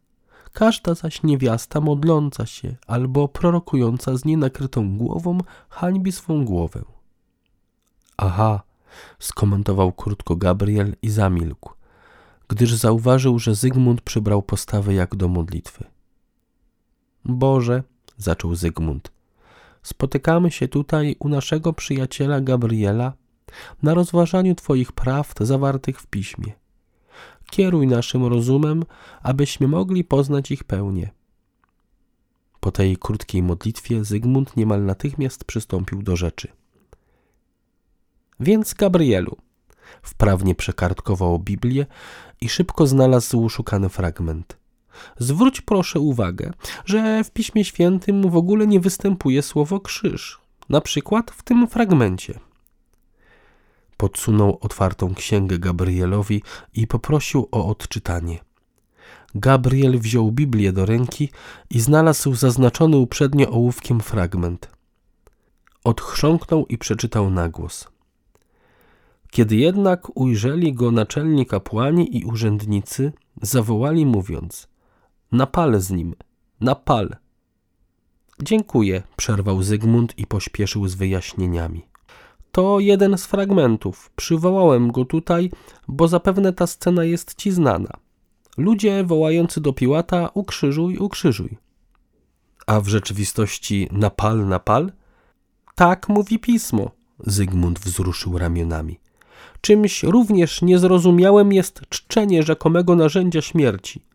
Każda 0.53 0.95
zaś 0.95 1.23
niewiasta 1.23 1.81
modląca 1.81 2.45
się 2.45 2.75
albo 2.87 3.27
prorokująca 3.27 4.17
z 4.17 4.25
nienakrytą 4.25 4.97
głową 4.97 5.37
hańbi 5.69 6.11
swą 6.11 6.45
głowę. 6.45 6.83
Aha, 8.17 8.61
skomentował 9.19 9.91
krótko 9.91 10.35
Gabriel 10.35 10.95
i 11.01 11.09
zamilkł, 11.09 11.73
gdyż 12.47 12.73
zauważył, 12.73 13.39
że 13.39 13.55
Zygmunt 13.55 14.01
przybrał 14.01 14.41
postawę 14.41 14.93
jak 14.93 15.15
do 15.15 15.27
modlitwy. 15.27 15.83
Boże, 17.25 17.83
zaczął 18.17 18.55
Zygmunt, 18.55 19.11
spotykamy 19.83 20.51
się 20.51 20.67
tutaj 20.67 21.15
u 21.19 21.29
naszego 21.29 21.73
przyjaciela 21.73 22.41
Gabriela 22.41 23.13
na 23.83 23.93
rozważaniu 23.93 24.55
Twoich 24.55 24.91
prawd 24.91 25.43
zawartych 25.43 26.01
w 26.01 26.07
piśmie. 26.07 26.53
Kieruj 27.51 27.87
naszym 27.87 28.25
rozumem, 28.25 28.83
abyśmy 29.23 29.67
mogli 29.67 30.03
poznać 30.03 30.51
ich 30.51 30.63
pełnię. 30.63 31.09
Po 32.59 32.71
tej 32.71 32.97
krótkiej 32.97 33.43
modlitwie 33.43 34.05
Zygmunt 34.05 34.57
niemal 34.57 34.85
natychmiast 34.85 35.43
przystąpił 35.43 36.01
do 36.01 36.15
rzeczy. 36.15 36.47
Więc 38.39 38.73
Gabrielu 38.73 39.37
wprawnie 40.01 40.55
przekartkował 40.55 41.39
Biblię 41.39 41.85
i 42.41 42.49
szybko 42.49 42.87
znalazł 42.87 43.49
szukany 43.49 43.89
fragment. 43.89 44.57
Zwróć 45.17 45.61
proszę 45.61 45.99
uwagę, 45.99 46.51
że 46.85 47.23
w 47.23 47.31
Piśmie 47.31 47.65
Świętym 47.65 48.29
w 48.29 48.35
ogóle 48.35 48.67
nie 48.67 48.79
występuje 48.79 49.41
słowo 49.41 49.79
krzyż, 49.79 50.39
na 50.69 50.81
przykład 50.81 51.31
w 51.31 51.43
tym 51.43 51.67
fragmencie. 51.67 52.39
Podsunął 53.97 54.57
otwartą 54.61 55.15
księgę 55.15 55.59
Gabrielowi 55.59 56.41
i 56.73 56.87
poprosił 56.87 57.47
o 57.51 57.65
odczytanie. 57.67 58.39
Gabriel 59.35 59.99
wziął 59.99 60.31
Biblię 60.31 60.73
do 60.73 60.85
ręki 60.85 61.29
i 61.69 61.79
znalazł 61.79 62.35
zaznaczony 62.35 62.97
uprzednio 62.97 63.49
ołówkiem 63.49 63.99
fragment. 63.99 64.69
Odchrząknął 65.83 66.65
i 66.65 66.77
przeczytał 66.77 67.29
na 67.29 67.49
głos. 67.49 67.87
Kiedy 69.31 69.55
jednak 69.55 70.17
ujrzeli 70.17 70.73
go 70.73 70.91
naczelni 70.91 71.45
kapłani 71.45 72.17
i 72.17 72.25
urzędnicy, 72.25 73.11
zawołali 73.41 74.05
mówiąc: 74.05 74.67
Napal 75.31 75.81
z 75.81 75.91
nim, 75.91 76.15
napal. 76.61 77.15
Dziękuję, 78.41 79.03
przerwał 79.15 79.63
Zygmunt 79.63 80.19
i 80.19 80.27
pośpieszył 80.27 80.87
z 80.87 80.95
wyjaśnieniami. 80.95 81.85
To 82.55 82.79
jeden 82.79 83.17
z 83.17 83.25
fragmentów. 83.25 84.11
Przywołałem 84.15 84.91
go 84.91 85.05
tutaj, 85.05 85.51
bo 85.87 86.07
zapewne 86.07 86.53
ta 86.53 86.67
scena 86.67 87.03
jest 87.03 87.35
ci 87.35 87.51
znana. 87.51 87.89
Ludzie 88.57 89.03
wołający 89.03 89.61
do 89.61 89.73
Piłata: 89.73 90.29
Ukrzyżuj, 90.33 90.97
ukrzyżuj. 90.97 91.57
A 92.67 92.81
w 92.81 92.87
rzeczywistości 92.87 93.87
napal, 93.91 94.47
napal? 94.47 94.91
Tak 95.75 96.09
mówi 96.09 96.39
pismo. 96.39 96.91
Zygmunt 97.19 97.79
wzruszył 97.79 98.37
ramionami. 98.37 98.99
Czymś 99.61 100.03
również 100.03 100.61
niezrozumiałym 100.61 101.53
jest 101.53 101.81
czczenie 101.89 102.43
rzekomego 102.43 102.95
narzędzia 102.95 103.41
śmierci. 103.41 104.05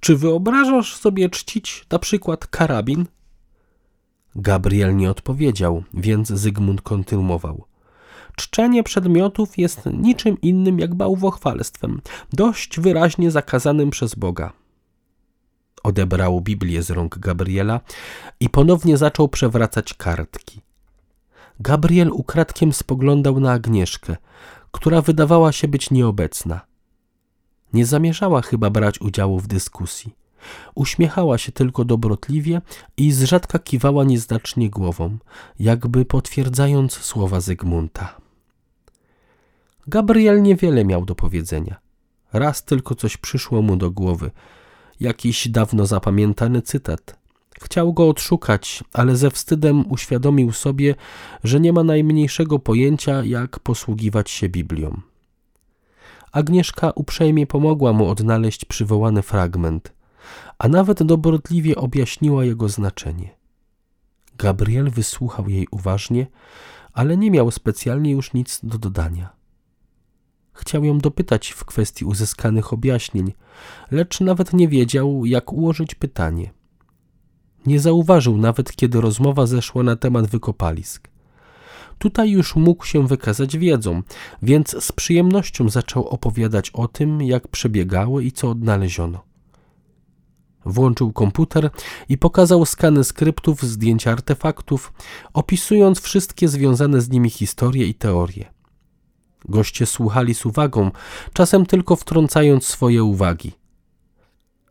Czy 0.00 0.16
wyobrażasz 0.16 0.96
sobie 0.96 1.30
czcić 1.30 1.86
na 1.90 1.98
przykład 1.98 2.46
karabin? 2.46 3.06
Gabriel 4.36 4.96
nie 4.96 5.10
odpowiedział, 5.10 5.82
więc 5.94 6.28
Zygmunt 6.28 6.82
kontynuował. 6.82 7.69
Czczenie 8.36 8.82
przedmiotów 8.82 9.58
jest 9.58 9.80
niczym 9.92 10.40
innym 10.40 10.78
jak 10.78 10.94
bałwochwalstwem, 10.94 12.00
dość 12.32 12.80
wyraźnie 12.80 13.30
zakazanym 13.30 13.90
przez 13.90 14.14
Boga. 14.14 14.52
Odebrał 15.82 16.40
Biblię 16.40 16.82
z 16.82 16.90
rąk 16.90 17.18
Gabriela 17.18 17.80
i 18.40 18.50
ponownie 18.50 18.96
zaczął 18.96 19.28
przewracać 19.28 19.94
kartki. 19.94 20.60
Gabriel 21.60 22.10
ukradkiem 22.12 22.72
spoglądał 22.72 23.40
na 23.40 23.52
Agnieszkę, 23.52 24.16
która 24.70 25.02
wydawała 25.02 25.52
się 25.52 25.68
być 25.68 25.90
nieobecna. 25.90 26.60
Nie 27.72 27.86
zamierzała 27.86 28.42
chyba 28.42 28.70
brać 28.70 29.00
udziału 29.00 29.38
w 29.38 29.46
dyskusji. 29.46 30.19
Uśmiechała 30.74 31.38
się 31.38 31.52
tylko 31.52 31.84
dobrotliwie 31.84 32.60
i 32.96 33.12
z 33.12 33.22
rzadka 33.22 33.58
kiwała 33.58 34.04
nieznacznie 34.04 34.70
głową, 34.70 35.18
jakby 35.58 36.04
potwierdzając 36.04 36.92
słowa 36.92 37.40
Zygmunta. 37.40 38.16
Gabriel 39.86 40.42
niewiele 40.42 40.84
miał 40.84 41.04
do 41.04 41.14
powiedzenia. 41.14 41.80
Raz 42.32 42.64
tylko 42.64 42.94
coś 42.94 43.16
przyszło 43.16 43.62
mu 43.62 43.76
do 43.76 43.90
głowy. 43.90 44.30
Jakiś 45.00 45.48
dawno 45.48 45.86
zapamiętany 45.86 46.62
cytat. 46.62 47.20
Chciał 47.62 47.92
go 47.92 48.08
odszukać, 48.08 48.84
ale 48.92 49.16
ze 49.16 49.30
wstydem 49.30 49.92
uświadomił 49.92 50.52
sobie, 50.52 50.94
że 51.44 51.60
nie 51.60 51.72
ma 51.72 51.84
najmniejszego 51.84 52.58
pojęcia, 52.58 53.24
jak 53.24 53.58
posługiwać 53.58 54.30
się 54.30 54.48
Biblią. 54.48 55.00
Agnieszka 56.32 56.90
uprzejmie 56.90 57.46
pomogła 57.46 57.92
mu 57.92 58.08
odnaleźć 58.08 58.64
przywołany 58.64 59.22
fragment, 59.22 59.92
a 60.60 60.68
nawet 60.68 61.02
dobrotliwie 61.02 61.76
objaśniła 61.76 62.44
jego 62.44 62.68
znaczenie. 62.68 63.30
Gabriel 64.38 64.90
wysłuchał 64.90 65.48
jej 65.48 65.66
uważnie, 65.70 66.26
ale 66.92 67.16
nie 67.16 67.30
miał 67.30 67.50
specjalnie 67.50 68.10
już 68.10 68.32
nic 68.32 68.60
do 68.62 68.78
dodania. 68.78 69.28
Chciał 70.52 70.84
ją 70.84 70.98
dopytać 70.98 71.50
w 71.50 71.64
kwestii 71.64 72.04
uzyskanych 72.04 72.72
objaśnień, 72.72 73.32
lecz 73.90 74.20
nawet 74.20 74.52
nie 74.52 74.68
wiedział, 74.68 75.24
jak 75.24 75.52
ułożyć 75.52 75.94
pytanie. 75.94 76.50
Nie 77.66 77.80
zauważył 77.80 78.36
nawet, 78.36 78.76
kiedy 78.76 79.00
rozmowa 79.00 79.46
zeszła 79.46 79.82
na 79.82 79.96
temat 79.96 80.26
wykopalisk. 80.26 81.08
Tutaj 81.98 82.30
już 82.30 82.56
mógł 82.56 82.84
się 82.84 83.06
wykazać 83.06 83.58
wiedzą, 83.58 84.02
więc 84.42 84.84
z 84.84 84.92
przyjemnością 84.92 85.68
zaczął 85.68 86.08
opowiadać 86.08 86.70
o 86.70 86.88
tym, 86.88 87.22
jak 87.22 87.48
przebiegały 87.48 88.24
i 88.24 88.32
co 88.32 88.50
odnaleziono. 88.50 89.29
Włączył 90.64 91.12
komputer 91.12 91.70
i 92.08 92.18
pokazał 92.18 92.66
skany 92.66 93.04
skryptów, 93.04 93.62
zdjęcia 93.62 94.12
artefaktów, 94.12 94.92
opisując 95.32 96.00
wszystkie 96.00 96.48
związane 96.48 97.00
z 97.00 97.10
nimi 97.10 97.30
historie 97.30 97.86
i 97.86 97.94
teorie. 97.94 98.52
Goście 99.48 99.86
słuchali 99.86 100.34
z 100.34 100.46
uwagą, 100.46 100.90
czasem 101.32 101.66
tylko 101.66 101.96
wtrącając 101.96 102.66
swoje 102.66 103.04
uwagi. 103.04 103.52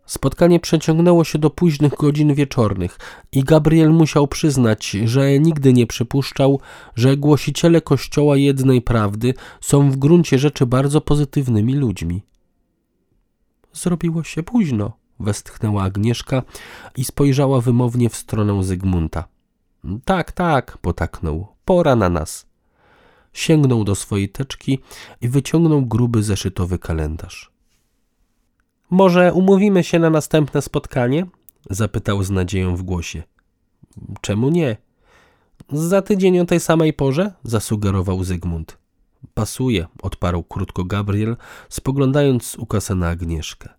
Spotkanie 0.06 0.60
przeciągnęło 0.60 1.24
się 1.24 1.40
do 1.40 1.50
późnych 1.50 1.94
godzin 1.94 2.34
wieczornych 2.34 3.00
i 3.32 3.44
Gabriel 3.44 3.90
musiał 3.90 4.28
przyznać, 4.28 4.90
że 5.06 5.40
nigdy 5.40 5.74
nie 5.74 5.88
przypuszczał, 5.88 6.60
że 6.96 7.18
głosiciele 7.18 7.82
Kościoła 7.82 8.38
jednej 8.38 8.82
prawdy 8.82 9.34
są 9.62 9.92
w 9.92 9.98
gruncie 9.98 10.40
rzeczy 10.40 10.66
bardzo 10.66 11.02
pozytywnymi 11.02 11.76
ludźmi. 11.76 12.24
Zrobiło 13.74 14.24
się 14.24 14.44
późno, 14.44 14.99
westchnęła 15.20 15.84
Agnieszka 15.84 16.44
i 16.98 17.06
spojrzała 17.06 17.62
wymownie 17.62 18.10
w 18.10 18.16
stronę 18.16 18.64
Zygmunta. 18.64 19.28
Tak, 20.06 20.32
tak, 20.32 20.78
potaknął, 20.78 21.48
pora 21.66 21.96
na 21.96 22.10
nas. 22.10 22.46
Sięgnął 23.34 23.84
do 23.84 23.96
swojej 23.96 24.30
teczki 24.30 24.80
i 25.22 25.30
wyciągnął 25.30 25.86
gruby 25.86 26.24
zeszytowy 26.24 26.80
kalendarz. 26.80 27.52
Może 28.90 29.34
umówimy 29.34 29.84
się 29.84 30.00
na 30.00 30.10
następne 30.10 30.62
spotkanie? 30.62 31.26
Zapytał 31.70 32.24
z 32.24 32.30
nadzieją 32.30 32.76
w 32.76 32.84
głosie. 32.84 33.24
Czemu 34.22 34.50
nie? 34.50 34.78
Za 35.72 36.02
tydzień 36.02 36.40
o 36.40 36.46
tej 36.46 36.60
samej 36.60 36.94
porze? 36.94 37.34
Zasugerował 37.44 38.24
Zygmunt. 38.24 38.78
Pasuje, 39.34 39.88
odparł 40.02 40.44
krótko 40.44 40.84
Gabriel, 40.84 41.38
spoglądając 41.70 42.46
z 42.46 42.56
ukasa 42.56 42.96
na 42.96 43.10
Agnieszkę. 43.10 43.79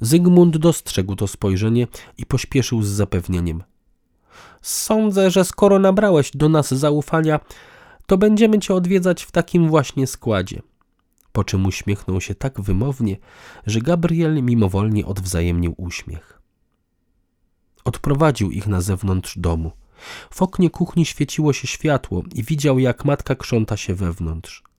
Zygmunt 0.00 0.56
dostrzegł 0.56 1.16
to 1.16 1.26
spojrzenie 1.28 1.86
i 2.18 2.26
pośpieszył 2.26 2.82
z 2.82 2.88
zapewnieniem. 2.88 3.62
Sądzę, 4.62 5.30
że 5.30 5.44
skoro 5.44 5.78
nabrałeś 5.78 6.30
do 6.34 6.48
nas 6.48 6.74
zaufania, 6.74 7.40
to 8.06 8.18
będziemy 8.18 8.58
cię 8.58 8.74
odwiedzać 8.74 9.22
w 9.22 9.30
takim 9.30 9.68
właśnie 9.68 10.06
składzie. 10.06 10.62
Po 11.32 11.44
czym 11.44 11.66
uśmiechnął 11.66 12.20
się 12.20 12.34
tak 12.34 12.60
wymownie, 12.60 13.16
że 13.66 13.80
Gabriel 13.80 14.42
mimowolnie 14.42 15.06
odwzajemnił 15.06 15.74
uśmiech. 15.76 16.42
Odprowadził 17.84 18.50
ich 18.50 18.66
na 18.66 18.80
zewnątrz 18.80 19.38
domu. 19.38 19.72
W 20.30 20.42
oknie 20.42 20.70
kuchni 20.70 21.06
świeciło 21.06 21.52
się 21.52 21.66
światło 21.66 22.22
i 22.34 22.42
widział, 22.42 22.78
jak 22.78 23.04
matka 23.04 23.34
krząta 23.34 23.76
się 23.76 23.94
wewnątrz. 23.94 24.69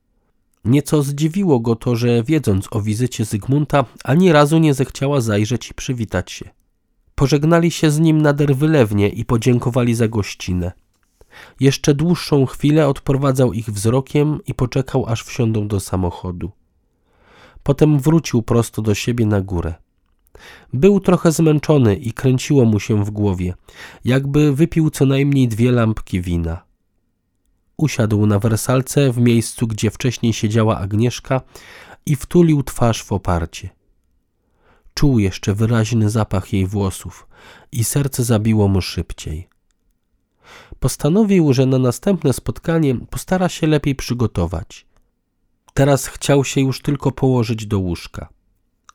Nieco 0.66 1.04
zdziwiło 1.04 1.60
go 1.60 1.76
to, 1.76 1.96
że 1.96 2.24
wiedząc 2.24 2.68
o 2.72 2.82
wizycie 2.82 3.26
Zygmunta, 3.26 3.86
ani 4.04 4.32
razu 4.32 4.58
nie 4.58 4.74
zechciała 4.74 5.22
zajrzeć 5.22 5.70
i 5.70 5.74
przywitać 5.74 6.32
się. 6.32 6.50
Pożegnali 7.16 7.72
się 7.72 7.92
z 7.92 8.00
nim 8.00 8.22
nader 8.22 8.56
wylewnie 8.56 9.10
i 9.10 9.26
podziękowali 9.26 9.96
za 9.96 10.08
gościnę. 10.08 10.72
Jeszcze 11.60 11.94
dłuższą 11.94 12.46
chwilę 12.46 12.88
odprowadzał 12.88 13.54
ich 13.54 13.70
wzrokiem 13.70 14.40
i 14.48 14.54
poczekał, 14.54 15.06
aż 15.06 15.24
wsiądą 15.24 15.68
do 15.68 15.80
samochodu. 15.80 16.52
Potem 17.64 18.00
wrócił 18.00 18.42
prosto 18.42 18.82
do 18.82 18.96
siebie 18.96 19.26
na 19.26 19.42
górę. 19.42 19.74
Był 20.74 21.00
trochę 21.00 21.32
zmęczony 21.32 21.96
i 21.96 22.14
kręciło 22.14 22.66
mu 22.66 22.80
się 22.80 23.06
w 23.06 23.12
głowie, 23.12 23.54
jakby 24.06 24.56
wypił 24.56 24.90
co 24.90 25.06
najmniej 25.06 25.48
dwie 25.48 25.72
lampki 25.72 26.22
wina. 26.22 26.71
Usiadł 27.82 28.26
na 28.26 28.40
wersalce 28.40 29.12
w 29.12 29.18
miejscu, 29.18 29.68
gdzie 29.68 29.92
wcześniej 29.92 30.34
siedziała 30.34 30.78
Agnieszka 30.78 31.42
i 32.06 32.16
wtulił 32.16 32.64
twarz 32.64 33.04
w 33.04 33.12
oparcie. 33.12 33.70
Czuł 34.94 35.20
jeszcze 35.20 35.54
wyraźny 35.54 36.10
zapach 36.10 36.54
jej 36.54 36.68
włosów 36.68 37.28
i 37.72 37.84
serce 37.84 38.24
zabiło 38.24 38.68
mu 38.68 38.82
szybciej. 38.82 39.48
Postanowił, 40.80 41.54
że 41.54 41.66
na 41.66 41.80
następne 41.80 42.34
spotkanie 42.34 42.96
postara 42.96 43.50
się 43.50 43.68
lepiej 43.68 43.96
przygotować. 43.96 44.86
Teraz 45.74 46.08
chciał 46.08 46.44
się 46.44 46.62
już 46.62 46.82
tylko 46.82 47.12
położyć 47.12 47.66
do 47.66 47.80
łóżka. 47.80 48.30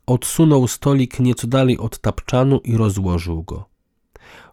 Odsunął 0.06 0.68
stolik 0.68 1.20
nieco 1.20 1.46
dalej 1.46 1.78
od 1.78 1.98
tapczanu 1.98 2.58
i 2.58 2.76
rozłożył 2.76 3.42
go. 3.42 3.75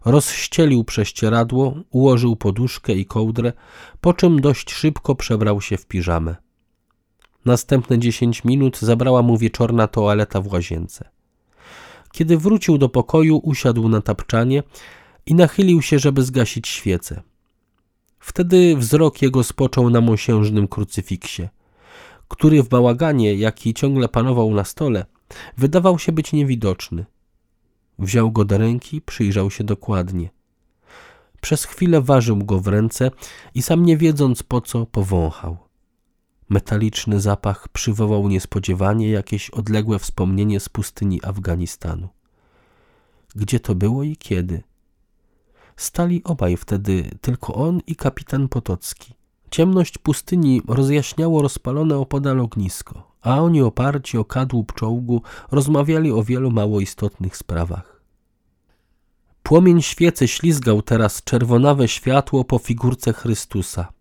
Rozścielił 0.04 0.84
prześcieradło, 0.84 1.74
ułożył 1.90 2.36
poduszkę 2.36 2.92
i 2.92 3.06
kołdrę, 3.06 3.52
po 4.00 4.14
czym 4.14 4.40
dość 4.40 4.72
szybko 4.72 5.14
przebrał 5.14 5.60
się 5.60 5.76
w 5.76 5.86
piżamę. 5.86 6.36
Następne 7.44 7.98
dziesięć 7.98 8.44
minut 8.44 8.78
zabrała 8.78 9.22
mu 9.22 9.38
wieczorna 9.38 9.88
toaleta 9.88 10.40
w 10.40 10.52
łazience. 10.52 11.08
Kiedy 12.12 12.38
wrócił 12.38 12.78
do 12.78 12.88
pokoju, 12.88 13.36
usiadł 13.36 13.88
na 13.88 14.00
tapczanie 14.00 14.62
i 15.26 15.34
nachylił 15.34 15.82
się, 15.82 15.98
żeby 15.98 16.22
zgasić 16.22 16.68
świecę. 16.68 17.22
Wtedy 18.18 18.76
wzrok 18.76 19.22
jego 19.22 19.44
spoczął 19.44 19.90
na 19.90 20.00
mosiężnym 20.00 20.68
krucyfiksie, 20.68 21.48
który 22.28 22.62
w 22.62 22.68
bałaganie, 22.68 23.34
jaki 23.34 23.74
ciągle 23.74 24.08
panował 24.08 24.50
na 24.50 24.64
stole, 24.64 25.06
wydawał 25.56 25.98
się 25.98 26.12
być 26.12 26.32
niewidoczny. 26.32 27.04
Wziął 27.98 28.32
go 28.32 28.44
do 28.44 28.58
ręki, 28.58 29.00
przyjrzał 29.00 29.50
się 29.50 29.64
dokładnie. 29.64 30.30
Przez 31.40 31.64
chwilę 31.64 32.00
ważył 32.00 32.36
go 32.36 32.60
w 32.60 32.66
ręce 32.66 33.10
i 33.54 33.62
sam 33.62 33.84
nie 33.86 33.96
wiedząc 33.96 34.42
po 34.42 34.60
co 34.60 34.86
powąchał. 34.86 35.56
Metaliczny 36.48 37.20
zapach 37.20 37.68
przywołał 37.68 38.28
niespodziewanie 38.28 39.10
jakieś 39.10 39.50
odległe 39.50 39.98
wspomnienie 39.98 40.60
z 40.60 40.68
pustyni 40.68 41.20
Afganistanu. 41.24 42.08
Gdzie 43.36 43.60
to 43.60 43.74
było 43.74 44.02
i 44.02 44.16
kiedy? 44.16 44.62
Stali 45.76 46.24
obaj 46.24 46.56
wtedy, 46.56 47.10
tylko 47.20 47.54
on 47.54 47.80
i 47.86 47.96
kapitan 47.96 48.48
Potocki. 48.48 49.14
Ciemność 49.50 49.98
pustyni 49.98 50.62
rozjaśniało 50.68 51.42
rozpalone 51.42 51.96
opodal 51.96 52.40
ognisko, 52.40 53.13
a 53.24 53.40
oni 53.40 53.62
oparci 53.62 54.18
o 54.18 54.24
kadłub 54.24 54.72
czołgu 54.72 55.22
rozmawiali 55.50 56.12
o 56.12 56.22
wielu 56.22 56.50
mało 56.50 56.80
istotnych 56.80 57.36
sprawach. 57.36 58.00
Płomień 59.42 59.82
świecy 59.82 60.28
ślizgał 60.28 60.82
teraz 60.82 61.22
czerwonawe 61.24 61.88
światło 61.88 62.44
po 62.44 62.58
figurce 62.58 63.12
Chrystusa, 63.12 63.92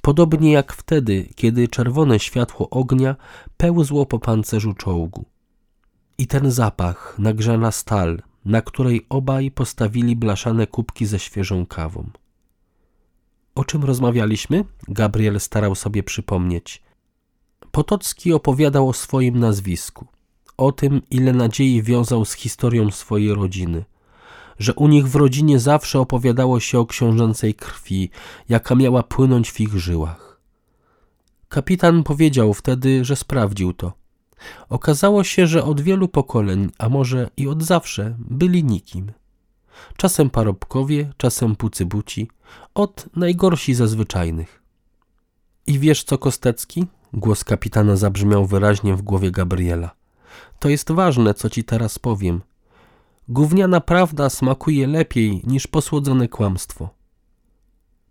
podobnie 0.00 0.52
jak 0.52 0.72
wtedy, 0.72 1.28
kiedy 1.34 1.68
czerwone 1.68 2.18
światło 2.18 2.70
ognia 2.70 3.16
pełzło 3.56 4.06
po 4.06 4.18
pancerzu 4.18 4.74
czołgu. 4.74 5.24
I 6.18 6.26
ten 6.26 6.50
zapach, 6.50 7.14
nagrzana 7.18 7.72
stal, 7.72 8.22
na 8.44 8.62
której 8.62 9.06
obaj 9.08 9.50
postawili 9.50 10.16
blaszane 10.16 10.66
kubki 10.66 11.06
ze 11.06 11.18
świeżą 11.18 11.66
kawą. 11.66 12.10
O 13.54 13.64
czym 13.64 13.84
rozmawialiśmy? 13.84 14.64
Gabriel 14.88 15.40
starał 15.40 15.74
sobie 15.74 16.02
przypomnieć. 16.02 16.82
Potocki 17.70 18.32
opowiadał 18.32 18.88
o 18.88 18.92
swoim 18.92 19.38
nazwisku, 19.38 20.06
o 20.56 20.72
tym, 20.72 21.02
ile 21.10 21.32
nadziei 21.32 21.82
wiązał 21.82 22.24
z 22.24 22.32
historią 22.32 22.90
swojej 22.90 23.34
rodziny, 23.34 23.84
że 24.58 24.74
u 24.74 24.88
nich 24.88 25.08
w 25.08 25.16
rodzinie 25.16 25.58
zawsze 25.58 26.00
opowiadało 26.00 26.60
się 26.60 26.78
o 26.78 26.86
książęcej 26.86 27.54
krwi, 27.54 28.10
jaka 28.48 28.74
miała 28.74 29.02
płynąć 29.02 29.50
w 29.50 29.60
ich 29.60 29.78
żyłach. 29.78 30.40
Kapitan 31.48 32.02
powiedział 32.02 32.54
wtedy, 32.54 33.04
że 33.04 33.16
sprawdził 33.16 33.72
to. 33.72 33.92
Okazało 34.68 35.24
się, 35.24 35.46
że 35.46 35.64
od 35.64 35.80
wielu 35.80 36.08
pokoleń, 36.08 36.70
a 36.78 36.88
może 36.88 37.30
i 37.36 37.48
od 37.48 37.62
zawsze, 37.62 38.16
byli 38.18 38.64
nikim. 38.64 39.12
Czasem 39.96 40.30
parobkowie, 40.30 41.12
czasem 41.16 41.56
pucybuci, 41.56 42.30
od 42.74 43.06
najgorsi 43.16 43.74
ze 43.74 43.88
zwyczajnych. 43.88 44.62
I 45.66 45.78
wiesz 45.78 46.04
co, 46.04 46.18
Kostecki? 46.18 46.86
Głos 47.12 47.44
kapitana 47.44 47.96
zabrzmiał 47.96 48.46
wyraźnie 48.46 48.94
w 48.94 49.02
głowie 49.02 49.30
Gabriela. 49.30 49.90
To 50.58 50.68
jest 50.68 50.92
ważne, 50.92 51.34
co 51.34 51.50
ci 51.50 51.64
teraz 51.64 51.98
powiem. 51.98 52.42
Gówniana 53.28 53.80
prawda 53.80 54.30
smakuje 54.30 54.86
lepiej 54.86 55.42
niż 55.44 55.66
posłodzone 55.66 56.28
kłamstwo. 56.28 56.90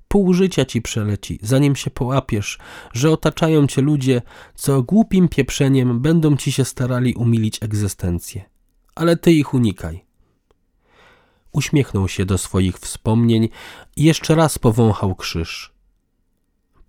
Pół 0.07 0.33
życia 0.33 0.65
ci 0.65 0.81
przeleci, 0.81 1.39
zanim 1.41 1.75
się 1.75 1.91
połapiesz, 1.91 2.57
że 2.93 3.11
otaczają 3.11 3.67
cię 3.67 3.81
ludzie, 3.81 4.21
co 4.55 4.83
głupim 4.83 5.27
pieprzeniem 5.27 5.99
będą 5.99 6.37
ci 6.37 6.51
się 6.51 6.65
starali 6.65 7.13
umilić 7.13 7.63
egzystencję. 7.63 8.43
Ale 8.95 9.17
ty 9.17 9.31
ich 9.31 9.53
unikaj. 9.53 10.05
Uśmiechnął 11.51 12.07
się 12.07 12.25
do 12.25 12.37
swoich 12.37 12.77
wspomnień 12.77 13.49
i 13.95 14.03
jeszcze 14.03 14.35
raz 14.35 14.59
powąchał 14.59 15.15
krzyż. 15.15 15.73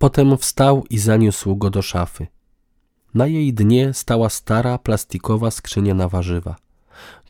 Potem 0.00 0.38
wstał 0.38 0.84
i 0.90 0.98
zaniósł 0.98 1.56
go 1.56 1.70
do 1.70 1.82
szafy. 1.82 2.26
Na 3.14 3.26
jej 3.26 3.54
dnie 3.54 3.94
stała 3.94 4.28
stara, 4.28 4.78
plastikowa 4.78 5.50
skrzynia 5.50 5.94
na 5.94 6.08
warzywa. 6.08 6.56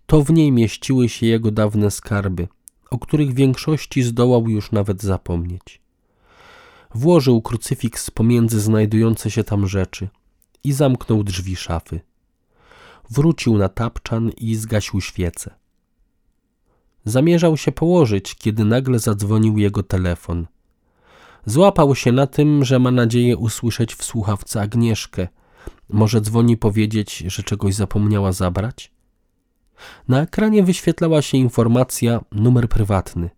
To 0.06 0.22
w 0.22 0.30
niej 0.30 0.52
mieściły 0.52 1.08
się 1.08 1.26
jego 1.26 1.50
dawne 1.50 1.90
skarby, 1.90 2.48
o 2.90 2.98
których 2.98 3.34
większości 3.34 4.02
zdołał 4.02 4.48
już 4.48 4.72
nawet 4.72 5.02
zapomnieć. 5.02 5.80
Włożył 6.94 7.42
krucyfiks 7.42 8.10
pomiędzy 8.10 8.60
znajdujące 8.60 9.30
się 9.30 9.44
tam 9.44 9.66
rzeczy 9.66 10.08
i 10.64 10.72
zamknął 10.72 11.24
drzwi 11.24 11.56
szafy. 11.56 12.00
Wrócił 13.10 13.58
na 13.58 13.68
tapczan 13.68 14.30
i 14.30 14.54
zgasił 14.54 15.00
świecę. 15.00 15.54
Zamierzał 17.04 17.56
się 17.56 17.72
położyć, 17.72 18.34
kiedy 18.34 18.64
nagle 18.64 18.98
zadzwonił 18.98 19.58
jego 19.58 19.82
telefon. 19.82 20.46
Złapał 21.46 21.94
się 21.94 22.12
na 22.12 22.26
tym, 22.26 22.64
że 22.64 22.78
ma 22.78 22.90
nadzieję 22.90 23.36
usłyszeć 23.36 23.94
w 23.94 24.04
słuchawce 24.04 24.60
Agnieszkę. 24.60 25.28
Może 25.88 26.20
dzwoni 26.20 26.56
powiedzieć, 26.56 27.18
że 27.26 27.42
czegoś 27.42 27.74
zapomniała 27.74 28.32
zabrać? 28.32 28.92
Na 30.08 30.20
ekranie 30.20 30.62
wyświetlała 30.62 31.22
się 31.22 31.38
informacja 31.38 32.20
numer 32.32 32.68
prywatny. 32.68 33.30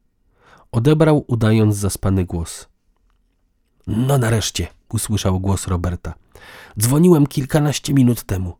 Odebrał, 0.73 1.24
udając 1.27 1.77
zaspany 1.77 2.24
głos. 2.24 2.69
No 3.87 4.19
nareszcie, 4.19 4.66
usłyszał 4.89 5.41
głos 5.41 5.66
Roberta. 5.66 6.15
Dzwoniłem 6.79 7.27
kilkanaście 7.27 7.95
minut 7.95 8.23
temu. 8.23 8.57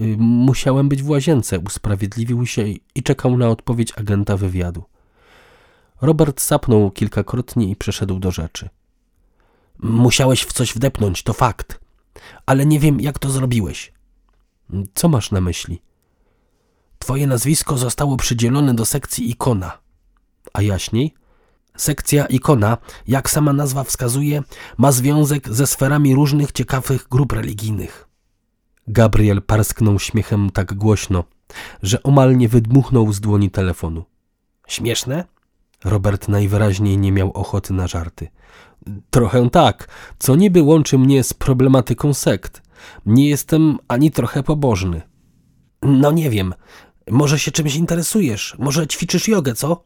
Y, 0.00 0.16
musiałem 0.18 0.88
być 0.88 1.02
w 1.02 1.08
łazience, 1.08 1.58
usprawiedliwił 1.58 2.46
się 2.46 2.64
i 2.94 3.02
czekał 3.02 3.36
na 3.36 3.48
odpowiedź 3.48 3.92
agenta 3.98 4.36
wywiadu. 4.36 4.84
Robert 6.02 6.40
sapnął 6.40 6.90
kilkakrotnie 6.90 7.70
i 7.70 7.76
przeszedł 7.76 8.18
do 8.18 8.30
rzeczy. 8.30 8.68
Musiałeś 9.78 10.42
w 10.42 10.52
coś 10.52 10.74
wdepnąć, 10.74 11.22
to 11.22 11.32
fakt. 11.32 11.80
Ale 12.46 12.66
nie 12.66 12.80
wiem, 12.80 13.00
jak 13.00 13.18
to 13.18 13.30
zrobiłeś. 13.30 13.92
Co 14.94 15.08
masz 15.08 15.30
na 15.30 15.40
myśli? 15.40 15.82
Twoje 16.98 17.26
nazwisko 17.26 17.78
zostało 17.78 18.16
przydzielone 18.16 18.74
do 18.74 18.84
sekcji 18.84 19.30
ikona. 19.30 19.78
A 20.52 20.62
jaśniej? 20.62 21.14
Sekcja 21.76 22.26
ikona, 22.26 22.78
jak 23.06 23.30
sama 23.30 23.52
nazwa 23.52 23.84
wskazuje, 23.84 24.42
ma 24.78 24.92
związek 24.92 25.48
ze 25.48 25.66
sferami 25.66 26.14
różnych 26.14 26.52
ciekawych 26.52 27.08
grup 27.08 27.32
religijnych. 27.32 28.08
Gabriel 28.86 29.42
parsknął 29.42 29.98
śmiechem 29.98 30.50
tak 30.50 30.74
głośno, 30.74 31.24
że 31.82 32.02
omal 32.02 32.36
nie 32.36 32.48
wydmuchnął 32.48 33.12
z 33.12 33.20
dłoni 33.20 33.50
telefonu. 33.50 34.04
Śmieszne? 34.66 35.24
Robert 35.84 36.28
najwyraźniej 36.28 36.98
nie 36.98 37.12
miał 37.12 37.32
ochoty 37.32 37.74
na 37.74 37.86
żarty. 37.86 38.28
Trochę 39.10 39.50
tak, 39.50 39.88
co 40.18 40.36
niby 40.36 40.62
łączy 40.62 40.98
mnie 40.98 41.24
z 41.24 41.34
problematyką 41.34 42.14
sekt. 42.14 42.62
Nie 43.06 43.28
jestem 43.28 43.78
ani 43.88 44.10
trochę 44.10 44.42
pobożny. 44.42 45.02
No 45.82 46.10
nie 46.10 46.30
wiem. 46.30 46.54
Może 47.10 47.38
się 47.38 47.50
czymś 47.50 47.74
interesujesz? 47.74 48.56
Może 48.58 48.86
ćwiczysz 48.86 49.28
jogę, 49.28 49.54
co? 49.54 49.84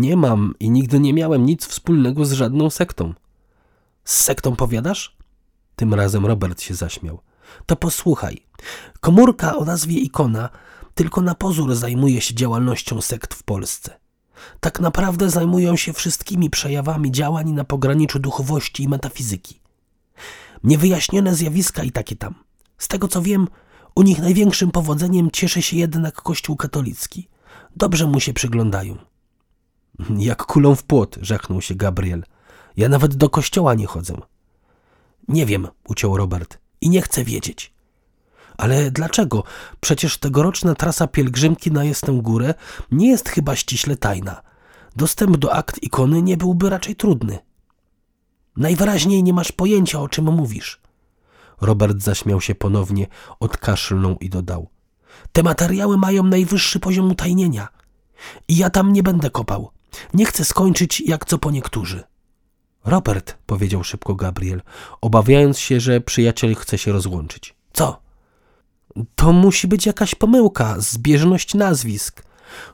Nie 0.00 0.16
mam 0.16 0.54
i 0.60 0.70
nigdy 0.70 1.00
nie 1.00 1.14
miałem 1.14 1.46
nic 1.46 1.66
wspólnego 1.66 2.24
z 2.24 2.32
żadną 2.32 2.70
sektą. 2.70 3.14
Z 4.04 4.20
sektą 4.20 4.56
powiadasz? 4.56 5.16
Tym 5.76 5.94
razem 5.94 6.26
Robert 6.26 6.62
się 6.62 6.74
zaśmiał. 6.74 7.20
To 7.66 7.76
posłuchaj. 7.76 8.46
Komórka 9.00 9.56
o 9.56 9.64
nazwie 9.64 9.98
Ikona 9.98 10.48
tylko 10.94 11.20
na 11.20 11.34
pozór 11.34 11.74
zajmuje 11.74 12.20
się 12.20 12.34
działalnością 12.34 13.00
sekt 13.00 13.34
w 13.34 13.42
Polsce. 13.42 14.00
Tak 14.60 14.80
naprawdę 14.80 15.30
zajmują 15.30 15.76
się 15.76 15.92
wszystkimi 15.92 16.50
przejawami 16.50 17.12
działań 17.12 17.50
na 17.52 17.64
pograniczu 17.64 18.18
duchowości 18.18 18.82
i 18.82 18.88
metafizyki. 18.88 19.60
Niewyjaśnione 20.64 21.34
zjawiska 21.34 21.82
i 21.82 21.92
takie 21.92 22.16
tam. 22.16 22.34
Z 22.78 22.88
tego 22.88 23.08
co 23.08 23.22
wiem, 23.22 23.48
u 23.94 24.02
nich 24.02 24.18
największym 24.18 24.70
powodzeniem 24.70 25.30
cieszy 25.30 25.62
się 25.62 25.76
jednak 25.76 26.14
Kościół 26.14 26.56
katolicki. 26.56 27.28
Dobrze 27.76 28.06
mu 28.06 28.20
się 28.20 28.32
przyglądają. 28.32 28.96
Jak 30.18 30.44
kulą 30.44 30.74
w 30.74 30.84
płot, 30.84 31.16
żachnął 31.20 31.60
się 31.60 31.74
Gabriel. 31.74 32.24
Ja 32.76 32.88
nawet 32.88 33.14
do 33.14 33.30
kościoła 33.30 33.74
nie 33.74 33.86
chodzę. 33.86 34.14
Nie 35.28 35.46
wiem, 35.46 35.68
uciął 35.88 36.16
Robert. 36.16 36.58
I 36.80 36.90
nie 36.90 37.02
chcę 37.02 37.24
wiedzieć. 37.24 37.72
Ale 38.60 38.90
dlaczego? 38.90 39.44
Przecież 39.80 40.18
tegoroczna 40.18 40.74
trasa 40.74 41.06
pielgrzymki 41.06 41.72
na 41.72 41.84
Jestę 41.84 42.12
Górę 42.12 42.54
nie 42.90 43.08
jest 43.10 43.28
chyba 43.28 43.56
ściśle 43.56 43.96
tajna. 43.96 44.42
Dostęp 44.96 45.36
do 45.36 45.52
akt 45.52 45.82
ikony 45.82 46.22
nie 46.22 46.36
byłby 46.36 46.70
raczej 46.70 46.96
trudny. 46.96 47.38
Najwyraźniej 48.56 49.22
nie 49.22 49.32
masz 49.32 49.52
pojęcia, 49.52 50.00
o 50.00 50.08
czym 50.08 50.24
mówisz. 50.24 50.80
Robert 51.60 52.02
zaśmiał 52.02 52.40
się 52.40 52.54
ponownie, 52.54 53.06
odkaszlnął 53.40 54.16
i 54.18 54.30
dodał. 54.30 54.68
Te 55.32 55.42
materiały 55.42 55.98
mają 55.98 56.22
najwyższy 56.22 56.80
poziom 56.80 57.10
utajnienia. 57.10 57.68
I 58.48 58.56
ja 58.56 58.70
tam 58.70 58.92
nie 58.92 59.02
będę 59.02 59.30
kopał. 59.30 59.70
Nie 60.14 60.26
chcę 60.26 60.44
skończyć 60.44 61.00
jak 61.00 61.24
co 61.24 61.38
po 61.38 61.50
niektórzy. 61.50 62.02
Robert, 62.84 63.38
powiedział 63.46 63.84
szybko 63.84 64.14
Gabriel, 64.14 64.62
obawiając 65.00 65.58
się, 65.58 65.80
że 65.80 66.00
przyjaciel 66.00 66.54
chce 66.54 66.78
się 66.78 66.92
rozłączyć. 66.92 67.54
Co? 67.72 68.09
To 69.14 69.32
musi 69.32 69.68
być 69.68 69.86
jakaś 69.86 70.14
pomyłka, 70.14 70.74
zbieżność 70.78 71.54
nazwisk. 71.54 72.22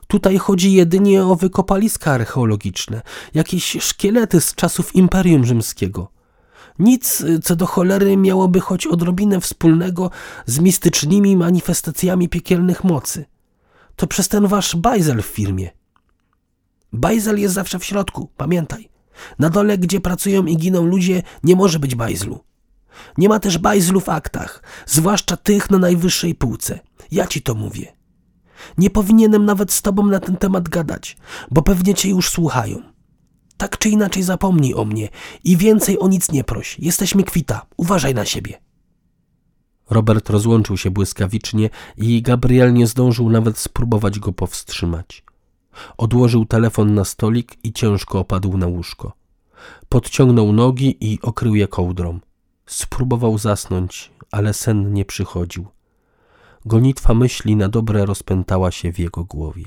Tutaj 0.07 0.37
chodzi 0.37 0.73
jedynie 0.73 1.25
o 1.25 1.35
wykopaliska 1.35 2.11
archeologiczne, 2.11 3.01
jakieś 3.33 3.77
szkielety 3.79 4.41
z 4.41 4.55
czasów 4.55 4.95
Imperium 4.95 5.45
Rzymskiego. 5.45 6.11
Nic, 6.79 7.23
co 7.43 7.55
do 7.55 7.65
cholery 7.65 8.17
miałoby 8.17 8.59
choć 8.59 8.87
odrobinę 8.87 9.41
wspólnego 9.41 10.11
z 10.45 10.59
mistycznymi 10.59 11.35
manifestacjami 11.35 12.29
piekielnych 12.29 12.83
mocy. 12.83 13.25
To 13.95 14.07
przez 14.07 14.27
ten 14.27 14.47
wasz 14.47 14.75
bajzel 14.75 15.21
w 15.21 15.25
firmie. 15.25 15.69
Bajzel 16.93 17.39
jest 17.39 17.55
zawsze 17.55 17.79
w 17.79 17.85
środku, 17.85 18.29
pamiętaj. 18.37 18.89
Na 19.39 19.49
dole, 19.49 19.77
gdzie 19.77 20.01
pracują 20.01 20.45
i 20.45 20.57
giną 20.57 20.85
ludzie, 20.85 21.23
nie 21.43 21.55
może 21.55 21.79
być 21.79 21.95
bajzlu. 21.95 22.39
Nie 23.17 23.29
ma 23.29 23.39
też 23.39 23.57
bajzlu 23.57 24.01
w 24.01 24.09
aktach, 24.09 24.63
zwłaszcza 24.85 25.37
tych 25.37 25.69
na 25.69 25.77
najwyższej 25.77 26.35
półce. 26.35 26.79
Ja 27.11 27.27
ci 27.27 27.41
to 27.41 27.55
mówię. 27.55 27.97
Nie 28.77 28.89
powinienem 28.89 29.45
nawet 29.45 29.71
z 29.71 29.81
tobą 29.81 30.05
na 30.05 30.19
ten 30.19 30.37
temat 30.37 30.69
gadać, 30.69 31.17
bo 31.51 31.61
pewnie 31.61 31.93
cię 31.93 32.09
już 32.09 32.29
słuchają. 32.29 32.81
Tak 33.57 33.77
czy 33.77 33.89
inaczej 33.89 34.23
zapomnij 34.23 34.73
o 34.73 34.85
mnie 34.85 35.09
i 35.43 35.57
więcej 35.57 35.99
o 35.99 36.07
nic 36.07 36.31
nie 36.31 36.43
proś. 36.43 36.79
Jesteśmy 36.79 37.23
kwita. 37.23 37.65
Uważaj 37.77 38.13
na 38.13 38.25
siebie. 38.25 38.59
Robert 39.89 40.29
rozłączył 40.29 40.77
się 40.77 40.91
błyskawicznie 40.91 41.69
i 41.97 42.21
Gabriel 42.21 42.73
nie 42.73 42.87
zdążył 42.87 43.29
nawet 43.29 43.57
spróbować 43.57 44.19
go 44.19 44.33
powstrzymać. 44.33 45.23
Odłożył 45.97 46.45
telefon 46.45 46.93
na 46.93 47.05
stolik 47.05 47.57
i 47.63 47.73
ciężko 47.73 48.19
opadł 48.19 48.57
na 48.57 48.67
łóżko. 48.67 49.13
Podciągnął 49.89 50.53
nogi 50.53 50.97
i 51.01 51.19
okrył 51.21 51.55
je 51.55 51.67
kołdrą. 51.67 52.19
Spróbował 52.67 53.37
zasnąć, 53.37 54.11
ale 54.31 54.53
sen 54.53 54.93
nie 54.93 55.05
przychodził. 55.05 55.67
Gonitwa 56.65 57.13
myśli 57.13 57.55
na 57.55 57.69
dobre 57.69 58.05
rozpętała 58.05 58.71
się 58.71 58.93
w 58.93 58.99
jego 58.99 59.23
głowie. 59.23 59.65